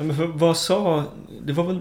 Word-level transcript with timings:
Ja, 0.00 0.04
men 0.04 0.16
för, 0.16 0.26
vad 0.26 0.56
sa... 0.56 1.04
Det 1.46 1.52
var 1.52 1.64
väl 1.64 1.80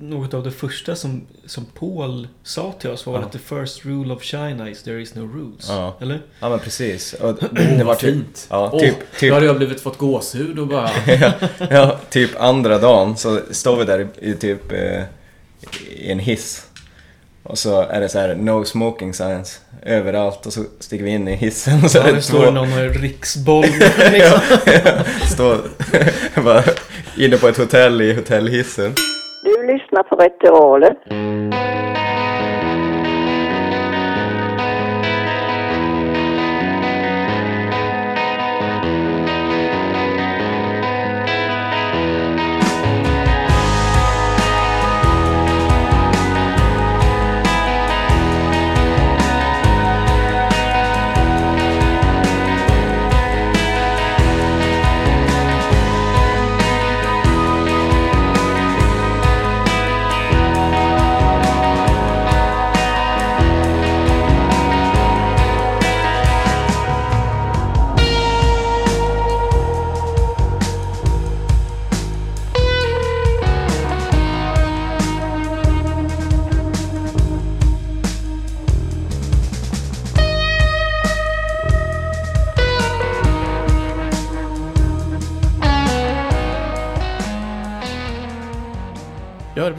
något 0.00 0.34
av 0.34 0.44
det 0.44 0.50
första 0.50 0.96
som, 0.96 1.26
som 1.46 1.64
Paul 1.78 2.28
sa 2.42 2.72
till 2.80 2.90
oss 2.90 3.06
var 3.06 3.14
Ja. 3.14 3.20
att 3.20 3.32
the 3.32 3.38
first 3.38 3.84
rule 3.86 4.14
of 4.14 4.22
China 4.22 4.70
is 4.70 4.82
there 4.82 5.02
is 5.02 5.14
no 5.14 5.20
rules. 5.20 5.68
Ja. 5.68 5.96
Eller? 6.00 6.22
Ja 6.40 6.48
men 6.48 6.58
precis. 6.58 7.12
Och 7.12 7.34
det 7.78 7.84
var 7.84 7.94
typ, 7.94 8.14
fint. 8.14 8.46
ja, 8.50 8.70
Åh, 8.72 8.80
typ, 8.80 8.96
Då 9.20 9.34
hade 9.34 9.46
jag 9.46 9.56
blivit 9.56 9.80
fått 9.80 9.98
gåshud 9.98 10.58
och 10.58 10.66
bara... 10.66 10.90
ja, 11.70 11.98
typ 12.10 12.30
andra 12.40 12.78
dagen 12.78 13.16
så 13.16 13.40
står 13.50 13.76
vi 13.76 13.84
där 13.84 14.00
i, 14.20 14.30
i 14.30 14.34
typ 14.34 14.72
eh, 14.72 15.02
i 15.96 16.10
en 16.10 16.18
hiss. 16.18 16.66
Och 17.42 17.58
så 17.58 17.80
är 17.80 18.00
det 18.00 18.08
så 18.08 18.18
här 18.18 18.34
no 18.34 18.64
smoking 18.64 19.14
signs 19.14 19.60
överallt 19.82 20.46
och 20.46 20.52
så 20.52 20.64
stiger 20.80 21.04
vi 21.04 21.10
in 21.10 21.28
i 21.28 21.34
hissen 21.34 21.84
och 21.84 21.90
så 21.90 21.98
Ja, 21.98 22.02
är 22.02 22.06
det 22.06 22.12
det 22.12 22.22
står 22.22 22.44
två... 22.44 22.50
någon 22.50 22.70
med 22.70 23.00
riksboll. 23.00 23.64
liksom. 24.12 24.40
står 25.28 25.60
bara 26.42 26.64
inne 27.16 27.36
på 27.36 27.48
ett 27.48 27.58
hotell 27.58 28.00
i 28.02 28.14
hotellhissen. 28.14 28.92
Du 29.42 29.72
lyssnar 29.72 30.02
på 30.02 30.16
Veteraler. 30.16 30.94
Jag 31.08 31.53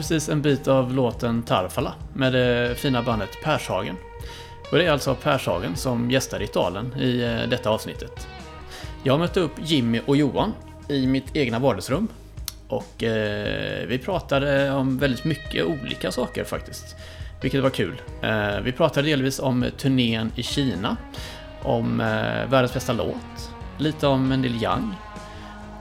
precis 0.08 0.30
en 0.30 0.42
bit 0.42 0.68
av 0.68 0.94
låten 0.94 1.44
Tarfala 1.44 1.94
med 2.14 2.34
det 2.34 2.76
fina 2.78 3.02
bandet 3.02 3.30
Pershagen. 3.44 3.96
Och 4.72 4.78
det 4.78 4.86
är 4.86 4.92
alltså 4.92 5.16
Pershagen 5.16 5.76
som 5.76 6.12
gästar 6.12 6.40
ritualen 6.40 6.94
i 7.00 7.22
eh, 7.22 7.50
detta 7.50 7.70
avsnittet. 7.70 8.28
Jag 9.04 9.20
mötte 9.20 9.40
upp 9.40 9.52
Jimmy 9.58 10.02
och 10.06 10.18
Johan 10.18 10.54
i 10.90 11.08
mitt 11.08 11.36
egna 11.36 11.60
vardagsrum. 11.60 12.08
Och 12.68 13.04
eh, 13.04 13.88
vi 13.88 13.98
pratade 13.98 14.72
om 14.72 14.98
väldigt 14.98 15.26
mycket 15.26 15.66
olika 15.66 16.12
saker 16.12 16.44
faktiskt. 16.44 16.96
Vilket 17.42 17.64
var 17.64 17.70
kul. 17.70 18.02
Eh, 18.22 18.60
vi 18.64 18.72
pratade 18.72 19.08
delvis 19.08 19.40
om 19.40 19.66
turnén 19.78 20.32
i 20.36 20.44
Kina. 20.44 20.98
Om 21.62 22.00
eh, 22.00 22.50
världens 22.50 22.74
bästa 22.74 22.94
låt. 22.94 23.52
Lite 23.78 24.08
om 24.08 24.30
Neil 24.30 24.64
Young. 24.64 24.94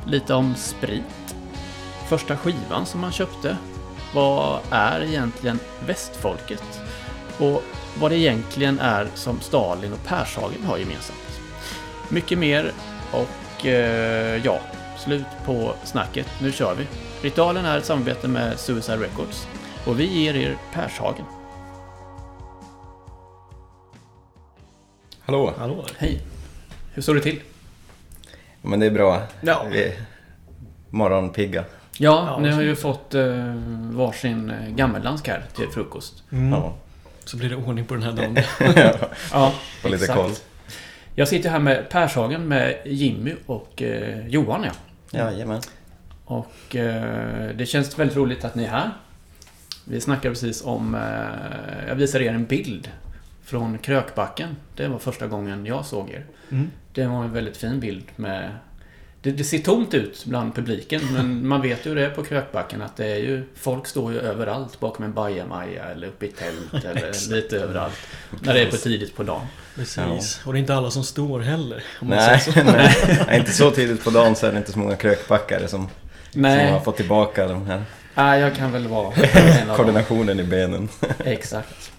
Lite 0.07 0.35
om 0.35 0.55
sprit. 0.55 1.37
Första 2.09 2.37
skivan 2.37 2.87
som 2.87 3.01
man 3.01 3.13
köpte. 3.13 3.57
Vad 4.15 4.61
är 4.71 5.01
egentligen 5.01 5.59
västfolket? 5.87 6.81
Och 7.39 7.63
vad 8.01 8.11
det 8.11 8.17
egentligen 8.19 8.81
är 8.81 9.09
som 9.15 9.41
Stalin 9.41 9.93
och 9.93 10.05
Pershagen 10.05 10.65
har 10.65 10.79
gemensamt. 10.79 11.41
Mycket 12.09 12.39
mer 12.39 12.73
och 13.13 13.67
eh, 13.67 14.45
ja, 14.45 14.61
slut 14.99 15.27
på 15.45 15.75
snacket. 15.85 16.27
Nu 16.43 16.53
kör 16.53 16.75
vi. 16.75 16.87
Ritualen 17.23 17.65
är 17.65 17.79
ett 17.79 17.85
samarbete 17.85 18.29
med 18.29 18.61
Suicide 18.61 18.99
Records 18.99 19.49
och 19.87 20.01
vi 20.01 20.05
ger 20.05 20.35
er 20.35 20.57
Pershagen. 20.73 21.25
Hallå? 25.21 25.53
Hallå? 25.59 25.85
Hej! 25.99 26.21
Hur 26.95 27.03
står 27.03 27.15
det 27.15 27.21
till? 27.21 27.41
Men 28.63 28.81
det 28.81 28.87
är 28.87 28.91
bra. 28.91 29.23
Ja. 29.41 29.67
Vi 29.71 29.85
är 29.85 29.95
morgonpigga. 30.91 31.65
Ja, 31.99 32.27
Ja, 32.27 32.39
ni 32.39 32.51
har 32.51 32.63
ju 32.63 32.77
fått 32.77 33.15
eh, 33.15 33.55
varsin 33.91 34.51
eh, 34.51 34.69
gammeldansk 34.69 35.29
här 35.29 35.43
till 35.57 35.69
frukost. 35.69 36.23
Mm. 36.33 36.53
Ja. 36.53 36.75
Så 37.25 37.37
blir 37.37 37.49
det 37.51 37.57
ordning 37.57 37.85
på 37.85 37.95
den 37.95 38.03
här 38.03 38.13
dagen. 38.13 38.39
Ja, 39.33 39.53
Och 39.85 39.91
lite 39.91 40.05
exakt. 40.05 40.21
koll. 40.21 40.31
Jag 41.15 41.29
sitter 41.29 41.51
här 41.51 41.59
med 41.59 41.89
Pershagen 41.89 42.49
med 42.49 42.77
Jimmy 42.85 43.35
och 43.47 43.83
eh, 43.83 44.27
Johan 44.29 44.65
ja. 44.65 45.19
Jajamän. 45.19 45.61
Och 46.25 46.77
eh, 46.77 47.51
det 47.55 47.67
känns 47.67 47.99
väldigt 47.99 48.17
roligt 48.17 48.45
att 48.45 48.55
ni 48.55 48.65
är 48.65 48.69
här. 48.69 48.91
Vi 49.85 50.01
snackade 50.01 50.35
precis 50.35 50.65
om... 50.65 50.95
Eh, 50.95 51.89
jag 51.89 51.95
visade 51.95 52.25
er 52.25 52.33
en 52.33 52.45
bild 52.45 52.91
från 53.45 53.79
Krökbacken. 53.79 54.57
Det 54.77 54.89
var 54.89 54.99
första 54.99 55.27
gången 55.27 55.67
jag 55.67 55.85
såg 55.85 56.11
er. 56.11 56.25
Mm. 56.51 56.71
Det 56.93 57.07
var 57.07 57.25
en 57.25 57.33
väldigt 57.33 57.57
fin 57.57 57.81
bild 57.81 58.05
med... 58.17 58.51
Det, 59.25 59.31
det 59.31 59.45
ser 59.45 59.59
tomt 59.59 59.95
ut 59.95 60.25
bland 60.25 60.55
publiken, 60.55 61.01
men 61.13 61.49
man 61.49 61.63
vet 61.63 61.87
ju 61.87 61.91
hur 61.91 61.97
det 61.97 62.07
är 62.07 62.11
på 62.11 62.25
Krökbacken 62.25 62.83
att 62.83 62.97
det 62.97 63.07
är 63.07 63.17
ju... 63.17 63.45
Folk 63.55 63.87
står 63.87 64.13
ju 64.13 64.19
överallt 64.19 64.81
bakom 64.81 65.05
en 65.05 65.13
bajamaja 65.13 65.85
eller 65.85 66.07
uppe 66.07 66.27
i 66.27 66.29
tält 66.29 66.85
eller 66.85 67.31
lite 67.31 67.57
överallt. 67.57 67.95
När 68.41 68.55
det 68.55 68.61
är 68.61 68.71
på 68.71 68.77
tidigt 68.77 69.17
på 69.17 69.23
dagen. 69.23 69.47
Precis. 69.75 70.41
Och 70.45 70.53
det 70.53 70.59
är 70.59 70.61
inte 70.61 70.75
alla 70.75 70.91
som 70.91 71.05
står 71.05 71.41
heller. 71.41 71.85
Om 72.01 72.09
man 72.09 72.19
Nej, 72.19 72.41
säger 72.41 72.65
så. 72.65 72.73
nej, 72.73 73.25
nej, 73.27 73.39
inte 73.39 73.53
så 73.53 73.71
tidigt 73.71 74.05
på 74.05 74.11
dagen 74.11 74.37
så 74.37 74.47
är 74.47 74.53
det 74.53 74.59
inte 74.59 74.73
så 74.73 74.79
många 74.79 74.97
krökbackare 74.97 75.69
som, 75.69 75.89
som 76.31 76.45
har 76.45 76.51
Nej, 76.51 76.81
fått 76.85 76.97
tillbaka 76.97 77.47
den 77.47 77.67
här 77.67 77.85
nej 78.15 78.41
jag 78.41 78.55
kan 78.55 78.73
väl 78.73 78.89
vara 78.89 79.15
en 79.15 79.71
av 79.71 79.77
koordinationen 79.77 80.41
i 80.41 80.45
benen. 80.45 80.89
Exakt. 81.25 81.93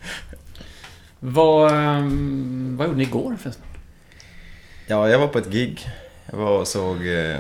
Vad, 1.20 1.72
ehm, 1.72 2.78
vad 2.78 2.88
gjorde 2.88 2.98
ni 2.98 3.04
igår 3.04 3.38
förresten? 3.42 3.66
Ja, 4.88 5.10
jag 5.10 5.20
var 5.20 5.28
på 5.28 5.38
ett 5.38 5.52
gig. 5.52 5.88
Jag 6.36 6.42
var 6.46 6.60
och 6.60 6.68
såg 6.68 7.08
eh, 7.08 7.40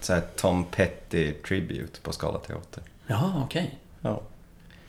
så 0.00 0.12
här 0.12 0.22
Tom 0.36 0.64
Petty 0.64 1.32
Tribute 1.32 2.00
på 2.00 2.12
Skala 2.12 2.38
Teater. 2.38 2.82
Ja, 3.06 3.42
okej. 3.44 3.78
Ja, 4.00 4.22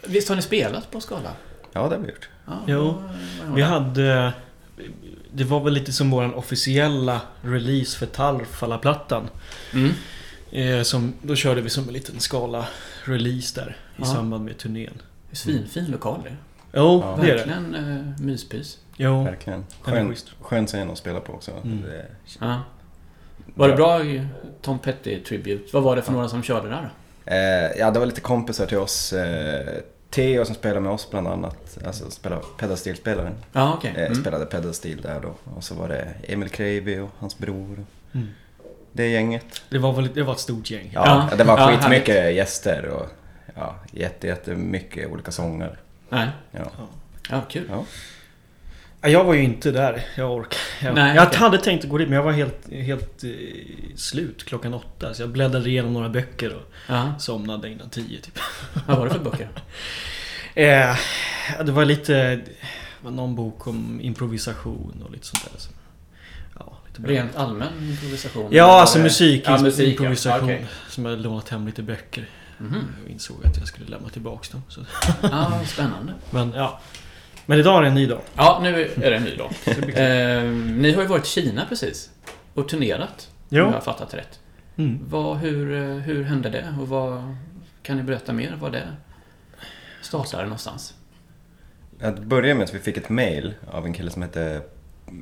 Visst 0.07 0.29
har 0.29 0.35
ni 0.35 0.41
spelat 0.41 0.91
på 0.91 1.01
Skala? 1.01 1.31
ja 1.73 1.90
det 1.90 1.95
har 1.95 2.01
vi 2.03 2.09
gjort. 2.09 2.29
Ja, 2.47 2.59
Jo, 2.67 3.03
Vi 3.56 3.61
hade... 3.61 4.34
Det 5.34 5.44
var 5.44 5.59
väl 5.63 5.73
lite 5.73 5.94
som 5.94 6.11
vår 6.11 6.35
officiella 6.35 7.22
release 7.41 7.97
för 7.97 8.06
Tarfala-plattan. 8.06 9.29
Mm. 9.73 9.91
Eh, 10.51 10.84
som, 10.84 11.13
då 11.22 11.35
körde 11.35 11.61
vi 11.61 11.69
som 11.69 11.88
en 11.88 11.94
liten 11.94 12.19
skala 12.19 12.67
release 13.03 13.61
där 13.61 13.78
i 13.97 14.01
Ja. 14.01 14.06
samband 14.06 14.45
med 14.45 14.57
turnén. 14.57 15.01
Det 15.29 15.34
är 15.34 15.35
Svinfin 15.38 15.85
lokal 15.91 16.19
det. 16.23 16.35
Jo, 16.73 17.03
Ja. 17.06 17.17
det 17.22 17.31
är 17.31 17.35
det. 17.38 17.38
Verkligen 17.38 17.75
eh, 17.75 18.22
myspys. 18.25 18.78
Jo. 18.97 19.23
Verkligen. 19.23 19.66
Skön, 19.81 20.16
skön 20.41 20.67
scen 20.67 20.91
att 20.91 20.97
spela 20.97 21.19
på 21.19 21.34
också. 21.34 21.51
Mm. 21.51 21.81
Det, 21.81 22.06
Ja. 22.40 22.61
Var 23.56 23.68
det 23.68 23.75
bra 23.75 24.03
eh, 24.03 24.24
Tom 24.62 24.79
Petty 24.79 25.19
Tribute? 25.24 25.63
Vad 25.74 25.84
var 25.84 25.96
det 25.96 26.02
för 26.02 26.12
några 26.12 26.28
som 26.28 26.44
körde 26.44 26.69
där 26.69 26.90
eh, 27.25 27.79
ja, 27.79 27.91
det 27.91 28.00
var 28.00 28.06
lite 28.06 28.22
kompisar 28.22 28.66
till 28.66 28.78
oss. 28.78 29.13
Eh, 29.13 29.68
Theo 30.09 30.46
som 30.46 30.56
spelade 30.56 30.79
med 30.79 30.91
oss 30.91 31.09
bland 31.12 31.28
annat. 31.28 31.78
Alltså 31.85 32.12
spelade 32.12 32.41
pedalstilspelaren. 32.57 33.34
Ja, 33.53 33.74
okej. 33.78 33.94
Eh, 33.97 34.02
Mm. 34.06 34.16
Spelade 34.16 34.46
pedalstil 34.46 35.02
där 35.02 35.19
då. 35.19 35.34
Och 35.56 35.63
så 35.63 35.75
var 35.75 35.88
det 35.88 36.07
Emil 36.24 36.50
Kreiby 36.50 37.00
och 37.00 37.09
hans 37.19 37.38
bror. 37.38 37.85
Mm. 38.13 38.28
Det 38.94 39.07
gänget. 39.07 39.46
Det 39.69 39.78
var 39.78 39.94
väl 39.94 40.09
det 40.13 40.23
var 40.23 40.34
ett 40.34 40.40
stort 40.40 40.69
gäng. 40.72 40.91
Ja, 40.94 41.28
Ja. 41.31 41.38
det 41.38 41.44
var 41.44 41.58
Ja, 41.59 41.68
skitmycket 41.68 42.35
gäster 42.35 42.85
och 42.85 43.08
ja, 43.55 43.76
jätte, 43.91 44.28
jättemycket 44.28 45.11
olika 45.11 45.32
sånger. 45.32 45.78
Nej. 46.09 46.28
Ja. 46.52 46.61
Ja, 47.29 47.41
kul. 47.49 47.64
Ja. 47.70 47.85
Ja, 49.02 49.09
Jag 49.09 49.24
var 49.24 49.34
ju 49.34 49.44
inte 49.44 49.72
där. 49.72 50.03
Jag 50.16 50.32
orkar. 50.36 50.59
Jag, 50.82 50.96
Nej, 50.96 51.16
jag 51.16 51.28
okej. 51.28 51.40
hade 51.40 51.58
tänkt 51.58 51.84
att 51.84 51.90
gå 51.90 51.98
dit 51.98 52.08
men 52.08 52.16
jag 52.16 52.24
var 52.24 52.32
helt, 52.32 52.72
helt 52.72 53.24
eh, 53.24 53.30
slut 53.96 54.44
klockan 54.46 54.74
åtta. 54.74 55.14
Så 55.14 55.22
jag 55.22 55.30
bläddrade 55.30 55.70
igenom 55.70 55.94
några 55.94 56.09
böcker 56.09 56.53
och 56.56 56.74
Ja. 56.88 57.14
somnade 57.20 57.70
innan 57.70 57.90
tio 57.90 58.22
typ. 58.22 58.40
Vad 58.88 58.98
var 58.98 59.06
det 59.06 59.12
för 59.14 59.20
böcker? 59.20 59.50
Eh, 60.56 60.96
det 61.66 61.72
var 61.72 61.86
lite... 61.86 62.42
Var 63.02 63.12
någon 63.12 63.36
bok 63.36 63.68
om 63.68 64.02
improvisation 64.02 65.03
och 65.06 65.12
lite 65.12 65.26
sånt 65.26 65.44
där. 65.52 65.59
Så, 65.59 65.70
ja, 66.59 66.78
lite. 66.98 67.12
Rent 67.12 67.36
allmän 67.36 67.68
improvisation? 67.90 68.48
Ja, 68.52 68.82
alltså 68.82 69.00
musik, 69.00 69.44
ja, 69.46 69.62
musik 69.62 69.90
improvisation. 70.00 70.50
Ja, 70.50 70.56
okej. 70.56 70.66
Som 70.90 71.06
jag 71.06 71.12
hade 71.12 71.24
lånat 71.24 71.50
hem 71.50 71.66
lite 71.66 71.84
böcker. 71.84 72.30
Mhm. 72.58 72.86
Jag 73.03 73.12
insåg 73.12 73.46
att 73.46 73.58
jag 73.58 73.68
skulle 73.68 73.88
lämna 73.90 74.09
tillbaks 74.09 74.50
dem. 74.50 74.64
Så. 74.68 74.82
Ja, 75.22 75.62
spännande. 75.68 76.14
Men 76.30 76.53
ja. 76.56 76.80
Men 77.52 77.59
idag 77.59 77.78
är 77.78 77.82
det 77.82 77.88
en 77.88 77.94
ny 77.94 78.06
dag. 78.06 78.20
Ja, 78.36 78.59
nu 78.64 78.92
är 79.02 79.09
det 79.09 79.16
en 79.16 79.24
ny 79.24 79.36
dag. 79.36 79.52
Eh, 79.96 80.44
ni 80.53 80.94
har 80.94 81.02
ju 81.02 81.08
varit 81.08 81.26
i 81.26 81.28
Kina 81.28 81.66
precis. 81.70 82.09
Och 82.53 82.70
turnerat. 82.70 83.30
Om 83.30 83.46
Jo. 83.50 83.66
jag 83.66 83.72
har 83.72 83.82
fattat 83.82 84.14
rätt. 84.14 84.40
Mm. 84.78 85.00
Vad, 85.09 85.38
hur, 85.38 85.74
eh, 85.76 85.96
hur 85.96 86.24
hände 86.24 86.50
det? 86.50 86.76
Och 86.82 86.88
vad, 86.88 87.36
kan 87.84 87.98
ni 87.98 88.03
berätta 88.03 88.34
mer 88.34 88.58
vad 88.62 88.72
det 88.72 88.84
startade 90.02 90.44
någonstans? 90.44 90.94
Att 92.02 92.20
börja 92.20 92.56
med 92.56 92.64
att 92.64 92.74
vi 92.74 92.80
fick 92.80 92.98
ett 92.98 93.09
mail 93.09 93.53
av 93.72 93.86
en 93.86 93.94
kille 93.94 94.12
som 94.12 94.22
hette, 94.22 94.62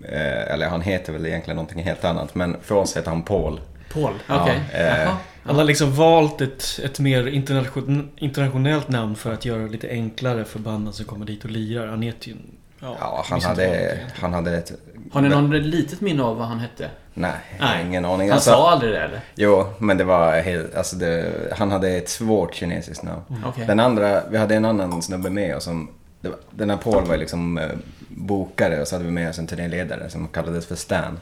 eh, 0.04 0.54
eller 0.54 0.70
han 0.70 0.82
heter 0.82 1.14
väl 1.14 1.26
egentligen 1.26 1.56
någonting 1.56 1.84
helt 1.84 2.06
annat, 2.06 2.36
men 2.36 2.58
för 2.62 2.76
oss 2.76 2.98
heter 2.98 3.10
han 3.10 3.24
Paul. 3.24 3.62
Paul? 3.94 4.14
Ja, 4.28 4.42
Okej. 4.44 4.62
eh, 4.74 4.88
Jaha. 4.88 5.18
Han 5.44 5.56
har 5.56 5.64
liksom 5.64 5.92
valt 5.96 6.42
ett, 6.42 6.80
ett 6.84 7.00
mer 7.00 7.28
internation, 7.28 8.10
internationellt 8.18 8.90
namn 8.90 9.16
för 9.16 9.34
att 9.34 9.46
göra 9.46 9.62
det 9.62 9.70
lite 9.70 9.90
enklare 9.90 10.46
för 10.46 10.60
banden 10.60 10.94
som 10.94 11.06
kommer 11.06 11.26
dit 11.26 11.44
och 11.44 11.50
lirar. 11.52 11.88
Han 11.88 12.02
heter 12.02 12.28
ju... 12.28 12.36
Ja, 12.80 13.24
han 13.30 13.36
visst 13.38 13.48
hade, 13.48 14.00
han 14.20 14.34
hade 14.34 14.58
ett... 14.58 14.72
Har 15.12 15.22
ni 15.22 15.30
någon 15.30 15.52
litet 15.52 16.02
minne 16.02 16.24
av 16.24 16.38
vad 16.38 16.48
han 16.48 16.60
hette? 16.60 16.90
Nej, 17.14 17.32
Nej. 17.60 17.86
ingen 17.86 18.06
aning. 18.06 18.28
Han 18.30 18.36
Alltså, 18.36 18.50
sa 18.50 18.72
aldrig 18.72 18.92
det 18.94 19.00
eller? 19.02 19.22
Jo, 19.36 19.66
men 19.80 19.98
det 19.98 20.04
var 20.04 20.42
helt, 20.42 20.76
alltså 20.76 20.96
det, 20.96 21.32
han 21.58 21.72
hade 21.72 21.90
ett 21.90 22.10
svårt 22.10 22.56
kinesiskt 22.56 23.04
namn. 23.04 23.22
Okej. 23.46 23.66
Den 23.68 23.80
andra, 23.80 24.22
vi 24.30 24.38
hade 24.38 24.56
en 24.56 24.66
annan 24.66 25.02
snubbe 25.02 25.30
med 25.30 25.56
oss 25.56 25.64
som, 25.64 25.90
var, 26.22 26.36
den 26.52 26.70
här 26.70 26.78
Paul 26.78 27.06
var 27.06 27.18
liksom 27.18 27.58
eh, 27.58 27.70
bokare 28.08 28.82
och 28.82 28.88
så 28.88 28.96
hade 28.96 29.06
vi 29.06 29.12
med 29.12 29.30
oss 29.30 29.40
en 29.40 29.48
turnéledare 29.48 30.10
som 30.10 30.28
kallades 30.28 30.66
för 30.66 30.76
Stan. 30.76 31.20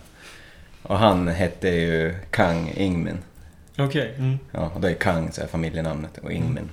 Och 0.87 0.97
han 0.97 1.27
hette 1.27 1.69
ju 1.69 2.15
Kang 2.31 2.73
Ingmin. 2.75 3.17
Okej. 3.77 4.13
Mm. 4.17 4.39
Ja, 4.51 4.71
och 4.75 4.81
då 4.81 4.87
är 4.87 4.93
Kang 4.93 5.31
så 5.31 5.41
här, 5.41 5.47
familjenamnet 5.47 6.17
och 6.17 6.31
Ingmin 6.31 6.69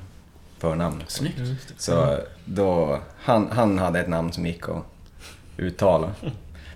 förnamnet. 0.59 1.11
Snyggt. 1.11 1.41
Så 1.77 2.19
då, 2.45 2.99
han, 3.19 3.51
han 3.53 3.79
hade 3.79 4.01
ett 4.01 4.09
namn 4.09 4.33
som 4.33 4.47
gick 4.47 4.69
att 4.69 4.85
uttala. 5.57 6.11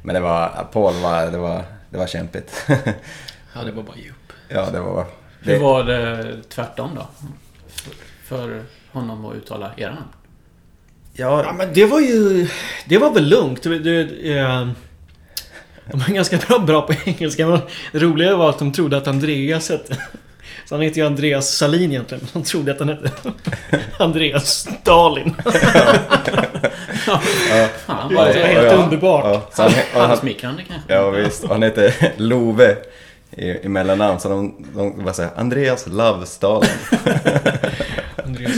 Men 0.02 0.14
det 0.14 0.20
var, 0.20 0.66
Paul 0.72 0.94
var, 0.94 1.30
det 1.30 1.38
var, 1.38 1.62
det 1.90 1.98
var 1.98 2.06
kämpigt. 2.06 2.66
Ja, 3.54 3.64
det 3.64 3.72
var 3.72 3.82
bara 3.82 3.96
upp. 3.96 4.32
ja, 4.48 4.70
det 4.70 4.80
var... 4.80 5.06
Hur 5.40 5.52
Det, 5.52 5.58
var 5.58 5.84
det 5.84 6.42
tvärtom 6.48 6.90
då? 6.94 7.06
För, 7.68 7.92
för 8.24 8.62
honom 8.92 9.24
att 9.24 9.34
uttala 9.34 9.72
era 9.76 9.90
namn? 9.94 10.08
Ja, 11.12 11.42
ja, 11.44 11.52
men 11.52 11.72
det 11.74 11.86
var 11.86 12.00
ju... 12.00 12.48
Det 12.88 12.98
var 12.98 13.14
väl 13.14 13.28
lugnt. 13.28 13.62
Det, 13.62 13.78
det, 13.78 14.38
eh, 14.38 14.68
de 15.90 16.00
är 16.00 16.14
ganska 16.14 16.36
bra, 16.48 16.58
bra 16.58 16.82
på 16.82 16.94
engelska. 17.04 17.46
Men 17.46 17.60
det 17.92 17.98
roliga 17.98 18.36
var 18.36 18.50
att 18.50 18.58
de 18.58 18.72
trodde 18.72 18.96
att 18.96 19.06
Andreas 19.06 19.70
hette... 19.70 19.96
Så 20.68 20.74
han 20.74 20.82
heter 20.82 21.00
ju 21.00 21.06
Andreas 21.06 21.56
Salin 21.56 21.90
egentligen. 21.90 22.28
Men 22.32 22.42
de 22.42 22.48
trodde 22.48 22.72
att 22.72 22.78
han 22.78 22.88
hette 22.88 23.10
Andreas 23.98 24.68
Stalin. 24.80 25.34
Ja, 27.06 27.20
Det 28.08 28.14
var 28.14 28.24
var 28.24 28.32
det 28.32 28.38
helt 28.38 28.72
ja, 28.72 28.84
underbart. 28.84 29.24
Ja, 29.24 29.62
han, 29.62 29.72
han, 29.92 30.10
halsmickrande 30.10 30.62
kanske? 30.68 30.94
ja 30.94 31.10
visst, 31.10 31.44
han 31.48 31.62
hette 31.62 31.94
Love 32.16 32.76
i, 33.30 33.50
i 33.50 33.68
mellannamn. 33.68 34.20
Så 34.20 34.28
de, 34.28 34.66
de 34.74 35.04
bara 35.04 35.14
säger 35.14 35.30
Andreas 35.36 35.86
Love 35.86 36.26
Stalin. 36.26 36.70
Andreas 38.24 38.52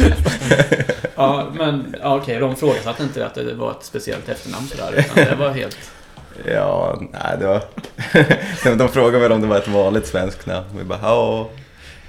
Ja, 1.17 1.47
men 1.55 1.97
ja, 2.03 2.17
okej, 2.17 2.39
de 2.39 2.57
frågasatte 2.57 3.03
inte 3.03 3.27
att 3.27 3.35
det 3.35 3.55
var 3.55 3.71
ett 3.71 3.85
speciellt 3.85 4.29
efternamn 4.29 4.67
sådär, 4.67 4.93
utan 4.97 5.25
det 5.25 5.35
var 5.35 5.51
helt... 5.51 5.79
Ja, 6.47 7.01
nej 7.13 7.37
det 7.39 7.47
var... 7.47 7.63
de, 8.65 8.79
de 8.79 8.89
frågade 8.89 9.19
väl 9.19 9.33
om 9.33 9.41
det 9.41 9.47
var 9.47 9.59
ett 9.59 9.69
vanligt 9.69 10.07
svenskt 10.07 10.47
namn. 10.47 10.67
Vi 10.79 10.85
bara 10.85 10.99
ja, 11.03 11.49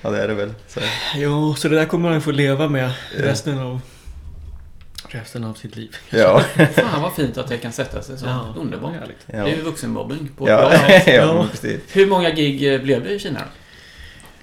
ja 0.01 0.09
det 0.09 0.23
är 0.23 0.27
det 0.27 0.33
väl. 0.33 0.53
Så, 0.67 0.79
Jo, 1.15 1.55
så 1.55 1.67
det 1.67 1.75
där 1.75 1.85
kommer 1.85 2.09
han 2.09 2.21
få 2.21 2.31
leva 2.31 2.67
med 2.69 2.91
resten 3.17 3.59
av... 3.59 3.81
Resten 5.07 5.43
av 5.43 5.53
sitt 5.53 5.75
liv. 5.75 5.95
ja. 6.09 6.39
Fan 6.75 7.01
vad 7.01 7.13
fint 7.15 7.37
att 7.37 7.47
det 7.47 7.57
kan 7.57 7.71
sätta 7.71 8.01
sig 8.01 8.17
så. 8.17 8.25
Underbart. 8.57 8.93
härligt. 8.93 9.27
Det 9.27 9.37
Ja, 9.37 9.47
är 9.47 9.55
ju 9.55 9.61
vuxenmobbing 9.61 10.29
på 10.37 10.45
ett 10.45 10.51
ja, 10.51 10.57
bra 10.69 10.71
sätt. 10.87 11.03
ja, 11.07 11.13
Ja. 11.13 11.47
precis. 11.51 11.81
Hur 11.91 12.07
många 12.07 12.29
gig 12.29 12.73
eh, 12.73 12.81
blev 12.81 13.03
det 13.03 13.09
i 13.09 13.19
Kina? 13.19 13.41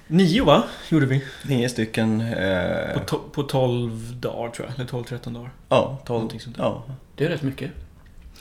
Nio 0.07 0.45
va? 0.45 0.63
Gjorde 0.89 1.05
vi. 1.05 1.23
Nio 1.43 1.69
stycken. 1.69 2.21
Eh, 2.21 2.93
På, 2.93 2.99
to- 2.99 3.29
på 3.31 3.43
12 3.43 4.19
dagar 4.19 4.51
tror 4.51 4.67
jag. 4.67 4.75
Eller 4.79 5.03
12-13 5.03 5.33
dagar. 5.33 5.49
ja, 5.69 5.97
tolv. 6.05 6.15
Någonting 6.17 6.39
sånt 6.39 6.57
där. 6.57 6.63
Ja. 6.63 6.83
Det 7.15 7.25
är 7.25 7.29
rätt 7.29 7.41
mycket. 7.41 7.71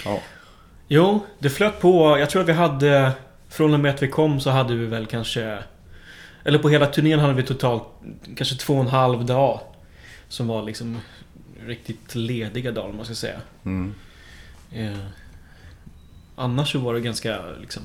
ja. 0.05 0.19
Jo, 0.89 1.21
det 1.39 1.51
flöt 1.51 1.81
på. 1.81 2.19
Jag 2.19 2.31
tror 2.31 2.43
att 2.43 2.49
vi 2.49 2.53
hade... 2.53 3.13
Från 3.49 3.75
och 3.75 3.81
med 3.81 3.95
att 3.95 4.03
vi 4.03 4.09
kom 4.09 4.41
så 4.41 4.51
hade 4.51 4.75
vi 4.75 4.87
väl 4.87 5.07
kanske... 5.07 5.59
Eller 6.45 6.59
på 6.59 6.69
hela 6.69 6.87
turnén 6.87 7.19
hade 7.19 7.35
vi 7.35 7.43
totalt 7.43 7.83
kanske 8.37 8.55
två 8.57 8.75
och 8.75 8.81
en 8.81 8.89
halv 8.89 9.25
dag. 9.25 9.61
Som 10.29 10.49
var 10.49 10.63
liksom 10.63 10.99
riktigt 11.67 12.15
lediga 12.15 12.73
dagar 12.73 12.89
om 12.89 12.97
man 12.97 13.05
ska 13.05 13.15
säga. 13.15 13.41
Mm. 13.65 13.95
Eh, 14.73 14.99
annars 16.37 16.73
så 16.73 16.79
var 16.79 16.95
det 16.95 17.01
ganska 17.01 17.39
liksom 17.61 17.83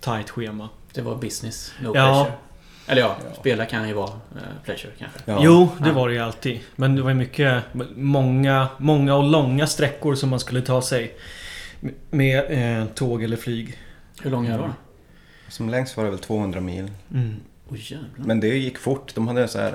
tight 0.00 0.30
schema. 0.30 0.68
Det 0.92 1.02
var 1.02 1.16
business, 1.16 1.72
no 1.82 1.86
Ja. 1.86 1.92
pleasure. 1.92 2.32
Eller 2.86 3.02
ja, 3.02 3.16
Ja. 3.30 3.40
spela 3.40 3.64
kan 3.66 3.88
ju 3.88 3.94
vara 3.94 4.10
eh, 4.10 4.64
pleasure 4.64 4.92
kanske. 4.98 5.18
Ja. 5.24 5.38
Jo, 5.42 5.68
det 5.78 5.88
Ja. 5.88 5.94
var 5.94 6.08
det 6.08 6.14
ju 6.14 6.20
alltid. 6.20 6.60
Men 6.76 6.96
det 6.96 7.02
var 7.02 7.10
ju 7.10 7.16
mycket... 7.16 7.62
Många, 7.96 8.68
många 8.78 9.14
och 9.14 9.24
långa 9.24 9.66
sträckor 9.66 10.14
som 10.14 10.28
man 10.28 10.40
skulle 10.40 10.62
ta 10.62 10.82
sig. 10.82 11.16
Med 12.10 12.44
eh, 12.80 12.86
tåg 12.86 13.22
eller 13.22 13.36
flyg. 13.36 13.78
Hur 14.22 14.30
lång 14.30 14.46
är 14.46 14.52
det 14.58 14.64
då? 14.64 14.70
Som 15.48 15.68
längst 15.68 15.96
var 15.96 16.04
det 16.04 16.10
väl 16.10 16.18
200 16.18 16.60
mil. 16.60 16.90
Mm. 17.14 17.34
Jävlar. 17.70 18.08
Men 18.16 18.40
det 18.40 18.48
gick 18.48 18.78
fort. 18.78 19.14
De 19.14 19.28
hade 19.28 19.48
så 19.48 19.58
här 19.58 19.74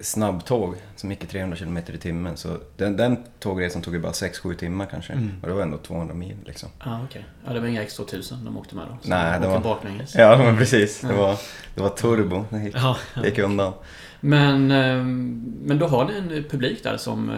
snabbtåg 0.00 0.74
som 0.96 1.10
gick 1.10 1.24
i 1.24 1.26
300 1.26 1.56
km 1.56 1.76
i 1.78 1.82
timmen. 1.98 2.36
Så 2.36 2.56
den, 2.76 2.96
den 2.96 3.16
tågresan 3.38 3.82
tog 3.82 3.94
ju 3.94 4.00
bara 4.00 4.12
6-7 4.12 4.54
timmar 4.54 4.86
kanske. 4.86 5.12
Mm. 5.12 5.30
Och 5.42 5.48
det 5.48 5.54
var 5.54 5.62
ändå 5.62 5.78
200 5.78 6.14
mil 6.14 6.36
liksom. 6.46 6.68
Ah, 6.78 6.98
okej. 7.04 7.24
Ja, 7.46 7.52
det 7.52 7.60
var 7.60 7.66
inga 7.66 7.82
X2000 7.84 8.44
de 8.44 8.56
åkte 8.58 8.74
med 8.76 8.86
då? 8.90 8.96
Så 9.02 9.08
Nej, 9.08 9.32
de 9.40 9.42
det 9.46 9.48
var- 9.52 9.60
baklänges. 9.60 10.14
Ja, 10.14 10.38
men 10.38 10.56
precis. 10.58 11.00
Det 11.00 11.08
Ja. 11.08 11.16
var, 11.16 11.38
det 11.74 11.80
var 11.82 11.88
turbo. 11.88 12.44
Det 12.50 12.62
gick, 12.62 12.74
Ja, 12.76 12.96
det 13.14 13.28
gick 13.28 13.38
undan. 13.38 13.72
Men, 14.20 14.70
ehm, 14.70 15.54
men 15.64 15.78
då 15.78 15.86
har 15.86 16.04
ni 16.04 16.36
en 16.36 16.44
publik 16.50 16.82
där 16.82 16.96
som... 16.96 17.30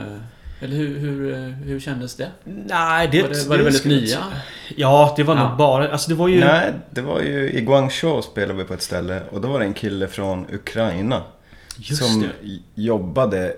Eller 0.64 0.76
hur, 0.76 0.98
hur, 0.98 1.50
hur 1.64 1.80
kändes 1.80 2.16
det? 2.16 2.30
Nej, 2.44 3.08
det... 3.12 3.22
var 3.22 3.28
det, 3.28 3.48
var 3.48 3.56
det 3.58 3.62
väldigt 3.64 3.80
skulle 3.80 3.94
jag 3.94 4.02
nya? 4.02 4.18
Ja, 4.76 5.14
det 5.16 5.22
var 5.22 5.36
Ja. 5.36 5.48
nog 5.48 5.58
bara... 5.58 5.92
Alltså 5.92 6.08
det 6.08 6.14
var 6.14 6.28
ju... 6.28 6.40
Nej, 6.40 6.72
det 6.90 7.02
var 7.02 7.20
ju 7.20 7.50
i 7.52 7.60
Guangzhou 7.60 8.22
spelade 8.22 8.54
vi 8.58 8.64
på 8.64 8.74
ett 8.74 8.82
ställe 8.82 9.22
och 9.30 9.40
då 9.40 9.48
var 9.48 9.58
det 9.58 9.64
en 9.64 9.74
kille 9.74 10.08
från 10.08 10.46
Ukraina 10.52 11.22
Just 11.76 12.04
som 12.04 12.20
det. 12.22 12.58
jobbade 12.82 13.56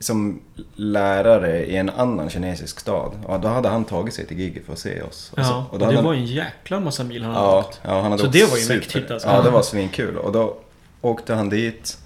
som 0.00 0.40
lärare 0.74 1.66
i 1.66 1.76
en 1.76 1.90
annan 1.90 2.30
kinesisk 2.30 2.80
stad. 2.80 3.12
Och 3.26 3.40
då 3.40 3.48
hade 3.48 3.68
han 3.68 3.84
tagit 3.84 4.14
sig 4.14 4.26
till 4.26 4.38
giget 4.38 4.66
för 4.66 4.72
att 4.72 4.78
se 4.78 5.02
oss. 5.02 5.32
Och 5.36 5.44
så- 5.44 5.50
Ja, 5.52 5.66
och 5.68 5.72
och 5.72 5.78
det 5.78 5.84
hade 5.84 5.96
var 6.02 6.04
han, 6.14 6.22
en 6.22 6.26
jäkla 6.26 6.80
massa 6.80 7.04
mil 7.04 7.22
han 7.22 7.34
hade 7.34 7.46
ja, 7.46 7.58
åkt. 7.58 7.80
ja, 7.84 8.00
han 8.00 8.04
hade 8.10 8.18
Så 8.18 8.26
åkt 8.26 8.32
det 8.32 8.44
var 8.50 8.56
ju 8.56 8.62
super- 8.62 8.74
mäktigt, 8.78 9.10
alltså. 9.10 9.28
Ja, 9.28 9.42
det 9.42 9.50
var 9.50 9.62
svinkul. 9.62 10.16
Och 10.18 10.32
då 10.32 10.56
åkte 11.00 11.34
han 11.34 11.48
dit. 11.48 11.98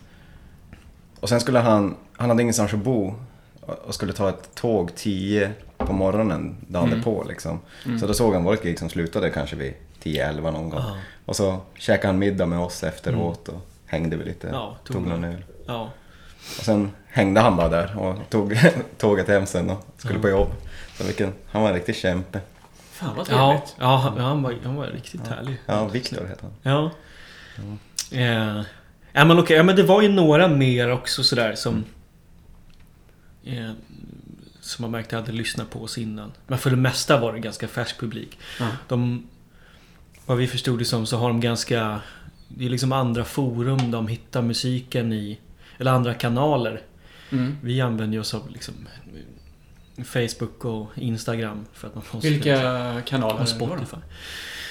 Och 1.21 1.29
sen 1.29 1.41
skulle 1.41 1.59
han, 1.59 1.97
han 2.17 2.29
hade 2.31 2.43
ingenstans 2.43 2.75
att 2.75 2.79
bo. 2.81 3.15
Och 3.67 3.95
skulle 3.95 4.13
ta 4.13 4.29
ett 4.29 4.55
tåg 4.55 4.95
10 4.97 5.53
på 5.79 5.93
morgonen 5.93 6.57
dagen 6.69 6.85
Mm. 6.87 6.99
därpå 6.99 7.25
liksom. 7.29 7.61
Mm. 7.87 7.99
Så 7.99 8.07
då 8.07 8.15
såg 8.15 8.35
han 8.35 8.45
vårt 8.45 8.63
gig 8.63 8.79
som 8.79 8.89
slutade 8.89 9.31
kanske 9.31 9.57
vid 9.57 9.75
10-11 10.03 10.41
någon 10.51 10.71
gång. 10.71 10.81
Ja. 10.81 10.97
Och 11.27 11.37
så 11.37 11.61
käkade 11.79 12.07
han 12.09 12.19
middag 12.19 12.47
med 12.47 12.59
oss 12.59 12.83
efteråt 12.83 13.49
och 13.49 13.61
hängde 13.87 14.17
vi 14.17 14.25
lite. 14.25 14.49
Mm. 14.49 14.61
Ja, 14.61 14.77
tog 14.85 14.97
tog 14.97 15.07
någon 15.07 15.25
öl. 15.25 15.45
Ja. 15.67 15.91
Och 16.59 16.65
sen 16.65 16.91
hängde 17.07 17.41
han 17.41 17.57
bara 17.57 17.69
där 17.69 17.99
och 17.99 18.17
tog 18.31 18.59
tåget 18.99 19.29
hem 19.29 19.47
sen 19.47 19.71
och 19.71 19.85
skulle 19.97 20.15
Ja. 20.15 20.23
på 20.23 20.29
jobb. 20.29 20.49
Så 20.99 21.05
vilken, 21.05 21.33
han 21.51 21.63
var 21.63 21.69
en 21.69 21.75
riktig 21.75 21.97
kämpe. 21.97 22.41
Fan 22.93 23.17
vad 23.17 23.29
Ja, 23.31 23.49
trevligt. 23.53 23.77
ja 23.81 23.97
han, 23.97 24.19
han, 24.19 24.43
var, 24.43 24.55
han 24.65 24.77
var 24.77 24.87
riktigt 24.87 25.27
härlig. 25.29 25.57
Ja, 25.67 25.85
Viktor 25.85 26.27
heter 26.27 26.43
han. 26.43 26.53
Ja. 26.63 26.91
Eh, 28.19 28.63
ja 29.13 29.25
men 29.25 29.39
okej, 29.39 29.57
ja, 29.57 29.63
men 29.63 29.77
det 29.77 29.83
var 29.83 30.03
ju 30.03 30.09
några 30.09 30.49
mer 30.49 30.93
också 30.93 31.23
sådär 31.25 31.55
som... 31.55 31.85
Eh, 33.45 33.71
som 34.61 34.83
man 34.83 34.91
märkte 34.91 35.17
hade 35.17 35.33
lyssnat 35.33 35.71
på 35.71 35.83
oss 35.83 35.99
innan. 35.99 36.33
Men 36.47 36.59
för 36.59 36.71
det 36.71 36.77
mesta 36.77 37.21
var 37.21 37.33
det 37.33 37.39
ganska 37.39 37.69
färsk 37.69 38.01
publik. 38.01 38.39
Ja. 38.61 38.67
De... 38.89 39.27
Vad 40.27 40.39
vi 40.39 40.47
förstod 40.47 40.79
det 40.79 40.85
som 40.85 41.07
så 41.07 41.17
har 41.17 41.29
de 41.29 41.41
ganska... 41.41 42.01
Det 42.49 42.65
är 42.65 42.69
liksom 42.69 42.93
andra 42.93 43.25
forum 43.25 43.91
de 43.91 44.09
hittar 44.09 44.43
musiken 44.43 45.13
i. 45.13 45.39
Eller 45.79 45.91
andra 45.91 46.15
kanaler. 46.15 46.81
Mm. 47.31 47.57
Vi 47.63 47.81
använder 47.81 48.21
oss 48.21 48.35
av 48.35 48.51
liksom... 48.51 48.75
Facebook 50.05 50.65
och 50.65 50.89
Instagram 50.95 51.65
för 51.73 51.89
att 51.89 51.95
man 51.95 52.05
måste... 52.13 52.29
Vilka 52.29 52.95
Och 52.95 53.05
kanaler 53.07 53.41
det? 53.41 53.47
Spotify. 53.47 53.97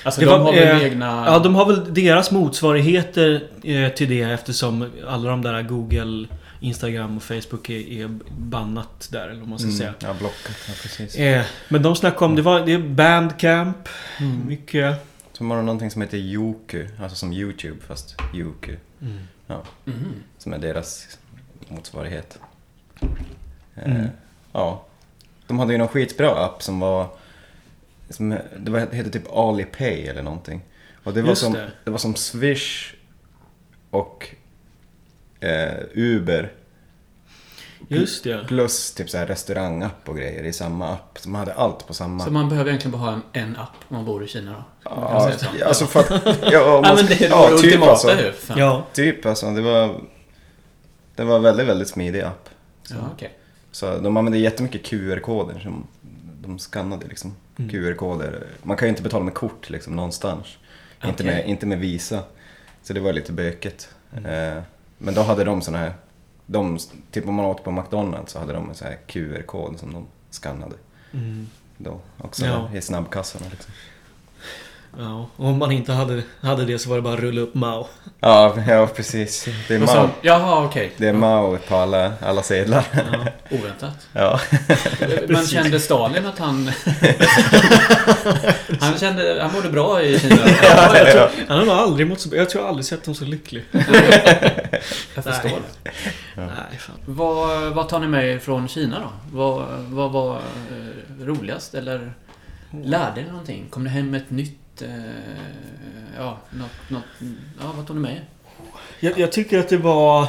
Alltså 0.04 0.22
Det 0.22 0.28
de 0.28 0.32
var, 0.32 0.40
har 0.40 0.54
väl 0.54 0.78
eh, 0.78 0.84
egna... 0.84 1.24
Ja, 1.28 1.40
de 1.40 1.56
har 1.56 1.66
väl 1.66 1.94
deras 1.94 2.32
motsvarigheter 2.32 3.44
eh, 3.64 3.90
till 3.90 4.10
det 4.10 4.22
eftersom 4.22 4.92
alla 5.08 5.30
de 5.30 5.42
där 5.42 5.62
Google, 5.62 6.28
Instagram 6.64 7.18
och 7.18 7.24
Facebook 7.24 7.70
är, 7.70 7.92
är 8.04 8.08
bannat 8.38 9.10
där, 9.12 9.28
eller 9.28 9.40
vad 9.40 9.50
man 9.50 9.60
ska 9.60 9.72
säga. 9.72 9.90
Mm, 9.90 10.00
ja, 10.02 10.14
blockat. 10.14 10.56
Ja, 10.68 10.74
precis. 10.82 11.16
Eh, 11.16 11.46
men 11.70 11.84
de 11.84 11.96
snackade 11.96 12.26
om, 12.26 12.36
det 12.36 12.42
var 12.42 12.66
det 12.66 12.72
är 12.74 12.80
Bandcamp, 12.80 13.90
Mm. 14.20 14.48
mycket... 14.48 15.08
Så 15.34 15.44
har 15.46 15.56
de 15.56 15.66
någonting 15.66 15.92
som 15.92 16.02
heter 16.02 16.18
Yoku, 16.18 16.88
alltså 17.02 17.16
som 17.16 17.34
YouTube 17.34 17.82
fast 17.88 18.16
Yoku. 18.34 18.76
Mhm. 19.86 20.14
Som 20.38 20.54
är 20.54 20.58
deras 20.58 21.18
motsvarighet. 21.68 22.40
Eh, 23.76 23.92
Mm. 23.92 24.08
Ja. 24.52 24.86
De 25.48 25.60
hade 25.60 25.72
ju 25.72 25.78
någon 25.78 25.88
skitbra 25.88 26.46
app 26.46 26.64
som 26.64 26.80
var... 26.80 27.08
Som, 28.10 28.30
det 28.60 28.72
var, 28.72 28.80
hette 28.80 29.10
typ 29.10 29.32
Alipay 29.34 30.08
eller 30.08 30.22
någonting. 30.24 30.62
Och 31.04 31.14
det 31.14 31.22
var, 31.22 31.30
Just 31.30 31.42
som, 31.42 31.54
det. 31.54 31.72
det. 31.84 31.92
var 31.92 31.98
som 31.98 32.16
Swish 32.16 32.94
och 33.90 34.28
eh, 35.42 35.74
Uber 35.94 36.52
Just 37.88 38.24
det. 38.24 38.46
plus 38.48 38.94
typ 38.94 39.10
så 39.10 39.18
här 39.18 39.26
restaurangapp 39.26 40.10
och 40.10 40.18
grejer 40.18 40.44
i 40.44 40.54
samma 40.54 40.94
app. 40.94 41.18
Så 41.20 41.30
man 41.30 41.40
hade 41.40 41.54
allt 41.54 41.88
på 41.88 41.94
samma. 41.94 42.26
Så 42.26 42.32
man 42.32 42.50
behöver 42.50 42.70
egentligen 42.70 43.00
bara 43.00 43.12
ha 43.12 43.14
en, 43.14 43.22
en 43.44 43.56
app 43.56 43.76
om 43.88 43.96
man 43.96 44.06
bor 44.06 44.24
i 44.24 44.28
Kina 44.28 44.52
då? 44.52 44.64
ja, 44.84 45.32
så. 45.38 45.66
alltså 45.66 45.86
för 45.86 46.00
att... 46.00 46.52
Ja, 46.52 46.82
man 46.86 46.96
men 46.96 47.06
det 47.06 47.26
är 47.26 47.30
ja, 47.30 47.50
det 47.50 47.58
typ 47.58 47.66
ultimata 47.66 47.92
alltså. 47.92 48.22
ju. 48.22 48.32
Fan. 48.32 48.60
Ja. 48.60 48.86
Typ 48.94 49.26
alltså, 49.26 49.52
det 49.52 49.62
var... 49.62 50.02
Det 51.16 51.24
var 51.24 51.40
väldigt, 51.40 51.68
väldigt 51.68 51.88
smidig 51.88 52.22
app. 52.22 52.50
Ja, 52.90 52.96
okej. 53.14 53.38
Så 53.72 53.98
de 53.98 54.18
använde 54.18 54.38
jättemycket 54.38 54.86
QR-koder 54.86 55.60
som 55.60 55.88
de 56.42 56.60
skannade 56.60 57.08
liksom. 57.08 57.36
Mm. 57.58 57.72
QR-koder. 57.72 58.44
Man 58.64 58.78
kan 58.78 58.88
ju 58.88 58.90
inte 58.90 59.04
betala 59.04 59.24
med 59.24 59.34
kort 59.34 59.70
liksom 59.70 59.96
någonstans. 59.96 60.48
Inte, 61.04 61.24
Okej. 61.24 61.26
med, 61.26 61.48
inte 61.48 61.66
med 61.66 61.80
Visa. 61.80 62.24
Så 62.84 62.94
det 62.94 63.00
var 63.00 63.14
lite 63.14 63.32
bökigt. 63.32 63.90
Mm. 64.18 64.58
Eh, 64.58 64.64
men 65.02 65.14
då 65.14 65.22
hade 65.22 65.44
de 65.44 65.62
såna 65.62 65.78
här, 65.78 65.94
de, 66.46 66.80
typ 67.12 67.28
om 67.28 67.36
man 67.36 67.46
åt 67.46 67.64
på 67.64 67.72
McDonalds 67.72 68.32
så 68.34 68.40
hade 68.40 68.54
de 68.54 68.70
en 68.70 68.76
sån 68.76 68.88
här 68.88 68.98
QR-kod 69.08 69.80
som 69.80 69.94
de 69.94 70.06
skannade. 70.30 70.76
Mm. 71.14 71.48
Då 71.78 72.00
också 72.18 72.46
Ja. 72.46 72.70
i 72.74 72.82
snabbkassorna 72.82 73.46
liksom. 73.52 73.74
Ja, 74.98 75.30
och 75.36 75.46
om 75.48 75.60
man 75.60 75.72
inte 75.72 75.94
hade, 75.94 76.24
hade 76.42 76.66
det 76.66 76.80
så 76.80 76.90
var 76.90 76.96
det 76.96 77.02
bara 77.02 77.14
att 77.14 77.20
rulla 77.20 77.42
upp 77.42 77.54
Mao. 77.54 77.88
Ja, 78.20 78.56
ja 78.68 78.88
precis. 78.96 79.48
Det 79.68 79.76
är 79.76 79.80
Mao, 79.80 79.88
sa 79.88 80.10
Jaha, 80.22 80.66
okej. 80.66 80.92
det 80.98 81.08
är 81.08 81.14
Mao 81.14 81.58
på 81.68 81.76
alla, 81.76 82.14
alla 82.22 82.44
sedlar. 82.44 82.84
Ja. 82.92 83.02
Oväntat. 83.58 84.08
Ja. 84.14 84.40
Men 85.28 85.46
kände 85.46 85.80
Stalin 85.80 86.26
att 86.26 86.40
han... 86.40 86.68
han 88.80 88.98
kände... 88.98 89.40
Han 89.42 89.54
mådde 89.54 89.70
bra 89.70 90.02
i 90.02 90.20
Kina? 90.20 90.36
Ja, 90.64 90.98
jag 90.98 91.12
tror, 91.12 91.30
han 91.48 91.68
har 91.68 91.76
aldrig 91.76 92.08
mått 92.08 92.20
så 92.20 92.36
Jag 92.36 92.50
tror 92.50 92.64
jag 92.64 92.70
aldrig 92.70 92.86
sett 92.86 93.06
honom 93.06 93.16
så 93.16 93.26
lycklig. 93.26 93.64
Jag 95.16 95.24
förstår 95.24 95.50
Nej. 95.50 95.62
det. 95.84 95.92
Nej, 96.36 96.78
fan. 96.80 96.96
Vad, 97.06 97.74
vad 97.74 97.90
tar 97.90 98.00
ni 98.00 98.08
med 98.08 98.30
er 98.30 98.40
från 98.40 98.68
Kina 98.68 99.00
då? 99.00 99.10
Vad, 99.32 99.66
vad 99.80 100.12
var 100.12 100.36
eh, 100.36 101.26
roligast 101.26 101.74
eller 101.74 102.14
lärde 102.84 103.22
ni 103.22 103.28
någonting? 103.28 103.66
Kom 103.70 103.84
ni 103.84 103.90
hem 103.90 104.12
med 104.12 104.22
ett 104.22 104.30
nytt... 104.32 104.58
Eh, 104.82 104.90
ja, 106.18 106.40
något, 106.52 106.90
något... 106.90 107.04
Ja, 107.62 107.74
vad 107.78 107.88
tog 107.88 107.96
ni 107.96 108.02
med? 108.02 108.22
Jag, 109.00 109.20
jag 109.20 109.32
tycker 109.32 109.60
att 109.60 109.70
det 109.70 109.78
var... 109.78 110.28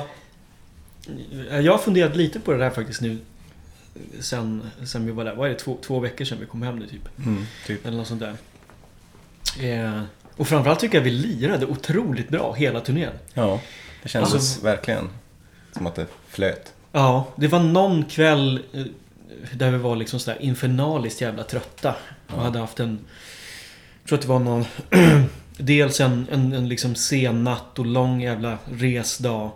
Jag 1.63 1.73
har 1.73 1.79
funderat 1.79 2.17
lite 2.17 2.41
på 2.41 2.53
det 2.53 2.59
där 2.59 2.71
faktiskt 2.71 3.01
nu. 3.01 3.19
Sen, 4.21 4.63
sen 4.85 5.07
vi 5.07 5.13
var 5.13 5.25
där. 5.25 5.35
Vad 5.35 5.47
är 5.47 5.53
det? 5.53 5.59
Två, 5.59 5.79
två 5.83 6.01
veckor 6.01 6.25
sedan 6.25 6.39
vi 6.41 6.47
kom 6.47 6.63
hem 6.63 6.79
nu 6.79 6.87
typ. 6.87 7.19
Mm, 7.19 7.47
typ. 7.67 7.87
Eller 7.87 7.97
något 7.97 8.07
sånt 8.07 8.21
där. 8.21 8.37
Eh, 9.61 10.03
och 10.37 10.49
framförallt 10.49 10.81
tycker 10.81 10.99
jag 10.99 11.05
vi 11.05 11.11
lirade 11.11 11.67
otroligt 11.67 12.29
bra 12.29 12.53
hela 12.53 12.81
turnén. 12.81 13.13
Ja, 13.35 13.61
det 14.03 14.09
kändes 14.09 14.35
Alltså- 14.35 14.65
verkligen 14.65 15.09
som 15.73 15.87
att 15.87 15.95
det 15.95 16.07
flöt. 16.29 16.73
Ja, 16.93 17.27
det 17.37 17.49
var 17.49 17.61
någon 17.61 18.05
kväll 18.05 18.63
eh, 18.73 18.85
där 19.53 19.71
vi 19.71 19.79
var 19.79 19.97
liksom 19.97 20.21
sådär 20.21 20.43
infernaliskt 20.43 21.21
jävla 21.21 21.43
trötta. 21.45 21.91
Och 22.27 22.33
Ja. 22.37 22.41
hade 22.43 22.59
haft 22.59 22.81
en... 22.81 22.99
Jag 24.03 24.09
tror 24.09 24.19
att 24.19 24.23
det 24.23 24.29
var 24.29 24.39
någon... 24.39 24.65
dels 25.57 26.01
en, 26.01 26.27
en, 26.33 26.53
en 26.53 26.69
liksom 26.69 26.95
sen 26.95 27.45
natt 27.45 27.79
och 27.79 27.87
lång 27.87 28.21
jävla 28.23 28.59
resdag. 28.79 29.51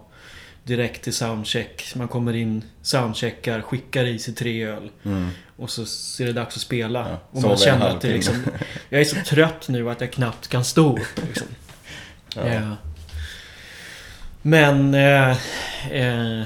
Direkt 0.64 1.02
till 1.02 1.12
soundcheck. 1.12 1.92
Man 1.96 2.08
kommer 2.08 2.36
in, 2.36 2.64
soundcheckar, 2.82 3.60
skickar 3.62 4.04
i 4.04 4.18
sig 4.18 4.34
tre 4.34 4.64
öl. 4.66 4.90
Mm. 5.04 5.28
Och 5.56 5.70
så 5.70 5.82
är 6.22 6.26
det 6.26 6.32
dags 6.32 6.56
att 6.56 6.62
spela. 6.62 7.08
Ja, 7.10 7.18
och 7.30 7.42
man 7.42 7.56
känner 7.56 7.88
att 7.88 8.00
det 8.00 8.08
liksom... 8.08 8.34
Jag 8.88 9.00
är 9.00 9.04
så 9.04 9.16
trött 9.26 9.68
nu 9.68 9.90
att 9.90 10.00
jag 10.00 10.12
knappt 10.12 10.48
kan 10.48 10.64
stå 10.64 10.92
upp. 10.98 11.26
Liksom. 11.26 11.46
Ja. 12.34 12.42
Eh, 12.42 12.72
Men... 14.42 14.94
Eh, 14.94 15.30
eh, 15.90 16.42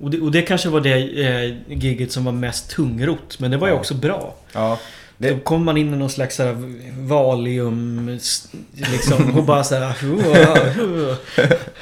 och, 0.00 0.10
det, 0.10 0.20
och 0.20 0.30
det 0.32 0.42
kanske 0.42 0.68
var 0.68 0.80
det 0.80 1.26
eh, 1.26 1.56
gigget 1.68 2.12
som 2.12 2.24
var 2.24 2.32
mest 2.32 2.70
tungrot. 2.70 3.38
Men 3.38 3.50
det 3.50 3.56
var 3.56 3.68
ju 3.68 3.74
Ja. 3.74 3.78
också 3.80 3.94
bra. 3.94 4.34
Ja, 4.52 4.78
Då 5.20 5.28
det, 5.28 5.40
kom 5.44 5.64
man 5.64 5.76
in 5.76 5.94
i 5.94 5.96
någon 5.96 6.10
slags 6.10 6.36
så 6.36 6.42
här 6.42 6.56
Valium... 6.98 8.18
Liksom 8.72 9.38
och 9.38 9.44
bara 9.44 9.64
såhär... 9.64 10.04
Uh, 10.04 10.18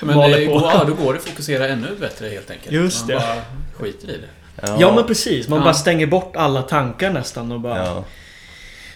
Men 0.00 0.30
det, 0.30 0.46
på. 0.46 0.52
går, 0.52 0.62
ja, 0.62 0.84
då 0.86 0.94
går 0.94 1.12
det 1.12 1.18
att 1.18 1.24
fokusera 1.24 1.68
ännu 1.68 1.96
bättre 2.00 2.28
helt 2.28 2.50
enkelt. 2.50 2.72
Just 2.72 3.00
Man 3.00 3.08
det. 3.08 3.14
bara 3.14 3.42
skiter 3.72 4.08
i 4.10 4.12
det. 4.18 4.76
ja 4.80 4.94
men 4.94 5.06
precis. 5.06 5.48
Man 5.48 5.58
Ja. 5.58 5.64
bara 5.64 5.74
stänger 5.74 6.06
bort 6.06 6.36
alla 6.36 6.62
tankar 6.62 7.10
nästan 7.10 7.52
och 7.52 7.60
bara 7.60 7.78
Ja, 7.86 8.04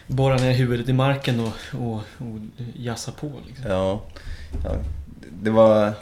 borrar 0.06 0.38
ner 0.38 0.52
huvudet 0.52 0.88
i 0.88 0.92
marken 0.92 1.40
och, 1.40 1.52
och, 1.82 1.94
och 1.94 2.38
jassar 2.76 3.12
på. 3.12 3.32
Liksom. 3.46 3.70
ja, 3.70 4.02
ja. 4.64 4.70
Det 5.42 5.50
var... 5.50 5.92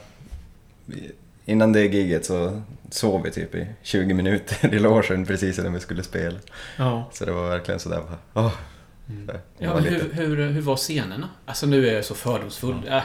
Innan 1.44 1.72
det 1.72 1.80
giget 1.86 2.26
så 2.26 2.62
sov 2.90 3.22
vi 3.22 3.30
typ 3.30 3.54
i 3.54 3.66
20 3.82 4.14
minuter 4.14 4.74
i 4.74 4.78
logen 4.78 5.26
precis 5.26 5.58
innan 5.58 5.72
vi 5.72 5.80
skulle 5.80 6.02
spela. 6.02 6.38
Ja. 6.76 7.10
Så 7.12 7.24
det 7.24 7.32
var 7.32 7.48
verkligen 7.48 7.80
sådär 7.80 8.00
bara... 8.08 8.44
Åh, 8.46 8.52
Mm. 9.10 9.36
Ja, 9.58 9.72
var 9.74 9.80
hur, 9.80 10.12
hur, 10.12 10.48
hur 10.50 10.60
var 10.60 10.76
scenerna? 10.76 11.28
Alltså 11.46 11.66
nu 11.66 11.88
är 11.88 11.94
jag 11.94 12.04
så 12.04 12.14
fördomsfull. 12.14 12.76
Ja. 12.88 13.02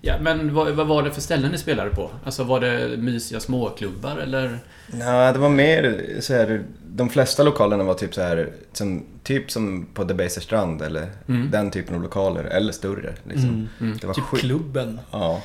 Ja, 0.00 0.14
men 0.20 0.54
vad, 0.54 0.70
vad 0.74 0.86
var 0.86 1.02
det 1.02 1.10
för 1.12 1.20
ställen 1.20 1.50
ni 1.52 1.58
spelade 1.58 1.90
på? 1.90 2.10
Alltså 2.24 2.44
var 2.44 2.60
det 2.60 2.96
mysiga 2.96 3.40
småklubbar 3.40 4.16
eller? 4.16 4.58
Nej, 4.86 5.32
det 5.32 5.38
var 5.38 5.48
mer 5.48 6.06
så 6.20 6.34
här, 6.34 6.64
de 6.86 7.08
flesta 7.10 7.42
lokalerna 7.42 7.84
var 7.84 7.94
typ 7.94 8.14
så 8.14 8.20
här, 8.22 8.52
som, 8.72 9.06
typ 9.22 9.50
som 9.50 9.86
på 9.94 10.04
Debaser 10.04 10.40
strand 10.40 10.82
eller 10.82 11.10
Mm. 11.28 11.50
den 11.50 11.70
typen 11.70 11.94
av 11.94 12.02
lokaler, 12.02 12.44
eller 12.44 12.72
större 12.72 13.14
liksom. 13.24 13.48
Mm. 13.48 13.68
Mm. 13.80 13.98
Det 14.00 14.06
var 14.06 14.14
Typ 14.14 14.24
klubben 14.38 15.00
Ja, 15.10 15.42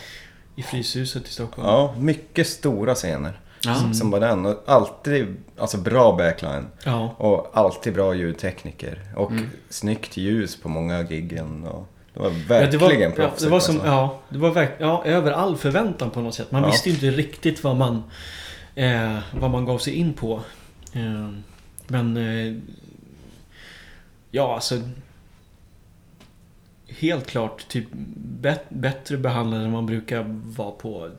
i 0.55 0.63
Fryshuset 0.63 1.27
i 1.27 1.31
Stockholm. 1.31 1.67
ja, 1.67 1.95
mycket 1.99 2.47
stora 2.47 2.95
scener 2.95 3.39
Ja. 3.65 3.75
som, 3.75 3.93
som 3.93 4.11
var 4.11 4.19
den. 4.19 4.45
Och 4.45 4.63
alltid, 4.65 5.35
alltså 5.57 5.77
bra 5.77 6.15
backline. 6.17 6.67
Ja. 6.85 7.15
Och 7.17 7.51
alltid 7.53 7.93
bra 7.93 8.15
ljudtekniker. 8.15 9.01
Och 9.15 9.31
Mm. 9.31 9.49
snyggt 9.69 10.17
ljus 10.17 10.61
på 10.61 10.69
många 10.69 11.01
giggen. 11.01 11.65
Och 11.67 11.87
det 12.13 12.19
var 12.19 12.29
Ja, 12.29 12.35
verkligen 12.47 12.71
det 12.71 12.77
var, 12.77 12.91
ja, 12.93 13.11
proffsigt. 13.29 13.43
det 13.43 13.49
var 13.49 13.59
som, 13.59 13.75
alltså. 13.75 13.87
ja, 13.91 14.19
det 14.29 14.37
var 14.37 14.51
verk, 14.51 14.71
ja, 14.79 15.03
över 15.05 15.31
all 15.31 15.57
förväntan 15.57 16.09
på 16.09 16.21
något 16.21 16.35
sätt. 16.35 16.51
Man 16.51 16.65
visste 16.65 16.89
ju 16.89 16.95
inte 16.95 17.11
riktigt 17.17 17.63
vad 17.63 17.75
man, 17.75 18.03
eh, 18.75 19.17
vad 19.39 19.51
man 19.51 19.65
gav 19.65 19.77
sig 19.77 19.93
in 19.93 20.13
på. 20.13 20.41
Eh, 20.93 21.29
men... 21.87 22.17
Eh, 22.17 22.55
ja, 24.31 24.55
alltså... 24.55 24.81
Helt 26.87 27.27
klart 27.27 27.67
typ 27.67 27.87
bättre 28.69 29.17
behandlade 29.17 29.63
än 29.65 29.71
man 29.71 29.85
brukar 29.85 30.25
vara 30.57 30.71
på 30.71 31.09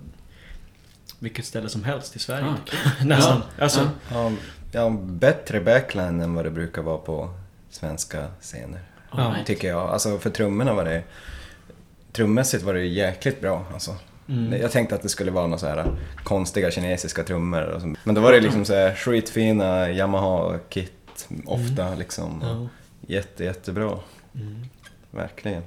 vilket 1.23 1.45
ställe 1.45 1.69
som 1.69 1.85
helst 1.85 2.17
i 2.17 2.19
Sverige. 2.19 2.47
Ah, 2.47 2.57
Nästan. 3.05 3.43
Ja. 3.57 3.63
Alltså, 3.65 3.91
Ja, 4.13 4.33
ja, 4.73 4.91
bättre 5.03 5.61
backline 5.61 6.21
än 6.21 6.35
vad 6.35 6.45
det 6.45 6.51
brukar 6.51 6.83
vara 6.83 6.99
på 6.99 7.31
svenska 7.71 8.27
scener. 8.41 8.81
Ja. 9.17 9.35
Tycker 9.47 9.69
jag. 9.69 9.81
Alltså 9.91 10.19
för 10.19 10.31
trummorna 10.31 10.75
var 10.75 10.85
det... 10.85 11.03
Trummässigt 12.13 12.63
var 12.63 12.75
det 12.75 12.85
jäkligt 12.87 13.41
bra 13.41 13.65
alltså. 13.73 13.97
mm. 14.29 14.61
Jag 14.61 14.71
tänkte 14.73 14.95
att 14.95 15.03
det 15.03 15.09
skulle 15.09 15.31
vara 15.31 15.47
några 15.47 15.59
så 15.59 15.67
här 15.67 15.87
konstiga 16.25 16.71
kinesiska 16.71 17.23
trummor. 17.25 17.95
Men 18.05 18.15
då 18.15 18.21
var 18.21 18.33
det 18.33 18.41
liksom 18.41 18.65
så 18.65 18.75
här 18.75 18.95
skitfina 18.95 19.91
Yamaha-kit 19.91 21.29
ofta 21.47 21.95
liksom. 21.95 22.41
Ja. 22.43 22.69
Jätte, 23.15 23.45
jättebra. 23.45 23.99
Mm. 24.35 24.65
Verkligen. 25.11 25.63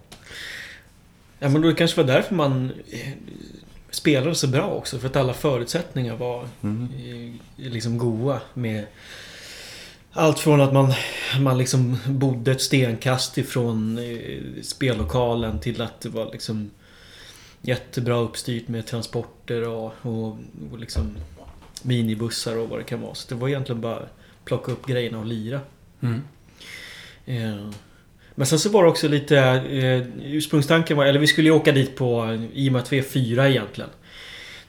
Ja 1.40 1.50
men 1.50 1.62
då 1.62 1.68
det 1.68 1.76
kanske 1.76 2.02
var 2.02 2.08
därför 2.14 2.36
man 2.36 2.72
eh, 2.92 3.10
spelade 3.96 4.36
så 4.36 4.48
bra 4.48 4.68
också. 4.72 5.00
För 5.00 5.08
att 5.08 5.16
alla 5.16 5.34
förutsättningar 5.34 6.16
var 6.16 6.48
Mm. 6.62 7.40
liksom 7.56 7.98
goa 7.98 8.42
med 8.54 8.86
allt 10.12 10.40
från 10.40 10.62
att 10.62 10.74
man, 10.74 10.94
man 11.40 11.58
liksom 11.58 11.98
bodde 12.08 12.52
ett 12.52 12.62
stenkast 12.62 13.38
ifrån 13.38 13.98
eh, 13.98 14.62
spellokalen 14.64 15.60
till 15.60 15.82
att 15.82 16.02
det 16.02 16.10
var 16.10 16.32
liksom 16.32 16.72
jättebra 17.62 18.16
uppstyrt 18.18 18.68
med 18.68 18.86
transporter 18.86 19.68
och, 19.68 19.94
och, 20.02 20.38
och 20.72 20.80
liksom 20.80 21.18
minibussar 21.82 22.58
och 22.58 22.70
vad 22.70 22.80
det 22.80 22.84
kan 22.84 23.02
vara. 23.02 23.16
Så 23.16 23.30
det 23.30 23.36
var 23.42 23.48
egentligen 23.48 23.82
bara 23.82 24.02
plocka 24.46 24.72
upp 24.72 24.86
grejerna 24.86 25.20
och 25.20 25.25
lira. 25.25 25.62
Mm. 26.02 26.22
Eh, 27.25 27.70
Men 28.36 28.48
sen 28.48 28.60
så 28.60 28.70
var 28.70 28.84
det 28.84 28.89
också 28.89 29.08
lite... 29.08 29.38
Eh, 29.39 30.01
ursprungstanken 30.24 30.98
var... 30.98 31.06
Eller 31.06 31.20
vi 31.20 31.27
skulle 31.27 31.48
ju 31.48 31.56
åka 31.56 31.72
dit 31.72 31.96
på... 31.96 32.39
I 32.54 32.70
och 32.70 32.74
med 32.74 32.82
att 32.82 32.94
vi 32.94 32.98
är 32.98 33.04
fyra 33.04 33.50
egentligen. 33.50 33.89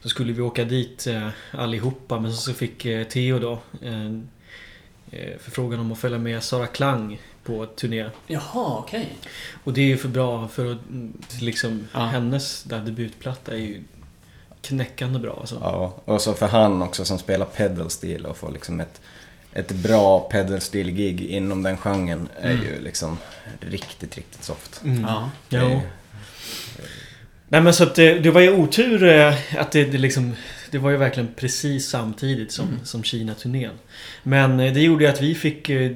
Så 0.01 0.09
skulle 0.09 0.33
vi 0.33 0.41
åka 0.41 0.63
dit 0.63 1.07
eh, 1.07 1.29
allihopa. 1.51 2.19
Men 2.19 2.33
så 2.33 2.53
fick 2.53 2.85
eh, 2.85 3.03
Theo 3.03 3.39
då 3.39 3.59
en 3.81 4.29
eh, 5.11 5.37
förfrågan 5.39 5.79
om 5.79 5.91
att 5.91 5.99
följa 5.99 6.17
med 6.17 6.43
Sara 6.43 6.67
Klang 6.67 7.21
på 7.43 7.65
turné. 7.65 8.09
Jaha, 8.27 8.77
okej. 8.77 9.17
Och 9.63 9.73
det 9.73 9.81
är 9.81 9.85
ju 9.85 9.97
för 9.97 10.09
bra 10.09 10.47
för 10.47 10.71
att 10.71 10.89
mm, 10.89 11.13
liksom... 11.41 11.87
Ja. 11.93 11.99
Hennes 11.99 12.63
där 12.63 12.79
debutplatta 12.79 13.51
är 13.51 13.57
ju 13.57 13.83
knäckande 14.61 15.19
bra 15.19 15.37
alltså. 15.39 15.57
Ja, 15.61 15.95
och 16.05 16.21
så 16.21 16.33
för 16.33 16.47
han 16.47 16.81
också 16.81 17.05
som 17.05 17.19
spelar 17.19 17.45
pedalstil 17.45 18.25
och 18.25 18.37
får 18.37 18.51
liksom 18.51 18.79
ett, 18.79 19.01
ett 19.57 19.71
bra 19.71 20.19
pedalstil-gig 20.19 21.21
inom 21.21 21.63
den 21.63 21.77
genren 21.77 22.29
är 22.41 22.51
Mm. 22.51 22.65
ju 22.65 22.81
liksom 22.81 23.17
riktigt, 23.59 24.17
riktigt 24.17 24.43
soft. 24.43 24.81
Mm. 24.83 25.01
Ja. 25.01 25.29
Det 25.49 25.55
är 25.57 25.81
Nej 27.49 27.61
men 27.61 27.73
så 27.73 27.83
att 27.83 27.95
det, 27.95 28.19
det 28.19 28.31
var 28.31 28.41
ju 28.41 28.51
otur 28.51 29.03
eh, 29.03 29.33
att 29.57 29.71
det, 29.71 29.85
det 29.85 29.97
liksom... 29.97 30.33
Det 30.71 30.77
var 30.77 30.89
ju 30.89 30.97
verkligen 30.97 31.29
precis 31.35 31.89
samtidigt 31.89 32.51
som, 32.51 32.67
som 32.83 33.03
Kina-turnén. 33.03 33.73
Men 34.23 34.59
eh, 34.59 34.73
det 34.73 34.81
gjorde 34.81 35.03
ju 35.03 35.09
att 35.09 35.21
vi 35.21 35.35
fick 35.35 35.69
eh, 35.69 35.91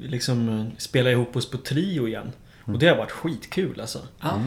liksom 0.00 0.70
spela 0.78 1.10
ihop 1.10 1.36
oss 1.36 1.50
på 1.50 1.58
trio 1.58 2.08
igen. 2.08 2.32
Och 2.64 2.78
det 2.78 2.88
har 2.88 2.96
varit 2.96 3.10
skitkul 3.10 3.80
alltså. 3.80 3.98
Ah. 4.20 4.38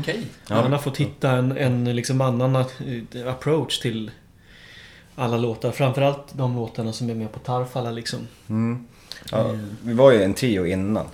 Ja. 0.48 0.62
Man 0.62 0.72
har 0.72 0.80
fått 0.80 0.98
hitta 0.98 1.32
en, 1.32 1.58
en 1.58 1.96
liksom 1.96 2.22
annan 2.22 2.66
approach 3.28 3.80
till 3.80 4.12
alla 5.20 5.38
låtar. 5.38 5.72
Framförallt 5.72 6.24
de 6.34 6.56
låtarna 6.56 6.94
som 6.94 7.10
är 7.10 7.16
med 7.16 7.32
på 7.32 7.40
Tarfala 7.40 7.92
liksom. 7.92 8.20
Mm. 8.50 8.86
Ja, 9.32 9.52
vi 9.84 9.94
var 9.94 10.12
ju 10.12 10.24
en 10.24 10.34
trio 10.34 10.66
innan. 10.66 11.06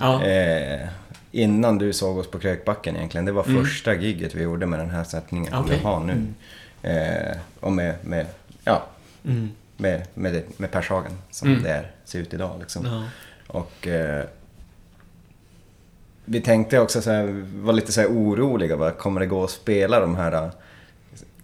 Ja. 0.00 0.22
Eh, 0.24 0.88
innan 1.32 1.78
du 1.78 1.92
såg 1.92 2.18
oss 2.18 2.30
på 2.30 2.38
Krökbacken 2.38 2.96
egentligen. 2.96 3.24
Det 3.24 3.32
var 3.32 3.44
Mm. 3.44 3.64
första 3.64 3.94
gigget 3.94 4.34
vi 4.34 4.42
gjorde 4.42 4.66
med 4.66 4.78
den 4.78 4.90
här 4.90 5.04
sättningen 5.04 5.50
som 5.52 5.60
Okej. 5.64 5.76
vi 5.78 5.84
har 5.84 6.00
nu. 6.00 6.26
Eh, 6.82 7.36
och 7.60 7.72
med, 7.72 7.94
med, 8.04 8.26
ja, 8.64 8.82
Mm. 9.24 9.50
med, 9.76 10.06
med, 10.14 10.32
det- 10.32 10.58
med 10.58 10.70
Pershagen 10.70 11.12
som 11.30 11.48
Mm. 11.48 11.62
det 11.62 11.70
är, 11.70 11.90
ser 12.04 12.18
ut 12.18 12.34
idag. 12.34 12.56
Liksom. 12.60 12.86
Ja. 12.86 13.04
Och 13.46 13.86
eh, 13.86 14.24
vi 16.24 16.40
tänkte 16.40 16.78
också 16.80 17.02
så 17.02 17.10
här, 17.10 17.44
var 17.62 17.72
lite 17.72 17.92
så 17.92 18.00
här 18.00 18.08
oroliga. 18.08 18.76
Vad 18.76 18.98
kommer 18.98 19.20
det 19.20 19.26
gå 19.26 19.44
att 19.44 19.50
spela 19.50 20.00
de 20.00 20.16
här 20.16 20.32
eh, 20.32 20.50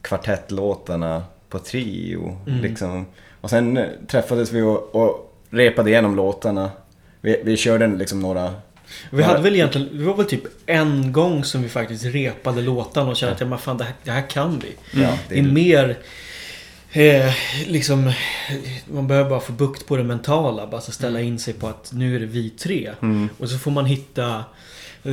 kvartettlåtarna 0.03 1.25
på 1.51 1.59
trio? 1.59 2.39
Mm. 2.47 2.61
Liksom. 2.61 3.07
Och 3.41 3.51
sen 3.51 3.77
eh, 3.77 3.87
träffades 4.07 4.53
vi 4.53 4.63
och, 4.63 4.95
och 4.95 5.37
repade 5.51 5.91
igenom 5.91 6.17
låtarna. 6.17 6.71
Vi, 7.21 7.41
vi 7.45 7.57
körde 7.57 7.87
liksom 7.87 8.21
några... 8.21 8.55
Vi 9.11 9.23
hade 9.23 9.43
väl 9.43 9.55
egentligen, 9.55 9.99
det 9.99 10.05
var 10.05 10.17
väl 10.17 10.27
typ 10.27 10.43
en 10.67 11.13
gång 11.13 11.45
som 11.45 11.63
vi 11.63 11.69
faktiskt 11.69 12.05
repade 12.05 12.61
låtarna 12.63 13.11
och 13.11 13.17
kände 13.17 13.35
att 13.35 13.41
ja, 13.41 13.47
men 13.47 13.59
fan, 13.59 13.79
det, 13.79 13.85
här, 13.85 13.95
det 14.05 14.11
här 14.11 14.31
kan 14.31 14.59
vi. 14.59 15.01
Ja, 15.03 15.19
Det 15.29 15.39
är 15.39 15.43
mer 15.43 15.99
eh, 16.93 17.33
liksom 17.67 18.13
Man 18.93 19.07
behöver 19.09 19.31
bara 19.31 19.41
få 19.41 19.53
bukt 19.53 19.87
på 19.87 19.97
det 19.97 20.05
mentala. 20.05 20.67
Bara 20.67 20.81
så 20.81 20.93
ställa 20.93 21.21
in 21.21 21.39
sig 21.39 21.55
på 21.55 21.67
att 21.67 21.91
nu 21.95 22.17
är 22.17 22.21
det 22.21 22.27
vi 22.27 22.51
tre. 22.51 22.91
Mm. 23.03 23.29
Och 23.39 23.49
så 23.51 23.59
får 23.59 23.71
man 23.71 23.87
hitta 23.87 24.45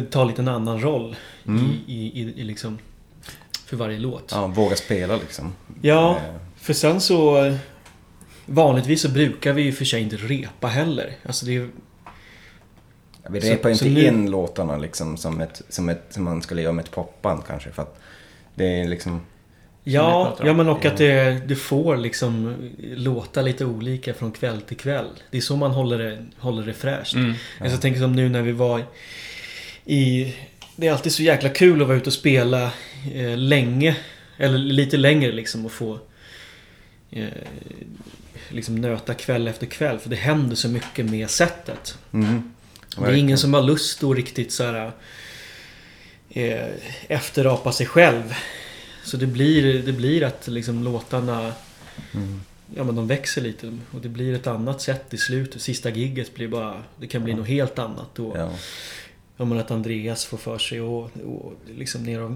Ta 0.10 0.24
lite 0.24 0.42
en 0.42 0.48
annan 0.48 0.82
roll 0.82 1.16
Mm. 1.48 1.66
i, 1.88 1.94
i, 1.94 2.22
i, 2.22 2.42
i 2.42 2.44
liksom 2.44 2.78
För 3.68 3.78
varje 3.78 4.00
låt. 4.00 4.32
Ja, 4.32 4.48
våga 4.48 4.76
spela 4.76 5.16
liksom. 5.16 5.54
Ja, 5.82 6.16
Eh, 6.18 6.36
för 6.58 6.74
sen 6.74 7.02
så 7.02 7.54
Vanligtvis 8.50 9.02
så 9.02 9.10
brukar 9.10 9.54
vi 9.54 9.62
ju 9.62 9.72
för 9.72 9.86
sig 9.86 10.02
inte 10.02 10.16
repa 10.16 10.68
heller. 10.68 11.12
Alltså 11.26 11.46
det 11.46 11.56
är, 11.56 11.70
vi 13.30 13.40
repar 13.40 13.70
ju 13.70 13.74
inte 13.74 13.90
nu- 13.90 14.06
in 14.08 14.32
låtarna 14.32 14.78
liksom 14.78 15.18
som, 15.18 15.42
ett, 15.42 15.62
som, 15.70 15.90
ett, 15.90 16.04
som 16.10 16.24
man 16.24 16.42
skulle 16.42 16.62
göra 16.62 16.74
med 16.74 16.86
ett 16.86 16.92
popband 16.92 17.44
kanske. 17.48 17.72
För 17.72 17.82
att 17.82 18.00
det 18.56 18.82
är 18.82 18.88
liksom... 18.88 19.22
Ja, 19.84 20.38
ja 20.44 20.54
men 20.54 20.70
och 20.70 20.86
att 20.86 20.98
det, 20.98 21.42
det 21.48 21.56
får 21.56 21.98
liksom 21.98 22.56
låta 22.80 23.42
lite 23.42 23.66
olika 23.66 24.14
från 24.14 24.32
kväll 24.32 24.62
till 24.62 24.78
kväll. 24.78 25.08
Det 25.32 25.38
är 25.38 25.42
så 25.42 25.56
man 25.56 25.72
håller 25.72 25.98
det, 25.98 26.26
håller 26.38 26.66
det 26.66 26.74
fräscht. 26.74 27.16
Mm. 27.16 27.30
Alltså, 27.30 27.76
Jag 27.76 27.82
tänker 27.82 28.00
som 28.00 28.14
nu 28.16 28.30
när 28.30 28.42
vi 28.42 28.52
var 28.52 28.84
i... 29.86 30.34
Det 30.76 30.88
är 30.88 30.92
alltid 30.92 31.12
så 31.12 31.24
jäkla 31.24 31.50
kul 31.50 31.82
att 31.82 31.88
vara 31.88 31.98
ute 31.98 32.10
och 32.10 32.14
spela 32.14 32.72
eh, 33.14 33.38
länge. 33.38 33.98
Eller 34.38 34.58
lite 34.58 34.98
längre 34.98 35.32
liksom 35.32 35.66
och 35.66 35.72
få... 35.72 36.00
Eh, 37.12 37.28
liksom 38.50 38.76
nöta 38.76 39.14
kväll 39.14 39.48
efter 39.48 39.66
kväll. 39.66 40.00
För 40.00 40.10
det 40.10 40.16
händer 40.16 40.56
så 40.56 40.70
mycket 40.70 41.06
med 41.10 41.30
sättet. 41.30 41.98
Mm, 42.14 42.54
Det 42.98 43.06
är 43.06 43.14
ingen 43.14 43.38
som 43.38 43.54
har 43.54 43.62
lust 43.62 44.04
att 44.04 44.16
riktigt 44.16 44.52
så 44.52 44.64
här 44.64 44.92
eh, 46.30 46.68
efterapa 47.08 47.72
sig 47.72 47.86
själv. 47.86 48.34
Så 49.04 49.18
det 49.18 49.28
blir, 49.28 49.82
det 49.84 49.94
blir 49.94 50.24
att 50.24 50.48
liksom 50.48 50.84
låtarna 50.84 51.54
Mm. 52.14 52.42
Ja 52.76 52.84
men 52.84 52.96
de 52.96 53.08
växer 53.08 53.42
lite 53.42 53.78
och 53.92 54.02
det 54.02 54.10
blir 54.10 54.34
ett 54.34 54.48
annat 54.48 54.82
sätt 54.82 55.14
i 55.14 55.18
slutet. 55.18 55.62
Sista 55.62 55.90
gigget 55.90 56.36
blir 56.36 56.48
bara... 56.48 56.84
Det 57.00 57.08
kan 57.08 57.24
bli 57.24 57.34
något 57.34 57.48
helt 57.48 57.80
annat 57.80 58.16
då. 58.16 58.38
Ja. 58.38 58.52
Ja 59.38 59.46
men 59.46 59.60
att 59.60 59.72
Andreas 59.72 60.26
får 60.26 60.38
för 60.38 60.58
sig 60.58 60.82
och, 60.82 61.04
och 61.26 61.54
liksom 61.68 62.04
ner 62.04 62.22
och 62.22 62.32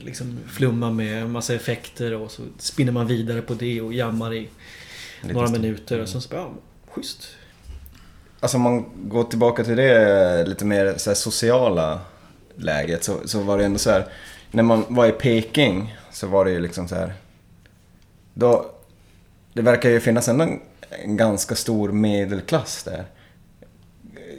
liksom 0.00 0.38
flumma 0.48 0.90
med 0.90 1.30
massa 1.30 1.54
effekter 1.54 2.14
och 2.14 2.30
så 2.30 2.42
spinner 2.58 2.92
man 2.92 3.06
vidare 3.06 3.42
på 3.42 3.54
det 3.54 3.80
och 3.80 3.94
jammar 3.94 4.34
i 4.34 4.48
Lite 5.22 5.34
några 5.34 5.50
minuter 5.50 6.00
och 6.00 6.08
sen 6.08 6.20
så 6.20 6.28
bara, 6.28 6.40
ja, 6.40 6.52
schysst. 6.90 7.28
Alltså 8.40 8.56
om 8.56 8.62
man 8.62 8.84
går 9.08 9.24
tillbaka 9.24 9.64
till 9.64 9.76
det 9.76 10.44
lite 10.48 10.64
mer 10.64 10.94
så 10.96 11.10
här, 11.10 11.14
sociala 11.14 12.00
läget 12.56 13.04
så, 13.04 13.28
så 13.28 13.40
var 13.40 13.58
det 13.58 13.64
ändå 13.64 13.78
så 13.78 13.90
här. 13.90 14.06
När 14.50 14.62
man 14.62 14.84
var 14.88 15.06
i 15.06 15.12
Peking 15.12 15.96
så 16.12 16.26
var 16.26 16.44
det 16.44 16.50
ju 16.50 16.60
liksom 16.60 16.88
så 16.88 16.94
här. 16.94 17.14
Då, 18.34 18.74
det 19.52 19.62
verkar 19.62 19.90
ju 19.90 20.00
finnas 20.00 20.28
ändå 20.28 20.44
en, 20.44 20.60
en 21.04 21.16
ganska 21.16 21.54
stor 21.54 21.92
medelklass 21.92 22.82
där. 22.82 23.04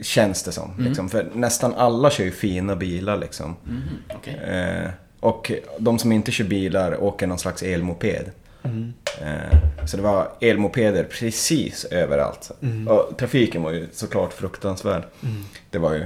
Känns 0.01 0.43
det 0.43 0.51
som. 0.51 0.71
Mm. 0.71 0.85
Liksom. 0.85 1.09
För 1.09 1.31
nästan 1.33 1.73
alla 1.73 2.09
kör 2.09 2.23
ju 2.23 2.31
fina 2.31 2.75
bilar 2.75 3.17
liksom. 3.17 3.55
Mhm, 3.63 3.81
Okej. 4.15 4.33
Eh, 4.33 4.89
och 5.23 5.51
de 5.77 5.99
som 5.99 6.11
inte 6.11 6.31
kör 6.31 6.45
bilar 6.45 7.03
åker 7.03 7.27
någon 7.27 7.39
slags 7.39 7.63
elmoped. 7.63 8.31
Mm. 8.63 8.93
Eh, 9.21 9.85
så 9.85 9.97
det 9.97 10.03
var 10.03 10.31
elmopeder 10.41 11.03
precis 11.03 11.85
överallt. 11.85 12.51
Mm. 12.61 12.87
Och 12.87 13.17
trafiken 13.17 13.63
var 13.63 13.71
ju 13.71 13.87
såklart 13.91 14.33
fruktansvärd. 14.33 15.03
Mm. 15.23 15.43
Det 15.69 15.77
var 15.77 15.93
ju... 15.93 16.05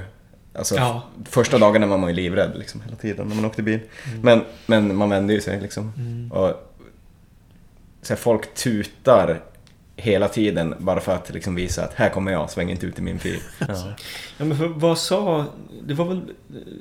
Alltså, 0.53 0.75
Ja. 0.75 1.03
första 1.25 1.57
dagarna 1.57 1.87
var 1.87 1.97
man 1.97 2.09
ju 2.09 2.15
livrädd 2.15 2.51
liksom, 2.55 2.81
hela 2.81 2.95
tiden 2.95 3.27
när 3.27 3.35
man 3.35 3.45
åkte 3.45 3.63
bil. 3.63 3.79
Men, 4.21 4.41
men 4.65 4.95
man 4.95 5.09
vände 5.09 5.33
ju 5.33 5.41
sig 5.41 5.61
liksom. 5.61 5.93
Mm. 5.97 6.31
Och, 6.31 6.75
så 8.01 8.13
här, 8.13 8.15
folk 8.15 8.53
tutar 8.53 9.41
hela 9.99 10.27
tiden 10.27 10.75
bara 10.79 10.99
för 10.99 11.15
att 11.15 11.33
liksom 11.33 11.55
visa 11.55 11.83
att 11.83 11.93
här 11.93 12.09
kommer 12.09 12.31
jag, 12.31 12.49
sväng 12.49 12.71
inte 12.71 12.85
ut 12.85 12.99
i 12.99 13.01
min 13.01 13.19
fil. 13.19 13.39
Ja. 13.59 13.67
Ja, 14.37 14.45
men 14.45 14.57
för, 14.57 14.67
vad 14.67 14.97
sa... 14.97 15.45
Det 15.83 15.93
var 15.93 16.05
väl 16.05 16.21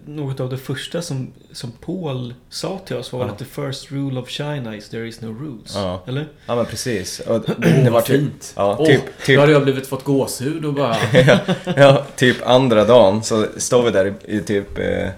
något 0.07 0.41
av 0.41 0.51
det 0.51 0.59
första 0.59 1.03
som, 1.03 1.33
som 1.53 1.73
Paul 1.73 2.35
sa 2.49 2.79
till 2.79 2.97
oss 2.97 3.13
var 3.13 3.21
Ja. 3.21 3.27
att 3.27 3.39
the 3.39 3.45
first 3.45 3.93
rule 3.93 4.21
of 4.21 4.29
China 4.29 4.77
is 4.77 4.89
there 4.89 5.09
is 5.09 5.21
no 5.21 5.27
rules. 5.27 5.75
Ja. 5.75 6.03
Eller? 6.07 6.27
ja 6.47 6.57
men 6.57 6.67
precis. 6.67 7.21
Och 7.21 7.41
det, 7.41 7.55
det 7.85 7.91
var 7.91 8.01
typ, 8.01 8.21
fint. 8.21 8.53
ja, 8.57 8.87
typ, 8.87 9.01
Då 9.07 9.25
typ 9.27 9.41
hade 9.41 9.53
jag 9.53 9.63
blivit 9.63 9.87
fått 9.87 10.05
gåshud 10.05 10.65
och 10.65 10.75
bara... 10.75 10.97
ja, 11.77 12.05
typ 12.17 12.37
andra 12.47 12.85
dagen 12.85 13.23
så 13.23 13.47
står 13.57 13.83
vi 13.83 13.91
där 13.91 14.07
i, 14.27 14.37
i 14.37 14.41
typ 14.41 14.79
eh, 14.79 15.09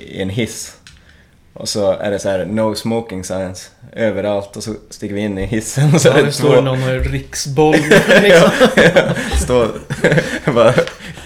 i 0.00 0.22
en 0.22 0.30
hiss. 0.30 0.76
Och 1.60 1.68
så 1.68 1.92
är 1.92 2.10
det 2.10 2.18
så 2.18 2.28
här 2.28 2.44
no 2.44 2.74
smoking 2.74 3.24
signs 3.24 3.70
överallt 3.92 4.56
och 4.56 4.62
så 4.62 4.74
stiger 4.90 5.14
vi 5.14 5.20
in 5.20 5.38
i 5.38 5.46
hissen 5.46 5.94
och 5.94 6.00
så 6.00 6.08
Ja, 6.08 6.12
är 6.12 6.18
det 6.18 6.24
det 6.26 6.32
står 6.32 6.54
två... 6.54 6.60
någon 6.60 6.98
riksboll 7.00 7.74
liksom. 8.22 8.50
står 9.40 9.68
bara 10.54 10.74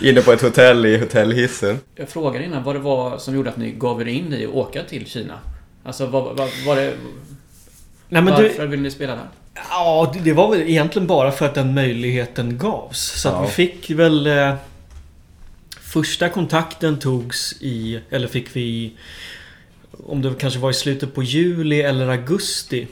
inne 0.03 0.21
på 0.23 0.33
ett 0.33 0.43
hotell 0.43 0.87
i 0.87 0.99
hotellhissen. 0.99 1.81
Jag 1.97 2.09
frågade 2.09 2.45
innan 2.45 2.63
vad 2.63 2.75
det 2.75 2.79
var 2.79 3.19
som 3.19 3.35
gjorde 3.35 3.51
att 3.51 3.57
ni 3.57 3.71
gav 3.71 4.01
er 4.03 4.07
in 4.07 4.33
i 4.33 4.45
att 4.47 4.53
åka 4.53 4.83
till 4.83 5.07
Kina. 5.07 5.39
Alltså 5.85 6.07
vad, 6.07 6.25
vad 6.37 6.49
var 6.67 6.77
det... 6.77 6.95
Nej, 8.09 8.23
men 8.23 8.27
varför 8.27 8.63
du, 8.63 8.67
ville 8.69 8.83
ni 8.83 8.91
spela 8.91 9.13
där? 9.15 9.29
ja, 9.71 10.15
det- 10.25 10.33
var 10.33 10.51
väl 10.51 10.63
egentligen 10.63 11.07
bara 11.09 11.33
för 11.33 11.47
att 11.47 11.55
den 11.55 11.75
möjligheten 11.75 12.59
gavs. 12.59 13.21
Så 13.23 13.29
att 13.29 13.35
Ja. 13.35 13.43
vi 13.43 13.49
fick 13.51 13.91
väl... 13.91 14.27
Eh, 14.27 14.55
första 15.81 16.29
kontakten 16.29 16.99
togs 16.99 17.53
i... 17.61 18.01
Eller 18.11 18.29
fick 18.29 18.57
vi 18.57 18.93
Om 19.99 20.23
det 20.23 20.35
kanske 20.39 20.61
var 20.61 20.71
i 20.71 20.75
slutet 20.75 21.15
på 21.15 21.23
juli 21.23 21.81
eller 21.81 22.09
augusti. 22.09 22.87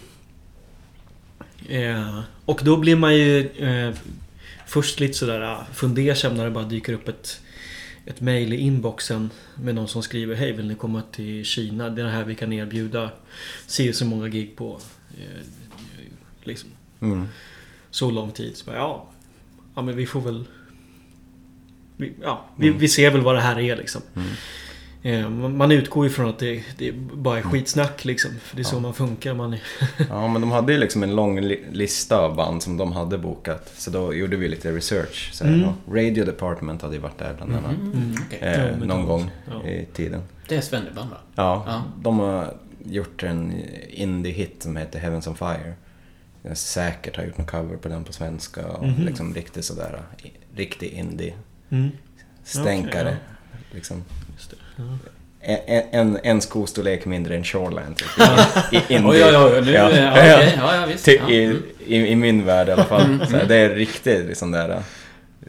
Eh, 1.69 2.21
och 2.45 2.61
då 2.65 2.77
blir 2.77 2.97
man 2.97 3.15
ju 3.17 3.49
eh, 3.49 3.95
först 4.67 5.01
lite 5.01 5.15
sådär 5.15 5.41
ah, 5.41 5.67
fundersam 5.75 6.35
när 6.35 6.45
det 6.45 6.51
bara 6.51 6.65
dyker 6.65 6.93
upp 6.93 7.09
ett, 7.09 7.41
ett 8.07 8.21
mail 8.21 8.53
i 8.53 8.57
inboxen 8.57 9.31
med 9.55 9.75
någon 9.75 9.89
som 9.89 10.03
skriver 10.03 10.35
Hej, 10.35 10.53
vill 10.53 10.69
ni 10.69 10.75
komma 10.75 11.03
till 11.13 11.45
Kina? 11.45 11.91
Det 11.91 12.03
är 12.03 12.07
det 12.07 12.11
här 12.13 12.25
vi 12.25 12.35
kan 12.35 12.53
erbjuda. 12.53 13.11
Se 13.67 13.93
så 13.93 14.05
många 14.05 14.29
gig 14.29 14.57
på. 14.57 14.81
Eh, 15.19 15.47
liksom, 16.45 16.71
Mm. 17.01 17.29
så 17.91 18.11
lång 18.11 18.31
tid. 18.33 18.57
Så 18.57 18.65
bara, 18.65 18.77
ja, 18.77 19.09
ja, 19.75 19.83
men 19.83 19.97
vi 19.97 20.07
får 20.07 20.21
väl... 20.21 20.45
Vi, 21.97 22.13
ja, 22.23 22.47
vi, 22.57 22.67
Mm. 22.69 22.79
vi 22.79 22.89
ser 22.89 23.11
väl 23.11 23.21
vad 23.21 23.35
det 23.35 23.41
här 23.41 23.59
är 23.61 23.77
liksom. 23.77 24.03
Mm. 24.17 24.29
Eh, 25.05 25.29
man 25.31 25.73
utgår 25.73 26.05
ju 26.07 26.11
från 26.11 26.29
att 26.29 26.39
det, 26.39 26.63
det 26.79 26.93
bara 27.13 27.39
är 27.39 27.43
skitsnack 27.43 28.05
liksom. 28.05 28.31
För 28.43 28.57
det 28.57 28.63
är 28.63 28.65
så 28.65 28.77
Ja. 28.77 28.81
man 28.81 28.95
funkar. 28.95 29.35
Man 29.35 29.53
är, 29.55 29.63
Ja, 30.09 30.29
men 30.29 30.41
de 30.41 30.51
hade 30.51 30.73
ju 30.73 30.79
liksom 30.79 31.03
en 31.03 31.17
lång 31.17 31.41
li- 31.41 31.65
lista 31.73 32.19
av 32.19 32.37
band 32.37 32.63
som 32.63 32.77
de 32.77 32.93
hade 32.93 33.19
bokat. 33.19 33.73
Så 33.77 33.91
då 33.91 34.15
gjorde 34.15 34.37
vi 34.37 34.49
lite 34.49 34.73
research. 34.73 35.31
Så 35.33 35.45
Mm. 35.45 35.69
Radio 35.91 36.25
Department 36.25 36.83
hade 36.83 36.95
ju 36.95 37.01
varit 37.01 37.19
där 37.19 37.35
bland 37.35 37.53
annat. 37.57 37.71
Mm, 37.81 38.15
okej. 38.27 38.39
Eh, 38.43 38.67
Ja, 38.67 38.77
någon 38.77 39.07
gång 39.07 39.31
ja. 39.51 39.65
i 39.69 39.87
tiden. 39.93 40.23
Det 40.49 40.57
är 40.57 40.61
Svenneband 40.61 41.11
va? 41.11 41.17
Ja, 41.35 41.65
Ja. 41.67 41.83
de 42.03 42.19
har 42.19 42.55
gjort 42.85 43.23
en 43.23 43.53
indie-hit 43.91 44.63
som 44.63 44.77
heter 44.77 44.99
Heavens 44.99 45.27
on 45.27 45.37
Fire. 45.37 45.75
Jag 46.43 46.57
säkert 46.57 47.17
har 47.17 47.25
gjort 47.25 47.39
någon 47.39 47.47
cover 47.47 47.77
på 47.77 47.89
den 47.89 48.05
på 48.05 48.13
svenska 48.13 48.67
och 48.67 48.87
Mhm. 48.89 49.07
liksom 49.07 49.35
riktigt 49.35 49.65
sådär, 49.65 50.03
riktig 50.57 50.93
mm, 50.99 51.09
indie-stänkare. 51.09 53.17
Okej, 53.53 53.61
liksom. 53.75 54.03
En, 55.41 55.83
en, 55.91 56.19
en 56.23 56.41
skostorlek 56.41 57.05
mindre 57.07 57.37
än 57.37 57.45
Shoreland. 57.45 57.97
Typ. 57.97 58.09
I, 58.73 58.95
i. 58.95 58.99
Oj, 59.05 59.25
oj, 59.25 59.37
oj. 59.37 59.63
Nu, 59.65 59.73
Ja. 59.73 59.91
ja, 59.97 60.75
ja, 60.75 60.87
visst. 60.87 61.07
Ja. 61.07 61.29
i, 61.31 61.45
Mm. 61.45 61.63
i, 61.87 61.97
I 61.97 62.17
min 62.17 62.45
värld 62.47 62.69
i 62.69 62.73
alla 62.73 62.85
fall. 62.85 63.27
Så 63.31 63.37
här, 63.37 63.47
det 63.47 63.57
är 63.57 63.75
riktigt 63.75 64.27
liksom 64.27 64.51
där... 64.51 64.69
äh, 64.71 64.79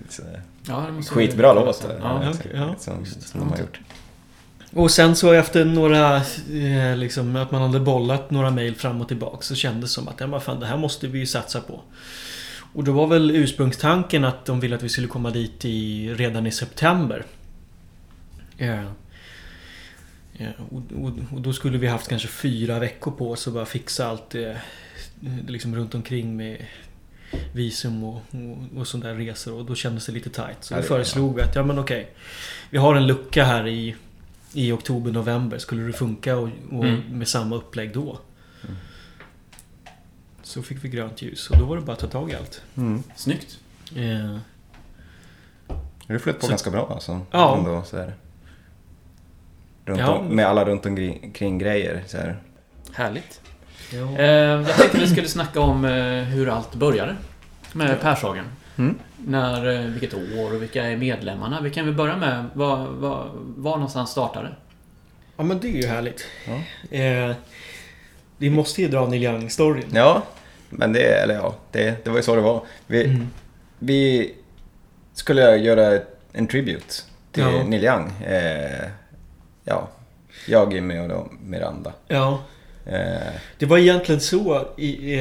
så 0.09 0.21
här, 0.23 0.41
Ja, 0.67 0.87
Skitbra 1.09 1.53
låt. 1.53 1.85
Ja. 2.01 2.23
Ja, 2.23 2.33
ja. 2.53 2.75
Som, 2.79 3.05
som 3.05 3.39
de 3.39 3.49
har 3.49 3.57
gjort. 3.57 3.79
Och 4.73 4.91
sen 4.91 5.15
så 5.15 5.31
efter 5.31 5.65
några, 5.65 6.15
eh, 6.17 6.95
liksom 6.95 7.35
att 7.35 7.51
man 7.51 7.61
hade 7.61 7.79
bollat 7.79 8.31
några 8.31 8.49
mejl 8.51 8.75
fram 8.75 9.01
och 9.01 9.07
tillbaka 9.07 9.41
så 9.41 9.55
kändes 9.55 9.89
det 9.89 9.93
som 9.93 10.07
att 10.07 10.19
ja, 10.19 10.27
men 10.27 10.41
fan, 10.41 10.59
det 10.59 10.65
här 10.65 10.77
måste 10.77 11.07
vi 11.07 11.19
ju 11.19 11.25
satsa 11.25 11.61
på. 11.61 11.81
Och 12.73 12.83
då 12.83 12.91
var 12.91 13.07
väl 13.07 13.31
ursprungstanken 13.31 14.25
att 14.25 14.45
de 14.45 14.59
ville 14.59 14.75
att 14.75 14.83
vi 14.83 14.89
skulle 14.89 15.07
komma 15.07 15.29
dit 15.29 15.65
i, 15.65 16.13
redan 16.17 16.47
i 16.47 16.51
september. 16.51 17.23
Eh, 18.57 18.79
och, 20.71 20.81
och, 21.03 21.11
och 21.33 21.41
då 21.41 21.53
skulle 21.53 21.77
vi 21.77 21.87
haft 21.87 22.07
kanske 22.07 22.27
fyra 22.27 22.79
veckor 22.79 23.11
på 23.11 23.31
oss 23.31 23.47
att 23.47 23.53
bara 23.53 23.65
fixa 23.65 24.07
allt 24.07 24.35
eh, 24.35 24.51
liksom 25.47 25.75
runt 25.75 25.95
omkring 25.95 26.37
med 26.37 26.65
visum 27.53 28.03
och, 28.03 28.15
och, 28.31 28.77
och 28.79 28.87
sådana 28.87 29.09
där 29.09 29.15
resor 29.25 29.53
och 29.59 29.65
då 29.65 29.75
kändes 29.75 30.05
det 30.05 30.11
lite 30.11 30.29
tight. 30.29 30.57
Så 30.59 30.75
det- 30.75 30.83
föreslog 30.83 31.35
vi 31.35 31.41
att 31.41 31.55
ja 31.55 31.63
men 31.63 31.79
okej. 31.79 32.09
Vi 32.69 32.77
har 32.77 32.95
en 32.95 33.07
lucka 33.07 33.43
här 33.43 33.67
i, 33.67 33.95
i 34.53 34.71
oktober, 34.71 35.11
november. 35.11 35.57
Skulle 35.57 35.83
det 35.83 35.93
funka 35.93 36.37
och, 36.37 36.49
och 36.71 36.85
Mm. 36.85 37.01
med 37.17 37.27
samma 37.27 37.55
upplägg 37.55 37.93
då? 37.93 38.19
Mm. 38.63 38.75
Så 40.43 40.61
fick 40.63 40.83
vi 40.83 40.89
grönt 40.89 41.21
ljus 41.21 41.49
och 41.49 41.57
då 41.57 41.65
var 41.65 41.75
det 41.75 41.81
bara 41.81 41.91
att 41.93 41.99
ta 41.99 42.07
tag 42.07 42.31
i 42.31 42.35
allt. 42.35 42.61
Mm. 42.77 43.03
Snyggt. 43.15 43.59
Eh, 43.95 44.37
Det 46.07 46.19
flöt 46.19 46.39
på 46.39 46.45
Så- 46.45 46.49
ganska 46.49 46.71
bra 46.71 46.89
alltså. 46.93 47.21
Ja. 47.31 47.57
Ändå, 47.57 47.83
så 47.83 47.97
här. 47.97 48.13
Runt 49.85 49.99
Ja. 49.99 50.11
om, 50.11 50.25
med 50.27 50.45
alla 50.47 50.65
runt 50.65 50.85
omkring 50.85 51.57
grejer. 51.57 52.03
Så 52.07 52.17
här. 52.17 52.37
Härligt. 52.93 53.41
ja. 53.93 54.17
Eh, 54.19 54.25
jag 54.27 54.67
tänkte 54.75 54.97
vi 54.97 55.07
skulle 55.07 55.27
snacka 55.27 55.59
om 55.59 55.85
eh, 55.85 56.23
hur 56.23 56.49
allt 56.49 56.75
började. 56.75 57.15
Med 57.73 58.01
Pershagen. 58.01 58.45
Mm. 58.77 58.95
När, 59.17 59.75
eh, 59.79 59.85
vilket 59.87 60.13
år 60.13 60.55
och 60.55 60.61
vilka 60.61 60.83
är 60.83 60.97
medlemmarna? 60.97 61.61
Vi 61.61 61.69
kan 61.69 61.85
väl 61.85 61.93
börja 61.95 62.17
med 62.17 62.45
var, 62.53 62.77
var, 62.87 63.29
var 63.35 63.71
någonstans 63.75 64.09
startade? 64.11 64.49
ja 65.37 65.43
men 65.43 65.59
det 65.59 65.67
är 65.67 65.81
ju 65.81 65.87
härligt. 65.87 66.25
Ja. 66.47 66.97
Eh, 66.97 67.35
vi 68.37 68.49
måste 68.49 68.81
ju 68.81 68.87
dra 68.87 69.07
Neil 69.07 69.23
Young-storyn. 69.23 69.85
ja, 69.93 70.21
men 70.69 70.93
det, 70.93 70.99
eller 71.23 71.33
ja, 71.33 71.55
det, 71.71 72.03
det 72.03 72.09
var 72.09 72.17
ju 72.17 72.23
så 72.23 72.35
det 72.35 72.41
var. 72.41 72.63
Vi, 72.87 73.03
Mm. 73.05 73.27
vi 73.79 74.33
skulle 75.13 75.55
göra 75.57 75.99
en 76.33 76.47
tribute 76.47 76.93
till 77.31 77.43
Ja. 77.43 77.63
Neil 77.63 77.83
Young. 77.83 78.23
Eh, 78.23 78.87
ja, 79.63 79.89
jag, 80.47 80.73
Jimmy 80.73 80.99
och 80.99 81.33
Miranda. 81.43 81.93
Ja. 82.07 82.41
Eh, 82.85 83.33
Det 83.57 83.65
var 83.65 83.77
egentligen 83.77 84.21
så 84.21 84.67
i, 84.77 85.19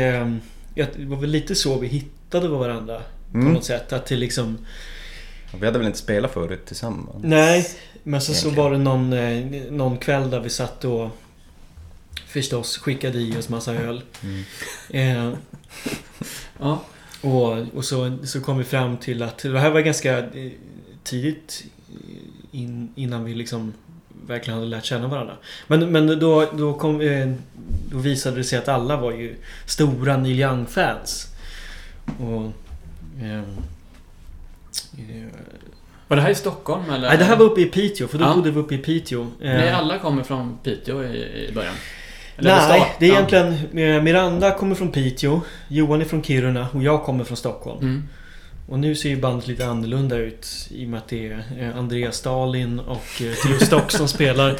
att 0.82 0.92
Det 0.96 1.04
var 1.04 1.16
väl 1.16 1.30
lite 1.30 1.54
så 1.54 1.78
vi 1.78 1.86
hittade 1.86 2.48
varandra. 2.48 3.02
På 3.32 3.38
Mm. 3.38 3.52
något 3.52 3.64
sätt. 3.64 3.92
Att 3.92 4.06
det 4.06 4.16
liksom... 4.16 4.58
vi 5.60 5.66
hade 5.66 5.78
väl 5.78 5.86
inte 5.86 5.98
spelat 5.98 6.30
förut 6.32 6.66
tillsammans? 6.66 7.16
Nej, 7.22 7.66
men 8.02 8.20
sen 8.20 8.34
så 8.34 8.48
Egentligen. 8.48 8.64
var 8.64 8.70
det 8.72 8.78
någon, 8.78 9.12
eh, 9.12 9.72
någon 9.72 9.98
kväll 9.98 10.30
där 10.30 10.40
vi 10.40 10.50
satt 10.50 10.84
och 10.84 11.08
förstås 12.26 12.78
skickade 12.78 13.18
i 13.18 13.36
oss 13.38 13.48
massa 13.48 13.74
öl. 13.74 14.02
Mm. 14.22 14.44
Eh, 14.90 15.38
Ja. 16.60 16.82
och 17.20 17.58
och 17.76 17.84
så, 17.84 18.18
så 18.24 18.40
kom 18.40 18.58
vi 18.58 18.64
fram 18.64 18.96
till 18.96 19.22
att 19.22 19.38
det 19.38 19.60
här 19.60 19.70
var 19.70 19.80
ganska 19.80 20.18
eh, 20.18 20.50
tidigt 21.04 21.64
in, 22.52 22.92
innan 22.94 23.24
vi 23.24 23.34
liksom 23.34 23.72
verkligen 24.26 24.58
hade 24.58 24.70
lärt 24.70 24.84
känna 24.84 25.08
varandra. 25.08 25.34
Men, 25.66 25.92
men 25.92 26.18
då, 26.18 26.48
då, 26.52 26.74
kom, 26.74 27.00
eh, 27.00 27.32
då 27.90 27.98
visade 27.98 28.36
det 28.36 28.44
sig 28.44 28.58
att 28.58 28.68
alla 28.68 28.96
var 28.96 29.12
ju 29.12 29.34
stora 29.66 30.16
Neil 30.16 30.40
Young-fans. 30.40 31.26
Och... 32.20 32.42
ehm, 33.22 33.44
eh, 34.98 35.28
Var 36.08 36.16
det 36.16 36.22
här 36.22 36.30
i 36.30 36.34
Stockholm 36.34 36.90
eller? 36.90 37.08
Nej, 37.08 37.18
det 37.18 37.24
här 37.24 37.36
var 37.36 37.44
uppe 37.46 37.60
i 37.60 37.64
Piteå, 37.64 38.08
för 38.08 38.18
då 38.18 38.24
Ja. 38.24 38.34
bodde 38.34 38.50
vi 38.50 38.60
uppe 38.60 38.74
i 38.74 38.78
Piteå. 38.78 39.26
Nej, 39.40 39.68
Eh, 39.68 39.78
alla 39.78 39.98
kommer 39.98 40.22
från 40.22 40.58
Piteå 40.64 41.04
i, 41.04 41.46
i 41.48 41.52
början. 41.54 41.74
Eller 42.36 42.50
Nej, 42.68 42.96
det 42.98 43.06
är 43.06 43.10
egentligen... 43.12 43.52
eh, 43.96 44.02
Miranda 44.02 44.50
kommer 44.54 44.74
från 44.74 44.92
Piteå, 44.92 45.40
Johan 45.68 46.00
är 46.00 46.04
från 46.04 46.22
Kiruna 46.22 46.66
och 46.72 46.82
jag 46.82 47.04
kommer 47.04 47.24
från 47.24 47.36
Stockholm. 47.36 47.78
Mm. 47.80 48.08
Och 48.66 48.78
nu 48.78 48.94
ser 48.94 49.08
ju 49.08 49.16
bandet 49.16 49.46
lite 49.48 49.66
annorlunda 49.66 50.16
ut 50.16 50.68
i 50.70 50.84
och 50.84 50.88
med 50.88 50.98
att 50.98 51.08
det 51.08 51.28
är 51.28 51.44
eh, 51.58 51.78
Andreas 51.78 52.16
Stalin 52.16 52.78
och 52.78 53.22
eh, 53.22 53.34
Theo 53.34 53.66
Stock 53.66 53.90
som 53.90 54.08
spelar. 54.08 54.56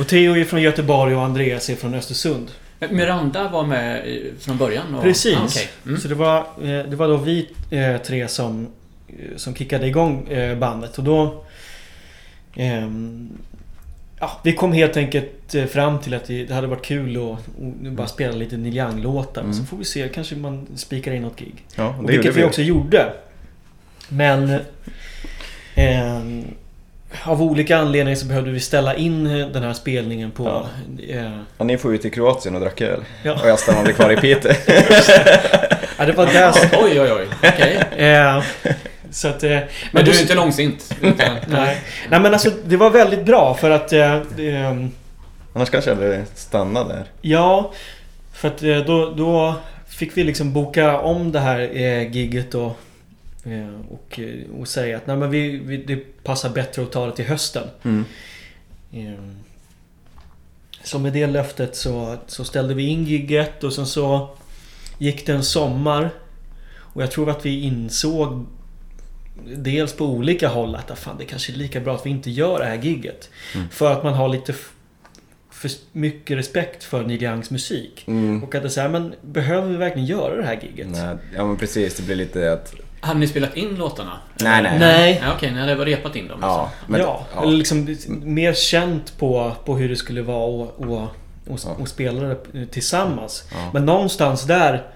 Och 0.00 0.06
Theo 0.06 0.36
är 0.36 0.44
från 0.44 0.62
Göteborg 0.62 1.16
och 1.16 1.22
Andreas 1.22 1.70
är 1.70 1.76
från 1.76 1.94
Östersund. 1.94 2.50
Miranda 2.90 3.48
var 3.48 3.66
med 3.66 4.04
från 4.40 4.58
början? 4.58 4.94
Och... 4.94 5.02
Precis. 5.02 5.36
Ah, 5.36 5.44
okej. 5.44 5.68
mm. 5.86 6.00
Så 6.00 6.08
det 6.08 6.14
var, 6.14 6.38
eh, 6.38 6.90
det 6.90 6.96
var 6.96 7.08
då 7.08 7.16
vi 7.16 7.48
eh, 7.70 7.96
tre 7.96 8.28
som, 8.28 8.68
eh, 9.08 9.36
som 9.36 9.54
kickade 9.54 9.86
igång 9.86 10.28
eh, 10.28 10.58
bandet 10.58 10.98
och 10.98 11.04
då... 11.04 11.44
ja, 14.20 14.40
vi 14.44 14.52
kom 14.52 14.72
helt 14.72 14.96
enkelt 14.96 15.54
eh, 15.54 15.64
fram 15.64 15.98
till 15.98 16.14
att 16.14 16.24
det 16.26 16.50
hade 16.50 16.66
varit 16.66 16.84
kul 16.84 17.16
att 17.16 17.38
att 17.86 17.92
bara 17.92 18.06
spela 18.06 18.32
lite 18.32 18.56
Neil 18.56 18.76
Young-låtar. 18.76 19.40
Mm. 19.40 19.54
Så 19.54 19.64
får 19.64 19.76
vi 19.76 19.84
se, 19.84 20.08
kanske 20.08 20.36
man 20.36 20.66
spikar 20.76 21.12
in 21.12 21.22
något 21.22 21.36
gig. 21.38 21.64
Ja, 21.74 21.94
Och 21.98 22.06
det 22.06 22.12
vilket 22.12 22.36
vi 22.36 22.44
också 22.44 22.62
gjorde. 22.62 23.12
Men... 24.08 24.58
ehm, 25.74 26.44
av 27.22 27.42
olika 27.42 27.76
anledningar 27.78 28.16
så 28.16 28.26
behövde 28.26 28.50
vi 28.50 28.60
ställa 28.60 28.94
in 28.94 29.26
eh, 29.26 29.48
den 29.48 29.62
här 29.62 29.72
spelningen 29.72 30.30
på... 30.30 30.44
Ja. 30.44 30.66
eh, 31.08 31.30
Ja, 31.58 31.64
ni 31.64 31.78
får 31.78 31.94
ut 31.94 32.02
till 32.02 32.12
Kroatien 32.12 32.54
och 32.54 32.60
drack 32.60 32.80
öl. 32.80 33.04
Ja. 33.22 33.32
Och 33.42 33.48
jag 33.48 33.58
stannade 33.58 33.92
kvar 33.92 34.12
i 34.12 34.16
Piteå. 34.16 34.52
ja, 35.98 36.04
det 36.06 36.12
var 36.12 36.26
där... 36.26 36.52
Oj, 36.72 37.00
oj, 37.00 37.12
oj. 37.12 37.26
Okej. 37.42 37.80
eh, 37.96 38.42
så 39.10 39.28
att... 39.28 39.42
eh, 39.44 39.50
Men 39.92 40.04
då- 40.04 40.10
du 40.10 40.18
är 40.18 40.22
inte 40.22 40.34
långsint? 40.34 40.94
Utan, 41.02 41.36
Nej. 41.48 41.80
Nej 42.10 42.20
men 42.20 42.32
alltså 42.32 42.50
det 42.64 42.76
var 42.76 42.90
väldigt 42.90 43.24
bra 43.24 43.54
för 43.54 43.70
att... 43.70 43.92
Eh, 43.92 44.22
ehm, 44.38 44.90
Annars 45.52 45.70
kanske 45.70 45.90
jag 45.90 45.96
hade 45.96 46.24
stannat 46.34 46.88
där. 46.88 47.04
ja, 47.20 47.72
för 48.32 48.48
att 48.48 48.62
eh, 48.62 48.76
då, 48.78 49.10
då 49.10 49.54
fick 49.88 50.16
vi 50.16 50.24
liksom 50.24 50.52
boka 50.52 50.98
om 51.00 51.32
det 51.32 51.40
här 51.40 51.60
eh, 51.76 52.10
gigget 52.16 52.54
och, 52.54 52.76
eh, 53.44 53.80
och, 53.90 54.20
och 54.60 54.68
säga 54.68 54.96
att 54.96 55.06
nej, 55.06 55.16
men 55.16 55.30
vi, 55.30 55.56
vi, 55.58 55.76
det 55.76 56.22
passar 56.24 56.50
bättre 56.50 56.82
att 56.82 56.92
ta 56.92 57.06
det 57.06 57.16
till 57.16 57.24
hösten. 57.26 57.64
Mm. 57.84 58.04
Ehm, 58.92 59.36
Så 60.82 60.98
med 60.98 61.12
det 61.12 61.26
löftet 61.26 61.76
så, 61.76 62.16
så 62.26 62.44
ställde 62.44 62.74
vi 62.74 62.86
in 62.86 63.04
gigget 63.04 63.64
och 63.64 63.72
sen 63.72 63.86
så 63.86 64.30
gick 64.98 65.26
det 65.26 65.32
en 65.32 65.42
sommar. 65.44 66.10
Och 66.76 67.02
jag 67.02 67.10
tror 67.10 67.30
att 67.30 67.46
vi 67.46 67.60
insåg 67.62 68.46
Dels 69.46 69.92
på 69.92 70.04
olika 70.04 70.48
håll 70.48 70.74
att 70.74 70.90
ah, 70.90 70.94
fan, 70.94 71.16
det 71.18 71.24
kanske 71.24 71.52
är 71.52 71.56
lika 71.56 71.80
bra 71.80 71.94
att 71.94 72.06
vi 72.06 72.10
inte 72.10 72.30
gör 72.30 72.58
det 72.58 72.64
här 72.64 72.82
gigget. 72.82 73.30
Mm. 73.54 73.68
För 73.68 73.92
att 73.92 74.04
man 74.04 74.14
har 74.14 74.28
lite 74.28 74.54
för 75.50 75.70
mycket 75.92 76.38
respekt 76.38 76.84
för 76.84 77.04
Neil 77.04 77.22
Youngs 77.22 77.50
musik. 77.50 78.04
Mm. 78.06 78.44
Och 78.44 78.54
att 78.54 78.62
det 78.62 78.68
är 78.68 78.70
så 78.70 78.80
här, 78.80 78.88
men 78.88 79.14
behöver 79.22 79.68
vi 79.68 79.76
verkligen 79.76 80.06
göra 80.06 80.36
det 80.36 80.46
här 80.46 80.58
gigget? 80.62 80.86
Nej, 80.90 81.16
ja 81.36 81.46
men 81.46 81.56
precis, 81.56 81.96
det 81.96 82.02
blir 82.02 82.16
lite 82.16 82.52
att... 82.52 82.74
Hade 83.00 83.20
ni 83.20 83.26
spelat 83.26 83.56
in 83.56 83.74
låtarna? 83.74 84.18
Nej, 84.40 84.62
nej. 84.62 84.78
Nej. 84.78 85.20
Ja, 85.22 85.32
Okej, 85.36 85.50
ni 85.50 85.60
hade 85.60 85.74
repat 85.74 86.16
in 86.16 86.28
dem? 86.28 86.38
Ja, 86.42 86.70
liksom. 86.72 86.92
men, 86.92 87.00
ja, 87.00 87.26
ja. 87.34 87.42
eller 87.42 87.52
liksom 87.52 87.96
mer 88.24 88.52
känt 88.52 89.18
på, 89.18 89.52
på 89.64 89.76
hur 89.76 89.88
det 89.88 89.96
skulle 89.96 90.22
vara 90.22 90.44
och, 90.44 90.80
och, 90.80 91.08
och, 91.48 91.60
Ja. 91.64 91.76
och 91.78 91.88
spela 91.88 92.20
det 92.52 92.66
tillsammans. 92.66 93.44
Ja. 93.52 93.70
Men 93.72 93.86
någonstans 93.86 94.44
där 94.44 94.86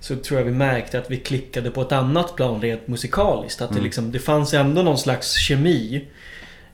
så 0.00 0.16
tror 0.16 0.40
jag 0.40 0.44
vi 0.46 0.52
märkte 0.52 0.98
att 0.98 1.10
vi 1.10 1.16
klickade 1.16 1.70
på 1.70 1.82
ett 1.82 1.92
annat 1.92 2.36
plan 2.36 2.60
rent 2.60 2.88
musikaliskt. 2.88 3.62
Att 3.62 3.68
det, 3.68 3.74
Mm. 3.74 3.84
liksom, 3.84 4.12
det 4.12 4.18
fanns 4.18 4.54
ändå 4.54 4.82
någon 4.82 4.98
slags 4.98 5.32
kemi. 5.34 6.04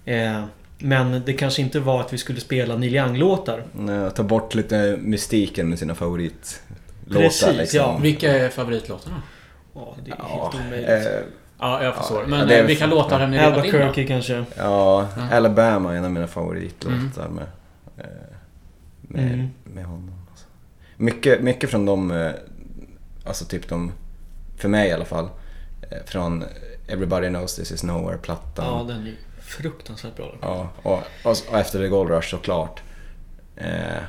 Eh, 0.04 0.44
men 0.78 1.22
det 1.26 1.32
kanske 1.32 1.62
inte 1.62 1.80
var 1.80 2.00
att 2.00 2.12
vi 2.12 2.18
skulle 2.18 2.40
spela 2.40 2.76
Neil 2.76 2.94
Young-låtar. 2.94 3.64
Nej, 3.72 4.10
Ta 4.10 4.22
bort 4.22 4.54
lite 4.54 4.96
mystiken 5.00 5.68
med 5.68 5.78
sina 5.78 5.94
favoritlåtar 5.94 7.20
Precis, 7.20 7.56
liksom. 7.56 7.78
ja. 7.80 7.98
Vilka 8.02 8.32
är 8.32 8.48
favoritlåtarna? 8.48 9.22
Ja, 9.74 9.96
det 10.04 10.10
är 10.10 10.16
Ja, 10.18 10.50
helt 10.52 10.66
omöjligt. 10.66 10.88
eh, 10.88 11.20
Ja, 11.58 11.84
jag 11.84 11.94
förstår. 11.96 12.20
Ja, 12.22 12.28
Men 12.28 12.48
det 12.48 12.54
är- 12.56 12.60
eh, 12.60 12.66
vilka 12.66 12.86
låtar 12.86 13.20
har 13.20 13.26
ni 13.26 13.36
in 13.36 13.42
då? 13.42 13.48
Albuquerque 13.48 14.04
kanske. 14.06 14.32
ja, 14.56 15.08
Ja. 15.16 15.36
Alabama 15.36 15.92
är 15.92 15.96
en 15.98 16.04
av 16.04 16.10
mina 16.10 16.26
favoritlåtar 16.26 17.28
med, 17.28 17.44
eh, 17.98 18.04
med, 19.00 19.32
Mm. 19.32 19.48
med 19.64 19.84
honom. 19.84 20.14
Alltså. 20.30 20.46
Mycket, 20.96 21.40
mycket 21.42 21.70
från 21.70 21.86
de, 21.86 22.10
eh, 22.10 22.30
alltså 23.24 23.44
typ 23.44 23.68
de, 23.68 23.92
för 24.56 24.68
mig 24.68 24.88
i 24.88 24.92
alla 24.92 25.04
fall, 25.04 25.28
eh, 25.90 25.98
från 26.06 26.44
Everybody 26.88 27.28
Knows 27.28 27.56
This 27.56 27.72
Is 27.72 27.82
Nowhere-plattan. 27.82 28.64
Ja, 28.88 28.94
den 28.94 29.06
är 29.06 29.14
fruktansvärt 29.42 30.16
bra. 30.16 30.34
Ja, 30.42 30.68
och, 30.82 30.92
och, 31.24 31.36
och 31.50 31.58
efter 31.58 31.78
The 31.78 31.88
Gold 31.88 32.10
Rush 32.10 32.28
såklart. 32.30 32.82
Eh, 33.56 34.02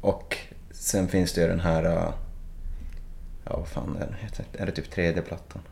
och 0.00 0.36
sen 0.70 1.08
finns 1.08 1.32
det 1.32 1.40
ju 1.40 1.48
den 1.48 1.60
här... 1.60 1.84
eh, 1.84 2.12
ja, 3.44 3.56
vad 3.58 3.68
fan 3.68 3.96
är 3.96 4.00
den 4.00 4.14
heter? 4.20 4.44
Är 4.58 4.66
det 4.66 4.72
typ 4.72 4.90
tredje 4.90 5.22
plattan? 5.22 5.62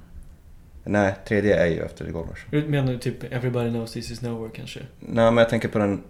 Nej, 0.84 1.14
tredje 1.28 1.62
är 1.62 1.66
ju 1.66 1.80
efter 1.80 2.04
The 2.04 2.10
Gold 2.10 2.30
Rush. 2.30 2.42
Du 2.50 2.62
menar 2.68 2.96
typ 2.96 3.24
Everybody 3.32 3.70
knows 3.70 3.92
this 3.92 4.10
is 4.10 4.22
nowhere 4.22 4.50
kanske? 4.54 4.80
Nej, 5.00 5.24
men 5.24 5.36
jag 5.36 5.48
tänker 5.48 5.68
på 5.68 5.78
den... 5.78 6.02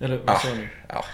Eller 0.00 0.16
vad 0.18 0.30
Ah. 0.30 0.38
sa 0.38 0.48
ni? 0.54 0.68
Ja. 0.88 1.04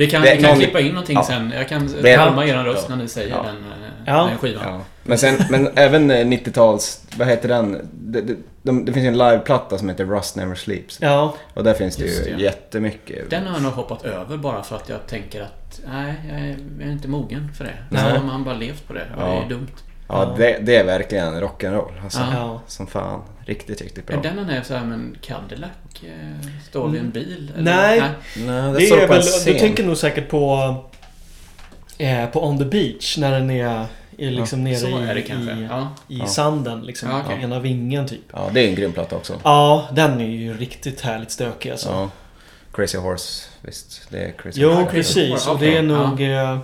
Vi 0.00 0.10
kan, 0.10 0.22
Det 0.22 0.34
vi 0.34 0.42
kan 0.42 0.50
någon- 0.50 0.58
klippa 0.58 0.80
in 0.80 0.88
någonting 0.88 1.14
Ja. 1.14 1.22
sen. 1.24 1.52
Jag 1.56 1.68
kan 1.68 1.88
härma 2.04 2.46
er 2.46 2.54
röst 2.64 2.86
Ja. 2.88 2.94
när 2.96 3.02
ni 3.02 3.08
säger 3.08 3.28
Ja. 3.30 3.42
den, 3.42 3.56
eh, 3.56 3.88
Ja. 4.14 4.26
den 4.30 4.38
skivan. 4.38 4.62
Ja. 4.66 4.80
Men, 5.02 5.18
sen, 5.18 5.34
men 5.50 5.68
även 5.74 6.10
eh, 6.10 6.26
90-tals, 6.26 7.04
vad 7.16 7.28
heter 7.28 7.48
den? 7.48 7.88
Det, 7.92 8.20
det, 8.20 8.36
de, 8.62 8.84
det 8.84 8.92
finns 8.92 9.04
ju 9.04 9.08
en 9.08 9.18
liveplatta 9.18 9.78
som 9.78 9.88
heter 9.88 10.04
Rust 10.04 10.36
Never 10.36 10.54
Sleeps. 10.54 10.98
Ja, 11.00 11.34
Och 11.54 11.64
där 11.64 11.74
finns 11.74 11.96
det 11.96 12.04
Just 12.04 12.26
ju 12.28 12.36
det. 12.36 12.42
jättemycket. 12.42 13.30
Den 13.30 13.46
har 13.46 13.52
jag 13.54 13.62
nog 13.62 13.72
hoppat 13.72 14.04
över 14.04 14.36
bara 14.36 14.62
för 14.62 14.76
att 14.76 14.88
jag 14.88 15.06
tänker 15.06 15.42
att 15.42 15.80
nej, 15.92 16.14
jag 16.30 16.40
är, 16.40 16.56
jag 16.78 16.88
är 16.88 16.92
inte 16.92 17.08
mogen 17.08 17.48
för 17.56 17.64
det. 17.64 17.74
Nej. 17.90 18.02
Så 18.02 18.08
har 18.18 18.24
man 18.26 18.44
bara 18.44 18.54
levt 18.56 18.86
på 18.86 18.92
det. 18.92 19.06
Och 19.16 19.22
Det 19.22 19.26
Ja. 19.34 19.44
är 19.44 19.48
dumt. 19.48 19.66
Ja, 20.12 20.34
det, 20.38 20.58
det 20.62 20.76
är 20.76 20.84
verkligen 20.84 21.34
rock'n'roll. 21.40 22.02
Alltså, 22.04 22.18
Ja. 22.20 22.26
ja. 22.34 22.60
Som 22.66 22.86
fan. 22.86 23.20
Riktigt, 23.44 23.80
riktigt 23.82 24.10
Är 24.10 24.12
bra. 24.12 24.22
den 24.22 24.36
den 24.36 24.50
är 24.50 24.62
så 24.62 24.74
här 24.74 24.84
med 24.84 24.94
en 24.94 25.16
Cadillac? 25.20 25.70
eh, 26.02 26.48
Står 26.68 26.88
vid 26.88 27.00
en 27.00 27.10
bil? 27.10 27.52
eller? 27.56 27.64
Nej. 27.76 28.02
Nej, 28.36 28.72
Det 28.72 28.86
står 28.86 28.98
är 28.98 29.08
väl, 29.08 29.22
scen. 29.22 29.52
du 29.52 29.58
tänker 29.58 29.84
nog 29.84 29.96
säkert 29.96 30.28
på 30.28 30.74
eh, 31.98 32.26
på 32.26 32.46
On 32.46 32.58
the 32.58 32.64
Beach 32.64 33.18
när 33.18 33.30
den 33.32 33.50
är, 33.50 33.86
är 34.18 34.30
liksom 34.30 34.64
nere 34.64 34.76
Så 34.76 34.88
i, 34.88 34.92
är 34.92 35.14
det 35.14 35.20
i, 35.20 35.66
Ja. 35.70 35.88
i 36.08 36.18
Ja. 36.18 36.26
sanden. 36.26 36.80
Liksom, 36.82 37.10
Ja, 37.10 37.22
okej. 37.26 37.42
Ena 37.42 37.60
vingen 37.60 38.06
typ. 38.08 38.20
Ja, 38.32 38.50
det 38.52 38.60
är 38.64 38.68
en 38.68 38.74
grym 38.74 38.92
platta 38.92 39.16
också. 39.16 39.40
Ja, 39.44 39.88
den 39.92 40.20
är 40.20 40.24
ju 40.26 40.54
riktigt 40.56 41.00
härligt 41.00 41.30
stökig 41.30 41.70
alltså. 41.70 41.88
Ja. 41.88 42.10
Crazy 42.72 42.98
Horse, 42.98 43.48
visst. 43.62 44.02
Det 44.10 44.18
är 44.24 44.32
Crazy 44.32 44.60
Jo, 44.60 44.70
Horse. 44.70 44.90
precis. 44.90 45.46
Och 45.46 45.58
det 45.58 45.76
är 45.76 45.82
nog... 45.82 46.20
eh, 46.22 46.58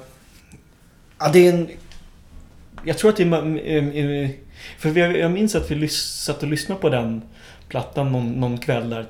Ja, 1.18 1.28
det 1.32 1.46
är 1.48 1.52
en... 1.52 1.68
Jag 2.86 2.98
tror 2.98 3.10
att 3.10 3.16
det 3.16 3.22
är... 3.22 4.30
För 4.78 4.90
vi, 4.90 5.00
jag 5.00 5.30
minns 5.30 5.54
att 5.54 5.70
vi 5.70 5.88
satt 5.88 6.42
och 6.42 6.48
lyssnade 6.48 6.80
på 6.80 6.88
den 6.88 7.22
plattan 7.68 8.12
någon, 8.12 8.32
någon 8.32 8.58
kväll 8.58 8.90
där, 8.90 9.06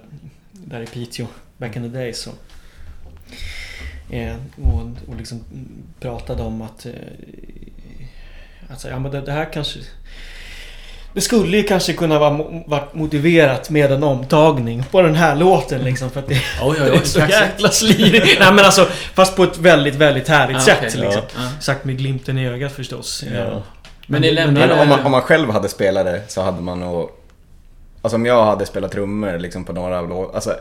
där 0.53 0.83
i 0.83 0.87
Piteå. 0.87 1.27
Back 1.59 1.77
in 1.77 1.83
the 1.83 1.99
day. 1.99 2.13
Så. 2.13 2.31
Eh, 4.11 4.37
och, 4.63 4.83
och 5.09 5.17
liksom 5.17 5.45
pratade 6.01 6.43
om 6.43 6.63
att... 6.63 6.87
Eh, 6.87 6.93
alltså, 8.71 8.89
ja, 8.89 8.99
men 8.99 9.13
det, 9.13 9.21
det 9.21 9.33
här 9.33 9.53
kanske... 9.53 9.81
Det 11.17 11.23
skulle 11.23 11.57
ju 11.57 11.63
kanske 11.63 11.93
kunna 11.93 12.19
vara 12.19 12.31
varit 12.67 12.95
motiverat 12.95 13.71
med 13.71 13.93
en 13.93 14.03
omtagning 14.03 14.85
på 14.91 15.03
den 15.03 15.15
här 15.15 15.37
låten 15.37 15.81
liksom. 15.85 16.11
För 16.11 16.21
att 16.21 16.29
det, 16.29 16.35
Oj, 16.63 16.69
oj, 16.71 16.77
det 16.85 16.91
oj. 16.93 16.97
är 16.99 17.05
så 17.05 17.21
jäkla 17.21 17.69
slirigt. 17.71 18.41
Nej 18.41 18.53
men 18.53 18.65
alltså, 18.65 18.87
fast 19.15 19.37
på 19.37 19.43
ett 19.45 19.59
väldigt, 19.59 19.95
väldigt 19.95 20.29
härligt 20.29 20.57
Ja, 20.57 20.61
sätt 20.63 20.79
okej. 20.87 21.01
liksom. 21.01 21.23
Ja. 21.37 21.43
Sagt 21.61 21.85
med 21.85 21.99
glimten 21.99 22.39
i 22.39 22.49
ögat 22.49 22.73
förstås. 22.73 23.25
Ja. 23.35 23.63
Men 24.07 24.21
ni 24.21 24.27
men- 24.27 24.35
lämnar 24.35 24.61
Men 24.69 24.71
om 24.79 24.89
man, 24.89 24.99
om 24.99 25.05
det... 25.05 25.11
man 25.11 25.23
själv 25.23 25.51
hade 25.51 25.69
spelat 25.69 26.05
det 26.05 26.23
så 26.29 26.43
hade 26.43 26.63
man 26.63 26.81
nog... 26.81 27.11
Alltså 28.03 28.17
om 28.17 28.27
jag 28.27 28.45
hade 28.45 28.67
spelat 28.67 28.93
trummor 28.93 29.39
liksom 29.39 29.65
på 29.65 29.73
några 29.73 29.99
av, 29.99 30.09
lå- 30.11 30.35
alltså, 30.35 30.55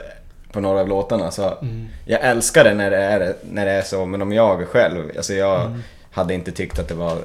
på 0.51 0.59
några 0.59 0.79
av 0.79 0.87
låtarna 0.87 1.31
så... 1.31 1.57
Mm. 1.61 1.87
Jag 2.05 2.21
älskar 2.21 2.63
det 2.63 2.73
när 2.73 2.91
det, 2.91 2.97
är, 2.97 3.33
när 3.51 3.65
det 3.65 3.71
är 3.71 3.81
så, 3.81 4.05
men 4.05 4.21
om 4.21 4.31
jag 4.31 4.67
själv... 4.67 5.11
Alltså 5.17 5.33
jag 5.33 5.61
Mm. 5.61 5.83
hade 6.11 6.33
inte 6.33 6.51
tyckt 6.51 6.79
att 6.79 6.87
det 6.87 6.95
var... 6.95 7.17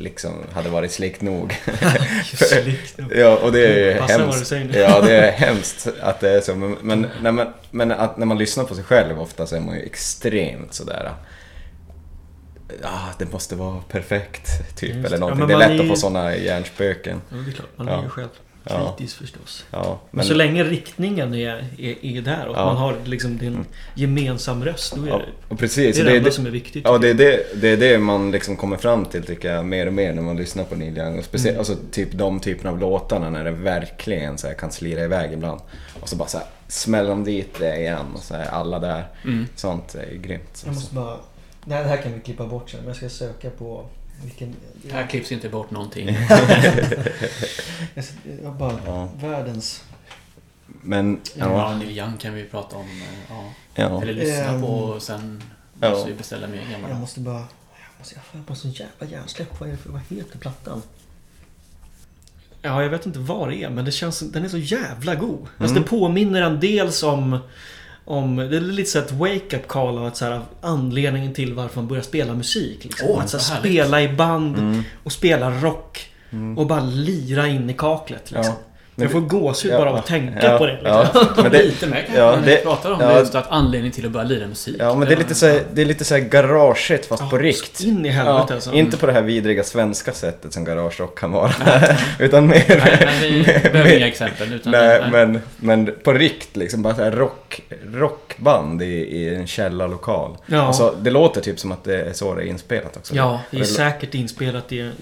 Liksom, 0.00 0.32
hade 0.52 0.68
varit 0.68 0.92
slikt 0.92 1.22
nog. 1.22 1.56
Slikt. 2.34 2.98
ja, 3.14 3.36
och 3.36 3.52
det 3.52 3.66
är 3.66 3.92
ju 3.92 3.98
Passa 4.00 4.18
hemskt. 4.18 4.52
Ja, 4.72 5.00
det 5.00 5.12
är 5.16 5.32
hemskt 5.32 5.88
att 6.00 6.20
det 6.20 6.30
är 6.30 6.40
så. 6.40 6.54
Men, 6.54 6.76
men, 6.82 7.06
när, 7.22 7.32
man, 7.32 7.52
men 7.70 7.92
att 7.92 8.16
när 8.16 8.26
man 8.26 8.38
lyssnar 8.38 8.64
på 8.64 8.74
sig 8.74 8.84
själv 8.84 9.20
ofta 9.20 9.46
så 9.46 9.56
är 9.56 9.60
man 9.60 9.74
ju 9.76 9.82
extremt 9.82 10.74
sådär... 10.74 11.12
Ja, 12.82 12.98
det 13.18 13.32
måste 13.32 13.56
vara 13.56 13.82
perfekt, 13.88 14.76
typ. 14.76 14.94
Just 14.94 15.06
Eller 15.06 15.18
någonting. 15.18 15.40
Ja, 15.50 15.58
det 15.58 15.64
är 15.64 15.68
lätt 15.68 15.80
är 15.80 15.82
att 15.84 15.88
få 15.88 15.96
sådana 15.96 16.36
hjärnspöken. 16.36 17.20
Ja, 17.28 17.36
det 17.36 17.50
är 17.50 17.54
klart. 17.54 17.68
Man 17.76 17.86
Ja. 17.86 17.98
är 17.98 18.02
ju 18.02 18.08
själv. 18.08 18.28
Kritisk 18.64 19.16
förstås. 19.18 19.64
Ja, 19.70 20.00
Men 20.10 20.16
men, 20.18 20.24
så 20.24 20.34
länge 20.34 20.64
riktningen 20.64 21.34
är, 21.34 21.64
är, 21.78 22.04
är 22.04 22.22
där 22.22 22.46
och 22.48 22.56
Ja. 22.56 22.64
man 22.64 22.76
har 22.76 22.96
liksom 23.04 23.38
din 23.38 23.64
gemensam 23.94 24.64
röst. 24.64 24.96
Då 24.96 25.02
är 25.04 25.08
ja, 25.08 25.16
det, 25.18 25.24
och 25.48 25.58
precis. 25.58 25.96
det 25.96 26.02
är 26.02 26.04
Det 26.04 26.10
det 26.10 26.16
enda 26.18 26.30
som 26.30 26.46
är 26.46 26.50
viktigt. 26.50 26.84
ja, 26.84 26.98
det 26.98 27.08
är 27.08 27.14
det, 27.14 27.60
det 27.60 27.68
är 27.68 27.76
det 27.76 27.98
man 27.98 28.30
liksom 28.30 28.56
kommer 28.56 28.76
fram 28.76 29.04
till 29.04 29.22
tycker 29.22 29.54
jag 29.54 29.64
mer 29.64 29.86
och 29.86 29.92
mer 29.92 30.12
när 30.12 30.22
man 30.22 30.36
lyssnar 30.36 30.64
på 30.64 30.74
Neil 30.74 30.98
Young. 30.98 31.18
Och 31.18 31.24
speciellt, 31.24 31.50
Mm. 31.50 31.58
alltså 31.58 31.76
typ 31.92 32.12
de 32.12 32.40
typerna 32.40 32.70
av 32.70 32.78
låtarna 32.78 33.30
när 33.30 33.44
det 33.44 33.50
verkligen 33.50 34.38
så 34.38 34.46
här 34.46 34.54
kan 34.54 34.72
slira 34.72 35.04
iväg 35.04 35.32
ibland. 35.32 35.60
Och 36.00 36.08
så 36.08 36.16
bara 36.16 36.28
så 36.28 36.38
här 36.38 36.46
smäller 36.68 37.08
de 37.10 37.24
dit 37.24 37.54
det 37.58 37.76
igen 37.76 38.06
och 38.14 38.22
så 38.22 38.34
är 38.34 38.44
alla 38.46 38.78
där. 38.78 39.04
Mm. 39.24 39.46
Sånt 39.56 39.94
är 39.94 40.14
grymt. 40.14 40.62
Jag 40.66 40.74
måste 40.74 40.94
bara... 40.94 41.16
Nej, 41.64 41.82
det 41.82 41.88
här 41.88 41.96
kan 41.96 42.12
vi 42.14 42.20
klippa 42.20 42.46
bort 42.46 42.70
sen. 42.70 42.80
Men 42.80 42.86
jag 42.88 42.96
ska 42.96 43.08
söka 43.08 43.50
på 43.50 43.84
vilken... 44.24 44.54
Här 44.92 45.06
klipps 45.06 45.32
inte 45.32 45.48
bort 45.48 45.70
någonting. 45.70 46.08
Jag 47.94 48.04
jag 48.42 48.54
bara... 48.54 48.78
Ja. 48.86 49.08
Världens... 49.20 49.84
Men, 50.66 51.20
Ja, 51.36 51.46
ja. 51.52 51.76
Neil 51.76 51.98
Young 51.98 52.16
kan 52.16 52.34
vi 52.34 52.44
prata 52.44 52.76
om. 52.76 52.82
eh, 52.86 53.06
Ja. 53.28 53.44
ja. 53.74 54.02
Eller 54.02 54.12
lyssna 54.12 54.44
Ehm. 54.44 54.60
på 54.60 54.66
och 54.68 55.02
sen 55.02 55.42
Ja. 55.80 55.90
måste 55.90 56.10
vi 56.10 56.16
beställa 56.16 56.46
mer 56.46 56.62
Jag 56.72 56.80
gamla. 56.80 56.98
måste 56.98 57.20
bara... 57.20 57.38
Jag, 57.38 57.46
måste, 57.98 58.14
jag 58.14 58.24
får 58.24 58.38
bara 58.38 58.54
sån 58.54 58.70
jävla 58.70 59.06
hjärnsläpp. 59.16 59.60
Vad, 59.60 59.68
är 59.68 59.72
det 59.72 59.78
för, 59.78 59.90
vad 59.90 60.00
heter 60.08 60.38
plattan? 60.38 60.82
Ja, 62.62 62.82
jag 62.82 62.90
vet 62.90 63.06
inte 63.06 63.18
vad 63.18 63.48
det 63.48 63.56
är, 63.62 63.70
men 63.70 63.84
det 63.84 63.92
känns... 63.92 64.20
Den 64.20 64.44
är 64.44 64.48
så 64.48 64.58
jävla 64.58 65.14
god. 65.14 65.40
Alltså 65.58 65.76
Mm. 65.76 65.82
det 65.82 65.88
påminner 65.88 66.42
en 66.42 66.60
dels 66.60 67.02
om... 67.02 67.38
Om, 68.10 68.36
det 68.36 68.56
är 68.56 68.60
lite 68.60 68.90
så 68.90 68.98
ett 68.98 69.12
wake-up 69.12 69.68
call 69.68 69.98
av 69.98 70.06
att 70.06 70.16
så 70.16 70.24
här, 70.24 70.40
anledningen 70.60 71.34
till 71.34 71.54
varför 71.54 71.76
man 71.76 71.88
börjar 71.88 72.02
spela 72.02 72.34
musik. 72.34 72.84
Liksom. 72.84 73.08
Åh, 73.10 73.20
att 73.20 73.30
så 73.30 73.38
här, 73.38 73.60
spela 73.60 74.02
i 74.02 74.08
band 74.08 74.58
Mm. 74.58 74.82
och 75.04 75.12
spela 75.12 75.50
rock. 75.50 76.06
Mm. 76.30 76.58
Och 76.58 76.66
bara 76.66 76.80
lira 76.80 77.46
in 77.48 77.70
i 77.70 77.74
kaklet. 77.74 78.30
Liksom. 78.30 78.54
Ja. 78.62 78.69
Men 79.00 79.12
Jag 79.12 79.12
får 79.30 79.38
gåshud 79.38 79.72
ja, 79.72 79.78
bara 79.78 79.90
av 79.90 79.96
att 79.96 80.06
tänka 80.06 80.52
ja, 80.52 80.58
på 80.58 80.66
det. 80.66 80.72
Liksom. 80.72 80.90
Ja, 81.14 81.32
men 81.42 81.52
det, 81.52 81.62
Lite 81.62 81.86
mer 81.86 81.96
kanske, 81.96 82.18
ja, 82.18 82.38
det- 82.44 82.56
pratar 82.62 82.92
om 82.92 83.00
ja. 83.00 83.08
det. 83.08 83.18
Just 83.20 83.34
att 83.34 83.46
anledning 83.50 83.90
till 83.92 84.06
att 84.06 84.12
börja 84.12 84.26
lira 84.26 84.46
musik. 84.46 84.76
ja, 84.78 84.94
men 84.94 85.08
det 85.08 85.14
är 85.14 85.18
lite 85.18 85.34
så 85.34 85.46
här, 85.46 85.62
det 85.72 85.82
är 85.82 85.86
lite 85.86 86.04
så 86.04 86.14
här 86.14 86.20
garageigt 86.22 87.06
fast 87.06 87.30
på 87.30 87.36
Ja, 87.36 87.42
rikt. 87.42 87.80
In 87.80 88.06
i 88.06 88.08
helvete 88.08 88.44
Ja, 88.48 88.54
alltså. 88.54 88.72
Inte 88.72 88.96
på 88.96 89.06
det 89.06 89.12
här 89.12 89.22
vidriga 89.22 89.64
svenska 89.64 90.12
sättet 90.12 90.52
som 90.52 90.64
garagerock 90.64 91.18
kan 91.18 91.32
vara. 91.32 91.52
utan 92.18 92.46
mer... 92.46 92.64
Nej, 92.68 93.08
men 93.20 93.32
vi 93.34 93.42
behöver 93.42 93.84
mer- 93.84 93.96
inga 93.96 94.06
exempel. 94.08 94.52
Utan, 94.52 94.72
Nej, 94.72 95.02
men, 95.12 95.40
men 95.56 95.90
på 96.04 96.12
rikt 96.12 96.56
liksom. 96.56 96.82
Bara 96.82 96.94
så 96.94 97.02
här 97.02 97.10
rock, 97.12 97.60
rockband 97.92 98.82
i, 98.82 98.86
i 98.86 99.34
en 99.34 99.46
källarlokal. 99.46 100.36
Ja. 100.46 100.60
Alltså, 100.62 100.94
det 101.00 101.10
låter 101.10 101.40
typ 101.40 101.60
som 101.60 101.72
att 101.72 101.84
det 101.84 102.00
är 102.02 102.12
så 102.12 102.34
det 102.34 102.42
är 102.42 102.46
inspelat 102.46 102.96
också. 102.96 103.14
Ja, 103.14 103.40
det 103.50 103.58
är 103.60 103.64
säkert 103.64 104.14
inspelat 104.14 104.72
i, 104.72 104.76
i 104.78 104.92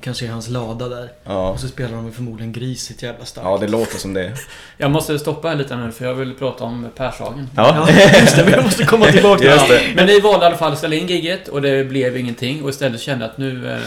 kanske 0.00 0.24
i 0.24 0.28
hans 0.28 0.48
lada 0.48 0.88
där. 0.88 1.08
Ja, 1.24 1.50
Och 1.50 1.60
så 1.60 1.68
spelar 1.68 1.92
de 1.96 2.12
förmodligen 2.12 2.52
grisigt 2.52 3.02
jävla 3.02 3.15
starkt. 3.24 3.46
ja, 3.48 3.58
det 3.60 3.68
låter 3.68 3.98
som 3.98 4.14
det. 4.14 4.32
Jag 4.78 4.90
måste 4.90 5.18
stoppa 5.18 5.48
här 5.48 5.56
lite 5.56 5.76
nu 5.76 5.92
för 5.92 6.04
jag 6.04 6.14
vill 6.14 6.34
prata 6.34 6.64
om 6.64 6.86
Pershagen. 6.96 7.50
Ja, 7.56 7.88
Ja, 7.88 8.20
just 8.20 8.36
det. 8.36 8.42
Vi 8.42 8.62
måste 8.62 8.84
komma 8.84 9.06
tillbaka 9.06 9.58
till 9.58 9.74
det. 9.74 9.82
Men 9.94 10.06
ni 10.06 10.20
valde 10.20 10.46
i 10.46 10.48
alla 10.48 10.56
fall 10.56 10.72
att 10.72 10.78
ställa 10.78 10.96
in 10.96 11.06
gigget 11.06 11.48
och 11.48 11.62
det 11.62 11.84
blev 11.84 12.16
ingenting 12.16 12.62
och 12.62 12.70
istället 12.70 13.00
kände 13.00 13.24
att 13.24 13.38
nu... 13.38 13.72
Eh, 13.72 13.78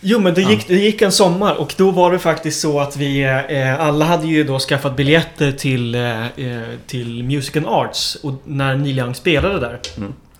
Jo, 0.00 0.18
men 0.18 0.34
det 0.34 0.42
gick, 0.42 0.68
det 0.68 0.74
gick 0.74 1.02
en 1.02 1.12
sommar 1.12 1.54
och 1.54 1.74
då 1.76 1.90
var 1.90 2.12
det 2.12 2.18
faktiskt 2.18 2.60
så 2.60 2.80
att 2.80 2.96
vi 2.96 3.22
eh, 3.48 3.80
alla 3.80 4.04
hade 4.04 4.26
ju 4.26 4.44
då 4.44 4.58
skaffat 4.58 4.96
biljetter 4.96 5.52
till, 5.52 5.94
eh, 5.94 6.26
eh, 6.26 6.62
till 6.86 7.24
Music 7.24 7.56
and 7.56 7.66
Arts 7.66 8.14
och 8.14 8.32
när 8.44 8.76
Neil 8.76 8.98
Young 8.98 9.14
spelade 9.14 9.60
där. 9.60 9.78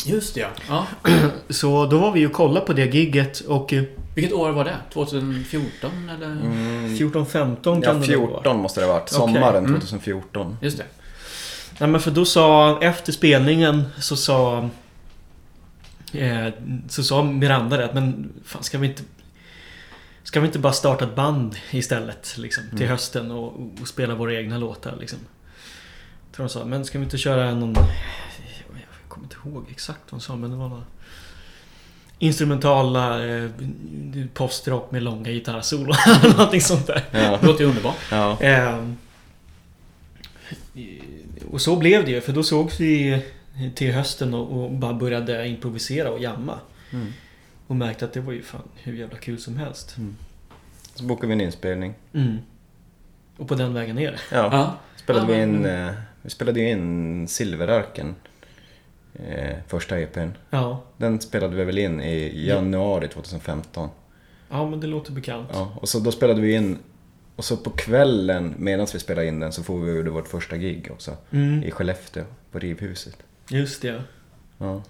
Just 0.07 0.35
det 0.35 0.41
ja. 0.41 0.87
ja. 1.05 1.11
Så 1.51 1.87
då 1.87 1.99
var 1.99 2.13
vi 2.13 2.21
ju 2.21 2.27
och 2.27 2.33
kollade 2.33 2.67
på 2.67 2.73
det 2.73 2.95
gigget 2.95 3.41
och 3.41 3.73
eh, 3.73 3.83
Vilket 4.15 4.33
år 4.35 4.51
var 4.51 4.65
det? 4.65 4.77
2014 4.93 5.91
eller? 6.17 6.27
Mm, 6.27 6.95
14-15 6.95 7.63
kan 7.65 7.83
ja, 7.83 7.93
det 7.93 8.17
nog 8.17 8.29
vara. 8.31 8.43
14 8.43 8.57
måste 8.63 8.81
det 8.81 8.87
ha 8.87 8.93
varit. 8.93 9.09
Sommaren 9.09 9.65
Mm. 9.67 9.81
2014. 9.81 10.57
Just 10.63 10.79
det. 10.79 10.85
Nej 11.79 11.89
men 11.89 12.01
för 12.01 12.11
då 12.11 12.25
sa, 12.25 12.79
efter 12.83 13.13
spelningen 13.13 13.85
så 13.99 14.17
sa... 14.17 14.69
Eh, 16.13 16.47
så 16.89 17.03
sa 17.03 17.23
Miranda 17.23 17.77
det 17.77 17.85
att 17.85 17.95
men 17.95 18.33
fan 18.45 18.63
ska 18.63 18.79
vi 18.79 18.87
inte... 18.87 19.03
Ska 20.23 20.41
vi 20.41 20.47
inte 20.47 20.59
bara 20.59 20.73
starta 20.73 21.05
ett 21.05 21.15
band 21.17 21.57
istället 21.71 22.35
liksom, 22.39 22.65
till 22.71 22.79
Mm. 22.79 22.89
hösten 22.91 23.31
och, 23.31 23.55
och 23.81 23.89
spela 23.89 24.15
våra 24.15 24.35
egna 24.35 24.59
låtar 24.59 24.97
liksom. 25.01 25.19
Tror 26.33 26.47
de 26.47 26.53
sa, 26.53 26.65
men 26.65 26.85
ska 26.85 26.99
vi 26.99 27.05
inte 27.05 27.19
köra 27.19 27.55
någon... 27.55 27.75
Kommer 29.17 29.27
inte 29.27 29.49
ihåg 29.49 29.65
exakt 29.71 30.01
vad 30.11 30.21
de 30.21 30.25
sa 30.25 30.37
men 30.37 30.51
det 30.51 30.57
var 30.57 30.69
någon... 30.69 30.85
Instrumentala 32.19 33.27
eh, 33.27 33.51
postrock 34.35 34.91
med 34.91 35.03
långa 35.03 35.31
gitarrsolo. 35.31 35.95
Någonting 36.23 36.61
sånt 36.61 36.87
där. 36.87 37.05
Ja. 37.11 37.39
Det 37.41 37.47
låter 37.47 37.65
ju 37.65 37.71
underbart. 37.71 37.97
Ja. 38.11 38.41
Ehm, 38.41 38.97
och 41.51 41.61
så 41.61 41.77
blev 41.77 42.05
det 42.05 42.11
ju, 42.11 42.21
för 42.21 42.33
då 42.33 42.43
sågs 42.43 42.81
vi 42.81 43.23
till 43.75 43.93
hösten 43.93 44.35
och, 44.35 44.65
och 44.65 44.71
bara 44.71 44.95
började 44.95 45.49
improvisera 45.49 46.11
och 46.11 46.19
jamma. 46.19 46.59
Mm. 46.93 47.13
Och 47.67 47.77
märkte 47.77 48.05
att 48.05 48.13
det 48.13 48.21
var 48.21 48.33
ju 48.33 48.43
fan 48.43 48.69
hur 48.75 48.95
jävla 48.95 49.17
kul 49.17 49.39
som 49.39 49.57
helst. 49.57 49.97
Så 50.95 51.05
bokade 51.05 51.27
vi 51.27 51.33
en 51.33 51.41
inspelning. 51.41 51.95
Mm. 52.13 52.37
Och 53.37 53.49
på 53.49 53.55
den 53.55 53.75
vägen 53.75 53.97
det. 53.97 54.03
Ja. 54.03 54.17
Ja. 54.31 54.77
Spelade 54.97 55.33
Ja, 55.33 55.37
vi 55.37 55.43
in, 55.43 55.65
eh, 55.67 55.91
vi 56.23 56.31
spelade 56.31 56.61
ju 56.61 56.71
in 56.71 57.29
Silverarken. 57.29 58.15
Eh, 59.19 59.57
första 59.67 59.99
EPn. 60.01 60.29
Ja. 60.51 60.83
Den 60.97 61.21
spelade 61.21 61.57
vi 61.57 61.65
väl 61.65 61.79
in 61.79 62.01
i 62.01 62.47
januari 62.47 63.09
2015. 63.09 63.89
Ja, 64.51 64.71
men 64.71 64.81
det 64.81 64.87
låter 64.87 65.13
bekant. 65.13 65.49
Ja, 65.53 65.77
och 65.81 65.89
så 65.89 65.99
då 65.99 66.13
spelade 66.13 66.41
vi 66.41 66.53
in 66.53 66.79
och 67.37 67.45
så 67.45 67.57
på 67.57 67.71
kvällen 67.71 68.55
medan 68.59 68.87
vi 68.93 68.99
spelade 68.99 69.27
in 69.27 69.41
den 69.41 69.53
så 69.53 69.63
får 69.63 69.79
vi 69.81 69.97
gjorde 69.97 70.11
vårt 70.11 70.29
första 70.29 70.57
gig 70.57 70.89
också. 70.91 71.17
Mm. 71.31 71.63
I 71.63 71.71
Skellefteå, 71.71 72.25
på 72.51 72.59
Rivhuset. 72.59 73.17
Just 73.49 73.83
det. 73.83 74.03
Ja. 74.59 74.83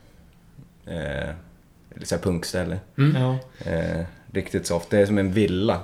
Eh, 0.87 1.31
lite 1.95 2.07
såhär 2.07 2.23
punkställe. 2.23 2.79
Mm. 2.99 3.23
Ja. 3.23 3.39
Eh, 3.71 4.05
riktigt 4.33 4.67
soft. 4.67 4.91
Det 4.91 4.99
är 4.99 5.07
som 5.07 5.19
en 5.19 5.33
villa. 5.33 5.81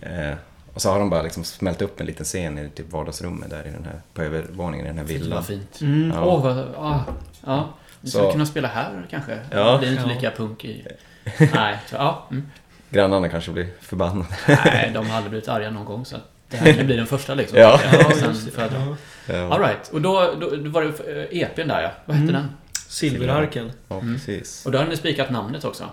Eh, 0.00 0.34
och 0.76 0.82
så 0.82 0.90
har 0.90 0.98
de 0.98 1.10
bara 1.10 1.22
liksom 1.22 1.44
smält 1.44 1.82
upp 1.82 2.00
en 2.00 2.06
liten 2.06 2.24
scen 2.24 2.58
i 2.58 2.70
typ 2.70 2.92
vardagsrummet 2.92 3.50
där 3.50 3.66
i 3.66 3.70
den 3.70 3.84
här, 3.84 4.00
på 4.14 4.22
övervåningen 4.22 4.86
i 4.86 4.88
den 4.88 4.98
här 4.98 5.04
villan. 5.04 5.36
vad 5.38 5.46
fint. 5.46 5.80
Mm. 5.80 6.10
Ja. 6.14 6.24
Åh, 6.24 6.42
vad... 6.42 6.58
Ah, 6.78 7.00
ja. 7.46 7.68
Vi 8.00 8.10
skulle 8.10 8.24
Så- 8.24 8.32
kunna 8.32 8.46
spela 8.46 8.68
här 8.68 9.06
kanske. 9.10 9.38
Ja. 9.50 9.72
Det 9.72 9.78
blir 9.78 9.90
inte 9.90 10.02
Ja. 10.02 10.14
lika 10.14 10.30
punk 10.30 10.64
i... 10.64 10.86
Nej, 11.54 11.76
så, 11.90 11.96
ja. 11.96 12.26
Mm. 12.30 12.46
Grannarna 12.90 13.28
kanske 13.28 13.50
blir 13.50 13.68
förbannade. 13.80 14.26
Nej, 14.64 14.90
de 14.94 15.06
har 15.10 15.16
aldrig 15.16 15.30
blivit 15.30 15.48
arga 15.48 15.70
någon 15.70 15.84
gång 15.84 16.04
så 16.04 16.16
det 16.50 16.56
här 16.56 16.84
blir 16.84 16.96
den 16.96 17.06
första 17.06 17.34
liksom. 17.34 17.58
Ja. 17.58 17.80
Ja, 17.92 18.10
Sen. 18.14 18.34
Ja. 18.56 18.96
Ja, 19.34 19.54
Alright, 19.54 19.88
och 19.92 20.00
då, 20.00 20.34
då, 20.40 20.56
då 20.56 20.70
var 20.70 20.82
det 20.82 21.22
eh, 21.32 21.42
EPn 21.42 21.68
där 21.68 21.82
ja. 21.82 21.90
Vad 22.04 22.16
hette 22.16 22.30
Mm. 22.30 22.42
den? 22.42 22.56
Silverarken. 22.88 23.72
ja 23.88 23.98
Mm. 24.00 24.14
precis. 24.14 24.66
Och 24.66 24.72
då 24.72 24.78
hade 24.78 24.90
ni 24.90 24.96
spikat 24.96 25.30
namnet 25.30 25.64
också? 25.64 25.84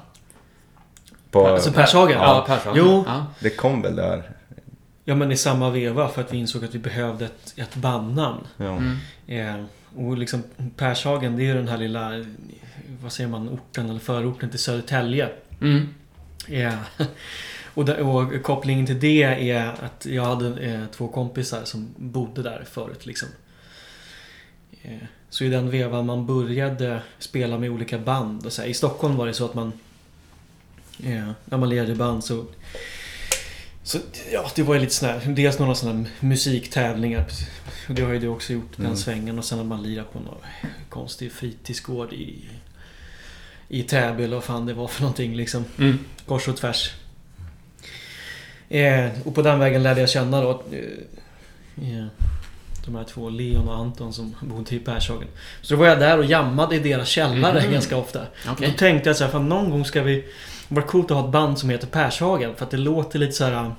På, 1.31 1.47
Alltså 1.47 1.71
Pershagen? 1.71 2.17
Ja, 2.21 2.43
Persson. 2.47 2.73
Jo. 2.75 3.03
Ja. 3.07 3.25
det 3.39 3.49
kom 3.49 3.81
väl 3.81 3.95
där. 3.95 4.23
Ja 5.05 5.15
men 5.15 5.31
i 5.31 5.37
samma 5.37 5.69
veva 5.69 6.09
för 6.09 6.21
att 6.21 6.33
vi 6.33 6.37
insåg 6.37 6.65
att 6.65 6.75
vi 6.75 6.79
behövde 6.79 7.25
ett, 7.25 7.53
ett 7.57 7.75
bandnamn. 7.75 8.47
Ja. 8.57 8.77
Mm. 8.77 8.97
Eh, 9.27 9.65
och 9.95 10.17
liksom 10.17 10.43
Pershagen 10.75 11.35
det 11.35 11.43
är 11.43 11.45
ju 11.45 11.53
den 11.53 11.67
här 11.67 11.77
lilla, 11.77 12.25
vad 13.01 13.11
säger 13.11 13.29
man, 13.29 13.49
orten 13.49 13.89
eller 13.89 13.99
förorten 13.99 14.49
till 14.49 14.59
Södertälje. 14.59 15.29
Mm. 15.61 15.93
Eh, 16.47 16.75
och, 17.73 17.85
där, 17.85 18.01
och 18.01 18.43
kopplingen 18.43 18.85
till 18.85 18.99
det 18.99 19.23
är 19.23 19.85
att 19.85 20.05
jag 20.05 20.23
hade 20.23 20.59
eh, 20.59 20.81
två 20.91 21.07
kompisar 21.07 21.61
som 21.63 21.93
bodde 21.97 22.43
där 22.43 22.65
förut 22.71 23.05
liksom. 23.05 23.27
Eh, 24.81 25.07
så 25.29 25.43
i 25.43 25.49
den 25.49 25.69
vevan 25.69 26.05
man 26.05 26.25
började 26.25 27.01
spela 27.19 27.57
med 27.57 27.69
olika 27.69 27.97
band. 27.97 28.45
Och 28.45 28.53
så 28.53 28.61
här, 28.61 28.69
I 28.69 28.73
Stockholm 28.73 29.15
var 29.15 29.27
det 29.27 29.33
så 29.33 29.45
att 29.45 29.53
man... 29.53 29.71
Eh, 31.03 31.29
när 31.45 31.57
man 31.57 31.69
lirade 31.69 31.91
i 31.91 31.95
band 31.95 32.23
så... 32.23 32.45
Så 33.83 33.97
ja, 34.31 34.51
det 34.55 34.63
var 34.63 34.73
ju 34.75 34.79
lite 34.81 34.93
sån 34.93 35.09
här, 35.09 35.21
dels 35.27 35.59
några 35.59 35.75
sådana 35.75 36.05
musiktävlingar. 36.19 37.25
Och 37.89 37.93
det 37.95 38.01
har 38.01 38.13
ju 38.13 38.19
du 38.19 38.27
också 38.27 38.53
gjort, 38.53 38.71
den 38.75 38.85
Mm. 38.85 38.97
svängen. 38.97 39.39
Och 39.39 39.45
sen 39.45 39.57
har 39.57 39.65
man 39.65 39.83
lirat 39.83 40.13
på 40.13 40.19
någon 40.19 40.37
konstig 40.89 41.31
fritidsgård 41.31 42.13
i... 42.13 42.35
I 43.69 43.83
Täby 43.83 44.23
eller 44.23 44.35
vad 44.35 44.43
fan 44.43 44.65
det 44.65 44.73
var 44.73 44.87
för 44.87 45.01
någonting 45.01 45.35
liksom. 45.35 45.65
Mm. 45.79 45.99
Kors 46.27 46.47
och 46.47 46.57
tvärs. 46.57 46.91
Eh, 48.69 49.09
och 49.25 49.35
på 49.35 49.41
den 49.41 49.59
vägen 49.59 49.83
lärde 49.83 49.99
jag 49.99 50.09
känna 50.09 50.41
då 50.41 50.63
eh, 50.71 50.79
eh, 51.99 52.05
de 52.85 52.95
här 52.95 53.03
två, 53.03 53.29
Leon 53.29 53.67
och 53.69 53.75
Anton 53.75 54.13
som 54.13 54.35
bodde 54.41 54.75
i 54.75 54.79
Pershagen. 54.79 55.27
Så 55.61 55.73
då 55.73 55.79
var 55.79 55.87
jag 55.87 55.99
där 55.99 56.17
och 56.17 56.25
jammade 56.25 56.75
i 56.75 56.79
deras 56.79 57.07
källare 57.07 57.61
Mhm. 57.63 57.71
ganska 57.71 57.97
ofta. 57.97 58.21
Okej. 58.49 58.67
Då 58.71 58.77
tänkte 58.77 59.09
jag 59.09 59.17
så 59.17 59.23
här, 59.23 59.31
fan 59.31 59.49
någon 59.49 59.69
gång 59.69 59.85
ska 59.85 60.03
vi... 60.03 60.25
Det 60.69 60.75
vore 60.75 60.85
coolt 60.85 61.11
att 61.11 61.17
ha 61.17 61.25
ett 61.25 61.31
band 61.31 61.59
som 61.59 61.69
heter 61.69 61.87
Pershagen 61.87 62.55
för 62.55 62.65
att 62.65 62.71
det 62.71 62.77
låter 62.77 63.19
lite 63.19 63.31
så 63.33 63.43
här. 63.45 63.71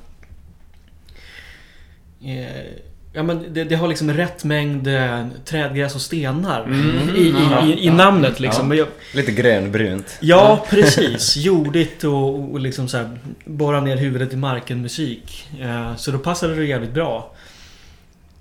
Eh, 2.25 2.65
ja 3.13 3.23
men 3.23 3.55
det, 3.55 3.65
det 3.65 3.75
har 3.75 3.89
liksom 3.89 4.11
rätt 4.13 4.45
mängd 4.45 4.87
eh, 4.89 5.27
trädgräs 5.45 5.95
och 5.95 6.01
stenar 6.01 6.65
Mm, 6.65 7.17
i, 7.17 7.21
i, 7.21 7.35
ja. 7.51 7.67
i, 7.67 7.87
i 7.87 7.91
namnet 7.91 8.41
liksom. 8.41 8.71
Ja. 8.71 8.77
Jag, 8.77 8.89
Lite 9.15 9.33
grönbrunt. 9.33 10.19
Ja, 10.21 10.67
precis. 10.71 11.37
Jordigt 11.37 12.05
och, 12.05 12.53
och 12.53 12.61
liksom 12.61 12.89
så 12.89 12.97
här, 12.97 13.19
borra 13.45 13.81
ner 13.81 13.97
huvudet 13.97 14.33
i 14.33 14.37
marken 14.37 14.83
musik. 14.83 15.49
Eh, 15.61 15.97
så 15.97 16.11
då 16.11 16.19
passade 16.19 16.55
det 16.55 16.65
jävligt 16.65 16.93
bra. 16.95 17.33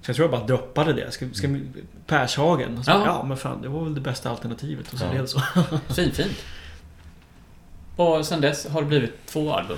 Så 0.02 0.10
jag 0.10 0.16
tror 0.16 0.30
jag 0.32 0.40
bara 0.40 0.48
droppade 0.48 0.94
det. 0.94 1.12
Ska, 1.12 1.26
ska, 1.34 1.48
Pershagen. 2.08 2.78
Och 2.78 2.86
så, 2.86 2.92
Ja. 2.92 3.02
ja. 3.06 3.24
men 3.28 3.38
fan, 3.38 3.62
det 3.62 3.68
var 3.68 3.84
väl 3.84 3.96
det 3.96 4.02
bästa 4.02 4.30
alternativet. 4.30 4.94
Och 4.94 5.00
så 5.00 5.06
Ja. 5.06 5.10
blev 5.12 5.22
det 5.22 5.28
så. 5.28 5.42
Fint, 5.96 6.16
fint. 6.16 6.38
Och 7.96 8.26
sen 8.26 8.42
dess 8.42 8.68
har 8.68 8.82
det 8.82 8.88
blivit 8.88 9.26
två 9.26 9.54
album. 9.54 9.78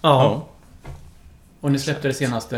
Ja. 0.00 0.48
Och 1.60 1.72
ni 1.72 1.78
släppte 1.78 2.08
det 2.08 2.14
senaste 2.14 2.56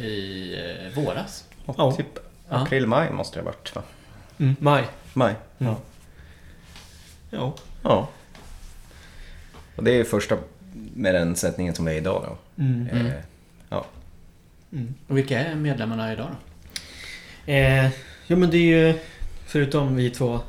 i 0.00 0.54
eh, 0.94 1.02
våras. 1.02 1.44
Ja. 1.76 1.92
Typ 1.92 2.18
april, 2.48 2.86
maj 2.86 3.12
måste 3.12 3.38
det 3.38 3.42
ha 3.42 3.50
varit 3.50 3.74
va? 3.74 3.82
Mm, 4.38 4.56
maj. 4.60 4.84
Maj. 5.12 5.34
Mm. 5.58 5.74
Ja. 7.30 7.54
Ja. 7.82 8.08
Och 9.76 9.84
det 9.84 9.90
är 9.90 9.94
ju 9.94 10.04
första 10.04 10.36
med 10.94 11.14
den 11.14 11.36
sättningen 11.36 11.74
som 11.74 11.88
är 11.88 11.92
idag 11.92 12.24
då. 12.28 12.62
Mm. 12.62 12.88
Mm. 12.88 13.06
Eh, 13.06 13.12
ja. 13.68 13.84
Mm. 14.72 14.94
Och 15.08 15.18
vilka 15.18 15.40
är 15.40 15.54
medlemmarna 15.54 16.12
idag 16.12 16.28
då? 16.28 16.36
Eh, 17.52 17.90
ja 18.26 18.36
men 18.36 18.50
det 18.50 18.56
är 18.56 18.88
ju... 18.88 18.98
Förutom 19.46 19.96
vi 19.96 20.10
två. 20.10 20.40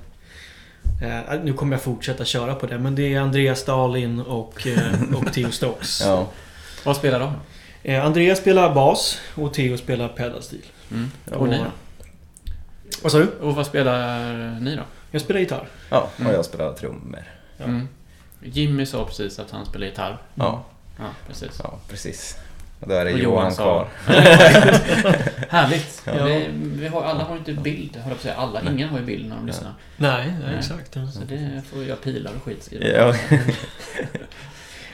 Eh, 1.01 1.39
nu 1.43 1.53
kommer 1.53 1.73
jag 1.73 1.81
fortsätta 1.81 2.25
köra 2.25 2.55
på 2.55 2.65
det. 2.67 2.77
Men 2.79 2.95
det 2.95 3.13
är 3.13 3.19
Andreas 3.19 3.59
Stalin 3.59 4.19
och, 4.19 4.67
eh, 4.67 5.13
och 5.15 5.33
Theo 5.33 5.51
Stokes. 5.51 6.01
ja. 6.05 6.27
Vad 6.83 6.95
spelar 6.97 7.19
de? 7.19 7.33
Eh, 7.83 8.05
Andreas 8.05 8.39
spelar 8.39 8.73
bas 8.75 9.19
och 9.35 9.53
Theo 9.53 9.77
spelar 9.77 10.07
pedalstil. 10.07 10.65
Mm. 10.91 11.11
Ja. 11.31 11.37
Och 11.37 11.49
ni 11.49 11.57
då? 11.57 11.65
Vad 13.03 13.11
sa 13.11 13.17
du? 13.17 13.27
Och 13.41 13.55
vad 13.55 13.65
spelar 13.65 14.59
ni 14.59 14.75
då? 14.75 14.83
Jag 15.11 15.21
spelar 15.21 15.39
gitarr. 15.39 15.67
Ja, 15.89 16.09
och 16.15 16.19
Mm. 16.21 16.33
jag 16.33 16.45
spelar 16.45 16.73
trummor. 16.73 17.23
Ja. 17.57 17.63
Mm. 17.65 17.87
Jimmy 18.43 18.85
sa 18.85 19.05
precis 19.05 19.39
att 19.39 19.51
han 19.51 19.65
spelar 19.65 19.87
gitarr. 19.87 20.17
Ja, 20.35 20.63
Ja, 20.99 21.05
precis. 21.27 21.51
ja, 21.63 21.79
precis. 21.89 22.37
Och 22.83 22.89
då 22.89 22.95
är 22.95 23.05
det 23.05 23.13
Och 23.13 23.19
Johan 23.19 23.51
sa- 23.51 23.63
kvar. 23.63 23.87
Härligt! 25.49 26.01
Ja. 26.05 26.13
Det, 26.13 26.47
vi 26.53 26.87
har, 26.87 27.03
alla 27.03 27.23
har 27.23 27.37
inte 27.37 27.53
bild, 27.53 27.95
höll 27.95 28.11
jag 28.11 28.19
säga. 28.21 28.35
Alla, 28.35 28.61
ingen 28.71 28.89
har 28.89 28.99
ju 28.99 29.05
bild 29.05 29.29
när 29.29 29.35
de 29.35 29.47
lyssnar. 29.47 29.73
Nej, 29.97 30.25
nej 30.27 30.35
Nej. 30.45 30.55
exakt. 30.59 30.93
Så 30.93 31.19
det 31.29 31.61
får 31.71 31.83
jag 31.83 32.01
pilar 32.01 32.31
och 32.37 32.43
skit 32.43 32.63
skriva. 32.63 32.85
Ja. 32.85 33.13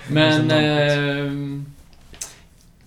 Men... 0.07 0.51
Eh, 0.51 1.31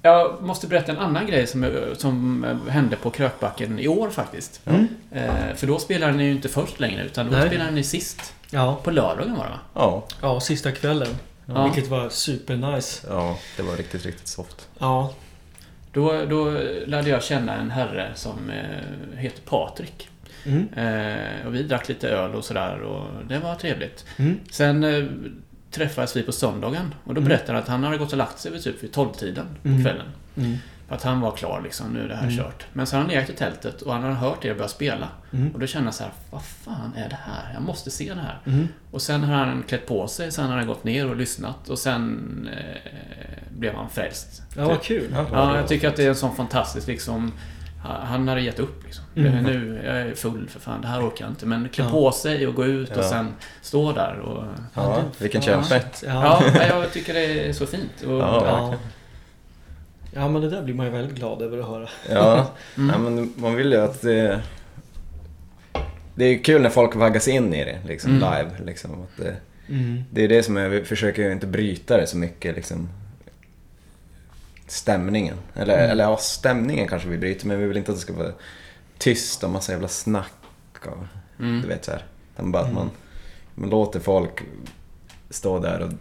jag 0.03 0.43
måste 0.43 0.67
berätta 0.67 0.93
en 0.93 0.99
annan 0.99 1.27
grej 1.27 1.47
som, 1.47 1.67
som 1.99 2.45
hände 2.69 2.97
på 2.97 3.11
Krökbacken 3.11 3.79
i 3.79 3.89
år 3.89 4.11
faktiskt. 4.11 4.61
Mm. 4.67 4.89
Eh, 5.13 5.55
för 5.57 5.67
då 5.67 5.79
spelade 5.79 6.13
ni 6.13 6.25
ju 6.25 6.33
inte 6.33 6.49
först 6.49 6.81
längre, 6.81 7.05
utan 7.05 7.31
då 7.31 7.37
Nej. 7.37 7.47
spelade 7.49 7.71
ni 7.71 7.83
sist. 7.85 8.35
Ja. 8.51 8.81
På 8.85 8.91
lördagen 8.91 9.35
var 9.37 9.45
det 9.45 9.51
va? 9.51 9.59
ja, 9.75 10.05
ja, 10.23 10.41
sista 10.41 10.73
kvällen. 10.73 11.09
Ja. 11.47 11.65
Vilket 11.65 11.91
var 11.91 12.09
supernice. 12.09 13.07
ja, 13.11 13.39
det 13.57 13.63
var 13.63 13.77
riktigt, 13.77 14.07
riktigt 14.07 14.29
soft. 14.29 14.69
Ja. 14.79 15.15
Då, 15.93 16.25
då 16.25 16.51
lärde 16.87 17.09
jag 17.09 17.23
känna 17.23 17.55
en 17.57 17.71
herre 17.71 18.13
som 18.15 18.51
eh, 18.51 19.19
heter 19.19 19.43
Patrik. 19.43 20.09
Mm. 20.45 20.69
Eh, 20.75 21.47
och 21.47 21.55
vi 21.55 21.63
drack 21.63 21.89
lite 21.89 22.09
öl 22.09 22.35
och 22.35 22.45
sådär 22.45 22.81
och 22.81 23.07
det 23.29 23.39
var 23.39 23.55
trevligt. 23.55 24.05
Mm. 24.17 24.39
Sen 24.51 24.85
eh, 24.85 25.05
träffades 25.71 26.17
vi 26.17 26.23
på 26.23 26.33
söndagen 26.33 26.95
och 27.05 27.15
då 27.15 27.21
Mm. 27.21 27.29
berättade 27.29 27.53
han 27.53 27.63
att 27.63 27.69
han 27.69 27.85
hade 27.85 27.99
gått 27.99 28.13
och 28.13 28.19
lagt 28.19 28.39
sig 28.39 28.53
vid 28.53 28.63
typ 28.63 28.83
vid 28.83 28.93
tolvtiden 28.93 29.47
på 29.63 29.69
Mm. 29.69 29.83
kvällen. 29.85 30.07
Att 30.93 31.03
han 31.03 31.21
var 31.21 31.31
klar 31.31 31.61
liksom, 31.65 31.93
nu 31.93 32.05
är 32.05 32.09
det 32.09 32.15
här 32.17 32.23
Mm. 32.23 32.37
kört. 32.37 32.67
Men 32.73 32.87
sen 32.87 32.97
har 32.97 33.05
han 33.05 33.15
legat 33.15 33.31
i 33.31 33.33
tältet 33.33 33.83
och 33.83 33.93
han 33.93 34.03
har 34.03 34.11
hört 34.13 34.45
er 34.45 34.55
börja 34.55 34.69
spela. 34.69 35.09
Mm. 35.33 35.51
Och 35.55 35.61
då 35.61 35.67
kände 35.67 35.87
jag 35.87 35.95
så 35.95 36.03
här, 36.03 36.13
vad 36.31 36.43
fan 36.45 36.93
är 36.97 37.09
det 37.09 37.19
här? 37.25 37.53
Jag 37.55 37.63
måste 37.63 37.91
se 37.91 38.15
det 38.15 38.21
här. 38.21 38.39
Mm. 38.47 38.69
Och 38.91 39.03
sen 39.03 39.25
har 39.25 39.35
han 39.35 39.63
klätt 39.69 39.87
på 39.87 40.09
sig, 40.09 40.33
sen 40.33 40.47
har 40.51 40.57
han 40.57 40.67
gått 40.67 40.85
ner 40.85 41.11
och 41.11 41.17
lyssnat 41.17 41.69
och 41.69 41.79
sen 41.79 42.49
eh, 42.53 42.81
blev 43.59 43.75
han 43.75 43.89
frälst. 43.91 44.43
Ja, 44.57 44.69
vad 44.69 44.83
kul. 44.83 45.11
Ja. 45.15 45.27
Ja, 45.33 45.57
jag 45.57 45.69
tycker 45.69 45.89
att 45.89 45.97
det 45.97 46.05
är 46.05 46.09
en 46.09 46.15
sån 46.15 46.37
fantastisk 46.37 46.87
liksom... 46.87 47.33
Han 47.85 48.29
hade 48.29 48.41
gett 48.41 48.59
upp 48.61 48.85
liksom. 48.85 49.05
Mm. 49.17 49.45
Nu, 49.45 49.83
jag 49.85 49.97
är 50.01 50.15
full 50.15 50.49
för 50.49 50.61
fan, 50.61 50.81
det 50.81 50.87
här 50.89 51.07
orkar 51.09 51.25
jag 51.25 51.33
inte. 51.33 51.47
Men 51.47 51.69
klä 51.69 51.85
Ja. 51.85 51.91
på 51.91 52.13
sig 52.13 52.47
och 52.47 52.55
gå 52.55 52.65
ut 52.65 52.91
och 52.91 53.05
Ja. 53.05 53.09
sen 53.09 53.29
stå 53.63 53.93
där 53.93 54.19
och... 54.19 54.45
Ja, 54.75 55.03
vilken 55.19 55.43
Ja. 55.47 55.63
kämpe. 55.63 55.83
Ja, 56.07 56.43
jag 56.69 56.93
tycker 56.93 57.15
det 57.15 57.49
är 57.49 57.53
så 57.53 57.67
fint. 57.67 58.03
Och, 58.07 58.13
Ja, 58.19 58.75
Ja. 60.15 60.29
men 60.29 60.43
det 60.43 60.51
där 60.51 60.63
blir 60.63 60.75
man 60.75 60.87
ju 60.87 60.93
väldigt 60.93 61.17
glad 61.17 61.43
över 61.43 61.59
att 61.59 61.67
höra. 61.67 61.89
Ja, 62.11 62.51
Mm. 62.77 62.91
ja 62.91 62.99
men 62.99 63.33
man 63.37 63.55
vill 63.55 63.73
ju 63.73 63.79
att 63.81 64.03
det... 64.03 64.43
Det 66.15 66.25
är 66.25 66.39
kul 66.45 66.63
när 66.63 66.71
folk 66.71 66.95
vaggas 66.95 67.29
in 67.29 67.55
i 67.55 67.65
det, 67.65 67.79
liksom, 67.87 68.11
Mm. 68.17 68.21
live. 68.35 68.51
Liksom, 68.67 68.91
att 69.03 69.17
det, 69.25 69.37
Mm. 69.69 70.03
det 70.11 70.25
är 70.25 70.29
det 70.29 70.43
som 70.43 70.57
jag 70.57 70.69
vi 70.71 70.85
försöker 70.85 71.23
ju 71.23 71.33
inte 71.33 71.47
bryta 71.47 71.97
det 71.97 72.07
så 72.07 72.17
mycket, 72.17 72.57
liksom. 72.57 72.89
Stämningen. 74.67 75.37
Eller, 75.55 75.79
Mm. 75.79 75.91
eller 75.91 76.05
ja, 76.05 76.17
stämningen 76.17 76.89
kanske 76.89 77.09
vi 77.09 77.19
bryter, 77.19 77.47
men 77.47 77.59
vi 77.61 77.67
vill 77.67 77.77
inte 77.77 77.93
att 77.93 77.97
det 77.99 78.03
ska 78.03 78.13
vara 78.13 78.33
tyst 78.99 79.45
och 79.45 79.51
massa 79.51 79.73
jävla 79.73 79.89
snack. 79.89 80.33
Och, 80.87 81.05
Mm. 81.41 81.61
Du 81.63 81.69
vet 81.69 81.85
så 81.85 81.91
här. 81.91 82.05
Utan 82.35 82.53
bara 82.53 82.63
att 82.63 82.69
Mm. 82.71 82.75
man, 82.75 82.91
man 83.55 83.71
låter 83.71 84.01
folk 84.01 84.43
stå 85.31 85.59
där 85.59 85.81
och 85.81 85.93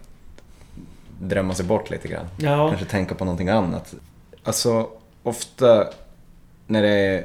drömma 1.28 1.54
sig 1.54 1.66
bort 1.66 1.90
lite 1.90 2.08
grann. 2.08 2.26
Ja. 2.36 2.68
Kanske 2.68 2.86
tänka 2.86 3.14
på 3.14 3.24
någonting 3.24 3.48
annat. 3.48 3.94
Alltså, 4.44 4.88
ofta 5.22 5.88
när 6.66 6.82
det 6.82 6.88
är 6.88 7.24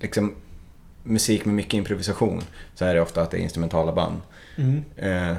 liksom 0.00 0.34
musik 1.02 1.44
med 1.44 1.54
mycket 1.54 1.74
improvisation 1.74 2.42
så 2.74 2.84
är 2.84 2.94
det 2.94 3.00
ofta 3.00 3.22
att 3.22 3.30
det 3.30 3.36
är 3.36 3.40
instrumentala 3.40 3.92
band. 3.92 4.20
Mm. 4.56 4.84
Eh, 4.96 5.36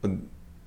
och 0.00 0.08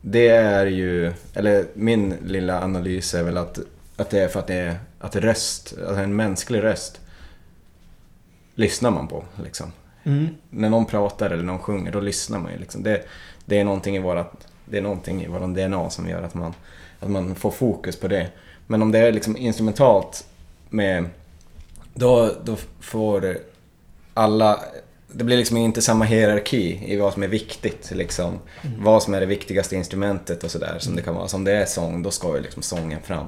det 0.02 0.28
är 0.28 0.66
ju, 0.66 1.14
eller 1.34 1.66
min 1.74 2.16
lilla 2.24 2.64
analys 2.64 3.14
är 3.14 3.24
väl 3.24 3.38
att, 3.38 3.60
att 3.98 4.10
det 4.10 4.20
är 4.20 4.28
för 4.28 4.40
att 4.40 4.48
det 4.48 4.56
är 4.56 4.80
att 5.00 5.16
röst, 5.16 5.74
alltså 5.88 6.04
en 6.04 6.16
mänsklig 6.16 6.64
röst 6.64 7.02
lyssnar 8.56 8.92
man 8.92 9.08
på 9.08 9.24
liksom. 9.44 9.72
Mm. 10.04 10.28
När 10.50 10.70
någon 10.70 10.86
pratar 10.86 11.30
eller 11.30 11.44
någon 11.44 11.60
sjunger, 11.60 11.92
då 11.92 12.00
lyssnar 12.00 12.40
man 12.40 12.52
ju 12.52 12.58
liksom. 12.58 12.84
Det, 12.84 13.06
det 13.46 13.60
är 13.60 13.64
någonting 13.64 13.96
i 13.96 14.00
vårat, 14.00 14.48
det 14.66 14.78
är 14.78 14.82
någonting 14.82 15.24
i 15.24 15.28
våran 15.28 15.54
DNA 15.54 15.90
som 15.90 16.10
gör 16.10 16.24
att 16.24 16.34
man, 16.34 16.54
att 17.00 17.10
man 17.10 17.36
får 17.36 17.52
fokus 17.52 18.00
på 18.00 18.08
det. 18.08 18.28
Men 18.68 18.82
om 18.82 18.92
det 18.92 19.00
är 19.00 19.12
liksom 19.12 19.38
instrumentalt 19.38 20.26
med... 20.70 21.06
Då, 21.94 22.32
då 22.44 22.56
får 22.80 23.38
alla... 24.14 24.60
Det 25.12 25.24
blir 25.24 25.38
liksom 25.38 25.58
inte 25.58 25.82
samma 25.82 26.06
hierarki 26.06 26.94
i 26.94 26.98
vad 26.98 27.14
som 27.14 27.24
är 27.24 27.28
viktigt. 27.28 27.92
Liksom. 27.92 28.40
Vad 28.80 29.04
som 29.04 29.14
är 29.14 29.20
det 29.20 29.26
viktigaste 29.26 29.76
instrumentet 29.76 30.44
och 30.44 30.52
sådär 30.52 30.76
som 30.80 30.96
det 30.96 31.02
kan 31.02 31.16
vara. 31.16 31.28
Så 31.28 31.38
om 31.38 31.44
det 31.44 31.52
är 31.52 31.66
sång, 31.66 32.04
då 32.04 32.12
ska 32.12 32.36
ju 32.36 32.42
liksom 32.42 32.62
sången 32.62 33.02
fram. 33.02 33.28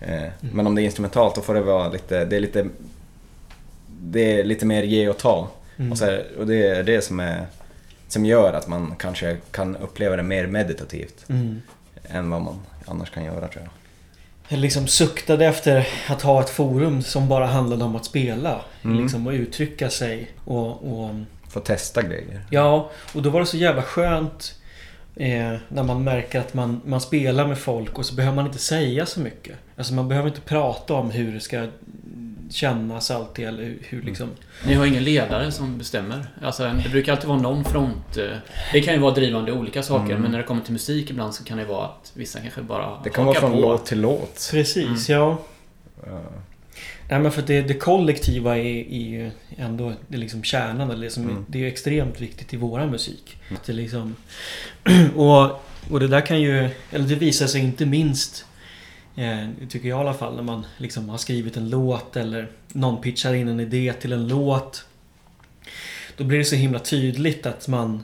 Eh, 0.00 0.28
Men 0.40 0.66
om 0.66 0.74
det 0.74 0.82
är 0.82 0.84
instrumentalt, 0.84 1.34
då 1.34 1.40
får 1.40 1.54
det 1.54 1.60
vara 1.60 1.88
lite... 1.88 2.24
Det 2.24 2.36
är 2.36 2.40
lite, 2.40 2.68
det 4.00 4.40
är 4.40 4.44
lite 4.44 4.66
mer 4.66 4.82
ge 4.82 5.08
och 5.08 5.18
ta. 5.18 5.48
Mm. 5.76 5.92
Och, 5.92 5.98
så 5.98 6.04
här, 6.04 6.26
och 6.38 6.46
det 6.46 6.66
är 6.66 6.82
det 6.82 7.02
som, 7.02 7.20
är, 7.20 7.46
som 8.12 8.24
gör 8.24 8.52
att 8.52 8.68
man 8.68 8.94
kanske 8.98 9.36
kan 9.50 9.76
uppleva 9.76 10.16
det 10.16 10.22
mer 10.22 10.46
meditativt 10.46 11.24
Mm. 11.28 11.62
än 12.08 12.30
vad 12.30 12.42
man 12.42 12.60
annars 12.86 13.10
kan 13.10 13.24
göra 13.24 13.48
tror 13.48 13.62
jag. 13.64 13.70
Jag 14.48 14.58
liksom 14.60 14.86
suktade 14.86 15.46
efter 15.46 15.88
att 16.08 16.22
ha 16.22 16.40
ett 16.40 16.50
forum 16.50 17.02
som 17.02 17.28
bara 17.28 17.46
handlade 17.46 17.84
om 17.84 17.96
att 17.96 18.04
spela. 18.04 18.60
Mm. 18.84 19.02
Liksom, 19.02 19.26
och 19.26 19.32
uttrycka 19.32 19.90
sig. 19.90 20.30
Och, 20.44 20.68
och, 20.92 21.10
Få 21.48 21.60
testa 21.60 22.02
grejer. 22.02 22.40
ja, 22.50 22.90
och 23.14 23.22
då 23.22 23.30
var 23.30 23.40
det 23.40 23.46
så 23.46 23.56
jävla 23.56 23.82
skönt 23.82 24.54
eh, 25.16 25.54
när 25.68 25.82
man 25.82 26.04
märker 26.04 26.40
att 26.40 26.54
man, 26.54 26.80
man 26.84 27.00
spelar 27.00 27.46
med 27.46 27.58
folk 27.58 27.98
och 27.98 28.06
så 28.06 28.14
behöver 28.14 28.36
man 28.36 28.46
inte 28.46 28.58
säga 28.58 29.06
så 29.06 29.20
mycket. 29.20 29.56
Alltså 29.76 29.94
man 29.94 30.08
behöver 30.08 30.28
inte 30.28 30.40
prata 30.40 30.94
om 30.94 31.10
hur 31.10 31.32
det 31.34 31.40
ska 31.40 31.66
kännas 32.54 33.10
alltid 33.10 33.48
eller 33.48 33.62
hur, 33.62 33.78
hur 33.88 34.02
liksom... 34.02 34.28
Ni 34.66 34.74
har 34.74 34.86
ingen 34.86 35.04
ledare 35.04 35.52
som 35.52 35.78
bestämmer. 35.78 36.26
Alltså, 36.42 36.62
det 36.82 36.88
brukar 36.88 37.12
alltid 37.12 37.28
vara 37.28 37.38
någon 37.38 37.64
front. 37.64 38.16
eh, 38.16 38.36
Det 38.72 38.80
kan 38.80 38.94
ju 38.94 39.00
vara 39.00 39.14
drivande 39.14 39.50
i 39.50 39.54
olika 39.54 39.82
saker, 39.82 40.10
Mm. 40.10 40.22
men 40.22 40.30
när 40.30 40.38
det 40.38 40.44
kommer 40.44 40.62
till 40.62 40.72
musik 40.72 41.10
ibland 41.10 41.34
så 41.34 41.44
kan 41.44 41.58
det 41.58 41.64
vara 41.64 41.84
att 41.84 42.12
vissa 42.14 42.40
kanske 42.40 42.62
bara 42.62 43.00
Det 43.04 43.10
kan 43.10 43.26
vara 43.26 43.40
från 43.40 43.52
på. 43.52 43.60
låt 43.60 43.86
till 43.86 44.00
låt. 44.00 44.48
Precis, 44.50 45.08
ja. 45.08 45.38
Ja. 46.06 46.20
Nej 47.08 47.20
men 47.20 47.32
för 47.32 47.42
det, 47.42 47.62
det 47.62 47.74
kollektiva 47.74 48.58
är, 48.58 48.64
är 48.92 49.08
ju 49.08 49.30
ändå 49.56 49.92
det 50.08 50.16
är 50.16 50.18
liksom 50.20 50.42
kärnan. 50.44 50.90
Eller 50.90 51.04
det, 51.04 51.10
som, 51.10 51.22
Mm. 51.22 51.44
det 51.48 51.58
är 51.58 51.62
ju 51.62 51.68
extremt 51.68 52.20
viktigt 52.20 52.54
i 52.54 52.56
våran 52.56 52.90
musik. 52.90 53.36
Att 53.54 53.64
det 53.64 53.72
liksom, 53.72 54.16
och, 55.16 55.42
och 55.90 56.00
det 56.00 56.08
där 56.08 56.20
kan 56.20 56.40
ju, 56.40 56.68
eller 56.90 57.06
det 57.08 57.14
visar 57.14 57.46
sig 57.46 57.60
inte 57.60 57.86
minst 57.86 58.44
Eh, 59.16 59.48
tycker 59.68 59.88
jag 59.88 59.98
i 59.98 60.00
alla 60.00 60.14
fall 60.14 60.36
när 60.36 60.42
man 60.42 60.66
liksom 60.76 61.08
har 61.08 61.18
skrivit 61.18 61.56
en 61.56 61.70
låt 61.70 62.16
eller 62.16 62.48
någon 62.72 63.00
pitchar 63.00 63.34
in 63.34 63.48
en 63.48 63.60
idé 63.60 63.92
till 63.92 64.12
en 64.12 64.28
låt. 64.28 64.86
Då 66.16 66.24
blir 66.24 66.38
det 66.38 66.44
så 66.44 66.56
himla 66.56 66.78
tydligt 66.78 67.46
att 67.46 67.68
man 67.68 68.02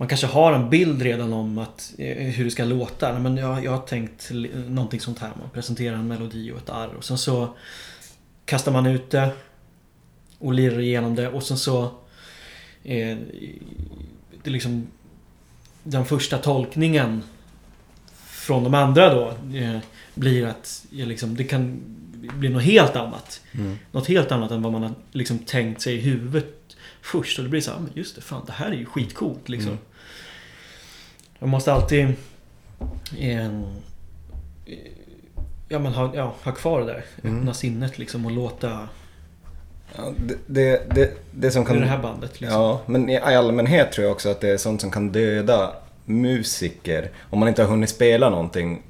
man 0.00 0.08
kanske 0.08 0.26
har 0.26 0.52
en 0.52 0.70
bild 0.70 1.02
redan 1.02 1.32
om 1.32 1.58
att, 1.58 1.94
eh, 1.98 2.16
hur 2.16 2.44
det 2.44 2.50
ska 2.50 2.64
låta. 2.64 3.18
Men 3.18 3.36
jag, 3.36 3.64
jag 3.64 3.70
har 3.70 3.78
tänkt 3.86 4.30
någonting 4.68 5.00
sånt 5.00 5.18
här. 5.18 5.30
Man 5.40 5.50
presenterar 5.50 5.96
en 5.96 6.08
melodi 6.08 6.52
och 6.52 6.58
ett 6.58 6.70
arr. 6.70 6.94
Och 6.94 7.04
sen 7.04 7.18
så 7.18 7.56
kastar 8.44 8.72
man 8.72 8.86
ut 8.86 9.10
det 9.10 9.30
och 10.38 10.54
lirar 10.54 10.80
igenom 10.80 11.14
det. 11.14 11.28
Och 11.28 11.42
sen 11.42 11.58
så... 11.58 11.82
Eh, 12.84 13.16
det 14.42 14.44
är 14.44 14.50
liksom 14.50 14.86
den 15.82 16.04
första 16.04 16.38
tolkningen 16.38 17.22
från 18.40 18.64
de 18.64 18.74
andra 18.74 19.14
då 19.14 19.28
eh, 19.58 19.78
blir 20.14 20.46
att 20.46 20.84
liksom, 20.90 21.36
det 21.36 21.44
kan 21.44 21.80
bli 22.20 22.48
något 22.48 22.62
helt 22.62 22.96
annat. 22.96 23.40
Mm. 23.52 23.78
Något 23.92 24.08
helt 24.08 24.32
annat 24.32 24.50
än 24.50 24.62
vad 24.62 24.72
man 24.72 24.82
har 24.82 24.92
liksom 25.12 25.38
tänkt 25.38 25.82
sig 25.82 25.94
i 25.94 26.00
huvudet 26.00 26.54
först. 27.02 27.38
Och 27.38 27.44
det 27.44 27.50
blir 27.50 27.60
så 27.60 27.70
här, 27.70 27.78
"Ah, 27.78 27.80
men 27.80 27.90
just 27.94 28.16
det, 28.16 28.20
fan 28.22 28.42
det 28.46 28.52
här 28.52 28.70
är 28.70 28.76
ju 28.76 28.86
skitcoolt 28.86 29.48
liksom. 29.48 29.72
Mm. 29.72 29.82
Man 31.38 31.50
måste 31.50 31.72
alltid 31.72 32.06
eh, 33.18 33.60
ja, 35.68 35.78
men 35.78 35.92
ha, 35.92 36.12
ja, 36.14 36.34
ha 36.42 36.52
kvar 36.52 36.80
det 36.80 36.86
där. 36.86 37.04
Mm. 37.22 37.38
Öppna 37.38 37.54
sinnet 37.54 37.98
liksom 37.98 38.26
och 38.26 38.32
låta... 38.32 38.88
Ja, 39.96 40.12
det, 40.26 40.34
det, 40.46 40.94
det, 40.94 41.10
det 41.30 41.50
som 41.50 41.64
Kan... 41.64 41.74
kan... 41.74 41.82
Det 41.82 41.88
här 41.90 42.02
bandet 42.02 42.40
liksom. 42.40 42.60
Ja, 42.60 42.80
men 42.86 43.08
i 43.08 43.16
allmänhet 43.18 43.92
tror 43.92 44.04
jag 44.04 44.12
också 44.12 44.28
att 44.28 44.40
det 44.40 44.48
är 44.48 44.56
sånt 44.56 44.80
som 44.80 44.90
kan 44.90 45.12
döda 45.12 45.72
musiker. 46.10 47.10
Om 47.30 47.38
man 47.38 47.48
inte 47.48 47.62
har 47.62 47.70
hunnit 47.70 47.90
spela 47.90 48.30
någonting 48.30 48.82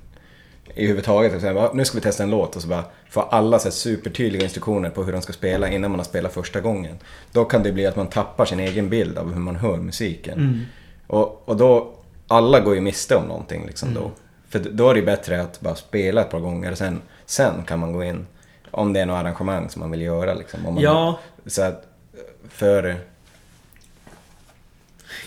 i 0.75 0.87
huvudtaget. 0.87 1.35
Och 1.35 1.41
säga, 1.41 1.53
"Va, 1.53 1.71
nu 1.75 1.85
ska 1.85 1.95
vi 1.99 2.03
testa 2.03 2.23
en 2.23 2.31
låt 2.31 2.57
och 2.57 2.63
så 2.63 2.69
bara 2.69 2.85
får 3.11 3.25
alla 3.31 3.59
så 3.59 3.65
här 3.65 3.71
supertydliga 3.73 4.43
instruktioner 4.43 4.91
på 4.91 5.05
hur 5.05 5.13
de 5.13 5.23
ska 5.23 5.33
spela 5.33 5.69
innan 5.69 5.91
man 5.91 6.01
har 6.01 6.05
spelat 6.05 6.33
första 6.33 6.61
gången. 6.61 6.99
Då 7.33 7.45
kan 7.45 7.63
det 7.63 7.73
bli 7.73 7.87
att 7.87 7.97
man 7.97 8.07
tappar 8.07 8.45
sin 8.45 8.61
egen 8.61 8.89
bild 8.89 9.19
av 9.19 9.33
hur 9.33 9.41
man 9.41 9.57
hör 9.57 9.77
musiken. 9.77 10.39
Mm. 10.39 10.61
Och, 11.07 11.49
och 11.49 11.57
då, 11.57 11.95
alla 12.27 12.61
går 12.61 12.75
ju 12.75 12.81
miste 12.81 13.17
om 13.17 13.25
någonting 13.25 13.67
liksom 13.67 13.89
Mm. 13.89 14.03
då. 14.03 14.11
För 14.49 14.59
då 14.59 14.91
är 14.91 14.95
det 14.95 15.03
bättre 15.03 15.41
att 15.43 15.61
bara 15.61 15.75
spela 15.75 16.21
ett 16.21 16.31
par 16.31 16.41
gånger 16.41 16.73
och 16.73 16.79
sen, 16.79 17.03
sen 17.27 17.65
kan 17.67 17.79
man 17.79 17.93
gå 17.93 18.05
in 18.05 18.27
om 18.71 18.93
det 18.93 19.01
är 19.01 19.07
något 19.07 19.17
arrangemang 19.21 19.69
som 19.71 19.81
man 19.81 19.91
vill 19.91 20.03
göra 20.03 20.35
liksom. 20.35 20.67
Om 20.67 20.75
man, 20.75 20.83
Ja, 20.83 21.19
Så 21.47 21.63
att, 21.63 21.85
för, 22.49 22.97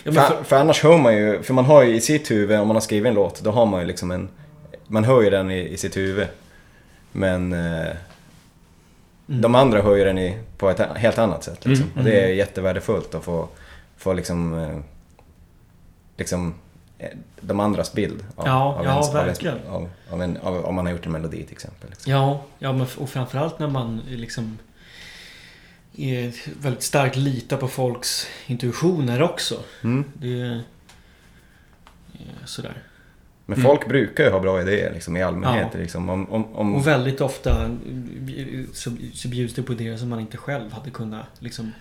ja 0.04 0.12
för, 0.12 0.20
för, 0.36 0.44
för 0.44 0.56
annars 0.56 0.82
hör 0.82 0.98
man 0.98 1.16
ju, 1.16 1.42
för 1.42 1.54
man 1.54 1.64
har 1.64 1.82
ju 1.82 1.94
i 1.94 2.00
sitt 2.00 2.30
huvud, 2.30 2.58
om 2.58 2.68
man 2.68 2.76
har 2.76 2.80
skrivit 2.80 3.08
en 3.08 3.14
låt, 3.14 3.40
då 3.40 3.50
har 3.50 3.66
man 3.66 3.80
ju 3.80 3.86
liksom 3.86 4.10
en... 4.10 4.28
Man 4.86 5.04
hör 5.04 5.22
ju 5.22 5.30
den 5.30 5.50
i, 5.50 5.68
i 5.68 5.76
sitt 5.76 5.96
huvud. 5.96 6.26
Men 7.12 7.52
eh, 7.52 7.92
Mm. 9.28 9.40
de 9.40 9.54
andra 9.54 9.82
hör 9.82 9.96
ju 9.96 10.04
den 10.04 10.18
i, 10.18 10.38
på 10.58 10.70
ett 10.70 10.80
helt 10.96 11.18
annat 11.18 11.44
sätt. 11.44 11.66
Liksom. 11.66 11.86
Mm. 11.86 11.98
Och 11.98 12.04
det 12.04 12.20
är 12.20 12.28
jättevärdefullt 12.28 13.14
att 13.14 13.24
få, 13.24 13.48
få 13.96 14.12
liksom, 14.12 14.58
eh, 14.58 14.78
liksom 16.16 16.54
eh, 16.98 17.08
de 17.40 17.60
andras 17.60 17.92
bild. 17.92 18.24
Av, 18.36 18.46
Ja, 18.46 18.74
av 18.74 18.84
ja, 18.84 18.92
ens, 18.92 19.14
verkligen. 19.14 19.66
Av, 19.68 19.88
av, 20.10 20.22
en, 20.22 20.36
av, 20.36 20.64
om 20.64 20.74
man 20.74 20.86
har 20.86 20.92
gjort 20.92 21.06
en 21.06 21.12
melodi 21.12 21.42
till 21.42 21.52
exempel. 21.52 21.90
Liksom. 21.90 22.12
ja, 22.12 22.42
ja 22.58 22.72
men, 22.72 22.86
och 22.98 23.10
framförallt 23.10 23.58
när 23.58 23.68
man 23.68 24.02
liksom 24.08 24.58
väldigt 26.60 26.82
starkt 26.82 27.16
litar 27.16 27.56
på 27.56 27.68
folks 27.68 28.26
intuitioner 28.46 29.22
också. 29.22 29.54
Mm. 29.84 30.04
Det 30.14 30.40
är 30.40 30.60
sådär. 32.44 32.82
Men 33.46 33.58
Mm. 33.58 33.66
folk 33.66 33.88
brukar 33.88 34.24
ju 34.24 34.30
ha 34.30 34.40
bra 34.40 34.62
idéer 34.62 34.92
liksom, 34.94 35.16
i 35.16 35.22
allmänhet. 35.22 35.68
Ja. 35.72 35.78
Liksom, 35.80 36.08
om, 36.08 36.30
om, 36.30 36.54
om, 36.56 36.74
Och 36.74 36.86
väldigt 36.86 37.20
ofta 37.20 37.70
så, 38.72 38.90
så 39.14 39.28
bjuds 39.28 39.54
det 39.54 39.62
på 39.62 39.72
idéer 39.72 39.96
som 39.96 40.08
man 40.08 40.20
inte 40.20 40.36
själv 40.36 40.72
hade 40.72 40.90
kunnat 40.90 41.26
liksom... 41.38 41.72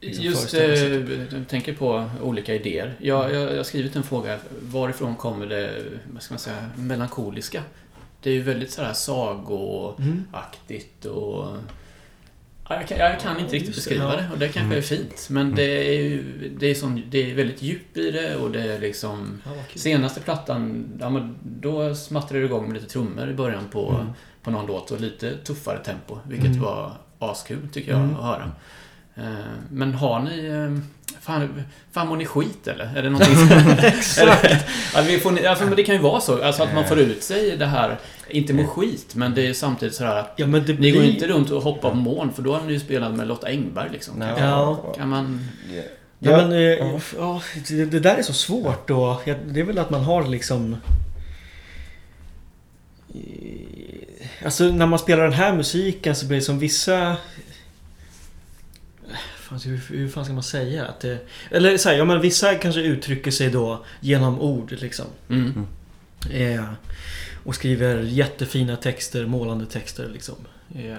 liksom 0.00 0.24
Just 0.24 0.50
föreställa 0.50 0.96
eh, 0.96 1.02
du 1.30 1.44
tänker 1.44 1.74
på 1.74 2.10
olika 2.22 2.54
idéer. 2.54 2.94
Jag, 2.98 3.34
jag, 3.34 3.50
jag 3.50 3.56
har 3.56 3.62
skrivit 3.62 3.96
en 3.96 4.02
fråga. 4.02 4.38
Varifrån 4.62 5.16
kommer 5.16 5.46
det, 5.46 5.82
vad 6.12 6.22
ska 6.22 6.34
man 6.34 6.38
säga, 6.38 6.70
melankoliska? 6.76 7.62
Det 8.22 8.30
är 8.30 8.34
ju 8.34 8.42
väldigt 8.42 8.70
sådär 8.70 8.92
sagoaktigt 8.92 11.04
Mm. 11.04 11.16
och... 11.16 11.56
Ja, 12.70 12.76
jag, 12.76 12.88
kan, 12.88 12.98
jag 12.98 13.20
kan 13.20 13.40
inte 13.40 13.54
riktigt 13.54 13.74
beskriva 13.74 14.16
det 14.16 14.28
och 14.32 14.38
det 14.38 14.46
kanske 14.48 14.60
Mm. 14.60 14.78
är 14.78 14.82
fint. 14.82 15.26
Men 15.30 15.54
det 15.54 15.88
är 15.96 16.02
ju 16.02 16.22
det 16.58 16.66
är, 16.66 16.74
sån, 16.74 17.02
det 17.10 17.30
är 17.30 17.34
väldigt 17.34 17.62
djup 17.62 17.96
i 17.96 18.10
det 18.10 18.36
och 18.36 18.50
det 18.50 18.72
är 18.74 18.78
liksom... 18.80 19.42
Senaste 19.74 20.20
plattan, 20.20 20.88
ja, 21.00 21.10
men 21.10 21.36
då 21.42 21.94
smattrade 21.94 22.40
det 22.40 22.46
igång 22.46 22.66
med 22.66 22.74
lite 22.74 22.86
trummor 22.92 23.30
i 23.30 23.34
början 23.34 23.64
på, 23.72 23.90
Mm. 24.00 24.12
på 24.42 24.50
någon 24.50 24.66
låt 24.66 24.90
och 24.90 25.00
lite 25.00 25.36
tuffare 25.36 25.78
tempo. 25.84 26.18
Vilket 26.28 26.46
Mm. 26.46 26.60
var 26.62 26.92
askul 27.18 27.68
tycker 27.72 27.90
jag 27.92 28.00
Mm. 28.00 28.16
att 28.16 28.22
höra. 28.24 28.50
Eh, 29.16 29.24
Men 29.70 29.94
har 29.94 30.20
ni... 30.20 30.46
eh, 30.46 30.82
Fan, 31.20 31.64
fan 31.92 32.08
mår 32.08 32.16
ni 32.16 32.24
skit 32.26 32.68
eller? 32.68 32.92
Är 32.96 33.02
det 33.02 33.10
någonting 33.10 33.36
som... 33.36 33.70
Exakt! 33.82 34.66
vi 35.06 35.18
får, 35.18 35.64
men 35.66 35.76
det 35.76 35.82
kan 35.82 35.94
ju 35.94 36.00
vara 36.00 36.20
så. 36.20 36.42
Alltså 36.44 36.62
att 36.62 36.74
man 36.74 36.84
får 36.88 36.98
ut 36.98 37.22
sig 37.22 37.56
det 37.56 37.66
här, 37.66 37.98
inte 38.28 38.52
må 38.54 38.66
skit, 38.66 39.14
men 39.14 39.34
det 39.34 39.46
är 39.46 39.52
samtidigt 39.52 39.94
så 39.94 40.04
här 40.04 40.16
att 40.16 40.32
Ja 40.36 40.46
men 40.46 40.64
det 40.66 40.72
ni 40.72 40.78
blir... 40.78 40.92
går 40.94 41.04
inte 41.04 41.26
runt 41.26 41.50
och 41.50 41.62
hoppar 41.62 41.90
på 41.90 41.96
moln, 41.96 42.32
för 42.32 42.42
då 42.42 42.54
har 42.54 42.60
ni 42.66 42.72
ju 42.72 42.80
spelat 42.80 43.14
med 43.14 43.28
Lotta 43.28 43.46
Engberg 43.46 43.88
liksom. 43.92 44.14
Nej, 44.18 44.34
Ja. 44.38 44.94
Kan 44.96 45.08
man... 45.08 45.48
Ja, 45.76 45.82
Ja, 46.22 46.36
men, 46.36 46.52
eh, 46.52 46.58
ja. 46.58 47.00
ja, 47.18 47.42
det, 47.68 47.84
där 48.00 48.16
är 48.16 48.22
så 48.22 48.32
svårt 48.32 48.90
och 48.90 49.22
det 49.24 49.60
är 49.60 49.64
väl 49.64 49.78
att 49.78 49.90
man 49.90 50.00
har 50.04 50.28
liksom... 50.28 50.76
eh, 53.14 54.44
Alltså 54.44 54.64
när 54.64 54.86
man 54.86 54.98
spelar 54.98 55.22
den 55.24 55.32
här 55.32 55.56
musiken 55.56 56.14
så 56.16 56.26
blir 56.26 56.38
det 56.38 56.44
som 56.44 56.58
vissa... 56.58 57.16
Fan, 59.50 59.60
hur, 59.60 59.96
hur 59.96 60.08
fan 60.08 60.24
ska 60.24 60.34
man 60.34 60.42
säga? 60.42 60.86
Att 60.86 61.00
det, 61.00 61.18
eller 61.50 61.76
så 61.76 61.88
här, 61.88 61.96
ja 61.96 62.04
men 62.04 62.20
vissa 62.20 62.54
kanske 62.54 62.80
uttrycker 62.80 63.30
sig 63.30 63.50
då 63.50 63.84
genom 64.00 64.40
ord 64.40 64.72
liksom. 64.72 65.06
Mm. 65.28 65.66
Eh, 66.30 66.64
och 67.44 67.54
skriver 67.54 68.02
jättefina 68.02 68.76
texter, 68.76 69.26
målande 69.26 69.66
texter 69.66 70.08
liksom. 70.12 70.34
Eh, 70.74 70.96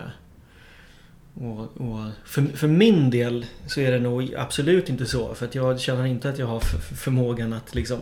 och, 1.33 1.81
och 1.81 2.09
för, 2.25 2.45
för 2.45 2.67
min 2.67 3.09
del 3.09 3.45
så 3.67 3.81
är 3.81 3.91
det 3.91 3.99
nog 3.99 4.35
absolut 4.35 4.89
inte 4.89 5.05
så. 5.05 5.35
För 5.35 5.45
att 5.45 5.55
jag 5.55 5.79
känner 5.79 6.05
inte 6.05 6.29
att 6.29 6.39
jag 6.39 6.47
har 6.47 6.59
förmågan 6.95 7.53
att 7.53 7.75
liksom 7.75 7.99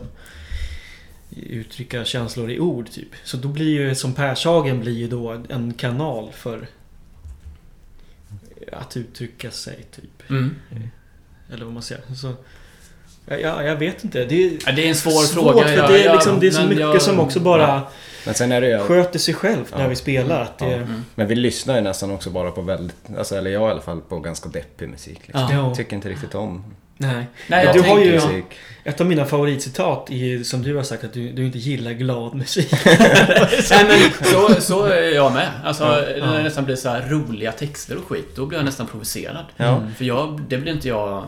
uttrycka 1.30 2.04
känslor 2.04 2.50
i 2.50 2.60
ord 2.60 2.90
typ. 2.90 3.10
Så 3.24 3.36
då 3.36 3.48
blir 3.48 3.68
ju 3.68 3.94
som 3.94 4.14
Pershagen 4.14 4.80
blir 4.80 4.98
ju 4.98 5.08
då 5.08 5.42
en 5.48 5.74
kanal 5.74 6.32
för 6.32 6.68
att 8.72 8.96
uttrycka 8.96 9.50
sig 9.50 9.86
typ. 9.90 10.19
Mm. 10.30 10.56
Eller 11.52 11.64
vad 11.64 11.74
man 11.74 11.82
säger. 11.82 12.02
Så, 12.14 12.32
ja, 13.26 13.36
ja, 13.36 13.62
jag 13.62 13.76
vet 13.76 14.04
inte. 14.04 14.24
Det 14.24 14.44
är 14.44 14.58
Ja, 14.66 14.72
det 14.72 14.84
är 14.84 14.88
en 14.88 14.94
svår 14.94 15.10
svårt 15.10 15.52
fråga. 15.52 15.66
för 15.66 15.76
ja, 15.76 15.88
det 15.88 16.00
är, 16.00 16.04
ja, 16.06 16.12
liksom, 16.14 16.40
det 16.40 16.46
är 16.46 16.50
så 16.50 16.62
mycket 16.62 16.80
jag- 16.80 17.02
som 17.02 17.20
också 17.20 17.40
bara 17.40 17.62
Ja. 17.62 17.90
Men 18.26 18.34
sen 18.34 18.52
är 18.52 18.60
det 18.60 18.68
ju... 18.68 18.78
sköter 18.78 19.18
sig 19.18 19.34
själv 19.34 19.64
när 19.76 19.88
vi 19.88 19.96
spelar. 19.96 20.42
Att 20.42 20.58
det, 20.58 20.64
Ja. 20.70 20.72
Mm. 20.76 21.04
Men 21.14 21.26
vi 21.26 21.34
lyssnar 21.34 21.74
ju 21.74 21.80
nästan 21.80 22.10
också 22.10 22.30
bara 22.30 22.50
på 22.50 22.62
väldigt, 22.62 22.96
alltså, 23.18 23.36
eller 23.36 23.50
jag 23.50 23.68
i 23.68 23.70
alla 23.70 23.80
fall, 23.80 24.00
på 24.00 24.20
ganska 24.20 24.48
deppig 24.48 24.88
musik. 24.88 25.20
Liksom. 25.26 25.40
Ja. 25.40 25.52
Ja. 25.52 25.74
Tycker 25.74 25.96
inte 25.96 26.08
riktigt 26.08 26.34
om 26.34 26.64
Nej. 27.00 27.26
Nej, 27.48 27.64
jag 27.64 27.74
du 27.74 27.80
har 27.80 28.00
ju- 28.00 28.12
musik. 28.12 28.44
Ett 28.84 29.00
av 29.00 29.06
mina 29.06 29.24
favoritcitat 29.24 30.10
är 30.10 30.42
som 30.42 30.62
du 30.62 30.76
har 30.76 30.82
sagt 30.82 31.04
att 31.04 31.12
du, 31.12 31.32
du 31.32 31.46
inte 31.46 31.58
gillar 31.58 31.92
glad 31.92 32.34
musik. 32.34 32.72
Nej 33.70 33.84
men 33.88 34.26
så, 34.26 34.60
så 34.60 34.84
är 34.84 35.14
jag 35.14 35.32
med. 35.32 35.48
Alltså 35.64 35.84
Ja, 35.84 36.26
när 36.26 36.36
det 36.36 36.42
nästan 36.42 36.64
blir 36.64 36.76
så 36.76 36.88
här 36.88 37.08
roliga 37.08 37.52
texter 37.52 37.96
och 37.98 38.04
skit, 38.08 38.36
då 38.36 38.46
blir 38.46 38.58
jag 38.58 38.64
nästan 38.64 38.86
provocerad. 38.86 39.44
Ja. 39.56 39.82
För 39.96 40.04
jag, 40.04 40.40
det 40.48 40.58
blir 40.58 40.72
inte 40.72 40.88
jag... 40.88 41.24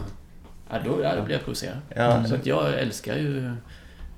Ja, 0.70 0.76
då, 0.84 0.90
då 0.90 1.22
blir 1.22 1.34
jag 1.34 1.44
provocerad. 1.44 1.76
Ja. 1.96 2.24
Så 2.24 2.34
att 2.34 2.46
jag 2.46 2.74
älskar 2.78 3.16
ju 3.16 3.52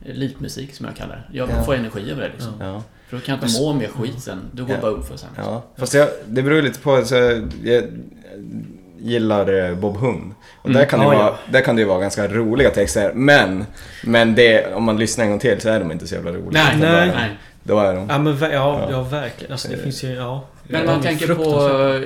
lipmusik 0.07 0.75
som 0.75 0.87
jag 0.87 0.97
kallar 0.97 1.17
det. 1.31 1.39
Jag 1.39 1.51
Ja. 1.51 1.63
får 1.65 1.75
energi 1.75 2.11
över 2.11 2.23
det 2.23 2.29
liksom. 2.29 2.53
Ja. 2.61 2.83
För 3.09 3.17
då 3.17 3.23
kan 3.23 3.39
jag 3.39 3.49
inte 3.49 3.61
må 3.61 3.73
mer 3.73 3.89
skit 3.89 4.21
sen. 4.23 4.41
Då 4.53 4.65
går 4.65 4.75
Ja. 4.75 4.81
bara 4.81 4.91
upp 4.91 5.09
för 5.09 5.17
sen. 5.17 5.29
Ja, 5.37 5.65
fast 5.77 5.95
jag, 5.95 6.09
det 6.27 6.43
beror 6.43 6.57
ju 6.57 6.63
lite 6.63 6.79
på. 6.81 7.05
Så 7.05 7.15
jag 7.15 7.85
gillar 9.09 9.69
eh, 9.71 9.75
Bob 9.75 9.97
Hund. 9.97 10.35
Och 10.63 10.71
där, 10.71 10.77
Mm. 10.77 10.89
kan 10.91 10.99
det 11.01 11.05
Ja, 11.07 11.11
vara, 11.11 11.19
ja. 11.27 11.39
där 11.51 11.61
kan 11.61 11.77
det 11.77 11.83
ju 11.83 11.89
vara 11.89 12.01
ganska 12.01 12.29
roliga 12.29 12.71
texter. 12.71 13.13
Men, 13.15 13.65
men 14.05 14.35
det, 14.35 14.75
om 14.75 14.85
man 14.85 14.99
lyssnar 14.99 15.25
en 15.25 15.31
gång 15.31 15.41
till 15.41 15.61
så 15.61 15.69
är 15.69 15.81
de 15.81 15.93
inte 15.93 16.07
så 16.07 16.15
jävla 16.15 16.31
roliga. 16.33 16.51
Nej, 16.65 16.77
nej. 16.81 16.89
Är, 17.09 17.15
Nej. 17.15 17.31
de, 17.63 17.73
då 17.73 17.81
är 17.81 17.95
de... 17.95 18.07
ja, 18.09 18.19
men, 18.19 18.39
ja, 18.41 18.49
Ja. 18.53 18.89
ja, 18.91 19.03
verkligen. 19.03 19.53
Alltså, 19.53 19.69
det 19.69 19.77
finns 19.77 20.05
ju... 20.05 20.09
Ja, 20.15 20.45
Men 20.65 20.81
ja, 20.81 20.87
man 20.87 21.03
tänker 21.03 21.35
på 21.35 21.43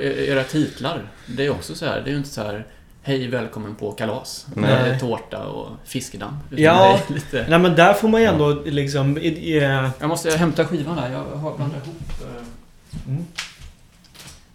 eh, 0.01 0.29
era 0.29 0.43
titlar. 0.43 1.01
Det 1.25 1.45
är 1.45 1.49
också 1.49 1.75
så 1.75 1.85
här. 1.85 2.01
Det 2.01 2.09
är 2.09 2.11
ju 2.11 2.17
inte 2.17 2.29
så 2.29 2.41
här 2.43 2.65
Hej 3.01 3.27
välkommen 3.27 3.75
på 3.75 3.91
kalas. 3.91 4.45
Nej. 4.55 4.69
Med 4.89 4.99
tårta 4.99 5.43
och 5.45 5.67
fiskedamm. 5.85 6.37
Ja. 6.49 6.99
lite... 7.07 7.45
Nej 7.49 7.59
men 7.59 7.75
där 7.75 7.93
får 7.93 8.07
man 8.07 8.21
ju 8.21 8.27
ändå 8.27 8.61
liksom... 8.65 9.17
i- 9.17 9.27
i- 9.27 9.59
Jag 9.99 10.07
måste 10.07 10.31
hämta 10.37 10.65
skivan 10.65 10.95
där. 10.95 11.09
Jag 11.11 11.37
har 11.37 11.57
blandat 11.57 11.85
ihop 11.85 11.97
eh, 12.21 12.43
Mm. 13.11 13.25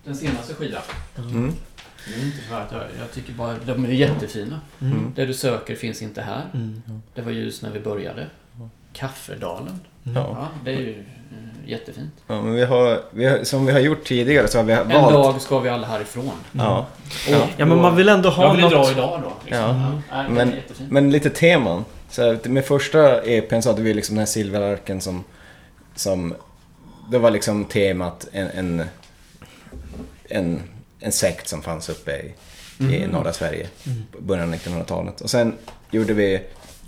den 0.04 0.14
senaste 0.16 0.54
skivan. 0.54 0.82
Mm. 1.18 1.52
Det 2.06 2.20
är 2.20 2.24
inte 2.26 2.38
för 2.48 2.60
att 2.60 2.72
jag, 2.72 2.80
jag 3.00 3.12
tycker 3.14 3.32
bara 3.32 3.54
de 3.66 3.84
är 3.84 3.88
jättefina. 3.88 4.60
Mm. 4.80 5.12
Det 5.16 5.26
du 5.26 5.34
söker 5.34 5.74
finns 5.76 6.02
inte 6.02 6.22
här. 6.22 6.42
Mm. 6.54 6.82
Det 7.14 7.22
var 7.22 7.32
ljus 7.32 7.62
när 7.62 7.70
vi 7.70 7.80
började. 7.80 8.26
Kaffedalen. 8.92 9.80
Ja. 10.02 10.12
Ja, 10.14 10.48
det 10.64 10.70
är 10.70 10.78
ju 10.80 10.90
eh, 10.90 11.70
jättefint. 11.70 12.12
Ja, 12.26 12.42
men 12.42 12.54
vi 12.54 12.64
har, 12.64 13.00
vi 13.10 13.24
har, 13.26 13.44
som 13.44 13.66
vi 13.66 13.72
har 13.72 13.80
gjort 13.80 14.04
tidigare 14.04 14.48
så 14.48 14.58
har 14.58 14.64
vi 14.64 14.72
En 14.72 14.88
valt... 14.88 15.12
dag 15.14 15.40
ska 15.40 15.58
vi 15.60 15.68
alla 15.68 15.86
härifrån. 15.86 16.30
Ja. 16.52 16.86
Och- 17.28 17.48
Ja 17.56 17.66
men 17.66 17.80
man 17.80 17.96
vill 17.96 18.08
ändå 18.08 18.28
ha 18.28 18.44
Jag 18.44 18.52
vill 18.54 18.60
något... 18.62 18.72
dra 18.72 18.90
idag 18.92 19.20
då. 19.22 19.32
Liksom. 19.44 20.00
Ja. 20.10 20.28
Men-. 20.28 20.54
Men 20.88 21.10
lite 21.10 21.30
teman. 21.30 21.84
Så 22.10 22.22
här, 22.22 22.48
med 22.48 22.64
första 22.64 23.22
EPn 23.22 23.60
så 23.60 23.70
hade 23.70 23.82
vi 23.82 23.94
liksom 23.94 24.14
den 24.14 24.20
här 24.20 24.26
silverarken 24.26 25.00
som... 25.00 25.24
som 25.94 26.34
det 27.10 27.18
var 27.18 27.30
liksom 27.30 27.64
temat 27.64 28.28
en, 28.32 28.46
en, 28.48 28.82
en, 30.28 30.62
en 31.04 31.12
sekt 31.12 31.48
som 31.48 31.62
fanns 31.62 31.88
uppe 31.88 32.10
i, 32.16 32.34
i 32.78 32.96
Mm. 32.96 33.10
norra 33.10 33.32
Sverige. 33.32 33.68
på 34.12 34.20
Början 34.22 34.48
av 34.48 34.54
1900-talet. 34.54 35.20
Och 35.20 35.30
sen 35.30 35.54
gjorde 35.90 36.12
vi... 36.14 36.42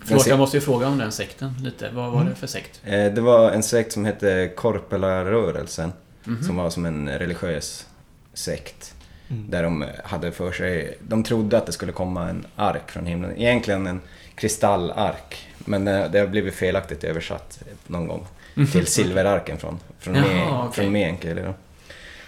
Förlåt, 0.04 0.26
jag 0.26 0.38
måste 0.38 0.56
ju 0.56 0.60
fråga 0.60 0.86
om 0.88 0.98
den 0.98 1.12
sekten 1.12 1.54
lite. 1.62 1.90
Vad 1.94 2.12
var 2.12 2.24
det 2.24 2.34
för 2.34 2.46
sekt? 2.46 2.80
Eh, 2.84 3.04
Det 3.12 3.20
var 3.20 3.50
en 3.50 3.62
sekt 3.62 3.92
som 3.92 4.04
hette 4.04 4.50
Korpelarörelsen. 4.56 5.92
Mhm. 6.24 6.42
Som 6.42 6.56
var 6.56 6.70
som 6.70 6.86
en 6.86 7.08
religiös 7.08 7.86
sekt. 8.34 8.94
Mm. 9.28 9.50
Där 9.50 9.62
de 9.62 9.84
hade 10.04 10.32
för 10.32 10.52
sig, 10.52 10.98
de 11.00 11.24
trodde 11.24 11.58
att 11.58 11.66
det 11.66 11.72
skulle 11.72 11.92
komma 11.92 12.28
en 12.28 12.46
ark 12.56 12.90
från 12.90 13.06
himlen. 13.06 13.32
Egentligen 13.36 13.86
en 13.86 14.00
kristallark. 14.34 15.48
Men 15.58 15.84
det, 15.84 16.18
har 16.20 16.26
blivit 16.26 16.54
felaktigt 16.54 17.04
översatt 17.04 17.58
någon 17.86 18.08
gång. 18.08 18.26
Till 18.72 18.86
silverarken 18.86 19.58
från, 19.58 19.78
från, 19.98 20.14
Jaha, 20.14 20.24
Me, 20.26 20.42
okej. 20.68 20.72
från 20.84 20.92
Meänkieli. 20.92 21.42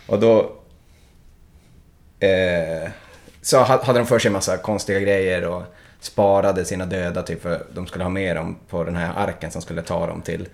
Och 0.06 0.20
då... 0.20 0.52
Eh, 2.20 2.90
så 3.42 3.58
ha- 3.58 3.84
hade 3.84 3.98
de 3.98 4.06
för 4.06 4.18
sig 4.18 4.28
en 4.28 4.32
massa 4.32 4.56
konstiga 4.56 5.00
grejer 5.00 5.44
och 5.48 5.62
sparade 6.00 6.64
sina 6.64 6.86
döda 6.86 7.22
typ 7.22 7.42
för 7.42 7.62
de 7.74 7.86
skulle 7.86 8.04
ha 8.04 8.08
med 8.10 8.36
dem 8.36 8.56
på 8.68 8.84
den 8.84 8.96
här 8.96 9.12
arken 9.16 9.50
som 9.50 9.62
skulle 9.62 9.82
ta 9.82 10.06
dem 10.06 10.22
till 10.22 10.48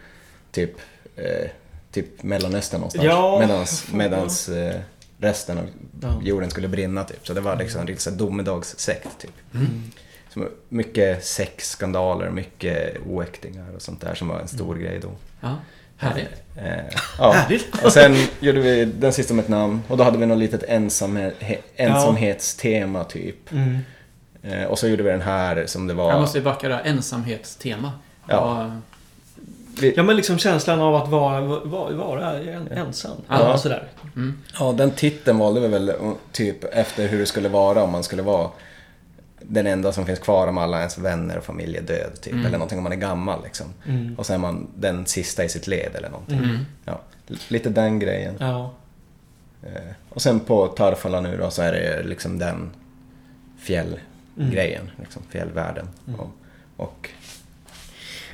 typ, 0.52 0.70
eh, 1.16 1.50
typ 1.92 2.22
Mellanöstern 2.22 2.80
någonstans. 2.80 3.04
Ja. 3.06 3.38
Medans, 3.40 3.92
medans 3.92 4.48
eh, 4.48 4.80
resten 5.18 5.58
av 5.58 5.64
Ja. 6.02 6.20
jorden 6.22 6.50
skulle 6.50 6.68
brinna 6.68 7.04
typ. 7.04 7.26
Så 7.26 7.34
det 7.34 7.40
var 7.40 7.56
liksom 7.56 7.80
en 7.80 7.86
riktig 7.86 8.02
så 8.02 8.10
domedagssekt 8.10 9.18
typ. 9.18 9.30
Mm. 9.54 9.66
Som, 10.30 10.48
mycket 10.68 11.24
sexskandaler, 11.24 12.30
mycket 12.30 12.96
oäktingar 13.06 13.74
och 13.76 13.82
sånt 13.82 14.00
där 14.00 14.14
som 14.14 14.28
var 14.28 14.40
en 14.40 14.48
stor 14.48 14.74
grej 14.76 14.98
då. 15.02 15.10
Ja, 15.40 15.56
härligt. 16.04 16.42
Eh, 16.56 16.96
ja. 17.18 17.32
Härligt. 17.32 17.84
Och 17.84 17.92
sen 17.92 18.16
gjorde 18.40 18.60
vi 18.60 18.84
den 18.84 19.12
sista 19.12 19.34
med 19.34 19.42
ett 19.42 19.48
namn 19.48 19.82
och 19.88 19.96
då 19.96 20.04
hade 20.04 20.18
vi 20.18 20.26
något 20.26 20.38
litet 20.38 20.62
ensamhe- 20.68 21.32
he- 21.40 21.58
ensamhetstema 21.76 23.04
typ. 23.04 23.52
Mm. 23.52 23.78
Eh, 24.42 24.64
och 24.64 24.78
så 24.78 24.88
gjorde 24.88 25.02
vi 25.02 25.10
den 25.10 25.20
här 25.22 25.64
som 25.66 25.86
det 25.86 25.94
var... 25.94 26.10
Jag 26.10 26.20
måste 26.20 26.40
backa 26.40 26.68
där. 26.68 26.80
Ensamhetstema. 26.84 27.92
Ja. 28.28 28.70
Vi, 29.80 29.94
Ja 29.96 30.02
men 30.02 30.16
liksom 30.16 30.38
känslan 30.38 30.80
av 30.80 30.94
att 30.94 31.08
vara, 31.08 31.40
vara, 31.40 31.92
vara 31.94 32.32
en- 32.40 32.68
ensam. 32.72 33.16
Ja. 33.28 33.34
Ja. 33.40 33.58
Sådär. 33.58 33.88
Mm. 34.16 34.38
Ja, 34.58 34.72
den 34.72 34.90
titeln 34.90 35.38
valde 35.38 35.60
vi 35.60 35.68
väl 35.68 35.88
eh, 35.88 35.94
typ 36.32 36.64
efter 36.64 37.08
hur 37.08 37.18
det 37.18 37.26
skulle 37.26 37.48
vara 37.48 37.82
om 37.82 37.90
man 37.90 38.02
skulle 38.02 38.22
vara 38.22 38.48
den 39.48 39.66
enda 39.66 39.92
som 39.92 40.06
finns 40.06 40.18
kvar 40.18 40.46
om 40.46 40.58
alla 40.58 40.78
ens 40.78 40.98
vänner 40.98 41.38
och 41.38 41.44
familj 41.44 41.76
är 41.76 41.82
död 41.82 42.20
typ. 42.20 42.32
Mm. 42.32 42.46
Eller 42.46 42.58
någonting 42.58 42.78
om 42.78 42.84
man 42.84 42.92
är 42.92 42.96
gammal 42.96 43.42
liksom. 43.44 43.66
Mm. 43.86 44.14
Och 44.18 44.26
sen 44.26 44.34
är 44.34 44.38
man 44.38 44.66
den 44.76 45.06
sista 45.06 45.44
i 45.44 45.48
sitt 45.48 45.66
led 45.66 45.90
eller 45.94 46.08
någonting. 46.10 46.38
Mm. 46.38 46.58
Ja, 46.84 47.00
lite 47.48 47.68
den 47.70 47.98
grejen. 47.98 48.34
Ja. 48.40 48.72
Eh, 49.62 49.92
och 50.08 50.22
sen 50.22 50.40
på 50.40 50.66
Tarfala 50.66 51.20
nu 51.20 51.36
då 51.36 51.50
så 51.50 51.62
är 51.62 51.72
det 51.72 52.02
liksom 52.02 52.38
den 52.38 52.70
fjällgrejen. 53.60 54.90
Liksom, 55.00 55.22
fjällvärlden. 55.30 55.88
Och, 56.18 56.30
och 56.76 57.10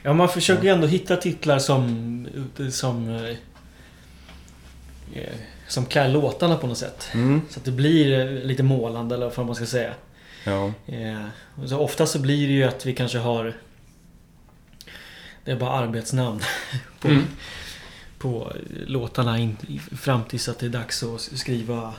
Ja, 0.02 0.12
man 0.12 0.28
försöker 0.28 0.62
ju 0.62 0.68
ändå 0.68 0.86
hitta 0.86 1.16
titlar 1.16 1.58
som... 1.58 2.28
Som... 2.70 3.08
eh, 5.14 5.22
Som 5.68 5.84
klär 5.86 6.08
låtarna 6.08 6.56
på 6.56 6.66
något 6.66 6.78
sätt. 6.78 7.08
mm, 7.14 7.40
Så 7.50 7.58
att 7.58 7.64
det 7.64 7.70
blir 7.70 8.26
lite 8.44 8.62
målande 8.62 9.14
eller 9.14 9.32
vad 9.36 9.46
man 9.46 9.54
ska 9.54 9.66
säga. 9.66 9.94
Ja. 10.44 10.72
Eh, 10.86 11.24
så 11.66 11.78
ofta 11.78 12.06
så 12.06 12.18
blir 12.18 12.48
det 12.48 12.52
ju 12.54 12.64
att 12.64 12.86
vi 12.86 12.94
kanske 12.94 13.18
har... 13.18 13.54
Det 15.44 15.50
är 15.50 15.56
bara 15.56 15.70
arbetsnamn 15.70 16.40
på, 17.00 17.08
Mm. 17.08 17.26
på 18.18 18.52
låtarna 18.86 19.38
in, 19.38 19.56
fram 20.00 20.24
tills 20.24 20.48
att 20.48 20.58
det 20.58 20.66
är 20.66 20.70
dags 20.70 21.02
att 21.02 21.20
skriva... 21.20 21.94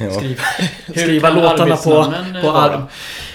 ja. 0.00 0.10
Skriva, 0.10 0.42
skriva 1.00 1.30
låtarna 1.30 1.76
på, 1.76 2.14
på 2.42 2.50
arm. 2.50 2.82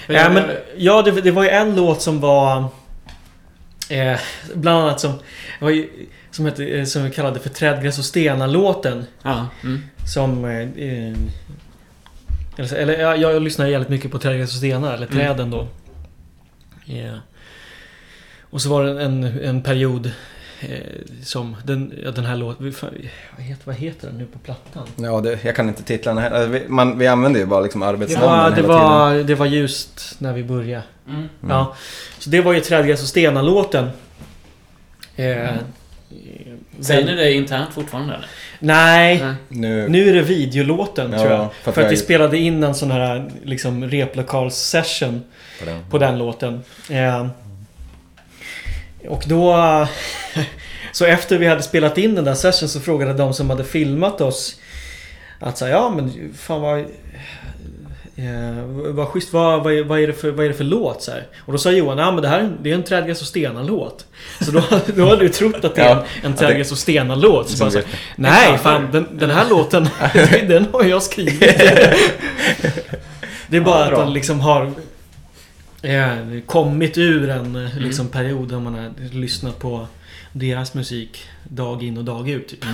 Ja, 0.06 0.30
men, 0.30 0.50
ja 0.76 1.02
det, 1.02 1.20
det 1.20 1.30
var 1.30 1.42
ju 1.42 1.48
en 1.48 1.76
låt 1.76 2.02
som 2.02 2.20
var... 2.20 2.68
Eh, 3.88 4.18
bland 4.54 4.78
annat 4.82 5.00
som... 5.00 5.12
Det 5.58 5.64
var 5.64 5.70
ju, 5.70 6.06
som, 6.30 6.44
hette, 6.44 6.64
eh, 6.64 6.84
som 6.84 7.04
vi 7.04 7.10
kallade 7.10 7.40
för 7.40 7.48
Trädgräs 7.50 7.98
och 7.98 8.04
stenar-låten. 8.04 9.06
Ja. 9.22 9.46
Mm. 9.62 9.82
Som... 10.14 10.44
Eh, 10.44 10.60
eh, 10.60 11.16
eller, 12.56 12.74
eller 12.74 12.98
jag, 13.00 13.18
jag 13.18 13.42
lyssnar 13.42 13.66
jävligt 13.66 13.88
mycket 13.88 14.10
på 14.10 14.18
Trädgräs 14.18 14.50
och 14.50 14.56
stenar, 14.56 14.94
eller 14.94 15.06
Mm. 15.06 15.18
Träden 15.18 15.50
då. 15.50 15.68
Eh, 16.86 17.14
och 18.50 18.62
så 18.62 18.68
var 18.68 18.84
det 18.84 19.02
en, 19.02 19.24
en 19.24 19.62
period 19.62 20.10
eh, 20.60 20.78
som 21.24 21.56
den, 21.64 21.92
ja, 22.04 22.10
den 22.10 22.24
här 22.24 22.36
låten... 22.36 22.74
Vad 23.36 23.46
heter, 23.46 23.62
vad 23.66 23.74
heter 23.74 24.06
den 24.08 24.18
nu 24.18 24.26
på 24.26 24.38
plattan? 24.38 24.86
Ja, 24.96 25.20
det, 25.20 25.44
jag 25.44 25.56
kan 25.56 25.68
inte 25.68 25.82
titlarna 25.82 26.20
här. 26.20 26.30
Alltså, 26.30 26.48
vi, 26.50 26.68
man, 26.68 26.98
vi 26.98 27.06
använder 27.06 27.40
ju 27.40 27.46
bara 27.46 27.60
liksom 27.60 27.80
Det 27.80 27.86
arbetsnamnen 27.86 28.30
var, 28.30 28.50
det, 28.50 28.56
hela 28.56 28.68
var, 28.68 29.14
det 29.14 29.34
var 29.34 29.46
just 29.46 30.14
när 30.18 30.32
vi 30.32 30.44
började. 30.44 30.84
Mm. 31.06 31.18
Mm. 31.18 31.28
Ja. 31.48 31.74
Så 32.18 32.30
det 32.30 32.40
var 32.40 32.52
ju 32.52 32.60
Trädgräs 32.60 33.02
och 33.02 33.08
stenar-låten. 33.08 33.90
Eh, 35.16 35.50
Säger 36.80 37.04
ni 37.06 37.14
det 37.14 37.32
internt 37.32 37.74
fortfarande 37.74 38.14
eller? 38.14 38.28
Nej. 38.62 39.24
Nu, 39.48 39.88
nu 39.88 40.08
är 40.08 40.14
det 40.14 40.22
videolåten 40.22 41.12
Ja, 41.12 41.18
tror 41.18 41.32
jag. 41.32 41.48
för 41.62 41.72
För 41.72 41.80
att 41.80 41.86
att 41.86 41.92
vi 41.92 41.96
spelade 41.96 42.38
in 42.38 42.62
en 42.64 42.74
sån 42.74 42.90
här 42.90 43.30
liksom 43.44 43.84
replokals-session 43.84 45.22
på 45.58 45.64
den. 45.64 45.78
på 45.90 45.98
den 45.98 46.18
låten. 46.18 46.62
Eh, 46.90 47.26
och 49.08 49.24
då... 49.26 49.56
Så 50.92 51.04
efter 51.04 51.38
vi 51.38 51.46
hade 51.46 51.62
spelat 51.62 51.98
in 51.98 52.14
den 52.14 52.24
där 52.24 52.34
session 52.34 52.68
så 52.68 52.80
frågade 52.80 53.12
de 53.12 53.34
som 53.34 53.50
hade 53.50 53.64
filmat 53.64 54.20
oss 54.20 54.60
att 55.38 55.58
säga 55.58 55.72
ja 55.72 55.90
men 55.90 56.32
fan 56.38 56.60
vad... 56.60 56.84
Eh, 58.16 58.64
vad 58.92 59.08
schysst, 59.08 59.32
vad, 59.32 59.62
vad, 59.64 59.72
är, 59.72 59.84
vad, 59.84 60.00
är 60.00 60.06
det 60.06 60.12
för, 60.12 60.30
vad 60.30 60.44
är 60.44 60.48
det 60.48 60.54
för 60.54 60.64
låt? 60.64 61.02
Så 61.02 61.10
här. 61.10 61.26
Och 61.38 61.52
då 61.52 61.58
sa 61.58 61.70
Johan, 61.70 61.98
ja 61.98 62.10
men 62.12 62.22
det 62.22 62.28
här 62.28 62.38
är 62.38 62.42
en- 62.42 62.56
det 62.62 62.70
är 62.70 62.74
en 62.74 62.82
Trädgräs 62.82 63.20
och 63.20 63.26
stenar-låt. 63.26 64.06
Så 64.40 64.50
då, 64.50 64.62
då 64.96 65.08
hade 65.08 65.22
du 65.22 65.28
trott 65.28 65.64
att 65.64 65.74
det 65.74 65.82
är 65.82 65.96
en, 65.96 66.02
en 66.22 66.34
Trädgräs 66.34 66.72
och 66.72 66.78
stenar-låt. 66.78 67.48
Så 67.48 67.58
bara 67.64 67.70
så 67.70 67.78
här, 67.78 67.86
Nej, 68.16 68.58
fan 68.58 68.88
den, 68.92 69.06
den 69.18 69.30
här 69.30 69.48
låten, 69.50 69.88
den 70.48 70.66
har 70.72 70.84
jag 70.84 71.02
skrivit. 71.02 71.40
Det 73.46 73.56
är 73.56 73.60
bara 73.60 73.78
Ja, 73.86 73.92
att 73.92 73.98
den 73.98 74.12
liksom 74.12 74.40
har 74.40 74.72
eh, 75.82 76.16
kommit 76.46 76.98
ur 76.98 77.28
en 77.28 77.56
eh, 77.56 77.72
Mm. 77.72 77.84
liksom, 77.84 78.08
period 78.08 78.48
där 78.48 78.58
man 78.60 78.74
har 78.74 78.92
lyssnat 79.14 79.58
på 79.58 79.86
deras 80.32 80.74
musik 80.74 81.24
dag 81.44 81.82
in 81.82 81.98
och 81.98 82.04
dag 82.04 82.28
ut. 82.28 82.48
Typ. 82.48 82.64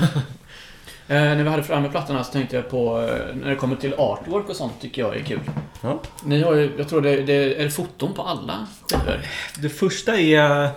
Eh, 1.09 1.14
när 1.22 1.44
vi 1.44 1.48
hade 1.50 1.62
framme 1.62 1.88
plattorna 1.88 2.24
så 2.24 2.32
tänkte 2.32 2.56
jag 2.56 2.70
på 2.70 3.00
eh, 3.00 3.36
när 3.36 3.50
det 3.50 3.56
kommer 3.56 3.76
till 3.76 3.94
artwork 3.98 4.48
och 4.48 4.56
sånt 4.56 4.72
tycker 4.80 5.02
jag 5.02 5.16
är 5.16 5.22
kul. 5.22 5.40
Ja. 5.82 6.02
Ni 6.24 6.42
har 6.42 6.54
ju, 6.54 6.72
jag 6.78 6.88
tror 6.88 7.02
det, 7.02 7.22
det 7.22 7.32
är 7.61 7.64
det 7.64 7.70
foton 7.70 8.14
på 8.14 8.22
alla 8.22 8.66
skivor. 8.90 9.20
Det 9.59 9.68
första 9.68 10.16
är 10.18 10.70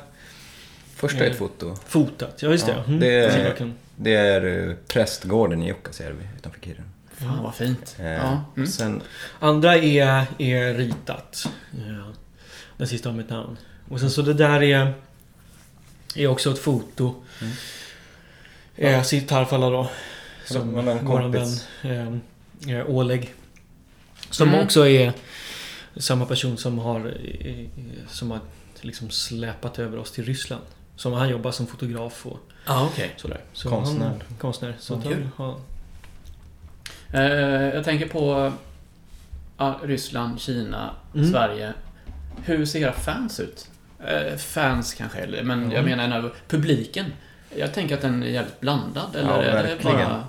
Första 0.95 1.25
är 1.25 1.29
ett 1.29 1.37
foto. 1.37 1.75
fotat. 1.87 2.41
Ja, 2.41 2.49
just 2.49 2.65
det. 2.65 2.71
Ja, 2.71 2.83
Mm. 2.87 2.99
det 2.99 3.07
är-. 3.15 3.71
Det 3.95 4.15
är 4.15 4.67
eh, 4.69 4.75
prästgården 4.87 5.63
i 5.63 5.67
Jukkasjärvi 5.67 6.27
utanför 6.37 6.59
Kiruna. 6.59 6.83
Fan 7.17 7.43
vad 7.43 7.55
fint. 7.55 7.95
Eh, 7.99 8.05
Ja. 8.05 8.43
Mm. 8.57 8.67
Sen, 8.67 9.01
Andra 9.39 9.75
är, 9.77 10.25
är 10.37 10.73
ritat. 10.73 11.47
Ja. 11.71 12.03
Den 12.77 12.87
sista 12.87 13.09
har 13.09 13.15
mitt 13.17 13.29
namn. 13.29 13.57
Och 13.89 13.99
sen 13.99 14.09
så 14.11 14.21
det 14.21 14.33
där 14.33 14.63
är, 14.63 14.93
är 16.15 16.27
också 16.27 16.51
ett 16.51 16.59
foto. 16.59 17.15
Mm. 17.41 17.53
Eh, 18.75 19.03
Sitt 19.03 19.27
Tarfala 19.27 19.69
då. 19.69 19.89
Som 20.51 20.71
våran 20.71 20.85
vän 20.85 21.05
kompis. 21.07 21.67
eh, 21.83 22.07
eh, 22.77 22.85
Oleg. 22.89 23.33
Som 24.29 24.49
Mm. 24.49 24.63
också 24.63 24.87
är 24.87 25.13
samma 25.97 26.25
person 26.25 26.57
som 26.57 26.79
har, 26.79 27.13
eh, 27.45 27.65
som 28.07 28.31
har 28.31 28.39
liksom 28.81 29.09
släpat 29.09 29.79
över 29.79 29.97
oss 29.97 30.11
till 30.11 30.25
Ryssland. 30.25 30.63
Som 30.95 31.13
han 31.13 31.29
jobbar 31.29 31.51
som 31.51 31.67
fotograf 31.67 32.25
och 32.25 32.39
Ja, 32.65 32.85
okej. 32.91 33.13
sådär. 33.17 33.41
Så 33.53 33.69
Konstnär. 33.69 34.05
Han, 34.07 34.21
konstnär. 34.39 34.75
Så 34.79 35.01
kul. 35.01 35.29
han, 35.37 35.47
ja. 35.47 35.59
Eh, 37.19 37.75
jag 37.75 37.83
tänker 37.83 38.07
på 38.07 38.51
ja, 39.57 39.79
Ryssland, 39.83 40.39
Kina, 40.41 40.89
Mm. 41.15 41.31
Sverige. 41.31 41.73
Hur 42.43 42.65
ser 42.65 42.79
era 42.79 42.93
fans 42.93 43.39
ut? 43.39 43.69
Eh, 44.07 44.37
fans 44.37 44.93
kanske, 44.93 45.19
eller- 45.19 45.43
men 45.43 45.61
jag 45.71 45.79
Mm. 45.79 45.85
menar 45.85 46.03
den 46.03 46.11
här 46.11 46.31
publiken. 46.47 47.05
Jag 47.57 47.73
tänker 47.73 47.95
att 47.95 48.01
den 48.01 48.23
är 48.23 48.27
jävligt 48.27 48.59
blandad, 48.59 49.15
eller 49.15 49.29
Ja, 49.29 49.41
är 49.43 49.63
det 49.63 49.69
verkligen. 49.69 49.97
bara 49.97 50.23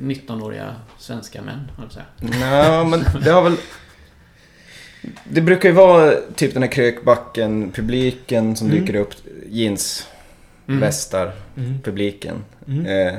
19-åriga 0.00 0.74
svenska 0.98 1.42
män, 1.42 1.70
höll 1.78 1.88
jag? 1.94 2.30
Nej, 2.40 2.84
men 2.84 3.04
det 3.24 3.30
har 3.30 3.42
väl... 3.42 3.56
Det 5.24 5.40
brukar 5.40 5.68
ju 5.68 5.74
vara 5.74 6.12
typ 6.36 6.54
den 6.54 6.62
här 6.62 6.70
krökbacken-publiken 6.70 8.56
som 8.56 8.66
Mm. 8.70 8.80
dyker 8.80 8.94
upp. 8.98 9.14
Jeans, 9.48 10.06
Mm. 10.68 10.80
västar, 10.80 11.32
Mm. 11.56 11.80
publiken. 11.82 12.44
Mm. 12.68 12.86
Eh, 12.86 13.14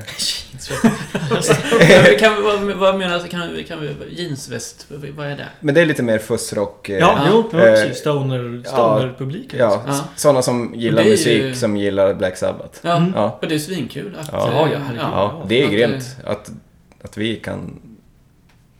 kan, 2.19 2.43
vad, 2.43 2.61
vad 2.61 2.97
menas? 2.97 3.23
Kan, 3.29 3.63
kan 3.67 3.81
vi, 3.81 3.95
jeansväst, 4.23 4.85
vad 5.15 5.27
är 5.27 5.37
det? 5.37 5.45
men 5.59 5.75
det 5.75 5.81
är 5.81 5.85
lite 5.85 6.03
mer 6.03 6.17
fussrock. 6.19 6.89
Eh, 6.89 6.97
Ja, 6.99 7.13
Ja. 7.17 7.27
jo, 7.31 7.49
ja, 7.51 7.57
Eh, 7.59 7.63
precis. 7.73 7.97
Stoner, 7.97 8.63
stoner-publiken. 8.65 9.59
ja, 9.59 9.83
Ja. 9.87 9.99
sådana 10.15 10.41
som 10.41 10.73
gillar 10.75 11.01
är 11.01 11.09
musik, 11.09 11.41
ju- 11.43 11.55
som 11.55 11.77
gillar 11.77 12.13
Black 12.13 12.37
Sabbath. 12.37 12.79
Ja, 12.81 12.97
Mm. 12.97 13.11
Ja, 13.15 13.37
och 13.41 13.47
det 13.47 13.55
är 13.55 13.59
svinkul 13.59 14.17
att... 14.19 14.29
Ja. 14.31 14.47
eh, 14.49 14.55
Ja, 14.55 14.67
ja, 14.73 14.79
ja 15.11 15.43
det 15.47 15.61
är 15.61 15.65
att, 15.65 15.71
grymt 15.71 16.15
att, 16.25 16.51
att 17.01 17.17
vi 17.17 17.35
kan... 17.35 17.79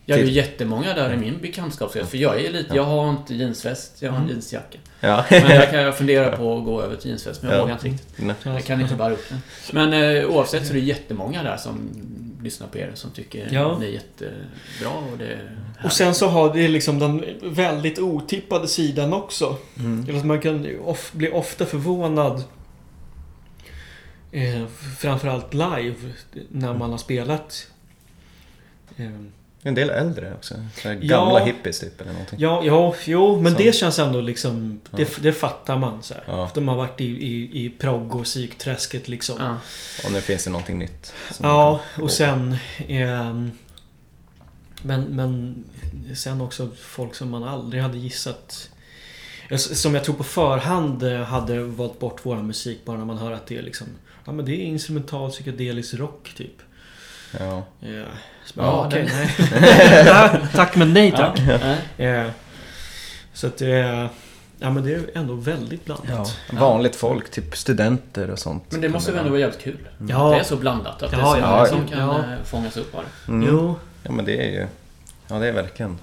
Jag 0.04 0.16
är 0.18 0.20
ju 0.22 0.26
Till- 0.26 0.36
jättemånga 0.36 0.94
där 0.94 1.12
i 1.12 1.16
min 1.16 1.38
bekantskapskrets, 1.42 2.10
för 2.10 2.18
jag 2.18 2.40
är 2.44 2.50
lite... 2.52 2.76
Jag 2.76 2.84
har 2.84 3.10
inte 3.10 3.34
jeansväst, 3.34 4.02
jag 4.02 4.10
har 4.10 4.16
en 4.18 4.22
Mm. 4.24 4.32
jeansjacka. 4.34 4.78
Ja. 5.00 5.24
Men 5.30 5.50
jag 5.56 5.70
kan 5.70 5.92
fundera 5.92 6.36
på 6.36 6.58
att 6.58 6.64
gå 6.64 6.82
över 6.82 6.96
till 6.96 7.08
jeansväst, 7.08 7.42
men 7.42 7.50
jag 7.50 7.58
Ja. 7.58 7.62
vågar 7.62 7.74
inte 7.74 7.86
riktigt. 7.88 8.18
Nej. 8.24 8.34
Jag 8.44 8.64
kan 8.64 8.80
inte 8.80 8.94
bära 8.94 9.12
upp 9.12 9.28
den. 9.28 9.38
Men 9.72 10.16
eh, 10.16 10.24
oavsett 10.30 10.66
så 10.66 10.72
är 10.72 10.74
det 10.74 10.80
jättemånga 10.84 11.42
där 11.42 11.56
som 11.56 11.78
lyssnar 12.42 12.66
på 12.66 12.78
er 12.78 12.90
som 12.94 13.10
tycker 13.10 13.48
Ja. 13.50 13.78
ni 13.78 13.86
är 13.86 13.90
jättebra 13.90 14.90
och 15.12 15.18
det 15.18 15.26
är 15.26 15.56
Och 15.84 15.92
sen 15.92 16.14
så 16.14 16.28
har 16.28 16.54
det 16.54 16.68
liksom 16.68 16.98
den 16.98 17.24
väldigt 17.42 17.98
otippade 17.98 18.68
sidan 18.68 19.12
också. 19.12 19.56
Mm. 19.78 20.26
Man 20.26 20.40
kan 20.40 20.64
ju 20.64 20.78
of, 20.78 21.12
bli 21.12 21.30
ofta 21.30 21.66
förvånad. 21.66 22.44
Eh, 24.32 24.66
framförallt 24.98 25.54
live. 25.54 25.94
När 26.48 26.74
man 26.74 26.90
har 26.90 26.98
spelat. 26.98 27.66
Eh, 28.96 29.10
En 29.62 29.74
del 29.74 29.90
äldre 29.90 30.34
också. 30.34 30.54
Så 30.76 30.88
här 30.88 30.98
Ja. 31.02 31.08
gamla 31.08 31.38
hippies 31.44 31.80
typ 31.80 32.00
eller 32.00 32.12
någonting. 32.12 32.38
ja, 32.40 32.62
ja, 32.64 32.94
jo, 33.04 33.40
men 33.40 33.52
Som- 33.52 33.62
det 33.64 33.72
känns 33.72 33.98
ändå 33.98 34.20
liksom... 34.20 34.80
Ja. 34.90 34.96
Det, 34.96 35.22
det 35.22 35.32
fattar 35.32 35.78
man 35.78 36.02
så 36.02 36.14
här. 36.14 36.22
Ja. 36.26 36.50
De 36.54 36.68
har 36.68 36.76
varit 36.76 37.00
i, 37.00 37.04
i, 37.04 37.64
i 37.64 37.70
progg 37.70 38.14
och 38.14 38.24
psykträsket 38.24 39.08
liksom. 39.08 39.36
Ja. 39.40 39.56
Och 40.06 40.12
nu 40.12 40.20
finns 40.20 40.44
det 40.44 40.50
någonting 40.50 40.78
nytt. 40.78 41.12
som 41.30 41.46
Ja, 41.46 41.80
och 42.02 42.10
sen... 42.10 42.56
ehm, 42.88 43.50
men, 44.82 45.02
men 45.02 45.64
sen 46.14 46.40
också 46.40 46.68
folk 46.80 47.14
som 47.14 47.30
man 47.30 47.44
aldrig 47.44 47.82
hade 47.82 47.98
gissat... 47.98 48.70
Som 49.56 49.94
jag 49.94 50.04
tror 50.04 50.14
på 50.14 50.24
förhand 50.24 51.02
eh, 51.02 51.20
hade 51.22 51.62
valt 51.62 51.98
bort 51.98 52.20
vår 52.22 52.36
musik 52.36 52.84
bara 52.84 52.98
när 52.98 53.04
man 53.04 53.18
hör 53.18 53.32
att 53.32 53.46
det 53.46 53.58
är 53.58 53.62
liksom... 53.62 53.86
Ja 54.24 54.32
men 54.32 54.44
det 54.44 54.52
är 54.52 54.64
instrumental 54.64 55.30
psykedelisk 55.30 55.94
rock 55.94 56.32
typ. 56.36 56.54
Ja. 57.38 57.62
Ja, 57.80 57.88
Ja, 57.90 58.04
bara, 58.54 58.66
ja, 58.66 58.86
okej, 58.86 59.06
den- 59.06 59.60
nej. 59.60 60.04
Ja, 60.06 60.30
tack 60.54 60.76
men 60.76 60.92
nej 60.92 61.12
tack. 61.16 61.38
Ja. 61.96 62.04
Eh, 62.04 62.26
Så 63.32 63.46
att 63.46 63.58
det 63.58 63.72
är... 63.72 64.08
Ja 64.62 64.70
men 64.70 64.84
det 64.84 64.94
är 64.94 65.10
ändå 65.14 65.34
väldigt 65.34 65.84
blandat. 65.84 66.36
Vanligt 66.52 66.96
folk, 66.96 67.30
typ 67.30 67.56
studenter 67.56 68.30
och 68.30 68.38
sånt. 68.38 68.64
Men 68.72 68.80
det 68.80 68.88
måste 68.88 69.10
väl 69.10 69.18
ändå 69.18 69.30
vara 69.30 69.40
jävligt 69.40 69.60
kul? 69.60 69.88
Ja. 70.08 70.30
Det 70.30 70.36
är 70.36 70.42
så 70.42 70.56
blandat 70.56 71.02
att 71.02 71.10
det 71.10 71.16
är 71.16 71.20
Ja, 71.20 71.32
så 71.32 71.38
ja, 71.38 71.46
många 71.46 71.58
ja. 71.58 71.66
som 71.66 71.88
kan 71.88 71.98
Ja. 71.98 72.18
eh, 72.18 72.44
fångas 72.44 72.76
upp 72.76 72.94
av 72.94 73.02
det. 73.26 73.32
Mm. 73.32 73.48
Jo. 73.48 73.74
Ja 74.02 74.10
men 74.12 74.24
det 74.24 74.36
är 74.46 74.50
ju... 74.50 74.66
Ja 75.28 75.38
det 75.38 75.48
är 75.48 75.52
verkligen... 75.52 75.98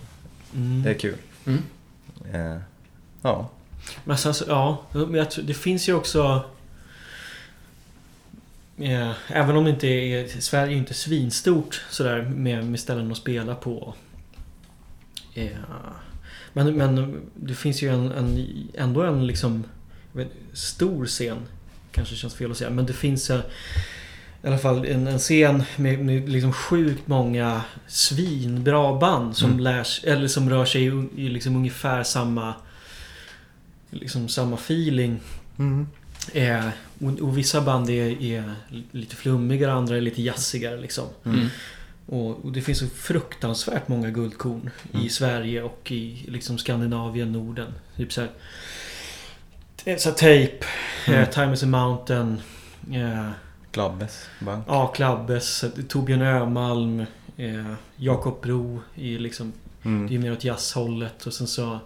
Mm. 0.55 0.83
Det 0.83 0.89
är 0.89 0.93
kul. 0.93 1.15
Mm. 1.45 1.63
Eh, 2.33 2.57
ja. 3.21 3.49
Men 4.03 4.17
sen 4.17 4.33
så, 4.33 4.45
ja. 4.47 4.77
Men 4.91 5.13
jag 5.13 5.31
tror, 5.31 5.43
det 5.45 5.53
finns 5.53 5.89
ju 5.89 5.93
också... 5.93 6.41
Ja, 8.79 9.13
även 9.27 9.57
om 9.57 9.63
det 9.63 9.69
inte 9.69 9.87
är... 9.87 10.41
Sverige 10.41 10.73
är 10.73 10.77
inte 10.77 10.93
svinstort 10.93 11.81
sådär 11.89 12.21
med, 12.21 12.65
med 12.65 12.79
ställen 12.79 13.11
att 13.11 13.17
spela 13.17 13.55
på. 13.55 13.93
Ja. 15.33 15.45
Men, 16.53 16.77
men 16.77 17.21
det 17.35 17.53
finns 17.53 17.81
ju 17.81 17.89
en, 17.93 18.11
en, 18.11 18.47
ändå 18.73 19.01
en 19.01 19.27
liksom... 19.27 19.63
vet, 20.13 20.27
stor 20.53 21.05
scen. 21.05 21.37
Kanske 21.91 22.15
känns 22.15 22.35
fel 22.35 22.51
att 22.51 22.57
säga. 22.57 22.69
Men 22.69 22.85
det 22.85 22.93
finns 22.93 23.29
eh, 23.29 23.39
i 24.43 24.47
alla 24.47 24.57
fall 24.57 24.85
en, 24.85 25.07
en 25.07 25.19
scen 25.19 25.63
med, 25.75 25.99
med 25.99 26.29
liksom 26.29 26.53
sjukt 26.53 27.07
många 27.07 27.61
svinbra 27.87 28.99
band 28.99 29.37
som 29.37 29.49
Mm. 29.51 29.59
lärs, 29.59 30.01
eller 30.03 30.27
som 30.27 30.49
rör 30.49 30.65
sig 30.65 30.83
i, 30.85 31.07
i 31.15 31.29
liksom 31.29 31.55
ungefär 31.55 32.03
samma 32.03 32.53
liksom 33.89 34.29
samma 34.29 34.55
feeling. 34.55 35.19
Eh, 36.33 36.67
och, 37.01 37.19
och 37.19 37.37
vissa 37.37 37.61
band 37.61 37.89
är, 37.89 38.21
är 38.21 38.53
lite 38.91 39.15
flummigare, 39.15 39.73
andra 39.73 39.97
är 39.97 40.01
lite 40.01 40.21
jazzigare 40.21 40.77
liksom. 40.81 41.05
Mm. 41.25 41.47
Och, 42.05 42.45
och 42.45 42.51
det 42.51 42.61
finns 42.61 42.79
så 42.79 42.87
fruktansvärt 42.87 43.87
många 43.87 44.09
guldkorn 44.09 44.69
i 44.91 44.97
Mm. 44.97 45.09
Sverige 45.09 45.61
och 45.63 45.91
i 45.91 46.25
liksom 46.27 46.57
Skandinavien, 46.57 47.31
Norden. 47.31 47.73
Typ 47.97 48.13
såhär... 48.13 48.29
Så 49.97 50.11
Tape, 50.11 50.59
Mm. 51.07 51.19
eh, 51.19 51.29
Time 51.29 51.53
is 51.53 51.63
a 51.63 51.65
Mountain, 51.65 52.41
eh, 52.93 53.29
Glabbes 53.71 54.29
bank. 54.39 54.65
ja, 54.67 54.87
Klabbes, 54.87 55.65
Torbjörn 55.87 56.21
Ömalm, 56.21 56.99
eh, 57.37 57.73
Jakob 57.95 58.41
Bro 58.41 58.81
i 58.95 59.17
liksom... 59.17 59.53
Det 59.83 59.89
är 59.89 59.93
Mm. 59.93 60.21
mer 60.21 60.31
åt 60.31 60.43
jazzhållet 60.43 61.25
och 61.27 61.33
sen 61.33 61.47
så... 61.47 61.79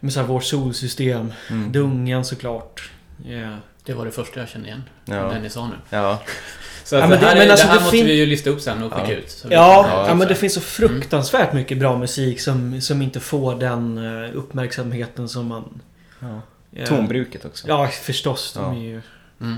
Med 0.00 0.12
så 0.12 0.20
här 0.20 0.26
vårt 0.26 0.44
solsystem. 0.44 1.32
Mm. 1.50 1.72
Dungen 1.72 2.24
såklart. 2.24 2.90
Eh, 3.28 3.56
Det 3.90 3.94
var 3.96 4.04
det 4.04 4.10
första 4.10 4.40
jag 4.40 4.48
kände 4.48 4.68
igen. 4.68 4.82
Ja. 5.04 5.14
Den 5.14 5.42
ni 5.42 5.50
sa 5.50 5.66
nu. 5.68 5.74
Ja. 5.90 6.22
Så 6.84 6.96
att 6.96 7.00
Ja, 7.02 7.06
det 7.06 7.10
men 7.10 7.18
här, 7.18 7.26
det- 7.26 7.30
är, 7.32 7.36
men 7.38 7.46
det 7.46 7.52
alltså, 7.52 7.66
här 7.66 7.74
det 7.74 7.80
måste 7.80 7.96
fin- 7.96 8.06
vi 8.06 8.14
ju 8.14 8.26
lista 8.26 8.50
upp 8.50 8.60
sen 8.60 8.82
och 8.82 8.92
skicka 8.92 9.12
Ja. 9.12 9.18
ut. 9.18 9.44
Ja, 9.50 9.82
kan- 9.90 10.08
ja, 10.08 10.14
men 10.14 10.28
det 10.28 10.34
finns 10.34 10.54
så 10.54 10.60
fruktansvärt 10.60 11.52
mycket 11.52 11.78
bra 11.78 11.98
musik 11.98 12.40
som, 12.40 12.80
som 12.80 13.02
inte 13.02 13.20
får 13.20 13.54
den 13.54 13.98
eh, 14.24 14.36
uppmärksamheten 14.36 15.28
som 15.28 15.46
man... 15.46 15.80
ja. 16.20 16.40
eh, 16.76 16.88
Tonbruket 16.88 17.44
också. 17.44 17.68
Ja, 17.68 17.88
förstås. 17.88 18.52
De 18.52 18.64
Ja. 18.64 18.80
är 18.80 18.84
ju... 18.84 19.00
Mm. 19.40 19.56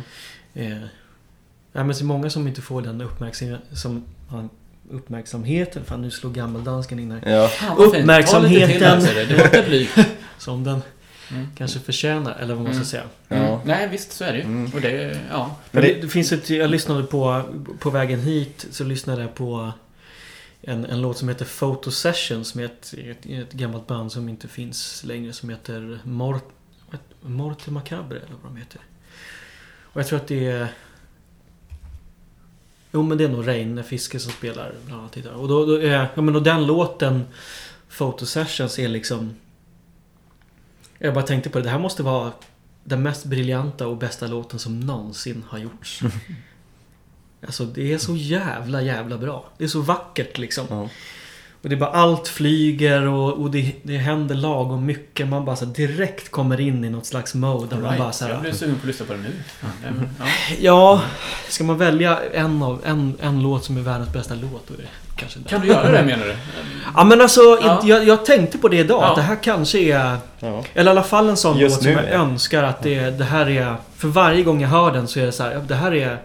Eh, 0.55 0.89
ja, 1.73 1.85
men 1.85 1.95
så 1.95 2.05
många 2.05 2.31
som 2.31 2.49
inte 2.49 2.61
får 2.63 2.83
den 2.83 3.01
uppmärksamhet, 3.01 3.61
som, 3.73 4.05
ja, 4.31 4.49
uppmärksamheten. 4.91 5.85
Fan, 5.85 6.03
nu 6.03 6.11
slår 6.11 6.31
gammeldansken 6.31 6.99
in 6.99 7.11
här. 7.11 7.31
Ja. 7.33 7.49
Fan, 7.49 7.77
till 7.77 7.85
Uppmärksamheten. 8.01 8.83
här, 8.83 9.01
ser 9.01 9.15
du. 9.15 9.27
Det 9.27 9.35
var 9.37 9.45
inte 9.45 9.63
blygt. 9.63 9.99
Som 10.39 10.65
den 10.65 10.83
Mm. 11.33 11.47
kanske 11.57 11.81
förtjänar, 11.81 12.37
eller 12.41 12.55
vad 12.55 12.65
man 12.65 12.73
ska 12.73 12.77
Mm. 12.77 12.85
säga. 12.85 13.05
Mm. 13.29 13.45
Ja. 13.45 13.61
Nej, 13.65 13.89
visst 13.89 14.13
så 14.13 14.25
är 14.25 14.33
det 14.33 14.39
ju. 14.39 14.45
Mm. 14.45 14.71
Och 14.75 14.81
det, 14.81 15.21
ja. 15.31 15.57
Men 15.71 15.83
det, 15.83 15.95
det- 16.03 16.09
finns 16.09 16.33
ett, 16.33 16.51
jag 16.51 16.71
lyssnade 16.71 17.03
på, 17.03 17.43
på 17.79 17.91
vägen 17.91 18.21
hit 18.21 18.67
så 18.71 18.85
lyssnade 18.85 19.23
jag 19.23 19.35
på 19.35 19.73
en, 20.63 20.85
en 20.87 21.01
låt 21.03 21.19
som 21.19 21.29
heter 21.29 21.45
Photo 21.59 21.91
Sessions 21.91 22.55
med 22.55 22.65
ett, 22.65 22.95
ett, 22.99 23.27
ett 23.27 23.53
gammalt 23.53 23.87
band 23.87 24.13
som 24.13 24.29
inte 24.29 24.49
finns 24.49 25.05
längre 25.05 25.33
som 25.33 25.49
heter 25.49 25.99
Mort, 26.05 26.49
Morte 27.21 27.71
Macabre 27.71 28.17
eller 28.19 28.37
vad 28.43 28.53
de 28.53 28.57
heter. 28.57 28.81
Och 29.83 30.01
jag 30.01 30.07
tror 30.09 30.19
att 30.19 30.27
det 30.29 30.47
är... 30.47 30.69
Jo 32.93 33.03
men 33.03 33.19
det 33.19 33.25
är 33.25 33.29
nog 33.29 33.49
Reine 33.49 33.83
Fiske 33.83 34.19
som 34.19 34.33
spelar 34.33 34.73
bland 34.87 35.01
annat 35.01 35.17
gitarr. 35.17 35.33
Och 35.35 35.49
då, 35.49 35.67
då 35.67 35.81
är, 35.83 36.09
ja 36.15 36.23
men 36.23 36.37
och 36.37 36.43
den 36.43 36.67
låten 36.67 37.25
Photo 37.99 38.27
Sessions 38.27 38.79
är 38.79 38.89
liksom... 38.89 39.35
Jag 41.03 41.15
bara 41.15 41.25
tänkte 41.27 41.51
på 41.51 41.59
det, 41.59 41.65
det 41.65 41.71
här 41.71 41.79
måste 41.79 42.03
vara 42.03 42.33
den 42.85 43.03
mest 43.03 43.25
briljanta 43.25 43.87
och 43.87 43.97
bästa 43.97 44.27
låten 44.27 44.59
som 44.59 44.81
någonsin 44.81 45.45
har 45.49 45.59
gjorts. 45.59 46.01
Alltså 47.47 47.65
det 47.65 47.93
är 47.93 47.99
så 47.99 48.17
jävla 48.17 48.83
jävla 48.83 49.19
bra. 49.19 49.45
Det 49.59 49.65
är 49.65 49.69
så 49.69 49.81
vackert 49.81 50.39
liksom. 50.39 50.67
Ja. 50.71 50.89
Och 51.63 51.69
det 51.69 51.75
är 51.75 51.79
bara 51.79 51.91
allt 51.91 52.29
flyger 52.29 53.07
och, 53.09 53.33
och 53.33 53.51
det, 53.51 53.73
det 53.83 53.97
händer 53.99 54.35
lagom 54.35 54.87
mycket. 54.87 55.29
Man 55.29 55.45
bara 55.45 55.57
så 55.57 55.65
direkt 55.65 56.31
kommer 56.31 56.61
in 56.61 56.85
i 56.85 56.91
något 56.91 57.07
slags 57.07 57.35
mode. 57.35 57.67
Där 57.67 57.77
man 57.77 57.85
Right. 57.91 57.99
bara 57.99 58.13
så 58.13 58.25
Jag 58.25 58.35
här, 58.35 58.41
blir 58.41 58.53
sugen 58.53 58.75
på 58.75 58.81
att 58.81 58.87
lyssna 58.87 59.07
på 59.07 59.13
det 59.13 59.19
nu. 59.19 59.31
Ja. 59.63 60.27
Ja, 60.61 61.03
ska 61.49 61.65
man 61.65 61.79
välja 61.79 62.19
en, 62.33 62.63
av, 62.63 62.81
en, 62.85 63.15
en 63.21 63.43
låt 63.43 63.65
som 63.65 63.77
är 63.77 63.81
världens 63.81 64.13
bästa 64.13 64.35
låt 64.35 64.69
då 64.69 64.75
är 64.75 64.79
det 64.79 64.89
kanske 65.17 65.39
den. 65.39 65.49
Kan 65.49 65.61
du 65.61 65.67
göra 65.69 65.91
det 65.91 66.03
menar 66.07 66.27
du? 66.27 66.35
Ja 66.95 67.05
men 67.05 67.21
alltså, 67.21 67.41
Ja. 67.41 67.81
jag, 67.85 68.05
jag 68.09 68.25
tänkte 68.27 68.59
på 68.59 68.69
det 68.69 68.77
idag. 68.79 69.03
Ja. 69.03 69.11
Att 69.11 69.17
det 69.17 69.23
här 69.23 69.37
kanske 69.43 69.79
är... 69.79 70.17
Ja. 70.41 70.65
Eller 70.75 70.91
i 70.91 70.93
alla 70.93 71.03
fall 71.03 71.29
en 71.29 71.37
sån 71.37 71.59
Just 71.59 71.77
låt 71.77 71.83
som 71.83 71.93
jag 71.93 72.05
ja. 72.05 72.09
önskar 72.09 72.63
att 72.63 72.83
det, 72.83 73.11
det 73.11 73.25
här 73.25 73.49
är... 73.51 73.77
För 73.97 74.09
varje 74.09 74.43
gång 74.43 74.61
jag 74.61 74.69
hör 74.69 74.93
den 74.93 75.09
så 75.09 75.21
är 75.21 75.27
det 75.27 75.33
så 75.33 75.43
här, 75.43 75.53
ja, 75.53 75.59
det 75.69 75.75
här 75.75 75.95
är... 75.95 76.19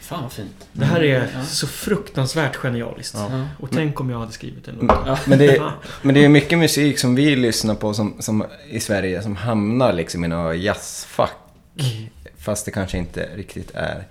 Fan 0.00 0.22
vad 0.22 0.32
fint. 0.32 0.66
Det 0.72 0.84
här 0.84 1.02
är 1.04 1.28
Mm, 1.34 1.46
så 1.46 1.66
fruktansvärt 1.66 2.56
genialiskt. 2.56 3.14
Ja. 3.16 3.46
Och 3.60 3.70
tänk 3.70 4.00
om 4.00 4.10
jag 4.10 4.18
hade 4.18 4.32
skrivit 4.32 4.68
en 4.68 4.74
låt. 4.74 4.82
Mm. 4.82 4.96
Ja. 5.06 5.18
Men, 5.26 5.38
det, 5.38 5.56
Fan. 5.58 5.72
men 6.02 6.14
det 6.14 6.24
är 6.24 6.28
mycket 6.28 6.58
musik 6.58 6.98
som 6.98 7.14
vi 7.14 7.36
lyssnar 7.36 7.74
på 7.74 7.94
som, 7.94 8.16
som 8.20 8.44
i 8.70 8.80
Sverige 8.80 9.22
som 9.22 9.36
hamnar 9.36 9.92
liksom 9.92 10.24
i 10.24 10.28
några 10.28 10.54
jazzfack. 10.54 11.36
Mm. 11.80 12.06
Fast 12.38 12.64
det 12.64 12.70
kanske 12.70 12.98
inte 12.98 13.28
riktigt 13.36 13.70
är 13.74 14.04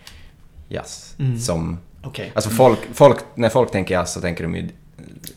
jazz. 0.70 1.16
Mm. 1.20 1.40
Som, 1.40 1.78
Okej. 2.08 2.32
alltså 2.36 2.50
folk, 2.50 2.80
folk, 2.94 3.18
när 3.36 3.50
folk 3.50 3.72
tänker 3.72 3.96
jazz 3.96 4.14
så 4.14 4.22
tänker 4.22 4.44
de 4.44 4.56
ju 4.56 4.70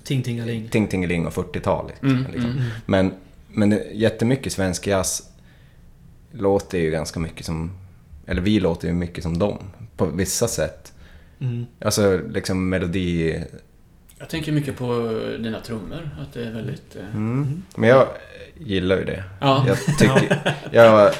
Ting 0.05 0.23
Tingaling. 0.23 0.69
Ting 0.69 0.87
Tingeling 0.89 1.27
och 1.27 1.33
40-tal. 1.33 1.87
Liksom, 1.89 2.09
Mm, 2.11 2.25
liksom. 2.33 2.51
mm. 2.51 2.65
Men, 2.87 3.13
men 3.49 3.71
det- 3.71 3.87
jättemycket 3.93 4.53
svensk 4.53 4.87
jazz 4.87 5.23
låter 6.33 6.79
ju 6.79 6.91
ganska 6.91 7.21
mycket 7.21 7.47
som, 7.47 7.71
eller 8.27 8.43
vi 8.43 8.61
låter 8.61 8.89
ju 8.89 8.95
mycket 8.95 9.23
som 9.23 9.39
dem 9.39 9.59
på 9.97 10.07
vissa 10.07 10.49
sätt. 10.49 10.93
Mm. 11.41 11.67
Alltså 11.85 12.21
liksom 12.31 12.69
melodi... 12.69 13.45
Jag 14.19 14.29
tänker 14.29 14.53
mycket 14.53 14.77
på 14.79 14.95
dina 15.39 15.61
trummor. 15.61 16.11
Att 16.23 16.33
det 16.35 16.45
är 16.45 16.51
väldigt... 16.53 16.97
eh, 16.97 17.17
Mm. 17.17 17.63
Men 17.77 17.89
jag 17.89 18.07
gillar 18.59 18.97
ju 18.99 19.05
det. 19.05 19.25
Ja. 19.41 19.65
Jag 19.69 19.99
tycker... 19.99 20.55
Jag, 20.73 21.13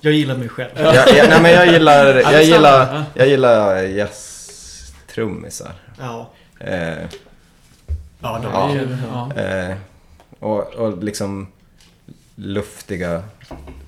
Jag 0.00 0.12
gillar 0.12 0.36
mig 0.36 0.48
själv. 0.48 0.70
jag, 0.76 0.94
jag, 0.94 1.28
nej 1.28 1.42
men 1.42 1.52
jag 1.52 1.66
gillar, 1.72 2.06
jag 2.32 2.42
gillar, 2.44 3.04
jag 3.14 3.28
gillar 3.28 3.82
jazztrummisar. 5.10 5.72
Ja. 5.98 6.30
Eh, 6.60 7.08
Ja, 8.22 8.38
de 8.42 8.52
Ja. 8.52 8.70
är 8.70 8.74
ju... 8.74 8.96
Ja. 9.12 9.34
eh, 9.42 9.76
och, 10.38 10.74
och 10.74 11.04
liksom 11.04 11.46
luftiga 12.34 13.22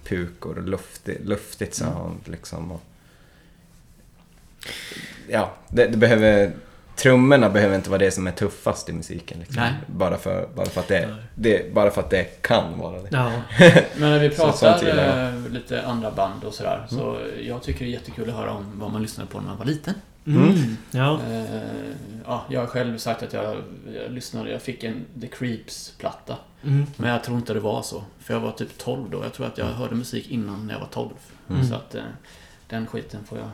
pukor, 0.05 0.63
luftig, 0.67 1.19
luftigt 1.25 1.75
sound 1.75 2.21
liksom. 2.25 2.73
Och, 2.73 2.83
ja, 5.29 5.53
det, 5.69 5.87
det 5.87 5.97
behöver... 5.97 6.53
Trummorna 6.97 7.51
behöver 7.51 7.77
inte 7.77 7.91
vara 7.91 7.99
det 7.99 8.11
som 8.11 8.27
är 8.27 8.31
tuffast 8.33 8.89
i 8.89 8.93
musiken. 8.93 9.39
Liksom. 9.39 9.57
Nej. 9.63 9.73
Bara, 9.87 10.19
för, 10.19 10.49
bara, 10.55 10.67
för 10.67 10.81
att 10.81 10.89
det, 10.89 11.17
det, 11.35 11.75
bara 11.75 11.91
för 11.91 12.01
att 12.01 12.11
det 12.11 12.43
kan 12.43 12.79
vara 12.79 13.03
det. 13.03 13.09
Ja. 13.11 13.33
Men 13.97 14.11
när 14.11 14.19
vi 14.19 14.31
Så- 14.31 14.45
pratar 14.45 14.83
jag. 14.89 15.29
eh, 15.29 15.49
lite 15.49 15.83
andra 15.87 16.11
band 16.11 16.45
och 16.45 16.55
sådär. 16.55 16.87
Så 16.91 17.19
jag 17.43 17.63
tycker 17.63 17.85
det 17.85 17.91
är 17.91 17.93
jättekul 17.93 18.31
att 18.31 18.37
höra 18.37 18.51
om 18.51 18.67
vad 18.81 18.91
man 18.93 19.03
lyssnade 19.03 19.31
på 19.31 19.41
när 19.41 19.47
man 19.49 19.59
var 19.59 19.65
liten. 19.65 19.95
Mm. 20.27 20.77
Ja. 20.91 21.21
Eh, 21.31 21.45
ja, 22.27 22.45
jag 22.51 22.61
har 22.61 22.67
själv 22.67 22.99
sagt 22.99 23.23
att 23.23 23.33
jag, 23.33 23.57
jag 23.95 24.13
lyssnade, 24.13 24.51
jag 24.51 24.63
fick 24.63 24.85
en 24.85 25.05
The 25.21 25.27
Creeps-platta. 25.29 26.37
Mm. 26.65 26.87
Men 26.97 27.11
jag 27.11 27.25
tror 27.25 27.37
inte 27.37 27.55
det 27.55 27.61
var 27.61 27.83
så. 27.83 28.05
För 28.21 28.35
jag 28.35 28.41
var 28.41 28.53
typ 28.53 28.79
12 28.79 29.11
då. 29.11 29.23
Jag 29.25 29.33
tror 29.33 29.47
att 29.47 29.59
jag 29.59 29.67
hörde 29.67 29.95
musik 29.95 30.31
innan 30.31 30.67
när 30.67 30.75
jag 30.75 30.81
var 30.81 30.89
12. 30.89 31.11
Mm. 31.51 31.65
Så 31.69 31.75
att 31.75 31.95
eh, 31.95 32.03
den 32.69 32.87
skiten 32.87 33.25
får 33.25 33.39
jag 33.39 33.47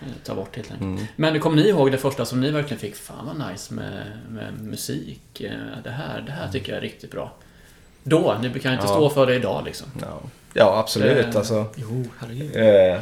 eh, 0.00 0.08
ta 0.24 0.34
bort 0.34 0.56
helt 0.56 0.70
enkelt. 0.72 0.90
Mm. 0.90 1.04
Men 1.16 1.40
kommer 1.40 1.56
ni 1.56 1.68
ihåg 1.68 1.92
det 1.92 1.98
första 1.98 2.24
som 2.24 2.40
ni 2.40 2.50
verkligen 2.50 2.80
fick? 2.80 2.96
Fan 2.96 3.26
vad 3.38 3.50
nice 3.50 3.74
med, 3.74 4.18
med 4.30 4.60
musik. 4.60 5.40
Eh, 5.40 5.50
Det 5.84 5.90
här, 5.90 6.20
det 6.20 6.32
här 6.32 6.48
tycker 6.48 6.72
jag 6.72 6.76
är 6.78 6.82
riktigt 6.82 7.10
bra. 7.10 7.32
Då, 8.02 8.36
ni 8.42 8.60
kan 8.60 8.72
inte 8.72 8.84
Ja. 8.86 8.92
stå 8.94 9.10
för 9.10 9.26
det 9.26 9.34
idag 9.34 9.64
liksom. 9.64 9.86
Ja, 10.00 10.20
ja 10.52 10.78
absolut. 10.78 11.26
Eh, 11.26 11.36
Alltså, 11.36 11.66
Jo, 11.76 12.04
herregud. 12.18 12.56
eh, 12.56 13.00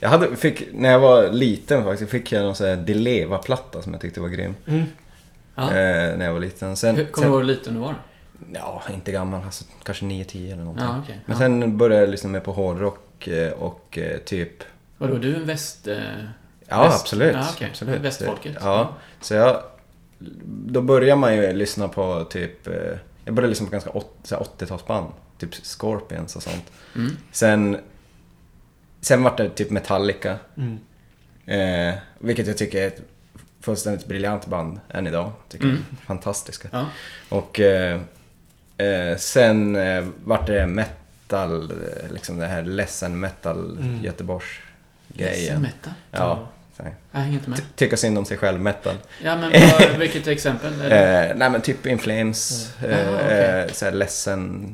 jag 0.00 0.08
hade, 0.08 0.36
fick, 0.36 0.62
när 0.72 0.90
jag 0.92 0.98
var 1.00 1.28
liten 1.28 1.84
faktiskt, 1.84 2.10
fick 2.10 2.32
jag 2.32 2.42
någon 2.42 2.54
sån 2.54 2.66
här 2.66 2.76
Deleva-platta 2.76 3.82
som 3.82 3.92
jag 3.92 4.00
tyckte 4.02 4.20
var 4.20 4.28
grym. 4.28 4.54
Mm. 4.66 4.80
Eh, 5.58 5.64
när 6.18 6.24
jag 6.24 6.32
var 6.32 6.40
liten. 6.40 6.76
Sen, 6.76 7.06
Kommer 7.06 7.26
du 7.28 7.32
ihåg 7.32 7.40
hur 7.40 7.46
liten 7.48 7.74
du 7.74 7.80
var? 7.80 7.94
Ja, 8.52 8.82
inte 8.94 9.12
gammal. 9.12 9.42
Alltså, 9.44 9.64
kanske 9.82 10.04
9-10 10.04 10.46
eller 10.52 10.56
någonting. 10.64 10.84
Ja, 10.86 11.00
okej. 11.04 11.20
Men 11.26 11.34
Ja. 11.34 11.38
sen 11.38 11.76
började 11.78 12.02
jag 12.02 12.10
lyssna 12.10 12.30
mer 12.30 12.40
på 12.40 12.52
hårdrock 12.52 13.26
eh, 13.28 13.52
och 13.52 13.98
eh, 13.98 14.18
typ... 14.18 14.50
Vadå, 14.98 15.14
du 15.16 15.32
är 15.32 15.36
en 15.36 15.46
väst... 15.46 15.86
Eh, 15.88 15.96
Ja, 16.68 16.82
Väst- 16.82 17.00
absolut. 17.00 17.34
Ja, 17.34 17.46
okej. 17.54 17.68
absolut. 17.70 18.00
Västfolket. 18.00 18.56
Ja, 18.60 18.94
så 19.20 19.34
jag... 19.34 19.62
Då 20.46 20.80
börjar 20.82 21.16
man 21.16 21.34
ju 21.36 21.52
lyssna 21.52 21.88
på 21.88 22.24
typ... 22.30 22.66
eh, 22.66 22.74
Jag 23.24 23.34
började 23.34 23.48
lyssna 23.50 23.66
på 23.66 23.72
ganska 23.72 23.90
åt- 23.90 24.16
så 24.24 24.34
här 24.34 24.46
80-talsband. 24.58 25.06
Typ 25.38 25.54
Scorpions 25.54 26.36
och 26.36 26.42
sånt. 26.42 26.72
mm. 26.96 27.16
Sen... 27.32 27.76
Sen 29.06 29.22
vart 29.22 29.36
det 29.36 29.48
typ 29.50 29.70
Metallica. 29.70 30.38
Mm. 30.56 30.78
Eh, 31.46 31.94
vilket 32.18 32.46
jag 32.46 32.56
tycker 32.58 32.82
är 32.82 32.86
ett 32.86 33.00
fullständigt 33.60 34.06
briljant 34.06 34.46
band 34.46 34.80
än 34.90 35.06
idag. 35.06 35.32
Tycker 35.48 35.64
Mm. 35.64 35.84
jag. 35.90 35.98
Fantastiska. 36.06 36.68
Ja. 36.72 36.86
Och 37.28 37.60
eh, 37.60 38.00
eh, 38.76 39.16
sen 39.16 39.76
eh, 39.76 40.04
vart 40.24 40.46
det 40.46 40.66
metal, 40.66 41.70
eh, 41.70 42.12
liksom 42.12 42.38
det 42.38 42.46
här 42.46 42.62
ledsen 42.62 43.20
metal 43.20 43.78
Mm. 43.80 44.04
Göteborgs 44.04 44.44
Ledsen 45.08 45.36
grejen. 45.36 45.62
metal? 45.62 45.92
Ja. 46.10 46.48
Jag 47.12 47.20
hänger 47.20 47.32
inte 47.34 47.50
med. 47.50 47.58
Ty- 47.58 47.64
Tycka 47.76 47.96
synd 47.96 48.18
om 48.18 48.24
sig 48.24 48.36
själv 48.36 48.60
metal. 48.60 48.94
Ja, 49.24 49.36
men 49.36 49.52
vad, 49.52 49.90
vilket 49.98 50.26
exempel? 50.26 50.80
Är 50.80 50.88
det? 50.90 51.28
Eh, 51.30 51.36
nej 51.36 51.50
men 51.50 51.60
typ 51.60 51.86
In 51.86 51.98
Flames, 51.98 52.70
eh, 52.84 52.90
Jaha, 53.00 53.20
okej. 53.24 53.88
eh, 53.88 53.94
ledsen. 53.94 54.72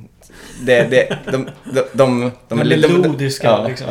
Det, 0.61 0.82
det, 0.82 1.18
de, 1.24 1.30
de, 1.32 1.48
de, 1.64 1.84
de, 1.92 2.30
de, 2.48 2.59
melodiska, 2.59 3.46
ja, 3.46 3.68
liksom. 3.68 3.86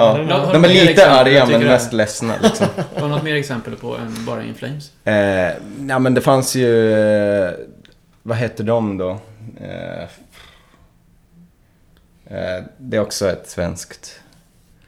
De 0.54 0.66
är 0.66 0.68
lite 0.68 1.12
arga 1.12 1.46
men 1.46 1.64
mest 1.64 1.94
ledsna 1.94 2.34
liksom. 2.44 2.68
Har 2.96 3.02
du 3.02 3.08
något 3.08 3.24
mer 3.24 3.36
exempel 3.36 3.76
på 3.76 3.98
än 3.98 4.26
bara 4.26 4.44
In 4.44 4.56
Flames? 4.56 4.92
Eh, 5.04 5.54
ja 5.90 6.00
men 6.00 6.14
det 6.14 6.22
fanns 6.22 6.56
ju, 6.56 6.94
eh, 6.94 7.52
vad 8.24 8.38
heter 8.38 8.64
de 8.64 8.98
då? 8.98 9.20
Eh, 9.62 10.04
eh, 12.38 12.64
det 12.78 12.98
är 12.98 13.02
också 13.02 13.30
ett 13.30 13.50
svenskt. 13.50 14.22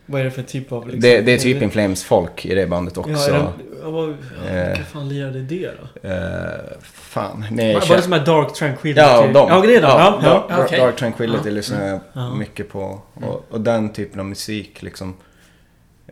Vad 0.06 0.22
är 0.22 0.26
det 0.26 0.32
för 0.32 0.42
typ 0.44 0.72
av... 0.72 0.84
Liksom, 0.88 1.00
Det, 1.02 1.22
det 1.22 1.34
är 1.34 1.38
typ 1.38 1.62
In 1.62 1.70
Flames 1.72 2.04
folk 2.04 2.46
i 2.46 2.56
det 2.56 2.68
bandet 2.68 2.98
också. 2.98 3.12
Ja, 3.12 3.28
är 3.28 3.32
det, 3.34 3.90
vad, 3.92 4.10
ja, 4.10 4.50
Eh. 4.50 4.68
vilka 4.68 4.84
fan 4.84 5.10
lirade 5.10 5.40
det 5.42 5.72
då? 6.02 6.10
Eh, 6.10 6.80
fan, 6.84 7.46
nej. 7.52 7.74
Var, 7.74 7.82
var 7.90 7.96
det 7.96 8.02
som 8.02 8.12
här 8.12 8.26
Dark 8.26 8.54
Tranquility? 8.54 9.02
Ja, 9.02 9.22
de. 9.34 9.48
Ja, 9.50 9.62
det 9.62 9.76
är 9.76 9.82
de. 9.82 9.88
Ja, 9.88 10.20
ja. 10.24 10.46
Ja, 10.50 10.64
okej. 10.66 10.80
Dark 10.80 10.96
Tranquility 10.96 11.52
lyssnar 11.52 11.88
jag 11.88 12.00
Ja. 12.14 12.36
mycket 12.36 12.70
på. 12.70 13.02
Och, 13.14 13.46
och 13.50 13.62
den 13.62 13.90
typen 13.94 14.20
av 14.20 14.26
musik 14.26 14.82
liksom. 14.82 15.16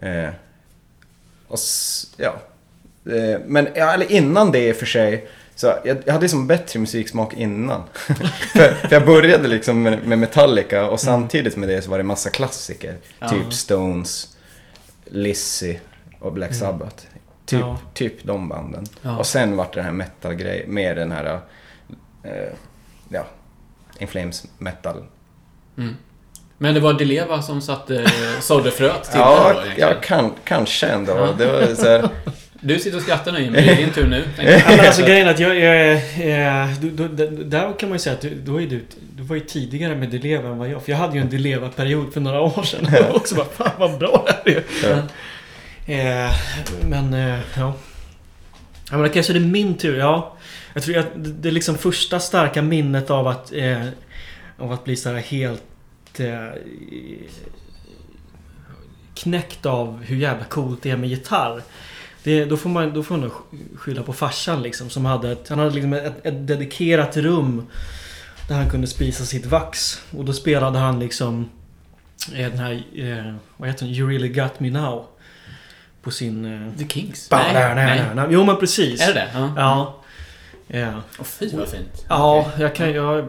Eh, 0.02 0.30
och 1.48 1.60
ja. 2.18 2.34
Eh, 3.16 3.40
men 3.46 3.68
ja, 3.76 3.94
eller 3.94 4.12
innan 4.12 4.52
det 4.52 4.68
i 4.68 4.72
och 4.72 4.76
för 4.76 4.86
sig. 4.86 5.28
Så 5.62 5.68
jag, 5.68 5.98
jag 6.06 6.14
hade 6.14 6.22
liksom 6.22 6.48
bättre 6.48 6.80
musiksmak 6.80 7.34
innan. 7.34 7.84
för, 7.96 8.74
för 8.74 8.92
jag 8.92 9.06
började 9.06 9.48
liksom 9.48 9.84
med, 9.84 10.08
med 10.08 10.20
Metallica 10.20 10.90
och 10.90 11.00
samtidigt 11.00 11.58
med 11.58 11.70
det 11.70 11.82
så 11.82 11.90
var 11.92 11.98
det 11.98 12.04
massa 12.04 12.30
klassiker. 12.30 12.98
Ja. 13.20 13.30
Typ 13.30 13.54
Stones, 13.54 14.38
Lizzy 15.06 15.78
och 16.20 16.34
Black 16.34 16.54
Sabbath. 16.54 17.04
Typ, 17.46 17.60
Ja. 17.60 17.80
typ 17.94 18.24
de 18.24 18.50
banden. 18.50 18.86
Ja. 19.02 19.18
Och 19.18 19.26
sen 19.26 19.58
vart 19.58 19.74
det 19.74 19.80
den 19.80 19.86
här 19.86 19.92
metal-grej, 19.92 20.66
med 20.68 20.98
den 20.98 21.12
här, 21.12 21.40
eh, 22.24 22.32
ja, 23.10 23.26
In 24.00 24.08
Flames 24.08 24.46
metal. 24.58 25.04
Mm. 25.78 25.96
Men 26.58 26.74
det 26.74 26.80
var 26.80 26.94
Deleva 26.94 27.42
som 27.42 27.62
satte, 27.62 28.12
sådde 28.40 28.72
fröet 28.72 29.04
till 29.04 29.14
det 29.14 29.26
Ja, 29.26 29.54
då, 29.54 29.62
egentligen. 29.62 29.90
ja 29.90 30.02
kan, 30.02 30.32
kanske 30.44 30.88
ändå. 30.88 31.34
Det 31.38 31.46
var 31.46 31.76
så 31.76 31.86
här, 31.88 32.10
Du 32.64 32.80
sitter 32.80 32.98
och 32.98 33.04
skrattar 33.04 33.32
nu 33.32 33.42
Jimmy, 33.42 33.58
det 33.58 33.72
är 33.72 33.76
din 33.76 33.94
tur 33.94 34.08
nu. 34.08 34.24
Ja, 34.38 34.62
men 34.70 34.80
alltså 34.80 35.02
grejen 35.06 35.28
är 35.28 35.32
att 35.32 35.40
jag... 35.40 35.60
jag, 35.60 36.02
jag 36.28 36.70
du, 36.82 36.90
du, 36.90 37.08
du, 37.08 37.44
där 37.44 37.80
kan 37.80 37.90
man 37.90 37.96
ju 37.96 38.00
säga 38.00 38.16
att 38.16 38.22
du, 38.22 38.36
då 38.36 38.62
är 38.62 38.68
du, 38.68 38.86
du 39.16 39.24
var 39.24 39.36
ju 39.36 39.42
tidigare 39.42 39.96
med 39.96 40.10
Deleva 40.10 40.50
än 40.50 40.58
vad 40.58 40.70
jag. 40.70 40.84
För 40.84 40.92
jag 40.92 41.00
hade 41.00 41.16
ju 41.16 41.22
en 41.22 41.30
Deleva-period 41.30 42.14
för 42.14 42.22
några 42.22 42.42
år 42.42 42.64
sedan. 42.64 42.88
Och 43.10 43.16
också 43.16 43.36
bara, 43.36 43.46
fan 43.46 43.72
vad 43.80 44.00
bra 44.00 44.26
det 44.44 44.52
här 44.52 44.58
är. 44.58 44.64
ja. 44.90 44.98
Eh, 45.94 46.32
men, 46.82 47.14
eh, 47.14 47.40
ja. 47.58 47.74
Ja 48.92 48.98
men 48.98 49.06
okej, 49.06 49.24
så 49.24 49.34
det 49.34 49.40
är 49.40 49.42
min 49.42 49.78
tur. 49.78 49.98
Ja. 49.98 50.38
Jag 50.74 50.84
tror 50.84 50.98
att 50.98 51.08
det 51.16 51.30
det 51.30 51.50
är 51.50 51.54
liksom 51.54 51.78
första 51.78 52.20
starka 52.20 52.62
minnet 52.62 53.10
av 53.10 53.28
att... 53.28 53.54
Eh, 53.54 53.88
av 54.58 54.72
att 54.72 54.84
bli 54.84 54.96
så 54.96 55.10
här 55.10 55.18
helt... 55.18 56.20
Eh, 56.20 56.48
knäckt 59.16 59.66
av 59.66 60.04
hur 60.04 60.18
jävla 60.18 60.46
coolt 60.46 60.84
det 60.84 60.90
är 60.90 60.98
med 60.98 61.10
gitarr. 61.10 61.62
Det, 62.24 62.46
då 62.46 62.58
får 62.58 62.70
man, 62.70 62.94
då 62.94 63.04
får 63.04 63.18
man 63.18 63.28
nog 63.28 63.32
skylla 63.76 64.04
på 64.04 64.14
farsan 64.14 64.62
liksom 64.62 64.90
som 64.90 65.06
hade 65.06 65.32
ett, 65.32 65.50
Han 65.50 65.60
hade 65.60 65.72
liksom 65.72 65.94
ett, 65.94 66.26
ett 66.26 66.48
dedikerat 66.48 67.18
rum 67.18 67.68
Där 68.48 68.56
han 68.56 68.70
kunde 68.70 68.88
spisa 68.88 69.26
sitt 69.26 69.46
vax. 69.46 70.02
Och 70.18 70.26
då 70.26 70.34
spelade 70.34 70.80
han 70.80 71.00
liksom 71.00 71.50
eh, 72.36 72.50
den 72.50 72.60
här, 72.60 72.84
eh, 72.96 73.36
vad 73.58 73.70
heter 73.70 73.86
den? 73.86 73.96
You 73.96 74.10
really 74.10 74.30
got 74.30 74.60
me 74.60 74.70
now. 74.70 75.06
På 76.02 76.12
sin... 76.12 76.46
Eh, 76.46 76.78
The 76.78 76.88
Kings? 76.88 77.28
nej, 77.32 77.54
nej, 77.54 77.76
nej, 77.76 78.02
nej. 78.16 78.26
Jo 78.30 78.44
men 78.44 78.58
precis. 78.58 79.02
Är 79.02 79.08
det 79.08 79.14
det? 79.14 79.30
Ja. 79.34 80.02
Ja. 80.68 81.02
Åh 81.20 81.26
fy 81.26 81.50
vad 81.54 81.68
fint. 81.68 82.06
Ja, 82.10 82.52
jag 82.60 82.76
kan... 82.76 82.94
Jag, 82.94 83.26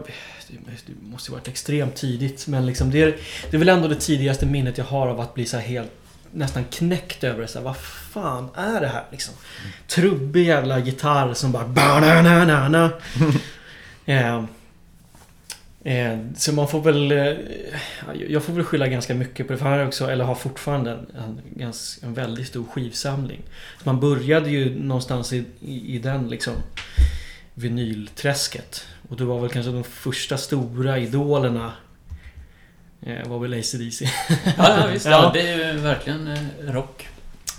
det 0.85 0.93
måste 1.01 1.31
ju 1.31 1.35
varit 1.35 1.47
extremt 1.47 1.95
tidigt. 1.95 2.47
Men 2.47 2.65
liksom 2.65 2.91
det 2.91 3.01
är, 3.01 3.15
det 3.49 3.57
är 3.57 3.59
väl 3.59 3.69
ändå 3.69 3.87
det 3.87 3.95
tidigaste 3.95 4.45
minnet 4.45 4.77
jag 4.77 4.85
har 4.85 5.07
av 5.07 5.19
att 5.19 5.33
bli 5.33 5.45
så 5.45 5.57
helt... 5.57 5.91
Nästan 6.33 6.65
knäckt 6.65 7.23
över 7.23 7.41
det. 7.41 7.47
Så 7.47 7.59
här, 7.59 7.65
vad 7.65 7.77
fan 7.77 8.49
är 8.55 8.81
det 8.81 8.87
här 8.87 9.03
liksom? 9.11 9.33
Trubbig 9.87 10.45
jävla 10.45 10.79
gitarr 10.79 11.33
som 11.33 11.51
bara... 11.51 11.67
Ba-na-na-na-na. 11.67 12.89
eh, 14.05 14.43
eh, 15.83 16.19
så 16.35 16.53
man 16.53 16.67
får 16.67 16.81
väl... 16.81 17.11
Eh, 17.11 17.35
jag 18.29 18.43
får 18.43 18.53
väl 18.53 18.63
skylla 18.63 18.87
ganska 18.87 19.13
mycket 19.13 19.47
på 19.47 19.53
det. 19.53 19.59
För 19.59 19.65
har 19.65 19.87
också, 19.87 20.11
eller 20.11 20.25
har 20.25 20.35
fortfarande 20.35 20.91
en, 20.91 21.07
en, 21.17 21.41
ganska, 21.55 22.05
en 22.05 22.13
väldigt 22.13 22.47
stor 22.47 22.65
skivsamling. 22.71 23.41
Så 23.77 23.83
man 23.83 23.99
började 23.99 24.49
ju 24.49 24.79
någonstans 24.79 25.33
i, 25.33 25.45
i, 25.59 25.95
i 25.95 25.99
den 25.99 26.29
liksom 26.29 26.53
vinylträsket. 27.53 28.87
Och 29.09 29.17
det 29.17 29.25
var 29.25 29.39
väl 29.39 29.49
kanske 29.49 29.71
de 29.71 29.83
första 29.83 30.37
stora 30.37 30.99
idolerna 30.99 31.73
var 33.25 33.39
väl 33.39 33.53
AC/DC. 33.59 34.05
Ja, 34.57 34.79
ja 34.81 34.87
visst. 34.93 35.05
Ja. 35.05 35.11
Ja. 35.11 35.31
det 35.33 35.49
är 35.49 35.73
ju 35.73 35.79
verkligen 35.79 36.27
eh, 36.27 36.39
rock. 36.71 37.07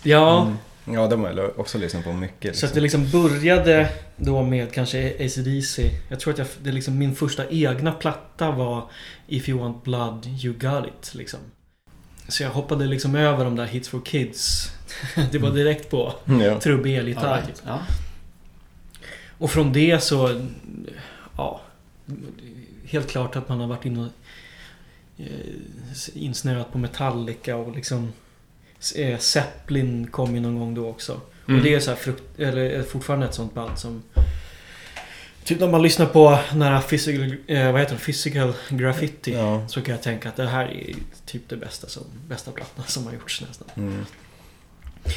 Ja, 0.03 0.43
Mm. 0.43 0.57
Ja, 0.97 1.07
de 1.07 1.25
har 1.25 1.33
jag 1.33 1.59
också 1.59 1.79
lyssnat 1.79 2.05
på 2.05 2.13
mycket. 2.13 2.57
så 2.57 2.67
att 2.67 2.75
Liksom. 2.75 3.01
det 3.03 3.09
liksom 3.09 3.23
började 3.23 3.89
då 4.17 4.43
med 4.43 4.73
kanske 4.73 5.09
AC/DC. 5.27 5.91
Jag 6.09 6.21
tror 6.21 6.33
att 6.33 6.39
jag, 6.39 6.47
det 6.63 6.73
liksom, 6.73 6.99
min 6.99 7.15
första 7.15 7.49
egna 7.51 7.93
platta 7.93 8.51
var 8.51 8.91
If 9.27 9.49
you 9.49 9.59
want 9.61 9.85
blood, 9.85 10.27
you 10.45 10.55
got 10.55 10.87
it. 10.87 11.15
Liksom. 11.15 11.41
Så 12.29 12.43
jag 12.43 12.51
hoppade 12.51 12.87
liksom 12.87 13.15
över 13.15 13.45
de 13.45 13.57
där 13.57 13.67
Hits 13.67 13.89
for 13.89 14.01
Kids. 14.05 14.69
Det 15.33 15.39
var 15.39 15.51
direkt 15.51 15.91
på 15.91 16.15
Ja. 16.25 16.61
trubbig 16.61 16.97
elgitarr. 16.97 17.37
right. 17.37 17.63
Ja. 17.67 17.79
Och 19.39 19.51
från 19.51 19.73
det 19.73 20.03
så... 20.03 20.47
Ja. 21.37 21.61
Helt 22.87 23.11
klart 23.11 23.37
att 23.37 23.49
man 23.49 23.61
har 23.61 23.67
varit 23.67 23.85
inne 23.85 24.01
och 24.01 24.09
insnöat 26.15 26.73
på 26.73 26.79
Metallica 26.79 27.57
och 27.57 27.77
liksom... 27.77 28.13
eh, 28.97 29.19
Zeppelin 29.19 30.07
kom 30.07 30.35
ju 30.35 30.41
någon 30.41 30.59
gång 30.59 30.75
då 30.75 30.89
också. 30.89 31.21
Mm. 31.49 31.59
Och 31.59 31.65
det 31.65 31.75
är 31.75 31.81
så 31.81 31.91
här 31.91 31.97
frukt, 31.97 32.23
eller 32.39 32.61
är 32.61 32.83
fortfarande 32.83 33.27
ett 33.27 33.35
sånt 33.35 33.55
band 33.55 33.79
som... 33.79 34.03
Typ 35.45 35.61
när 35.61 35.69
man 35.69 35.83
lyssnar 35.83 36.07
på 36.07 36.39
nära 36.55 36.81
physical, 36.81 37.37
eh, 37.47 37.73
vad 37.73 37.81
heter 37.81 37.95
det? 37.95 38.01
physical 38.01 38.53
graffiti. 38.69 39.33
Ja. 39.33 39.69
Så 39.69 39.83
kan 39.83 39.95
jag 39.95 40.03
tänka 40.03 40.29
att 40.29 40.37
det 40.37 40.47
här 40.47 40.65
är 40.65 40.95
typ 41.27 41.49
det 41.49 41.57
bästa, 41.57 41.89
som, 41.89 42.03
bästa 42.29 42.51
plattan 42.51 42.85
som 42.89 43.07
har 43.07 43.13
gjorts 43.13 43.43
nästan. 43.49 43.69
Mm. 43.77 44.05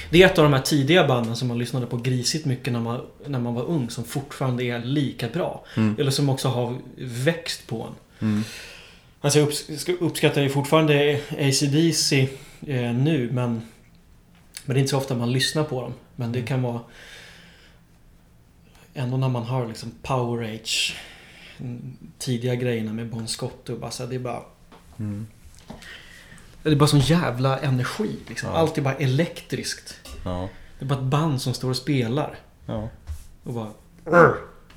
Det 0.10 0.24
är 0.24 0.26
ett 0.26 0.38
av 0.38 0.44
de 0.44 0.54
här 0.54 0.62
tidiga 0.62 1.08
banden 1.08 1.36
som 1.36 1.48
man 1.48 1.58
lyssnade 1.58 1.86
på 1.86 1.98
grisigt 1.98 2.46
mycket 2.46 2.74
när 2.74 2.80
man, 2.80 3.02
när 3.26 3.40
man 3.40 3.54
var 3.54 3.64
ung 3.64 3.90
som 3.90 4.04
fortfarande 4.04 4.64
är 4.64 4.80
lika 4.80 5.28
bra. 5.28 5.66
Mm. 5.76 5.96
Eller 6.00 6.12
som 6.12 6.30
också 6.30 6.48
har 6.48 6.78
växt 6.98 7.68
på 7.68 7.84
en. 7.84 7.96
Mm. 9.18 9.26
Alltså 9.26 9.40
jag 9.40 9.48
upps 9.48 9.90
uppskattar 10.02 10.42
ju 10.42 10.50
fortfarande 10.50 11.22
AC/DC 11.32 12.30
eh, 12.68 12.94
nu 12.94 13.30
men... 13.32 13.62
Men 14.66 14.74
det 14.74 14.80
är 14.80 14.82
inte 14.82 14.90
så 14.92 14.98
ofta 14.98 15.16
man 15.16 15.32
lyssnar 15.32 15.64
på 15.64 15.82
dem. 15.82 15.94
Men 16.16 16.32
det 16.32 16.42
kan 16.42 16.62
vara... 16.62 16.80
Ändå 18.94 19.18
när 19.18 19.30
man 19.30 19.44
hör 19.44 19.68
liksom 19.68 19.92
Power 20.02 20.56
Age. 20.56 20.96
mm, 21.60 21.98
Tidiga 22.18 22.56
grejerna 22.56 22.94
med 22.94 23.10
Bon 23.10 23.28
Scott 23.28 23.70
och 23.70 23.80
bara 23.80 23.92
så 23.92 24.04
här, 24.04 24.10
det 24.10 24.16
är 24.16 24.20
bara... 24.20 24.42
Mm. 25.00 25.28
Det 26.64 26.70
är 26.70 26.76
bara 26.76 26.88
sån 26.88 27.00
jävla 27.00 27.60
energi 27.60 28.16
liksom. 28.28 28.50
Ja. 28.50 28.56
Allt 28.56 28.78
är 28.78 28.82
bara 28.82 28.96
elektriskt. 28.96 30.00
Ja. 30.26 30.50
Det 30.80 30.86
är 30.86 30.90
bara 30.90 31.00
ett 31.00 31.06
band 31.06 31.42
som 31.42 31.54
står 31.54 31.70
och 31.70 31.78
spelar. 31.78 32.40
Ja. 32.66 32.90
Och 33.44 33.54
bara... 33.54 33.72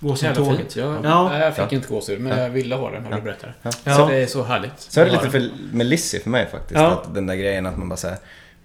Går 0.01 0.15
som 0.15 0.27
Jävla 0.27 0.45
tåget. 0.45 0.59
fint. 0.61 0.77
Jag, 0.77 1.05
Ja. 1.05 1.29
Nej, 1.29 1.41
jag 1.41 1.55
fick 1.57 1.65
Ja. 1.73 1.77
inte 1.77 1.89
gåshud, 1.89 2.21
men 2.21 2.39
Ja. 2.39 2.43
jag 2.43 2.51
ville 2.51 2.75
ha 2.75 2.91
den 2.91 3.03
när 3.03 3.11
Ja. 3.11 3.17
du 3.17 3.23
berättade. 3.23 3.53
Så 3.97 4.07
det 4.09 4.17
är 4.17 4.27
så 4.27 4.43
härligt. 4.43 4.73
Så 4.79 5.01
är 5.01 5.05
det 5.05 5.11
lite 5.13 5.31
för, 5.31 5.51
med 5.73 5.87
Lizzie 5.87 6.21
för 6.21 6.31
mig 6.31 6.47
faktiskt. 6.47 6.81
Ja. 6.81 6.87
Att 6.91 7.15
den 7.15 7.27
där 7.27 7.35
grejen 7.35 7.67
att 7.67 7.77
man 7.79 7.89
bara 7.89 7.97
säger 7.97 8.17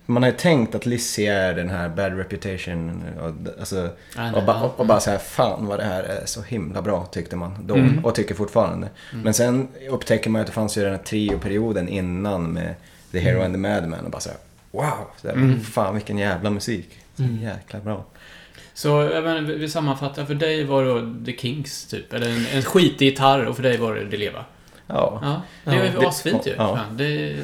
Man 0.08 0.24
har 0.24 0.30
ju 0.30 0.36
tänkt 0.38 0.76
att 0.76 0.86
Lizzie 0.86 1.34
är 1.34 1.54
den 1.54 1.70
här 1.70 1.90
bad 1.90 2.18
reputation. 2.18 3.04
Och, 3.22 3.60
alltså, 3.60 3.76
Ja, 3.76 4.22
nej, 4.22 4.34
och, 4.34 4.44
bara, 4.46 4.58
ja. 4.58 4.74
och 4.78 4.86
bara 4.86 5.00
säga 5.00 5.20
fan 5.20 5.66
vad 5.66 5.80
det 5.80 5.84
här 5.86 6.04
är 6.04 6.26
så 6.26 6.42
himla 6.42 6.82
bra 6.82 7.06
tyckte 7.06 7.36
man 7.36 7.58
då. 7.68 7.76
Mm. 7.76 8.06
Och 8.06 8.16
tycker 8.16 8.36
fortfarande. 8.36 8.88
Men 9.24 9.34
sen 9.34 9.68
upptäcker 9.90 10.30
man 10.30 10.40
ju 10.40 10.42
att 10.42 10.48
det 10.48 10.54
fanns 10.54 10.78
ju 10.78 10.82
den 10.82 10.92
här 10.92 10.98
trioperioden 11.04 11.88
innan 11.90 12.44
med 12.54 12.76
The 13.12 13.20
Hero 13.20 13.44
and 13.44 13.54
the 13.54 13.58
Madman. 13.58 14.06
Och 14.06 14.12
bara 14.12 14.20
säga 14.22 14.36
wow, 14.72 14.86
så 15.22 15.28
här, 15.28 15.36
Mm. 15.36 15.60
fan 15.62 15.94
vilken 15.94 16.18
jävla 16.18 16.50
musik. 16.50 16.90
Så 17.16 17.24
Mm. 17.24 17.44
jäkla 17.44 17.80
bra. 17.80 18.06
Så 18.76 18.90
menar, 18.98 19.42
vi 19.42 19.70
sammanfattar. 19.70 20.26
För 20.26 20.36
dig 20.36 20.64
var 20.64 20.86
det 20.86 21.26
The 21.26 21.38
Kings, 21.38 21.86
typ. 21.86 22.14
Eller 22.14 22.30
en, 22.30 22.46
en 22.54 22.62
skitig 22.62 23.06
gitarr 23.06 23.46
och 23.46 23.56
för 23.56 23.64
dig 23.64 23.78
var 23.78 23.96
det 23.96 24.04
De 24.04 24.18
Leva. 24.18 24.46
Ja. 24.88 25.20
Ja, 25.24 25.42
det 25.64 25.78
är 25.78 26.02
ju 26.02 26.08
asfint 26.08 26.48
ju. 26.48 26.54
Ja. 26.58 26.76
Fan, 26.76 26.98
det, 26.98 27.36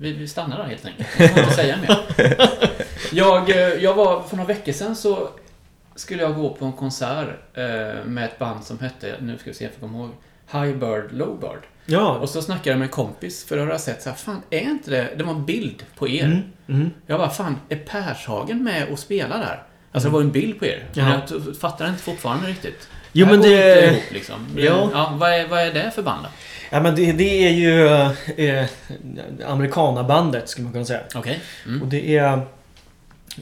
vi, 0.00 0.12
vi 0.12 0.28
stannar 0.28 0.58
där 0.58 0.64
helt 0.64 0.86
enkelt. 0.86 1.08
Jag 1.18 1.30
får 1.30 1.38
inte 1.38 1.54
säga 1.54 1.76
mer. 1.76 1.98
Jag, 3.12 3.50
eh, 3.50 3.56
jag 3.56 3.94
var, 3.94 4.22
för 4.22 4.36
några 4.36 4.48
veckor 4.48 4.72
sedan 4.72 4.96
så 4.96 5.28
skulle 5.94 6.22
jag 6.22 6.34
gå 6.34 6.54
på 6.54 6.64
en 6.64 6.72
konsert 6.72 7.28
eh, 7.54 8.04
med 8.04 8.24
ett 8.24 8.38
band 8.38 8.64
som 8.64 8.78
hette, 8.78 9.16
nu 9.20 9.38
ska 9.38 9.50
vi 9.50 9.54
se 9.54 9.66
om 9.66 9.70
jag 9.72 9.80
komma 9.80 10.04
ihåg, 10.04 10.10
High 10.52 10.78
Bird 10.78 11.12
Low 11.12 11.40
Bird. 11.40 11.62
Ja. 11.86 12.18
Och 12.18 12.28
så 12.28 12.42
snackade 12.42 12.70
jag 12.70 12.78
med 12.78 12.86
en 12.86 12.92
kompis, 12.92 13.44
för 13.44 13.56
då 13.56 13.62
har 13.62 13.70
jag 13.70 13.80
sett 13.80 14.02
så 14.02 14.08
här, 14.08 14.16
fan 14.16 14.42
är 14.50 14.60
inte 14.60 14.90
det, 14.90 15.14
det 15.16 15.24
var 15.24 15.32
en 15.32 15.46
bild 15.46 15.84
på 15.96 16.08
er. 16.08 16.24
Mm. 16.24 16.42
Mm. 16.68 16.90
Jag 17.06 17.18
bara, 17.18 17.30
fan, 17.30 17.56
är 17.68 17.76
Pershagen 17.76 18.64
med 18.64 18.88
och 18.88 18.98
spelar 18.98 19.38
där? 19.38 19.62
Alltså 19.92 20.08
det 20.08 20.12
var 20.12 20.20
en 20.20 20.32
bild 20.32 20.58
på 20.58 20.66
er. 20.66 20.84
Men 20.94 21.08
Ja. 21.08 21.20
jag 21.30 21.56
fattar 21.56 21.88
inte 21.88 22.02
fortfarande 22.02 22.46
riktigt. 22.48 22.88
Jo, 23.12 23.26
men 23.26 23.36
går 23.40 23.48
det- 23.48 23.84
inte 23.84 23.90
ihop 23.94 24.12
liksom. 24.12 24.46
Ja. 24.56 24.90
ja 24.92 25.14
vad, 25.20 25.32
är, 25.34 25.46
vad 25.48 25.60
är 25.60 25.72
det 25.72 25.90
för 25.94 26.02
band 26.02 26.22
då? 26.24 26.28
Ja 26.70 26.80
men 26.80 26.94
det, 26.94 27.12
det 27.12 27.46
är 27.46 27.50
ju 27.50 27.86
eh, 28.48 28.66
Amerikanabandet 29.46 30.48
skulle 30.48 30.64
man 30.64 30.72
kunna 30.72 30.84
säga. 30.84 31.00
Okej. 31.14 31.40
Mm. 31.66 31.82
Och 31.82 31.88
det 31.88 32.16
är... 32.16 32.32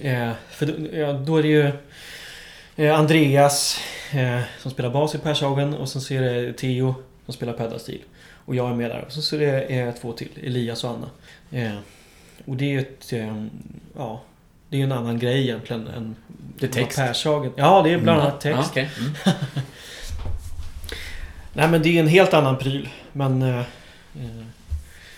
Eh, 0.03 0.31
för 0.51 0.67
då, 0.67 0.97
ja, 0.99 1.13
då 1.13 1.37
är 1.37 1.43
det 1.43 1.49
ju 1.49 1.71
eh, 2.77 2.99
Andreas 2.99 3.81
eh, 4.13 4.41
som 4.59 4.71
spelar 4.71 4.91
bas 4.91 5.15
i 5.15 5.19
Pershagen 5.19 5.75
och 5.75 5.89
sen 5.89 6.03
så 6.03 6.15
är 6.15 6.21
det 6.21 6.53
Theo 6.53 6.95
som 7.25 7.35
spelar 7.35 7.53
pedalstil. 7.53 8.01
Och 8.45 8.55
jag 8.55 8.71
är 8.71 8.75
med 8.75 8.91
där. 8.91 9.05
Och 9.07 9.13
så, 9.13 9.23
så 9.23 9.37
är 9.37 9.41
det 9.41 9.61
eh, 9.63 9.95
två 9.95 10.13
till, 10.13 10.29
Elias 10.45 10.85
och 10.85 10.91
Anna. 10.91 11.09
Eh, 11.65 11.77
och 12.47 12.57
det 12.57 12.65
är 12.65 12.69
ju 12.69 12.81
ett... 12.81 13.13
Eh, 13.13 13.45
ja, 13.97 14.23
det 14.71 14.77
är 14.77 14.79
ju 14.79 14.85
en 14.85 14.93
annan 14.93 15.19
grej 15.19 15.41
egentligen 15.43 15.87
än 15.89 16.17
Det 16.59 16.67
är 16.67 16.71
text. 16.71 16.99
Pershagen. 16.99 17.53
Ja, 17.57 17.83
det 17.83 17.91
är 17.91 17.99
bland 17.99 18.21
annat 18.21 18.45
Ja, 18.45 18.57
text. 18.57 18.71
okej. 18.71 18.91
Mm. 18.99 19.13
Nej 21.53 21.69
men 21.69 21.83
det 21.83 21.97
är 21.97 22.01
en 22.01 22.09
helt 22.09 22.35
annan 22.35 22.59
pryl. 22.59 22.89
Men... 23.13 23.43
Eh, 23.43 23.59
eh, 23.59 24.45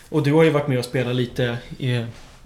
och 0.09 0.23
du 0.23 0.33
har 0.33 0.43
ju 0.45 0.51
varit 0.51 0.69
med 0.69 0.79
och 0.79 0.85
spelat 0.85 1.17
lite 1.17 1.59
i... 1.79 1.95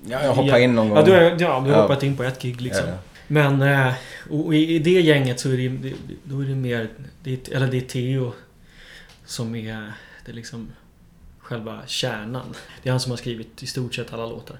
Ja, 0.08 0.22
jag 0.22 0.34
hoppade 0.34 0.60
in 0.62 0.74
någon 0.74 0.88
gång. 0.88 0.98
Ja, 0.98 1.04
du 1.04 1.12
har, 1.12 1.20
ja, 1.20 1.34
du 1.36 1.44
har 1.46 1.68
Ja. 1.68 1.82
hoppat 1.82 2.02
in 2.02 2.16
på 2.16 2.22
ett 2.24 2.42
gig 2.42 2.60
liksom. 2.60 2.84
Ja, 2.86 2.92
ja. 2.92 2.98
Men... 3.26 3.62
Eh, 3.62 3.92
och 4.30 4.54
i, 4.54 4.74
i 4.74 4.78
det 4.78 4.90
gänget 5.00 5.40
så 5.40 5.50
är 5.50 5.56
det, 5.56 5.68
det 5.68 5.92
då 6.24 6.40
är 6.40 6.44
det 6.44 6.54
mer... 6.54 6.88
Det 7.22 7.32
är, 7.48 7.54
eller 7.56 7.66
det 7.66 7.76
är 7.76 7.80
Theo 7.80 8.32
som 9.24 9.54
är 9.54 9.92
det 10.24 10.32
är 10.32 10.34
liksom 10.34 10.72
själva 11.38 11.80
kärnan. 11.86 12.54
Det 12.82 12.88
är 12.88 12.90
han 12.90 13.00
som 13.00 13.12
har 13.12 13.16
skrivit 13.16 13.62
i 13.62 13.66
stort 13.66 13.94
sett 13.94 14.12
alla 14.12 14.26
låtar. 14.26 14.56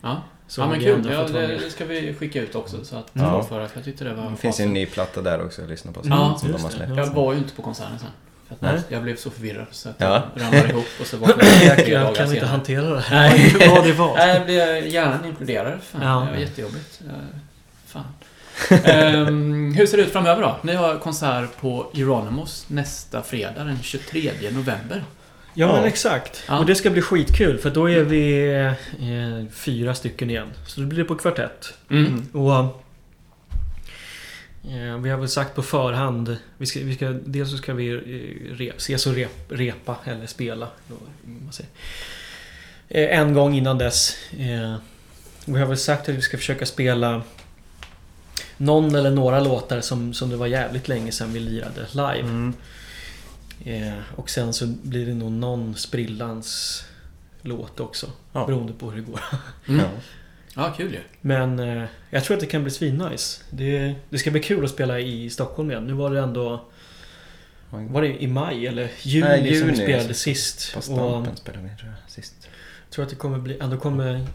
Ja. 0.00 0.22
Så 0.50 0.60
ja, 0.60 0.68
men 0.68 0.80
kul. 0.80 1.08
Ja, 1.12 1.22
det, 1.28 1.46
det 1.46 1.70
ska 1.70 1.84
vi 1.84 2.14
skicka 2.14 2.40
ut 2.42 2.54
också. 2.54 2.84
Så 2.84 2.96
att 2.96 3.06
Ja. 3.12 3.22
ja. 3.22 3.42
för 3.42 3.60
att 3.60 3.70
jag 3.74 3.84
tyckte 3.84 4.04
det 4.04 4.14
var 4.14 4.30
Det 4.30 4.36
finns 4.36 4.60
ju 4.60 4.64
en 4.64 4.72
ny 4.72 4.86
platta 4.86 5.22
där 5.22 5.44
också 5.44 5.62
att 5.62 5.68
lyssna 5.68 5.92
på. 5.92 6.00
Mm, 6.00 6.12
Ja, 6.18 6.36
som 6.40 6.52
de 6.52 6.62
har 6.62 6.70
det. 6.70 6.76
släppt. 6.76 6.90
Ja. 6.96 6.96
Jag 6.96 7.06
var 7.06 7.32
ju 7.32 7.38
inte 7.38 7.54
på 7.54 7.62
konserten 7.62 7.98
sen. 7.98 8.08
För 8.48 8.54
att 8.54 8.60
Nej. 8.74 8.82
Jag 8.88 9.02
blev 9.02 9.16
så 9.16 9.30
förvirrad 9.30 9.66
så 9.70 9.88
att 9.88 9.94
Ja. 9.98 10.22
jag 10.34 10.42
ramlade 10.42 10.68
ihop 10.68 10.84
och 11.00 11.06
så 11.06 11.16
vaknade 11.16 11.64
jag 11.64 11.88
Jag, 11.88 12.16
kan 12.16 12.34
inte 12.34 12.46
hantera 12.46 12.90
det 12.94 13.00
här. 13.00 13.28
Nej. 13.30 13.68
Vad 13.74 13.84
det 13.84 13.92
var. 13.92 14.14
Nej, 14.16 14.34
jag 14.36 14.44
blev 14.44 14.86
hjärnan 14.86 15.24
imploderade. 15.24 15.78
Fan, 15.82 16.02
Ja. 16.02 16.20
Det 16.26 16.30
var 16.32 16.38
jättejobbigt. 16.40 17.00
Fan. 17.86 18.04
Ehm, 18.84 19.74
hur 19.74 19.86
ser 19.86 19.96
det 19.96 20.02
ut 20.02 20.12
framöver 20.12 20.42
då? 20.42 20.56
Ni 20.62 20.74
har 20.74 20.98
konsert 20.98 21.56
på 21.60 21.90
Euronymous 21.94 22.64
nästa 22.68 23.22
fredag 23.22 23.64
den 23.64 23.82
23 23.82 24.32
november. 24.50 25.04
Ja, 25.60 25.66
Ja. 25.66 25.72
men 25.76 25.84
exakt. 25.84 26.42
Ja. 26.48 26.58
Och 26.58 26.66
det 26.66 26.74
ska 26.74 26.90
bli 26.90 27.02
skitkul 27.02 27.58
för 27.58 27.70
då 27.70 27.90
är 27.90 28.02
vi 28.02 28.52
eh, 28.54 29.52
fyra 29.52 29.94
stycken 29.94 30.30
igen. 30.30 30.48
Så 30.66 30.80
då 30.80 30.86
blir 30.86 30.98
det 30.98 31.04
på 31.04 31.14
kvartett. 31.14 31.74
Mm. 31.90 32.26
Och... 32.32 32.76
Eh, 34.70 34.98
vi 34.98 35.10
har 35.10 35.16
väl 35.18 35.28
sagt 35.28 35.54
på 35.54 35.62
förhand. 35.62 36.36
Vi 36.58 36.66
ska, 36.66 36.80
vi 36.82 36.94
ska, 36.94 37.08
dels 37.08 37.50
så 37.50 37.56
ska 37.56 37.74
vi 37.74 37.88
eh, 37.90 38.56
rep, 38.56 38.76
ses 38.76 39.06
och 39.06 39.14
rep, 39.14 39.30
repa 39.48 39.96
eller 40.04 40.26
spela. 40.26 40.68
Eh, 42.88 43.18
en 43.18 43.34
gång 43.34 43.54
innan 43.54 43.78
dess. 43.78 44.16
Eh, 44.38 44.76
vi 45.44 45.58
har 45.60 45.66
väl 45.66 45.76
sagt 45.78 46.08
att 46.08 46.14
vi 46.14 46.22
ska 46.22 46.36
försöka 46.36 46.66
spela 46.66 47.22
någon 48.56 48.94
eller 48.94 49.10
några 49.10 49.40
låtar 49.40 49.80
som, 49.80 50.14
som 50.14 50.30
det 50.30 50.36
var 50.36 50.46
jävligt 50.46 50.88
länge 50.88 51.12
sedan 51.12 51.32
vi 51.32 51.40
lirade 51.40 51.86
live. 51.92 52.20
Mm. 52.20 52.54
Eh, 53.64 53.98
och 54.16 54.30
sen 54.30 54.52
så 54.52 54.66
blir 54.66 55.06
det 55.06 55.14
nog 55.14 55.32
någon 55.32 55.76
sprillans 55.76 56.82
låt 57.42 57.80
också. 57.80 58.10
Ja. 58.32 58.46
Beroende 58.46 58.72
på 58.72 58.90
hur 58.90 58.96
det 58.96 59.06
går. 59.10 59.20
Mm. 59.68 59.80
Ja. 59.80 59.90
Ja, 60.54 60.74
kul 60.76 60.92
ju. 60.92 61.00
Men 61.20 61.58
eh, 61.58 61.84
jag 62.10 62.24
tror 62.24 62.36
att 62.36 62.40
det 62.40 62.46
kan 62.46 62.62
bli 62.62 62.70
svinnice. 62.70 63.42
Det, 63.50 63.94
det 64.10 64.18
ska 64.18 64.30
bli 64.30 64.40
kul 64.40 64.64
att 64.64 64.70
spela 64.70 65.00
i 65.00 65.30
Stockholm 65.30 65.70
igen. 65.70 65.86
Nu 65.86 65.92
var 65.92 66.10
det 66.10 66.20
ändå... 66.20 66.64
Var 67.70 68.02
det 68.02 68.22
i 68.22 68.26
maj 68.26 68.66
eller 68.66 68.90
juni, 69.02 69.28
Nej, 69.28 69.38
som 69.38 69.68
vi 69.68 69.72
juni. 69.74 69.76
spelade 69.76 70.14
sist? 70.14 70.74
På 70.74 70.82
Stampen 70.82 71.36
spelade 71.36 71.68
vi 71.68 71.76
tror 71.76 71.90
jag 71.90 72.10
sist. 72.10 72.34
jag 72.84 72.90
tror 72.90 73.04
att 73.04 73.10
det 73.10 73.16
kommer 73.16 73.38
bli... 73.38 73.58
Ändå 73.60 73.76
kommer... 73.76 74.26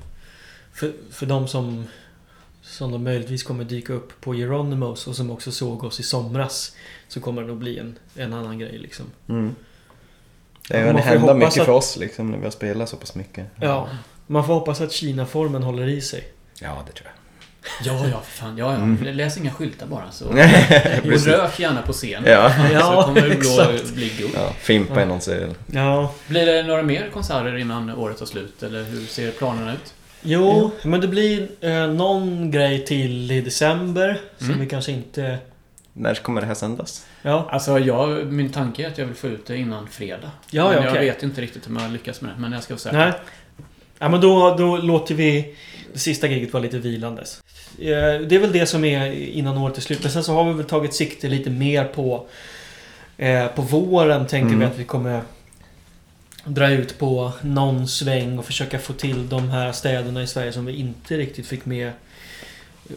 För, 0.73 0.93
för 1.11 1.25
de 1.25 1.47
som... 1.47 1.87
Som 2.67 2.91
då 2.91 2.97
möjligtvis 2.97 3.43
kommer 3.43 3.63
dyka 3.63 3.93
upp 3.93 4.21
på 4.21 4.33
Geronimos 4.35 5.07
och 5.07 5.15
som 5.15 5.31
också 5.31 5.51
såg 5.51 5.83
oss 5.83 5.99
i 5.99 6.03
somras. 6.03 6.75
Så 7.07 7.19
kommer 7.19 7.41
det 7.41 7.47
nog 7.47 7.57
bli 7.57 7.79
en, 7.79 7.95
en 8.15 8.33
annan 8.33 8.59
grej 8.59 8.77
liksom. 8.77 9.05
Mm. 9.29 9.55
Det 10.69 10.79
Ja, 10.79 10.85
ju 10.85 10.97
hända 10.97 11.33
mycket 11.33 11.59
att- 11.59 11.65
för 11.65 11.73
oss 11.73 11.97
liksom 11.97 12.31
när 12.31 12.37
vi 12.37 12.43
har 12.43 12.51
spelat 12.51 12.89
så 12.89 12.97
pass 12.97 13.15
mycket. 13.15 13.45
Ja. 13.61 13.89
Man 14.27 14.45
får 14.45 14.53
hoppas 14.53 14.81
att 14.81 14.91
Kina-formen 14.91 15.63
håller 15.63 15.87
i 15.87 16.01
sig. 16.01 16.23
Ja, 16.61 16.83
det 16.87 16.91
tror 16.93 17.07
jag. 17.07 17.15
Ja, 17.83 18.07
ja, 18.11 18.21
för 18.21 18.31
fan. 18.37 18.57
Ja, 18.57 18.71
ja. 18.73 18.77
Mm. 18.77 19.15
Läs 19.15 19.37
inga 19.37 19.51
skyltar 19.51 19.87
bara. 19.87 20.11
Så. 20.11 20.25
Och 20.29 20.35
rök 21.25 21.59
gärna 21.59 21.81
på 21.81 21.93
scen. 21.93 22.23
Ja. 22.25 22.53
Så 22.69 22.73
Ja, 22.73 23.03
kommer 23.05 23.21
det 23.21 23.33
exakt. 23.33 23.93
bli, 23.93 24.09
guld. 24.17 24.31
ja, 24.35 24.49
fimpa 24.57 25.01
i 25.01 25.05
någons 25.05 25.27
öl. 25.27 25.53
Ja. 25.71 26.13
Blir 26.27 26.45
det 26.45 26.63
några 26.63 26.83
mer 26.83 27.09
konserter 27.13 27.57
innan 27.57 27.89
året 27.89 28.17
tar 28.17 28.25
slut? 28.25 28.63
Eller 28.63 28.83
hur 28.83 29.05
ser 29.05 29.31
planerna 29.31 29.73
ut? 29.73 29.93
Jo, 30.25 30.71
men 30.83 31.01
det 31.01 31.07
blir 31.07 31.47
eh, 31.61 31.87
någon 31.87 32.51
grej 32.51 32.85
till 32.85 33.31
i 33.31 33.41
december. 33.41 34.19
Som 34.37 34.47
Mm. 34.47 34.59
vi 34.59 34.65
kanske 34.65 34.91
inte... 34.91 35.37
När 35.93 36.15
kommer 36.15 36.41
det 36.41 36.47
här 36.47 36.53
sändas? 36.53 37.05
Ja. 37.21 37.47
Alltså, 37.51 37.79
jag, 37.79 38.25
min 38.33 38.49
tanke 38.51 38.83
är 38.83 38.87
att 38.87 38.97
jag 38.97 39.05
vill 39.05 39.15
få 39.15 39.27
ut 39.27 39.45
det 39.45 39.57
innan 39.57 39.87
fredag. 39.87 40.31
Ja, 40.51 40.63
men 40.63 40.73
ja, 40.77 40.83
jag 40.83 40.91
okej. 40.91 41.05
vet 41.05 41.23
inte 41.23 41.41
riktigt 41.41 41.67
om 41.67 41.77
jag 41.81 41.91
lyckas 41.91 42.21
med 42.21 42.31
det. 42.35 42.41
Men 42.41 42.51
jag 42.51 42.63
ska 42.63 42.77
säga. 42.77 42.97
Nej. 42.97 43.13
Ja, 43.99 44.09
men 44.09 44.21
då, 44.21 44.55
då 44.57 44.77
låter 44.77 45.15
vi 45.15 45.55
det 45.93 45.99
sista 45.99 46.27
giget 46.27 46.53
vara 46.53 46.63
lite 46.63 46.77
vilandes. 46.77 47.43
Eh, 47.79 47.85
Det 48.27 48.31
är 48.35 48.39
väl 48.39 48.51
det 48.51 48.65
som 48.65 48.85
är 48.85 49.11
innan 49.11 49.57
året 49.57 49.77
är 49.77 49.81
slut. 49.81 50.03
Men 50.03 50.11
sen 50.11 50.23
så 50.23 50.33
har 50.33 50.43
vi 50.43 50.53
väl 50.53 50.65
tagit 50.65 50.93
sikte 50.93 51.27
lite 51.27 51.49
mer 51.49 51.83
på... 51.85 52.27
Eh, 53.17 53.47
på 53.47 53.61
våren 53.61 54.27
tänker 54.27 54.47
Mm. 54.47 54.59
vi 54.59 54.65
att 54.65 54.77
vi 54.79 54.83
kommer 54.83 55.21
dra 56.45 56.69
ut 56.69 56.97
på 56.99 57.31
någon 57.41 57.87
sväng 57.87 58.39
och 58.39 58.45
försöka 58.45 58.79
få 58.79 58.93
till 58.93 59.29
de 59.29 59.49
här 59.49 59.71
städerna 59.71 60.23
i 60.23 60.27
Sverige 60.27 60.53
som 60.53 60.65
vi 60.65 60.75
inte 60.75 61.17
riktigt 61.17 61.47
fick 61.47 61.65
med 61.65 61.91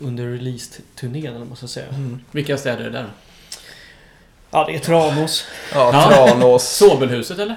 under 0.01 0.25
release-turnén 0.25 1.35
eller 1.35 1.45
man 1.45 1.57
ska 1.57 1.67
säga. 1.67 1.87
Vilka 2.31 2.59
städer 2.59 2.81
är 2.81 2.85
det 2.85 2.91
där? 2.91 3.11
Ja, 4.51 4.65
det 4.65 4.75
är 4.75 4.79
Tranås. 4.79 5.45
Ja. 5.73 5.93
Tranås. 5.93 6.69
Sobelhuset 6.69 7.39
eller? 7.39 7.57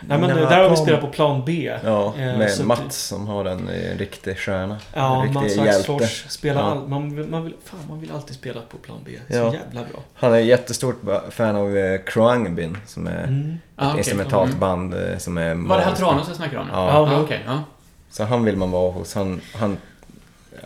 Nej 0.00 0.18
men 0.18 0.30
Nej, 0.36 0.46
där 0.46 0.62
har 0.62 0.70
vi 0.70 0.76
spelat 0.76 1.00
på 1.00 1.06
plan 1.06 1.42
B. 1.46 1.72
Ja, 1.84 2.14
Eh, 2.18 2.38
med 2.38 2.50
så- 2.50 2.64
Mats 2.64 2.96
som 2.98 3.26
har 3.26 3.44
en 3.44 3.68
eh, 3.68 3.98
riktig 3.98 4.38
stjärna. 4.38 4.76
Ja, 4.94 5.24
en 5.24 5.32
Mats 5.32 5.44
riktig 5.44 5.64
hjälte. 5.64 5.78
Axfors 5.78 6.24
spelar 6.28 6.60
Ja. 6.62 6.70
all, 6.70 6.88
man, 6.88 7.16
vill- 7.16 7.26
man, 7.28 7.44
vill, 7.44 7.54
fan, 7.64 7.80
man 7.88 8.00
vill 8.00 8.12
alltid 8.12 8.36
spela 8.36 8.60
på 8.70 8.76
plan 8.76 8.98
B. 9.04 9.10
Så 9.28 9.34
Ja. 9.36 9.44
jävla 9.44 9.80
bra. 9.92 10.00
Han 10.14 10.32
är 10.32 10.38
jättestort 10.38 11.00
fan 11.30 11.56
av 11.56 11.76
eh, 11.76 12.00
Kroangbin 12.06 12.76
som 12.86 13.06
är 13.06 13.24
Mm. 13.24 13.58
Ah, 13.76 13.96
instrumentalt 13.96 14.48
Mm. 14.50 14.60
band 14.60 14.94
eh, 14.94 15.18
som 15.18 15.38
är... 15.38 15.54
Var 15.54 15.78
det. 15.78 15.96
Tranås 15.96 16.24
jag 16.28 16.36
snackar 16.36 16.58
om? 16.58 16.66
Ja. 16.72 16.78
Ah, 16.78 17.26
ja. 17.46 17.62
Så 18.10 18.24
han 18.24 18.44
vill 18.44 18.56
man 18.56 18.70
vara 18.70 18.90
hos. 18.92 19.14
Han, 19.14 19.40
han, 19.54 19.76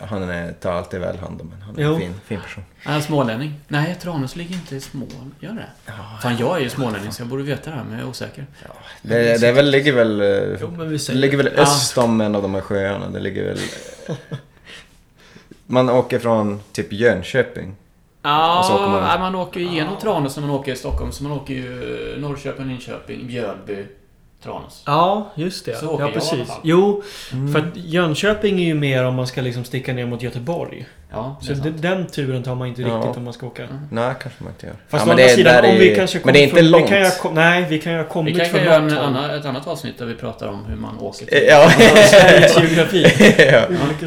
han 0.07 0.23
är, 0.29 0.51
tar 0.53 0.71
alltid 0.73 0.99
väl 0.99 1.17
hand 1.17 1.41
om 1.41 1.51
en. 1.55 1.61
Han 1.61 1.77
är 1.79 1.83
Jo. 1.83 1.93
en 1.93 1.99
fin, 1.99 2.13
fin 2.25 2.39
person. 2.41 2.63
Är 2.83 2.91
han 2.91 3.01
smålänning? 3.03 3.53
Nej, 3.67 3.95
Tranås 4.01 4.35
ligger 4.35 4.55
inte 4.55 4.75
i 4.75 4.79
Smål. 4.81 5.07
Gör 5.39 5.51
det? 5.51 5.91
Fan, 6.21 6.37
jag 6.37 6.57
är 6.57 6.61
ju 6.61 6.69
smålänning 6.69 7.11
så 7.11 7.21
jag 7.21 7.27
borde 7.29 7.43
veta 7.43 7.69
det 7.69 7.75
här, 7.75 7.83
men 7.83 7.93
jag 7.93 8.01
är 8.01 8.09
osäker. 8.09 8.45
Det, 9.01 9.41
det 9.41 9.47
är 9.47 9.53
väl, 9.53 9.69
ligger 9.71 9.93
väl... 9.93 10.21
eh, 10.21 10.57
Jo, 10.61 10.71
men 10.77 10.89
vi 10.89 10.97
Det 10.97 11.13
ligger 11.13 11.37
väl 11.37 11.49
Ja. 11.55 11.61
öst 11.61 11.97
om 11.97 12.21
en 12.21 12.35
av 12.35 12.41
de 12.41 12.53
här 12.53 12.61
sjöarna. 12.61 13.09
Det 13.09 13.19
ligger 13.19 13.45
väl... 13.45 13.59
Man 15.65 15.89
åker 15.89 16.19
från 16.19 16.61
typ 16.71 16.93
Jönköping. 16.93 17.75
Ja, 18.21 18.63
så 18.67 18.73
åker 18.75 18.87
man- 18.87 19.19
man... 19.19 19.35
åker 19.35 19.59
ju 19.59 19.65
igenom 19.67 19.97
Tranås 20.01 20.35
när 20.37 20.41
man 20.41 20.51
åker 20.55 20.71
i 20.71 20.75
Stockholm. 20.75 21.11
Så 21.11 21.23
man 21.23 21.31
åker 21.31 21.53
ju 21.53 22.15
Norrköping, 22.19 22.67
Linköping, 22.67 23.25
Mjölby, 23.27 23.85
Tranås. 24.43 24.83
Ja, 24.85 25.31
just 25.35 25.65
det. 25.65 25.75
Så 25.75 25.87
åker 25.89 26.03
ja, 26.03 26.07
jag 26.07 26.13
precis. 26.13 26.47
fall. 26.47 26.61
Jo, 26.63 27.03
för 27.53 27.59
att 27.59 27.77
Jönköping 27.77 28.59
är 28.59 28.65
ju 28.65 28.73
mer 28.73 29.05
om 29.05 29.15
man 29.15 29.27
ska 29.27 29.41
liksom 29.41 29.63
sticka 29.63 29.93
ner 29.93 30.05
mot 30.05 30.21
Göteborg. 30.21 30.87
Ja, 31.11 31.37
Så 31.41 31.51
är 31.51 31.55
det, 31.55 31.69
den 31.69 32.07
turen 32.07 32.43
tar 32.43 32.55
man 32.55 32.67
inte 32.67 32.81
Ja. 32.81 32.87
riktigt 32.97 33.17
om 33.17 33.23
man 33.23 33.33
ska 33.33 33.45
åka. 33.47 33.63
Mm. 33.63 33.77
Nej, 33.91 34.13
kanske 34.21 34.43
man 34.43 34.53
inte 34.53 34.65
gör. 34.65 34.75
Fast 34.89 35.05
Ja, 35.05 35.09
å 35.09 35.11
andra 35.13 35.27
sidan, 35.29 35.53
där 35.53 35.63
om 35.69 35.75
är- 35.75 35.79
vi 35.79 35.95
kanske 35.95 36.19
Men 36.23 36.33
det 36.33 36.39
är 36.39 36.43
inte 36.43 36.55
från- 36.55 36.69
långt. 36.71 36.85
Vi 36.85 36.89
kan 36.89 36.99
ju, 36.99 37.05
ha- 37.05 37.31
nej, 37.33 37.65
vi 37.69 37.79
kan 37.79 37.91
ju 37.93 37.97
ha 37.97 38.03
Vi 38.05 38.09
kommit 38.09 38.37
kan 38.37 38.45
från 38.45 38.59
ju 38.59 38.65
göra 38.65 38.75
en 38.75 38.97
annan, 38.97 39.29
ett 39.29 39.45
annat 39.45 39.67
avsnitt 39.67 39.97
där 39.97 40.05
vi 40.05 40.13
pratar 40.15 40.47
om 40.47 40.65
hur 40.65 40.75
man 40.75 40.99
åker 40.99 41.25
till... 41.25 41.43
Ja. 41.47 41.69
Sveriges 41.69 42.57
geografi. 42.57 43.05
ja. 43.51 43.61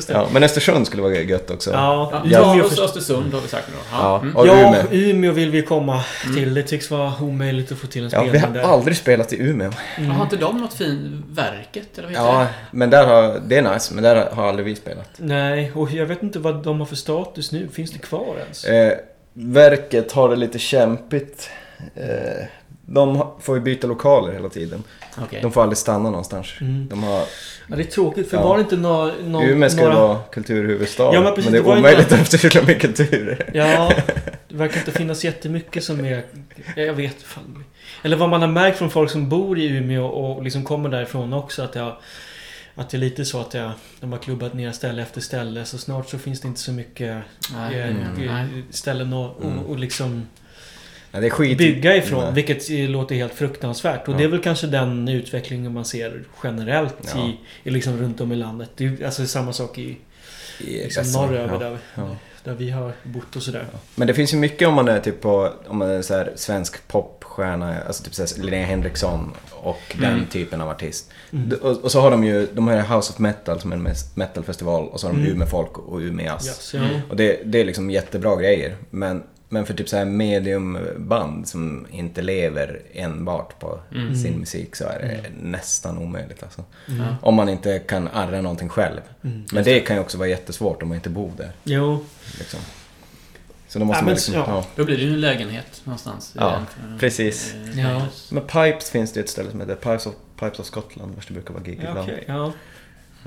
Ja. 0.08 0.26
Men 0.32 0.42
Östersund 0.42 0.86
skulle 0.86 1.02
vara 1.02 1.12
gött 1.14 1.50
också. 1.50 1.70
Ja, 1.70 2.22
Ja, 2.24 2.54
Umeå 2.54 2.64
och 2.66 2.72
Östersund 2.84 3.34
har 3.34 3.40
vi 3.40 3.48
sagt 3.48 3.68
nu 3.68 3.74
då. 3.74 3.96
Ja, 4.02 4.18
Mm. 4.20 4.36
och 4.36 4.46
ja, 4.46 4.52
Umeå. 4.52 4.82
Umeå 5.10 5.32
vill 5.32 5.50
vi 5.50 5.62
komma 5.62 6.00
Mm. 6.24 6.36
till. 6.36 6.54
Det 6.54 6.62
tycks 6.62 6.90
vara 6.90 7.12
omöjligt 7.20 7.72
att 7.72 7.78
få 7.78 7.86
till 7.86 8.04
en 8.04 8.10
Ja, 8.12 8.18
spelning 8.18 8.32
vi 8.32 8.38
har 8.38 8.48
där. 8.54 8.62
aldrig 8.62 8.96
spelat 8.96 9.32
i 9.32 9.42
Umeå. 9.42 9.70
Mm. 9.98 10.10
Har 10.10 10.24
inte 10.24 10.36
de 10.36 10.60
något 10.60 10.74
fint 10.74 11.24
Verket, 11.28 11.98
eller 11.98 12.08
vad 12.08 12.16
heter 12.16 12.32
Ja, 12.32 12.38
det? 12.40 12.46
men 12.70 12.90
där 12.90 13.06
har... 13.06 13.40
Det 13.46 13.56
är 13.56 13.74
nice, 13.74 13.94
men 13.94 14.02
där 14.04 14.30
har 14.32 14.48
aldrig 14.48 14.66
vi 14.66 14.76
spelat. 14.76 15.08
Nej, 15.16 15.72
och 15.74 15.90
jag 15.90 16.06
vet 16.06 16.22
inte 16.22 16.38
vad 16.38 16.62
de 16.62 16.78
har 16.78 16.86
för 16.92 16.96
status 16.96 17.52
nu. 17.52 17.68
Finns 17.68 17.90
det 17.90 17.98
kvar 17.98 18.36
ens? 18.42 18.64
Eh, 18.64 18.98
verket 19.32 20.12
har 20.12 20.28
det 20.28 20.36
lite 20.36 20.58
kämpigt. 20.58 21.50
Eh, 21.94 22.44
de 22.86 23.26
får 23.40 23.56
ju 23.56 23.62
byta 23.62 23.86
lokaler 23.86 24.32
hela 24.32 24.48
tiden. 24.48 24.82
Okej. 25.22 25.38
De 25.42 25.52
får 25.52 25.62
aldrig 25.62 25.78
stanna 25.78 26.10
någonstans. 26.10 26.48
Mm. 26.60 26.88
De 26.88 27.02
har... 27.02 27.22
Ja, 27.68 27.76
det 27.76 27.82
är 27.82 27.84
tråkigt 27.84 28.30
för 28.30 28.36
Ja. 28.36 28.42
var 28.42 28.56
det 28.56 28.60
inte 28.62 28.76
nå, 28.76 29.10
nå, 29.24 29.42
Umeå 29.42 29.70
ska 29.70 29.80
några... 29.82 29.94
vara 29.94 30.18
kulturhuvudstad. 30.18 31.14
Ja, 31.14 31.20
men 31.20 31.34
precis, 31.34 31.50
det 31.52 31.58
det 31.58 31.64
är 31.70 31.72
ju 31.74 31.78
omöjligt 31.78 32.10
några- 32.10 32.22
efter 32.22 32.38
så 32.38 32.60
mycket 32.66 32.80
kulturer. 32.80 33.50
Ja, 33.54 33.92
det 34.48 34.56
verkar 34.56 34.78
inte 34.78 34.92
finnas 34.92 35.24
jättemycket 35.24 35.84
som 35.84 36.04
är... 36.04 36.22
Jag 36.76 36.94
vet 36.94 37.22
fan. 37.22 37.64
Eller 38.02 38.16
vad 38.16 38.28
man 38.28 38.40
har 38.40 38.48
märkt 38.48 38.78
från 38.78 38.90
folk 38.90 39.10
som 39.10 39.28
bor 39.28 39.58
i 39.58 39.66
Umeå 39.66 40.06
och 40.06 40.42
liksom 40.42 40.64
kommer 40.64 40.88
därifrån 40.88 41.32
också 41.32 41.62
att 41.62 41.72
det 41.72 41.80
har... 41.80 41.98
Att 42.74 42.90
det 42.90 42.96
är 42.96 42.98
lite 42.98 43.24
så 43.24 43.40
att 43.40 43.50
det, 43.50 43.72
de 44.00 44.12
har 44.12 44.18
klubbat 44.18 44.54
ner 44.54 44.72
ställe 44.72 45.02
efter 45.02 45.20
ställe 45.20 45.64
så 45.64 45.78
snart 45.78 46.08
så 46.10 46.18
finns 46.18 46.40
det 46.40 46.48
inte 46.48 46.60
så 46.60 46.72
mycket 46.72 47.22
Nej. 47.54 47.80
eh, 47.80 47.86
Mm. 47.88 48.02
eh, 48.28 48.32
Nej. 48.32 48.48
ställen 48.70 49.12
att 49.12 49.36
och, 49.36 49.44
Mm. 49.44 49.58
och 49.58 49.78
liksom 49.78 50.26
Ja, 51.14 51.20
det 51.20 51.26
är 51.26 51.30
skit. 51.30 51.58
bygga 51.58 51.96
ifrån. 51.96 52.24
Nej. 52.24 52.32
Vilket 52.32 52.68
låter 52.90 53.14
helt 53.14 53.34
fruktansvärt. 53.34 54.08
Och 54.08 54.14
Ja. 54.14 54.18
det 54.18 54.24
är 54.24 54.28
väl 54.28 54.40
kanske 54.42 54.66
den 54.66 55.08
utvecklingen 55.08 55.72
man 55.74 55.84
ser 55.84 56.22
generellt 56.44 57.12
Ja. 57.14 57.26
i, 57.28 57.38
i 57.68 57.70
liksom 57.70 57.96
runt 57.98 58.20
om 58.20 58.32
i 58.32 58.36
landet. 58.36 58.70
Det 58.76 58.84
är 58.84 59.04
alltså 59.06 59.26
samma 59.26 59.52
sak 59.52 59.78
i 59.78 59.96
I 60.60 60.82
liksom 60.84 61.12
norröver 61.12 61.52
ja. 61.52 61.58
där, 61.58 61.78
Ja. 61.94 62.16
där 62.44 62.54
vi 62.54 62.70
har 62.70 62.92
bott 63.02 63.36
och 63.36 63.42
sådär. 63.42 63.66
Men 63.94 64.06
det 64.06 64.14
finns 64.14 64.32
ju 64.34 64.36
mycket 64.38 64.68
om 64.68 64.74
man 64.74 64.88
är 64.88 65.00
typ 65.00 65.20
på, 65.20 65.52
om 65.66 65.78
man 65.78 65.90
är 65.90 66.02
så 66.02 66.14
här 66.14 66.32
svensk 66.36 66.88
popstjärna, 67.36 67.80
alltså 67.86 68.04
typ 68.04 68.14
så 68.14 68.22
här 68.22 68.42
Linnea 68.44 68.66
Henriksson 68.66 69.32
och 69.50 69.80
den 70.00 70.12
Mm. 70.14 70.26
typen 70.26 70.60
av 70.60 70.68
artist. 70.68 71.10
Mm. 71.32 71.58
Och, 71.62 71.70
och 71.84 71.92
så 71.92 72.00
har 72.00 72.10
de 72.10 72.24
ju, 72.24 72.46
de 72.52 72.68
har 72.68 72.96
House 72.96 73.12
of 73.12 73.18
Metal 73.18 73.60
som 73.60 73.72
är 73.72 73.76
en 73.76 73.88
metalfestival 74.14 74.88
och 74.88 75.00
så 75.00 75.06
har 75.06 75.14
de 75.14 75.20
Mm. 75.20 75.32
Umeå 75.32 75.46
Folk 75.48 75.78
och 75.78 75.98
Umeå 75.98 76.26
Jazz. 76.26 76.46
Yes, 76.46 76.74
ja. 76.74 76.80
Mm. 76.80 77.00
Och 77.10 77.16
det, 77.16 77.40
det 77.44 77.60
är 77.60 77.64
liksom 77.64 77.90
jättebra 77.90 78.36
grejer. 78.36 78.76
Men, 78.90 79.22
men 79.48 79.66
för 79.66 79.74
typ 79.74 79.88
så 79.88 79.96
här 79.96 80.04
mediumband 80.04 81.48
som 81.48 81.86
inte 81.90 82.22
lever 82.22 82.80
enbart 82.92 83.58
på 83.60 83.78
Mm. 83.94 84.14
sin 84.16 84.38
musik 84.38 84.76
så 84.76 84.84
är 84.84 84.98
det 84.98 85.28
Mm. 85.28 85.50
nästan 85.50 85.98
omöjligt 85.98 86.42
alltså. 86.42 86.64
Mm. 86.88 87.14
Om 87.22 87.34
man 87.34 87.48
inte 87.48 87.78
kan 87.78 88.08
arra 88.08 88.40
någonting 88.40 88.68
själv. 88.68 89.00
Mm. 89.24 89.44
Men 89.52 89.64
det 89.64 89.80
kan 89.80 89.96
ju 89.96 90.02
också 90.02 90.18
vara 90.18 90.28
jättesvårt 90.28 90.82
om 90.82 90.88
man 90.88 90.96
inte 90.96 91.10
bor 91.10 91.30
där. 91.36 91.52
Jo, 91.64 92.04
Liksom. 92.38 92.60
Så 93.72 93.78
då 93.78 93.84
måste 93.84 94.00
Ja, 94.00 94.04
man 94.04 94.14
liksom, 94.14 94.34
ja. 94.34 94.44
ja. 94.48 94.64
Då 94.76 94.84
blir 94.84 94.96
det 94.96 95.02
ju 95.02 95.08
en 95.12 95.20
lägenhet 95.20 95.80
någonstans. 95.84 96.34
Ja, 96.38 96.56
en- 96.84 96.98
precis. 96.98 97.54
eh, 97.54 97.80
Ja. 97.80 98.06
Men 98.30 98.42
Pipes 98.46 98.90
finns 98.90 99.12
det 99.12 99.20
ett 99.20 99.28
ställe 99.28 99.50
som 99.50 99.60
heter 99.60 99.74
Pipes 99.74 100.06
of, 100.06 100.14
Pipes 100.40 100.58
of 100.58 100.66
Scotland, 100.66 101.14
vars 101.14 101.26
det 101.26 101.32
brukar 101.34 101.54
vara 101.54 101.62
gig 101.64 101.80
ja, 101.84 101.88
ibland. 101.88 102.10
okej. 102.10 102.24
Ja. 102.28 102.52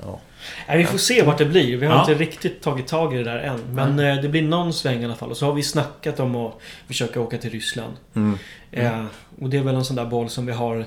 Ja. 0.02 0.20
Nej, 0.68 0.78
vi 0.78 0.84
får 0.84 0.98
se 0.98 1.22
vart 1.22 1.38
det 1.38 1.44
blir. 1.44 1.76
Vi 1.76 1.86
har 1.86 1.94
Ja. 1.94 2.00
inte 2.00 2.14
riktigt 2.14 2.62
tagit 2.62 2.86
tag 2.86 3.14
i 3.14 3.16
det 3.18 3.24
där 3.24 3.38
än. 3.38 3.60
Men 3.72 3.98
eh, 3.98 4.22
det 4.22 4.28
blir 4.28 4.42
någon 4.42 4.72
sväng 4.72 5.02
i 5.02 5.04
alla 5.04 5.14
fall. 5.16 5.30
Och 5.30 5.36
så 5.36 5.46
har 5.46 5.52
vi 5.52 5.62
snackat 5.62 6.20
om 6.20 6.36
att 6.36 6.54
försöka 6.86 7.20
åka 7.20 7.38
till 7.38 7.50
Ryssland. 7.50 7.94
Mm. 8.14 8.38
Eh, 8.70 9.04
och 9.40 9.50
det 9.50 9.56
är 9.56 9.62
väl 9.62 9.74
en 9.74 9.84
sån 9.84 9.96
där 9.96 10.06
boll 10.06 10.28
som 10.30 10.46
vi 10.46 10.52
har 10.52 10.86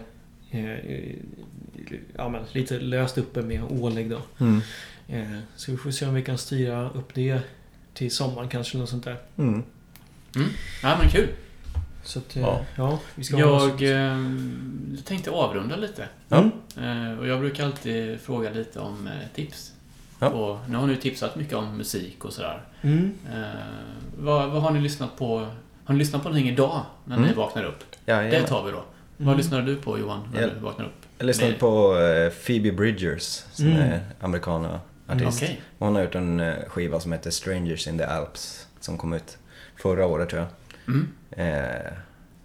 eh, 0.51 0.75
ja, 2.17 2.29
men, 2.29 2.41
lite 2.51 2.79
löst 2.79 3.17
uppe 3.17 3.41
med 3.41 3.63
Oleg 3.69 4.09
då. 4.09 4.21
Mm. 4.39 4.61
Eh, 5.07 5.39
så 5.55 5.71
vi 5.71 5.77
får 5.77 5.91
se 5.91 6.05
om 6.05 6.13
vi 6.13 6.21
kan 6.23 6.37
styra 6.37 6.89
upp 6.89 7.13
det 7.13 7.39
till 7.99 8.11
sommaren 8.11 8.49
kanske. 8.49 8.71
Eller 8.77 8.81
något 8.81 8.89
sånt 8.89 9.03
där. 9.03 9.17
Mm. 9.37 9.63
Ja, 10.83 10.97
men 11.01 11.09
kul. 11.09 11.27
Så 12.03 12.19
att, 12.19 12.35
eh, 12.35 12.41
Ja. 12.41 12.61
ja. 12.77 12.99
vi 13.15 13.23
ska 13.23 13.37
Jag 13.39 13.81
eh, 13.81 14.17
tänkte 15.05 15.31
avrunda 15.31 15.75
lite. 15.75 16.07
Mm. 16.29 16.51
Eh, 16.77 17.19
och 17.19 17.27
jag 17.27 17.39
brukar 17.39 17.65
alltid 17.65 18.19
fråga 18.21 18.49
lite 18.49 18.79
om 18.79 19.07
eh, 19.07 19.13
tips. 19.35 19.73
Ja. 20.19 20.27
Och 20.29 20.69
nu 20.69 20.77
har 20.77 20.87
ni 20.87 20.95
tipsat 20.95 21.35
mycket 21.35 21.53
om 21.53 21.77
musik 21.77 22.25
och 22.25 22.33
sådär. 22.33 22.61
Mm. 22.81 23.13
Eh, 23.33 23.43
vad, 24.19 24.49
vad 24.49 24.61
har 24.61 24.71
ni 24.71 24.79
lyssnat 24.81 25.17
på? 25.17 25.47
Har 25.85 25.93
ni 25.93 25.99
lyssnat 25.99 26.23
på 26.23 26.29
någonting 26.29 26.49
idag 26.53 26.81
när 27.05 27.17
ni 27.17 27.23
Mm. 27.23 27.37
vaknar 27.37 27.63
upp? 27.63 27.83
Ja, 28.05 28.21
Det 28.21 28.41
tar 28.47 28.63
vi 28.65 28.71
då. 28.71 28.83
Vad 29.17 29.37
lyssnade 29.37 29.63
du 29.65 29.75
på 29.75 29.99
Johan 29.99 30.29
när 30.33 30.41
Ja. 30.41 30.47
du 30.47 30.59
vaknade 30.59 30.89
upp? 30.89 30.95
Jag 31.17 31.25
lyssnade 31.25 31.53
på 31.53 31.97
eh, 31.97 32.29
Phoebe 32.45 32.71
Bridgers, 32.71 33.23
som 33.51 33.65
Mm. 33.67 33.79
är 33.81 34.01
amerikana 34.21 34.79
artist. 35.09 35.43
Okej. 35.43 35.61
Hon 35.79 35.95
har 35.95 36.01
gjort 36.03 36.15
en 36.15 36.39
eh, 36.39 36.55
skiva 36.67 36.99
som 36.99 37.11
heter 37.11 37.31
Strangers 37.31 37.87
in 37.87 37.97
the 37.97 38.03
Alps, 38.03 38.67
som 38.79 38.97
kom 38.97 39.13
ut 39.13 39.37
förra 39.75 40.05
året 40.05 40.29
tror 40.29 40.41
jag. 40.41 40.49
Mm. 40.95 41.07
Eh, 41.31 41.91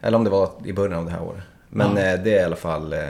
eller 0.01 0.17
om 0.19 0.25
det 0.25 0.31
var 0.31 0.53
i 0.65 0.73
början 0.73 0.99
av 0.99 1.05
det 1.05 1.11
här 1.11 1.23
året. 1.23 1.43
Men 1.69 1.97
Ja. 1.97 2.03
eh, 2.03 2.23
det 2.23 2.35
är 2.35 2.41
i 2.41 2.45
alla 2.45 2.57
fall 2.57 2.93
eh, 2.93 3.09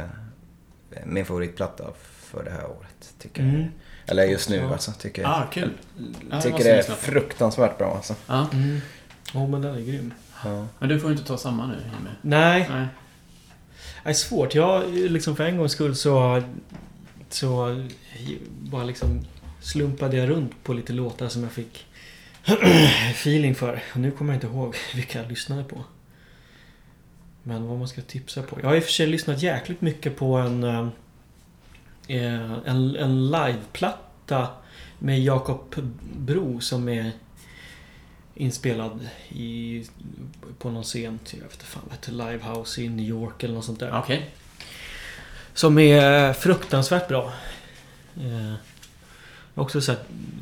min 1.05 1.25
favoritplatta 1.27 1.85
för 2.21 2.45
det 2.45 2.51
här 2.51 2.65
året, 2.67 3.15
tycker 3.19 3.43
jag. 3.43 3.55
Mm. 3.55 3.67
Eller 4.07 4.25
just 4.25 4.49
nu 4.51 4.57
Ja. 4.57 4.73
alltså, 4.73 4.93
tycker 4.93 5.23
jag. 5.23 5.31
Ah, 5.31 5.47
kul. 5.53 5.71
Ja, 5.97 6.03
det 6.37 6.37
tycker 6.43 6.51
måste 6.53 6.65
det 6.69 6.77
jag 6.77 6.79
är 6.89 6.93
fruktansvärt 6.93 7.79
bra 7.79 7.95
alltså. 7.97 8.15
Ja. 8.27 8.47
Mm. 8.53 8.81
Ja, 9.35 9.47
men 9.47 9.63
den 9.63 9.75
är 9.75 9.81
grym. 9.81 10.15
Ja. 10.45 10.67
Men 10.79 10.89
du 10.89 11.01
får 11.01 11.11
ju 11.11 11.17
inte 11.17 11.29
ta 11.29 11.37
samma 11.39 11.67
nu, 11.67 11.75
Jimmy. 11.75 12.11
Nej, 12.23 12.67
Nej. 12.71 12.87
det 14.05 14.11
är 14.11 14.15
svårt. 14.15 14.55
Jag 14.55 14.91
liksom 14.91 15.37
för 15.37 15.45
en 15.45 15.57
gångs 15.57 15.73
skull 15.73 15.97
så... 15.97 16.43
Så 17.29 17.83
bara 18.61 18.85
liksom 18.85 19.21
slumpade 19.65 20.17
jag 20.17 20.29
runt 20.31 20.65
på 20.65 20.73
lite 20.73 20.93
låtar 20.93 21.29
som 21.29 21.43
jag 21.43 21.53
fick 21.53 21.87
feeling 23.11 23.55
för. 23.55 23.83
Och 23.95 24.01
nu 24.01 24.11
kommer 24.11 24.33
jag 24.33 24.37
inte 24.37 24.47
ihåg 24.47 24.77
vilka 24.95 25.19
jag 25.19 25.29
lyssnade 25.29 25.65
på. 25.65 25.85
Men 27.43 27.67
vad 27.67 27.79
man 27.79 27.89
ska 27.89 28.01
tipsa 28.03 28.43
på. 28.43 28.59
Jag 28.63 28.69
har 28.69 28.77
i 28.77 28.79
och 28.79 28.85
för 28.85 28.93
sig 28.93 29.07
lyssnat 29.07 29.43
jäkligt 29.43 29.81
mycket 29.81 30.17
på 30.17 30.35
en... 30.37 30.65
eh, 30.65 30.89
eh, 32.09 32.53
En, 32.65 32.97
en 32.97 33.31
liveplatta 33.31 34.49
med 34.99 35.21
Jakob 35.23 35.75
Bro 36.17 36.61
som 36.61 36.89
är 36.89 37.11
inspelad 38.35 39.09
i, 39.29 39.85
på 40.59 40.71
någon 40.71 40.83
scen. 40.83 41.19
till- 41.19 41.39
Jag 41.39 41.45
vet 41.45 41.53
inte 41.55 41.65
fan 41.65 41.83
vad 41.85 41.93
heter. 41.93 42.13
Livehouse 42.13 42.83
i 42.83 42.89
New 42.89 43.07
York 43.07 43.43
eller 43.43 43.55
något 43.55 43.65
sånt 43.65 43.81
där. 43.81 43.99
Okej. 43.99 44.31
Som 45.55 45.79
är 45.79 46.33
fruktansvärt 46.33 47.09
bra. 47.09 47.33
Också 49.55 49.81
så 49.81 49.93
här 49.93 50.01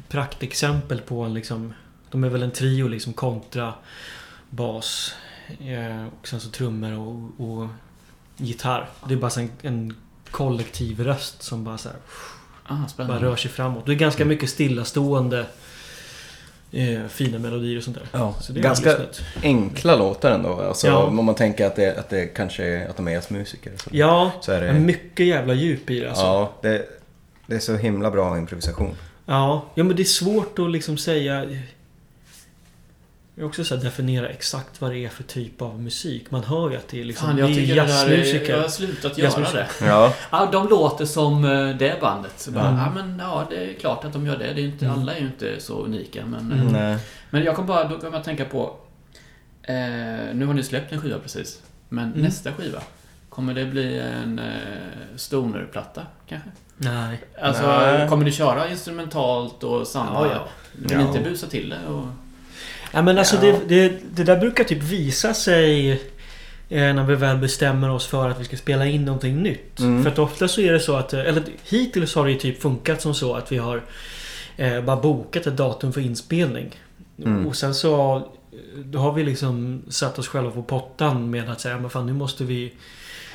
praktexempel 0.08 1.00
på 1.00 1.22
en 1.22 1.34
liksom... 1.34 1.74
De 2.10 2.24
är 2.24 2.28
väl 2.28 2.42
en 2.42 2.50
trio 2.50 2.88
liksom 2.88 3.12
kontra 3.12 3.74
bas. 4.50 5.14
Eh, 5.48 6.06
och 6.20 6.28
sen 6.28 6.40
så 6.40 6.50
trummor 6.50 6.98
och, 6.98 7.46
och 7.46 7.68
gitarr. 8.36 8.88
Det 9.08 9.14
är 9.14 9.18
bara 9.18 9.40
en, 9.40 9.50
en 9.62 9.96
kollektiv 10.30 11.00
röst 11.00 11.42
som 11.42 11.64
bara 11.64 11.78
så 11.78 11.88
här, 11.88 11.98
Ah, 12.66 13.04
bara 13.06 13.18
rör 13.18 13.36
sig 13.36 13.50
framåt. 13.50 13.86
Det 13.86 13.92
är 13.92 13.96
ganska 13.96 14.24
mycket 14.24 14.50
stillastående 14.50 15.46
eh, 16.72 17.06
fina 17.08 17.38
melodier 17.38 17.78
och 17.78 17.84
sånt 17.84 17.96
där. 17.96 18.06
Ja, 18.12 18.34
Så 18.40 18.52
ganska 18.52 18.96
enkla 19.42 19.96
låtar 19.96 20.30
ändå. 20.30 20.60
Alltså, 20.60 20.86
Ja. 20.86 20.96
Om 21.02 21.24
man 21.24 21.34
tänker 21.34 21.66
att 21.66 21.76
det, 21.76 21.98
att 21.98 22.08
det 22.08 22.26
kanske 22.26 22.64
är, 22.64 22.88
att 22.88 22.96
de 22.96 23.08
är 23.08 23.12
jazzmusiker. 23.12 23.72
Så, 23.76 23.90
Ja, 23.92 24.32
så 24.40 24.52
är 24.52 24.60
det... 24.60 24.72
mycket 24.72 25.26
jävla 25.26 25.54
djup 25.54 25.90
i 25.90 26.00
det 26.00 26.08
alltså. 26.08 26.24
Ja, 26.24 26.52
det, 26.62 27.01
det 27.53 27.57
är 27.57 27.61
så 27.61 27.76
himla 27.76 28.11
bra 28.11 28.38
improvisation. 28.38 28.94
Ja, 29.26 29.64
ja 29.74 29.84
men 29.84 29.96
det 29.96 30.03
är 30.03 30.05
svårt 30.05 30.59
att 30.59 30.70
liksom 30.70 30.96
säga... 30.98 31.44
Jag 33.34 33.46
också 33.46 33.64
så 33.64 33.76
här 33.76 33.82
definiera 33.82 34.28
exakt 34.28 34.80
vad 34.80 34.90
det 34.90 34.98
är 35.05 35.09
för 35.09 35.22
typ 35.22 35.62
av 35.62 35.82
musik. 35.82 36.30
Man 36.30 36.44
hör 36.44 36.70
ju 36.70 36.76
att 36.76 36.88
det 36.88 37.00
är 37.00 37.05
liksom... 37.05 37.28
Fan, 37.28 37.38
jag 37.38 37.48
det 37.48 37.70
är 37.70 37.76
jazzmusiker. 37.76 38.53
jag 38.55 38.62
har 38.62 38.68
slutat 38.68 39.18
göra 39.18 39.53
det. 39.53 39.68
Ja, 39.80 40.14
Ja, 40.30 40.48
de 40.53 40.68
låter 40.68 41.05
som 41.05 41.44
eh, 41.44 41.76
det 41.76 42.00
bandet. 42.00 42.32
Så 42.36 42.50
bara, 42.50 42.68
Mm. 42.68 42.80
ja, 42.80 42.92
men 42.94 43.18
ja, 43.18 43.46
det 43.50 43.57
är 43.57 43.74
klart 43.74 44.05
att 44.05 44.12
de 44.12 44.26
gör 44.26 44.38
det. 44.38 44.53
det 44.55 44.61
är 44.61 44.64
inte, 44.64 44.84
Mm. 44.84 44.98
Alla 45.00 45.14
är 45.14 45.20
ju 45.20 45.26
inte 45.26 45.61
så 45.61 45.84
unika. 45.84 46.26
Men, 46.26 46.53
Mm. 46.53 46.66
nej. 46.66 46.98
men 47.30 47.44
jag 47.44 47.57
kom 47.57 47.66
bara, 47.66 47.88
då 47.88 47.98
kan 47.98 48.12
man 48.12 48.22
tänka 48.22 48.44
på... 48.44 48.76
Eh, 49.62 49.74
nu 50.34 50.46
har 50.46 50.55
ni 50.55 50.62
släppt 50.62 50.92
en 50.92 51.00
skiva 51.00 51.18
precis. 51.18 51.61
Men 51.88 52.05
Mm. 52.05 52.20
nästa 52.20 52.53
skiva, 52.53 52.82
kommer 53.35 53.55
det 53.55 53.64
bli 53.64 53.99
en 53.99 54.39
eh, 54.39 55.16
stonerplatta 55.16 56.03
kanske? 56.28 56.51
Nej. 56.76 57.20
Alltså, 57.43 57.66
Nej. 57.66 58.09
kommer 58.09 58.24
ni 58.24 58.33
köra 58.33 58.70
instrumentalt 58.70 59.64
och 59.64 59.87
samma? 59.87 60.26
Ja, 60.26 60.33
ja. 60.33 60.49
Vill 60.72 60.93
Ja. 60.93 61.01
inte 61.01 61.20
busa 61.20 61.47
till 61.47 61.68
det? 61.68 61.93
Och... 61.93 62.05
Ja 62.93 63.03
men 63.03 63.18
alltså 63.18 63.37
Ja. 63.37 63.43
det, 63.43 63.68
det, 63.89 63.99
det 64.16 64.24
där 64.24 64.37
brukar 64.41 64.64
typ 64.64 64.83
visa 64.83 65.35
sig 65.35 65.91
eh, 66.68 66.95
när 66.95 67.03
vi 67.05 67.14
väl 67.14 67.37
bestämmer 67.39 67.91
oss 67.91 68.07
för 68.07 68.30
att 68.30 68.41
vi 68.41 68.45
ska 68.45 68.57
spela 68.57 68.87
in 68.87 69.05
någonting 69.05 69.43
nytt. 69.43 69.78
Mm. 69.80 70.03
För 70.03 70.11
att 70.11 70.18
ofta 70.18 70.49
så 70.49 70.61
är 70.61 70.72
det 70.72 70.80
så 70.80 70.97
att, 70.97 71.12
eh, 71.12 71.20
eller 71.20 71.43
hittills 71.64 72.14
har 72.14 72.24
det 72.24 72.33
ju 72.33 72.39
typ 72.39 72.62
funkat 72.62 73.01
som 73.03 73.14
så 73.14 73.35
att 73.35 73.53
vi 73.53 73.59
har 73.59 73.83
eh, 74.57 74.80
bara 74.80 74.97
bokat 74.97 75.47
ett 75.47 75.57
datum 75.57 75.93
för 75.93 76.01
inspelning. 76.01 76.70
Mm. 77.18 77.47
Och 77.47 77.57
sen 77.57 77.74
så 77.74 78.16
eh, 78.16 78.78
då 78.85 78.99
har 78.99 79.12
vi 79.12 79.24
liksom 79.24 79.83
satt 79.89 80.18
oss 80.18 80.28
själva 80.28 80.51
på 80.51 80.62
pottan 80.62 81.30
med 81.30 81.51
att 81.51 81.61
säga 81.61 81.78
men 81.78 81.91
fan 81.91 82.07
nu 82.07 82.12
måste 82.12 82.45
vi... 82.45 82.72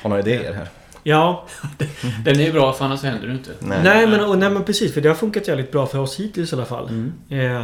Har 0.02 0.10
några 0.10 0.22
idéer 0.22 0.52
här? 0.54 0.68
Ja, 1.02 1.46
Den 2.24 2.40
är 2.40 2.44
ju 2.44 2.52
bra 2.52 2.72
för 2.72 2.84
annars 2.84 3.02
händer 3.02 3.26
det 3.26 3.32
inte. 3.32 3.50
Nej. 3.60 3.80
nej, 3.84 4.06
men, 4.06 4.20
och, 4.20 4.38
nej 4.38 4.50
men 4.50 4.64
precis 4.64 4.94
för 4.94 5.00
det 5.00 5.08
har 5.08 5.16
funkat 5.16 5.48
jävligt 5.48 5.72
bra 5.72 5.86
för 5.86 5.98
oss 5.98 6.20
hittills 6.20 6.52
i 6.52 6.56
alla 6.56 6.64
fall. 6.64 6.88
Mm. 6.88 7.12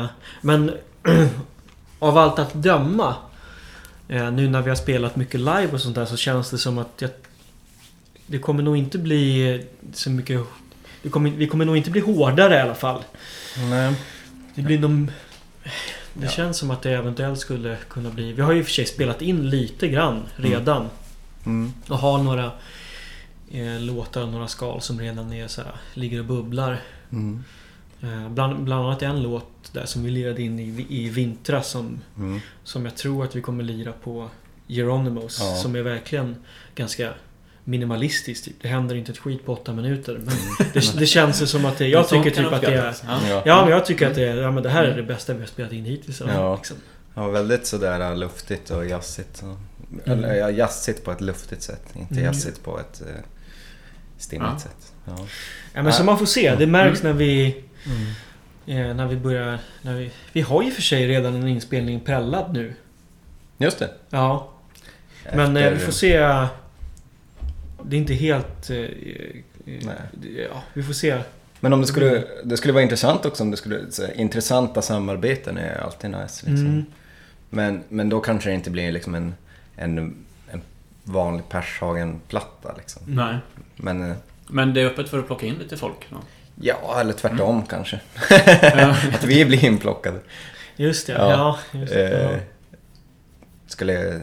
Eh, 0.01 0.07
men 0.41 0.71
av 1.99 2.19
allt 2.19 2.39
att 2.39 2.55
döma 2.55 3.15
eh, 4.09 4.31
Nu 4.31 4.49
när 4.49 4.63
vi 4.63 4.69
har 4.69 4.77
spelat 4.77 5.17
mycket 5.17 5.41
live 5.41 5.69
och 5.73 5.81
sånt 5.81 5.95
där 5.95 6.05
så 6.05 6.17
känns 6.17 6.51
det 6.51 6.59
som 6.59 6.79
att 6.79 6.93
jag, 6.99 7.11
Det 8.27 8.39
kommer 8.39 8.63
nog 8.63 8.77
inte 8.77 8.99
bli 8.99 9.65
så 9.93 10.11
mycket 10.11 10.41
det 11.03 11.09
kommer, 11.09 11.31
Vi 11.31 11.47
kommer 11.47 11.65
nog 11.65 11.77
inte 11.77 11.91
bli 11.91 12.01
hårdare 12.01 12.55
i 12.57 12.61
alla 12.61 12.75
fall. 12.75 13.03
Nej. 13.71 13.95
Det 14.55 14.63
blir 14.63 14.79
nog... 14.79 15.07
Det 16.15 16.25
Ja. 16.25 16.31
känns 16.31 16.59
som 16.59 16.71
att 16.71 16.83
det 16.83 16.91
eventuellt 16.91 17.39
skulle 17.39 17.77
kunna 17.89 18.11
bli... 18.11 18.33
Vi 18.33 18.43
har 18.43 18.53
ju 18.53 18.59
i 18.59 18.63
och 18.63 18.67
för 18.67 18.73
sig 18.73 18.87
spelat 18.87 19.23
in 19.23 19.51
lite 19.51 19.89
grann 19.89 20.23
redan. 20.37 20.77
Mm. 20.77 20.89
Och 21.89 21.99
har 21.99 22.23
några 22.23 22.53
eh, 23.51 23.81
låtar 23.81 24.23
och 24.23 24.29
några 24.29 24.49
skal 24.49 24.81
som 24.81 25.01
redan 25.01 25.33
är 25.33 25.49
så 25.49 25.63
här, 25.63 25.73
ligger 25.95 26.19
och 26.19 26.25
bubblar. 26.25 26.81
Mm. 27.13 27.45
Eh, 28.03 28.29
bland, 28.29 28.65
bland 28.65 28.87
annat 28.87 29.03
en 29.03 29.23
låt 29.23 29.73
där 29.73 29.87
som 29.87 30.05
vi 30.05 30.11
lirade 30.11 30.43
in 30.43 30.59
i, 30.59 30.87
i 30.89 31.09
vintras 31.09 31.69
som, 31.69 32.01
Mm. 32.19 32.41
som 32.65 32.85
jag 32.85 32.97
tror 32.97 33.25
att 33.25 33.37
vi 33.37 33.41
kommer 33.41 33.65
lira 33.65 33.93
på 33.93 34.29
Geronimos. 34.69 35.39
Ja. 35.41 35.57
Som 35.57 35.77
är 35.77 35.83
verkligen 35.83 36.37
ganska 36.75 37.11
minimalistiskt. 37.65 38.45
Typ. 38.45 38.55
Det 38.63 38.69
händer 38.69 38.95
inte 38.95 39.13
ett 39.13 39.19
skit 39.19 39.47
på 39.47 39.53
åtta 39.53 39.73
minuter. 39.73 40.21
Men 40.25 40.35
det, 40.73 40.99
det 40.99 41.07
känns 41.07 41.51
som 41.51 41.65
att 41.65 41.79
det, 41.79 41.89
jag 41.89 42.09
tycker 42.09 42.31
typ 42.31 42.53
att 42.53 42.61
det 42.61 42.75
är... 42.75 42.89
uppskattas. 42.89 43.43
Ja. 43.45 43.63
Men 43.63 43.71
jag 43.71 43.87
tycker 43.87 44.09
att 44.09 44.15
det 44.15 44.23
är... 44.29 44.37
Ja, 44.37 44.51
men 44.51 44.63
det 44.63 44.71
här 44.71 44.85
är 44.85 44.97
det 44.97 45.03
bästa 45.03 45.33
vi 45.33 45.41
har 45.41 45.47
spelat 45.47 45.73
in 45.73 45.85
hittills. 45.85 46.23
Ja. 46.27 46.57
Liksom. 46.57 46.77
ja, 47.15 47.29
väldigt 47.29 47.67
sådär 47.67 48.11
äh, 48.11 48.17
luftigt 48.19 48.71
och 48.71 48.87
jazzigt. 48.87 49.43
Och, 49.43 49.74
Mm. 49.91 50.01
Eller 50.05 50.35
ja, 50.35 50.51
jazzigt 50.51 51.05
på 51.05 51.13
ett 51.13 51.21
luftigt 51.21 51.63
sätt. 51.63 51.83
Inte 51.95 52.15
Mm. 52.15 52.25
jazzigt 52.25 52.63
på 52.65 52.81
ett 52.81 53.01
eh, 53.01 53.07
stimmigt 54.19 54.51
Ja. 54.55 54.59
sätt. 54.61 54.93
Ja. 55.05 55.27
Ja, 55.75 55.83
men 55.83 55.93
som 55.93 56.07
man 56.07 56.19
får 56.19 56.27
se. 56.27 56.55
Det 56.55 56.67
märks 56.67 57.01
Mm. 57.01 57.13
när 57.13 57.19
vi... 57.25 57.47
Eh, 58.67 58.95
när 58.95 59.07
vi 59.07 59.17
börjar... 59.17 59.59
När 59.83 59.95
vi, 59.95 60.11
vi 60.33 60.41
har 60.41 60.63
ju 60.63 60.71
för 60.71 60.83
sig 60.83 61.07
redan 61.09 61.35
en 61.35 61.49
inspelning 61.49 62.01
prällad 62.01 62.53
nu. 62.53 62.75
Just 63.59 63.79
det. 63.79 63.91
Ja. 64.11 64.51
Men 65.35 65.57
eh, 65.57 65.71
vi 65.71 65.79
får 65.79 65.93
se... 65.93 66.19
Det 67.87 67.97
är 67.97 68.01
inte 68.01 68.15
helt... 68.15 68.71
Eh, 68.71 68.77
eh, 68.79 68.87
Nej. 69.65 69.97
ja, 70.51 70.63
vi 70.73 70.83
får 70.83 70.93
se. 70.93 71.19
Men 71.61 71.73
om 71.73 71.81
det 71.81 71.87
skulle, 71.87 72.25
det 72.45 72.57
skulle 72.57 72.73
vara 72.73 72.83
intressant 72.83 73.25
också 73.25 73.43
om 73.43 73.51
det 73.51 73.57
skulle... 73.57 73.91
Så, 73.91 74.07
intressanta 74.15 74.83
samarbeten 74.83 75.59
är 75.59 75.81
alltid 75.81 76.11
nice 76.11 76.47
liksom. 76.47 76.67
Mm. 76.67 76.85
Men, 77.51 77.83
men 77.89 78.09
då 78.09 78.21
kanske 78.21 78.49
det 78.51 78.55
inte 78.55 78.71
blir 78.71 78.93
liksom 78.93 79.15
en, 79.15 79.35
en, 79.77 79.99
en 80.53 80.63
vanlig 81.05 81.49
Pershagen-platta 81.49 82.75
liksom. 82.77 83.03
Nej. 83.07 83.37
Men 83.77 84.11
eh, 84.11 84.17
Men 84.47 84.75
det 84.75 84.81
är 84.81 84.87
öppet 84.87 85.09
för 85.09 85.19
att 85.19 85.27
plocka 85.27 85.47
in 85.47 85.55
lite 85.55 85.77
folk. 85.77 86.07
då. 86.11 86.17
ja, 86.61 87.01
eller 87.01 87.13
tvärtom 87.13 87.67
kanske. 87.67 88.01
Ja. 88.31 88.91
Att 89.15 89.25
vi 89.25 89.45
blir 89.45 89.65
inplockade. 89.65 90.19
Just 90.77 91.07
det. 91.07 91.13
Ja. 91.13 91.31
Ja. 91.73 91.79
just 91.81 91.93
det, 91.93 92.09
Eh, 92.11 92.33
ja. 92.33 92.39
skulle, 93.67 93.93
jag, 93.93 94.23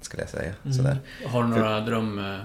skulle 0.00 0.22
jag 0.22 0.30
säga. 0.30 0.52
Mm. 0.64 0.76
Sådär. 0.76 0.98
Har 1.26 1.42
du 1.42 1.48
några 1.48 1.80
dröm... 1.80 2.18
eh, 2.18 2.40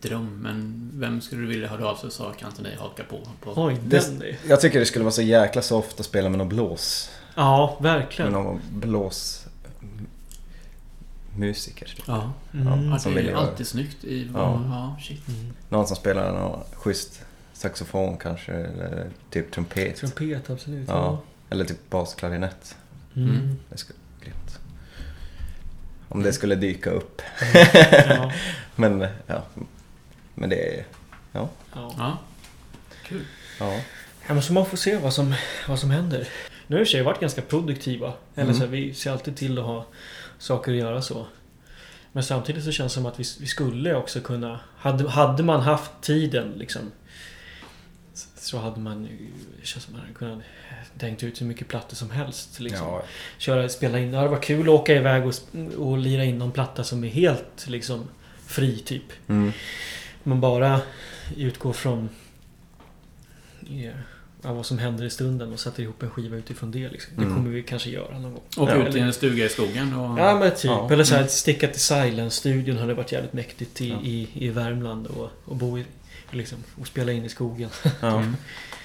Dröm, 0.00 0.38
men 0.42 0.90
vem 0.94 1.20
skulle 1.20 1.40
du 1.42 1.46
vilja 1.48 1.68
höra 1.68 1.86
av 1.88 1.96
sig 1.96 2.10
så 2.10 2.24
kan 2.24 2.48
inte 2.50 2.62
ni 2.62 2.74
haka 2.78 3.02
på? 3.04 3.20
på. 3.42 3.52
Oj, 3.64 3.76
Det- 3.84 4.18
den. 4.20 4.34
Jag 4.48 4.60
tycker 4.60 4.78
det 4.78 4.86
skulle 4.86 5.04
vara 5.04 5.12
så 5.12 5.22
jäkla 5.22 5.62
soft 5.62 6.00
att 6.00 6.06
spela 6.06 6.28
med 6.28 6.38
någon 6.38 6.48
blås. 6.48 7.10
Ja, 7.34 7.78
Med 7.80 7.92
verkligen. 7.94 8.32
någon 8.32 8.60
blås... 8.70 9.46
Musiker. 11.36 11.86
typ. 11.86 12.04
Ja, 12.06 12.32
Mm. 12.54 12.90
ja 12.90 12.98
som 12.98 13.12
det 13.12 13.18
vill 13.18 13.26
är 13.28 13.32
göra- 13.32 13.40
alltid 13.40 13.66
snyggt 13.66 14.04
i... 14.04 14.30
Ja. 14.34 14.40
Ja, 14.40 14.60
ja 14.70 15.02
shit. 15.02 15.28
Mm. 15.28 15.52
Någon 15.68 15.86
som 15.86 15.96
spelar 15.96 16.32
någon 16.32 16.60
schysst 16.72 17.24
saxofon 17.52 18.16
kanske. 18.16 18.52
Eller 18.52 19.10
typ 19.30 19.50
trumpet. 19.50 19.96
Trumpet, 19.96 20.50
absolut. 20.50 20.88
Ja. 20.88 21.20
Eller 21.50 21.64
typ 21.64 21.90
basklarinett. 21.90 22.76
Mm. 23.16 23.28
Mm. 23.30 23.56
Det 23.70 23.76
skulle 23.78 23.98
vara 23.98 24.24
grymt. 24.24 24.58
Om 26.08 26.22
det 26.22 26.32
skulle 26.32 26.54
dyka 26.54 26.90
upp. 26.90 27.22
Ja. 28.08 28.32
Men, 28.76 29.06
ja. 29.26 29.42
Men 30.34 30.50
det 30.50 30.56
är... 30.78 30.84
Ja. 31.32 31.48
Ja. 31.74 32.18
Kul. 33.02 33.24
Ja. 33.60 33.72
Ja, 34.26 34.34
men 34.34 34.42
så 34.42 34.52
man 34.52 34.66
får 34.66 34.76
se 34.76 34.96
vad 34.96 35.14
som, 35.14 35.34
vad 35.68 35.78
som 35.78 35.90
händer. 35.90 36.28
Nu 36.66 36.76
har 36.76 36.84
vi 36.96 37.02
varit 37.02 37.20
ganska 37.20 37.42
produktiva. 37.42 38.12
Eller 38.34 38.44
Mm. 38.44 38.54
så 38.54 38.60
här, 38.60 38.70
vi 38.72 38.94
ser 38.94 39.10
alltid 39.12 39.36
till 39.36 39.58
att 39.58 39.64
ha 39.64 39.86
saker 40.38 40.72
att 40.72 40.78
göra 40.78 41.02
så. 41.02 41.26
Men 42.12 42.22
samtidigt 42.22 42.64
så 42.64 42.72
känns 42.72 42.92
det 42.92 42.94
som 42.94 43.06
att 43.06 43.20
vi, 43.20 43.24
vi 43.40 43.46
skulle 43.46 43.94
också 43.94 44.20
kunna... 44.20 44.60
Hade, 44.76 45.08
hade 45.08 45.42
man 45.42 45.60
haft 45.60 45.90
tiden 46.00 46.52
liksom. 46.56 46.82
Så 48.36 48.58
hade 48.58 48.80
man 48.80 49.04
ju... 49.04 49.30
Känns 49.62 49.84
som 49.84 49.94
att 49.94 49.98
man 49.98 50.00
hade 50.00 50.14
kunnat 50.14 50.44
tänkt 50.98 51.22
ut 51.22 51.40
hur 51.40 51.46
mycket 51.46 51.68
plattor 51.68 51.96
som 51.96 52.10
helst. 52.10 52.60
Liksom. 52.60 52.86
Ja, 52.86 53.02
Köra, 53.38 53.68
spela 53.68 53.98
in. 53.98 54.10
Det 54.10 54.16
hade 54.16 54.30
varit 54.30 54.44
kul 54.44 54.60
att 54.60 54.68
åka 54.68 54.94
iväg 54.94 55.26
och, 55.26 55.34
och 55.76 55.98
lira 55.98 56.24
in 56.24 56.38
någon 56.38 56.52
platta 56.52 56.84
som 56.84 57.04
är 57.04 57.08
helt 57.08 57.66
liksom 57.68 58.08
fri 58.46 58.78
typ. 58.78 59.28
mm. 59.28 59.52
Man 60.22 60.40
bara 60.40 60.80
utgår 61.36 61.72
från 61.72 62.08
ja, 64.42 64.52
vad 64.52 64.66
som 64.66 64.78
händer 64.78 65.04
i 65.04 65.10
stunden 65.10 65.52
och 65.52 65.60
sätter 65.60 65.82
ihop 65.82 66.02
en 66.02 66.10
skiva 66.10 66.36
utifrån 66.36 66.70
det. 66.70 66.88
Liksom. 66.88 67.12
Det 67.16 67.22
Mm. 67.22 67.34
kommer 67.36 67.50
vi 67.50 67.62
kanske 67.62 67.90
göra 67.90 68.18
någon 68.18 68.32
gång. 68.34 68.42
Ja. 68.56 68.74
ut 68.88 68.94
i 68.94 69.00
en 69.00 69.12
stuga 69.12 69.44
i 69.44 69.48
skogen 69.48 69.94
och... 69.96 70.18
Ja 70.18 70.38
men 70.38 70.50
typ. 70.50 70.64
Ja. 70.64 70.88
Eller 70.92 71.04
så 71.04 71.14
här, 71.14 71.26
sticka 71.26 71.68
till 71.68 71.80
Silence-studion 71.80 72.78
hade 72.78 72.94
varit 72.94 73.12
jävligt 73.12 73.32
mäktigt 73.32 73.80
i, 73.80 73.88
Ja. 73.88 73.96
i, 74.02 74.28
i 74.34 74.48
Värmland 74.48 75.06
och, 75.06 75.30
och 75.44 75.56
bo 75.56 75.78
i, 75.78 75.84
liksom, 76.30 76.58
och 76.80 76.86
spela 76.86 77.12
in 77.12 77.24
i 77.24 77.28
skogen. 77.28 77.70
ja. 78.00 78.24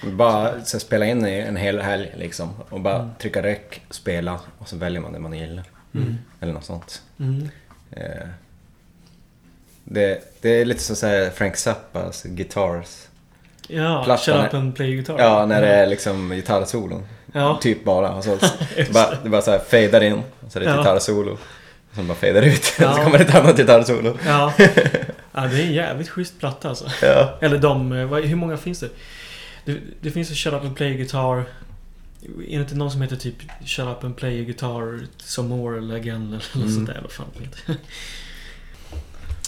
Mm. 0.02 0.16
Bara 0.16 0.64
så 0.64 0.80
spela 0.80 1.06
in 1.06 1.26
i 1.26 1.30
en 1.38 1.56
hel 1.56 1.78
helg 1.80 2.12
liksom. 2.16 2.50
Och 2.68 2.80
bara 2.80 2.98
Mm. 3.02 3.10
trycka 3.20 3.42
räck, 3.42 3.82
spela 3.90 4.40
och 4.58 4.68
så 4.68 4.76
väljer 4.76 5.00
man 5.00 5.12
det 5.12 5.18
man 5.18 5.32
gillar. 5.38 5.64
Mm. 5.94 6.14
Eller 6.40 6.52
något 6.52 6.64
sånt. 6.64 7.02
Mm. 7.18 7.48
Eh, 7.90 8.28
det, 9.84 10.20
det 10.40 10.48
är 10.60 10.64
lite 10.64 10.82
så 10.82 10.94
såhär 10.96 11.30
Frank 11.30 11.56
Zappas 11.56 12.22
Guitars. 12.22 12.88
Ja, 13.68 14.02
Plattan 14.04 14.18
shut 14.24 14.34
är- 14.34 14.46
up 14.48 14.54
and 14.54 14.76
play 14.76 14.92
guitar. 14.94 15.18
Ja, 15.18 15.46
när 15.46 15.60
det 15.62 15.68
är 15.68 15.86
liksom 15.86 16.30
gitarrsolon. 16.30 17.06
Ja, 17.32 17.58
Typ 17.62 17.84
bara. 17.84 18.14
Och 18.14 18.24
så, 18.24 18.38
så 18.38 18.92
bara, 18.92 19.14
det 19.22 19.28
bara 19.28 19.42
såhär 19.42 19.58
fejdar 19.58 20.00
in. 20.00 20.22
Så 20.48 20.58
är 20.58 20.62
det 20.64 20.68
ett 20.70 20.76
Ja. 20.76 20.82
gitarrsolo. 20.82 21.38
Sen 21.92 22.06
bara 22.08 22.14
fejdar 22.14 22.42
ut. 22.42 22.72
Ja. 22.80 22.92
så 22.96 23.02
kommer 23.02 23.18
det 23.18 23.24
ett 23.24 23.34
annat 23.34 23.56
gitarrsolo. 23.56 24.18
ja. 24.26 24.52
ja, 25.32 25.40
det 25.40 25.62
är 25.62 25.66
en 25.66 25.72
jävligt 25.72 26.08
schysst 26.08 26.38
platta 26.38 26.68
alltså. 26.68 26.84
Ja. 27.02 27.38
Eller 27.40 27.58
de, 27.58 27.92
eh, 27.92 28.06
vad, 28.06 28.24
hur 28.24 28.36
många 28.36 28.56
finns 28.56 28.80
det? 28.80 28.88
Det, 29.64 29.78
det 30.00 30.10
finns 30.10 30.30
ju 30.30 30.34
Shut 30.34 30.52
Up 30.52 30.62
and 30.62 30.76
Play 30.76 30.94
Guitar. 30.96 31.36
Är 32.48 32.56
det 32.56 32.60
inte 32.62 32.74
någon 32.74 32.90
som 32.90 33.02
heter 33.02 33.16
typ 33.16 33.34
Shut 33.66 33.86
Up 33.88 34.04
and 34.04 34.16
Play 34.16 34.44
Guitar 34.44 35.06
Some 35.18 35.48
More 35.48 35.78
eller 35.78 35.94
Again 35.94 36.22
eller 36.26 36.36
något 36.36 36.54
Mm. 36.54 36.74
sånt 36.74 36.86
där. 36.86 36.98
Vad 37.02 37.12
fan 37.12 37.26
heter. 37.40 37.76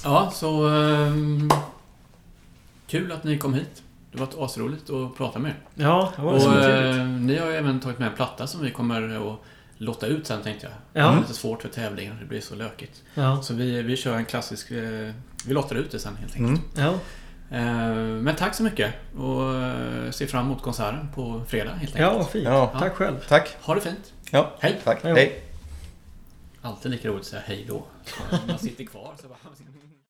Ja, 0.04 0.30
så... 0.34 0.68
ehm, 0.68 1.50
kul 2.86 3.12
att 3.12 3.24
ni 3.24 3.38
kom 3.38 3.54
hit. 3.54 3.82
Det 4.16 4.20
var 4.36 4.44
asroligt 4.44 4.90
att 4.90 5.16
prata 5.16 5.38
med 5.38 5.50
er. 5.50 5.56
Ja, 5.74 6.12
det 6.16 6.22
var 6.22 6.32
Och 6.32 6.42
så 6.42 6.58
eh, 6.58 7.06
ni 7.06 7.38
har 7.38 7.46
ju 7.46 7.54
även 7.56 7.80
tagit 7.80 7.98
med 7.98 8.08
en 8.08 8.14
platta 8.14 8.46
som 8.46 8.62
vi 8.62 8.70
kommer 8.70 9.30
att 9.32 9.38
lotta 9.78 10.06
ut 10.06 10.26
sen 10.26 10.42
tänkte 10.42 10.66
jag. 10.66 11.02
Ja. 11.02 11.10
Det 11.10 11.16
är 11.16 11.20
lite 11.20 11.34
svårt 11.34 11.62
för 11.62 11.68
tävlingar, 11.68 12.16
det 12.20 12.26
blir 12.26 12.40
så 12.40 12.54
lökigt. 12.54 13.02
Ja, 13.14 13.42
Så 13.42 13.54
vi, 13.54 13.82
vi 13.82 13.96
kör 13.96 14.16
en 14.16 14.24
klassisk... 14.24 14.70
eh, 14.70 15.12
vi 15.46 15.54
lottar 15.54 15.76
ut 15.76 15.90
det 15.90 15.98
sen 15.98 16.16
helt 16.16 16.36
Mm. 16.36 16.50
enkelt. 16.50 16.66
ja. 16.78 16.94
Eh, 17.50 17.94
men 17.96 18.36
tack 18.36 18.54
så 18.54 18.62
mycket 18.62 18.94
och 19.18 19.54
eh, 19.54 20.10
ser 20.10 20.26
fram 20.26 20.44
emot 20.46 20.62
konserten 20.62 21.08
på 21.14 21.42
fredag 21.48 21.70
helt 21.70 21.80
enkelt. 21.96 21.98
ja 22.12 22.18
vad 22.18 22.30
fint. 22.30 22.44
Ja. 22.44 22.72
Tack 22.78 22.94
själv. 22.94 23.16
Tack. 23.28 23.56
Ha 23.60 23.74
det 23.74 23.80
fint. 23.80 24.12
Ja, 24.30 24.52
Hej! 24.60 24.80
tack. 24.84 25.02
Hej. 25.02 25.42
Alltid 26.62 26.90
lika 26.90 27.08
roligt 27.08 27.20
att 27.20 27.26
säga 27.26 27.42
hej 27.46 27.64
då. 27.68 27.84
Man 28.48 28.58
sitter 28.58 28.84
kvar 28.84 29.14
så 29.22 29.28
bara... 29.28 29.38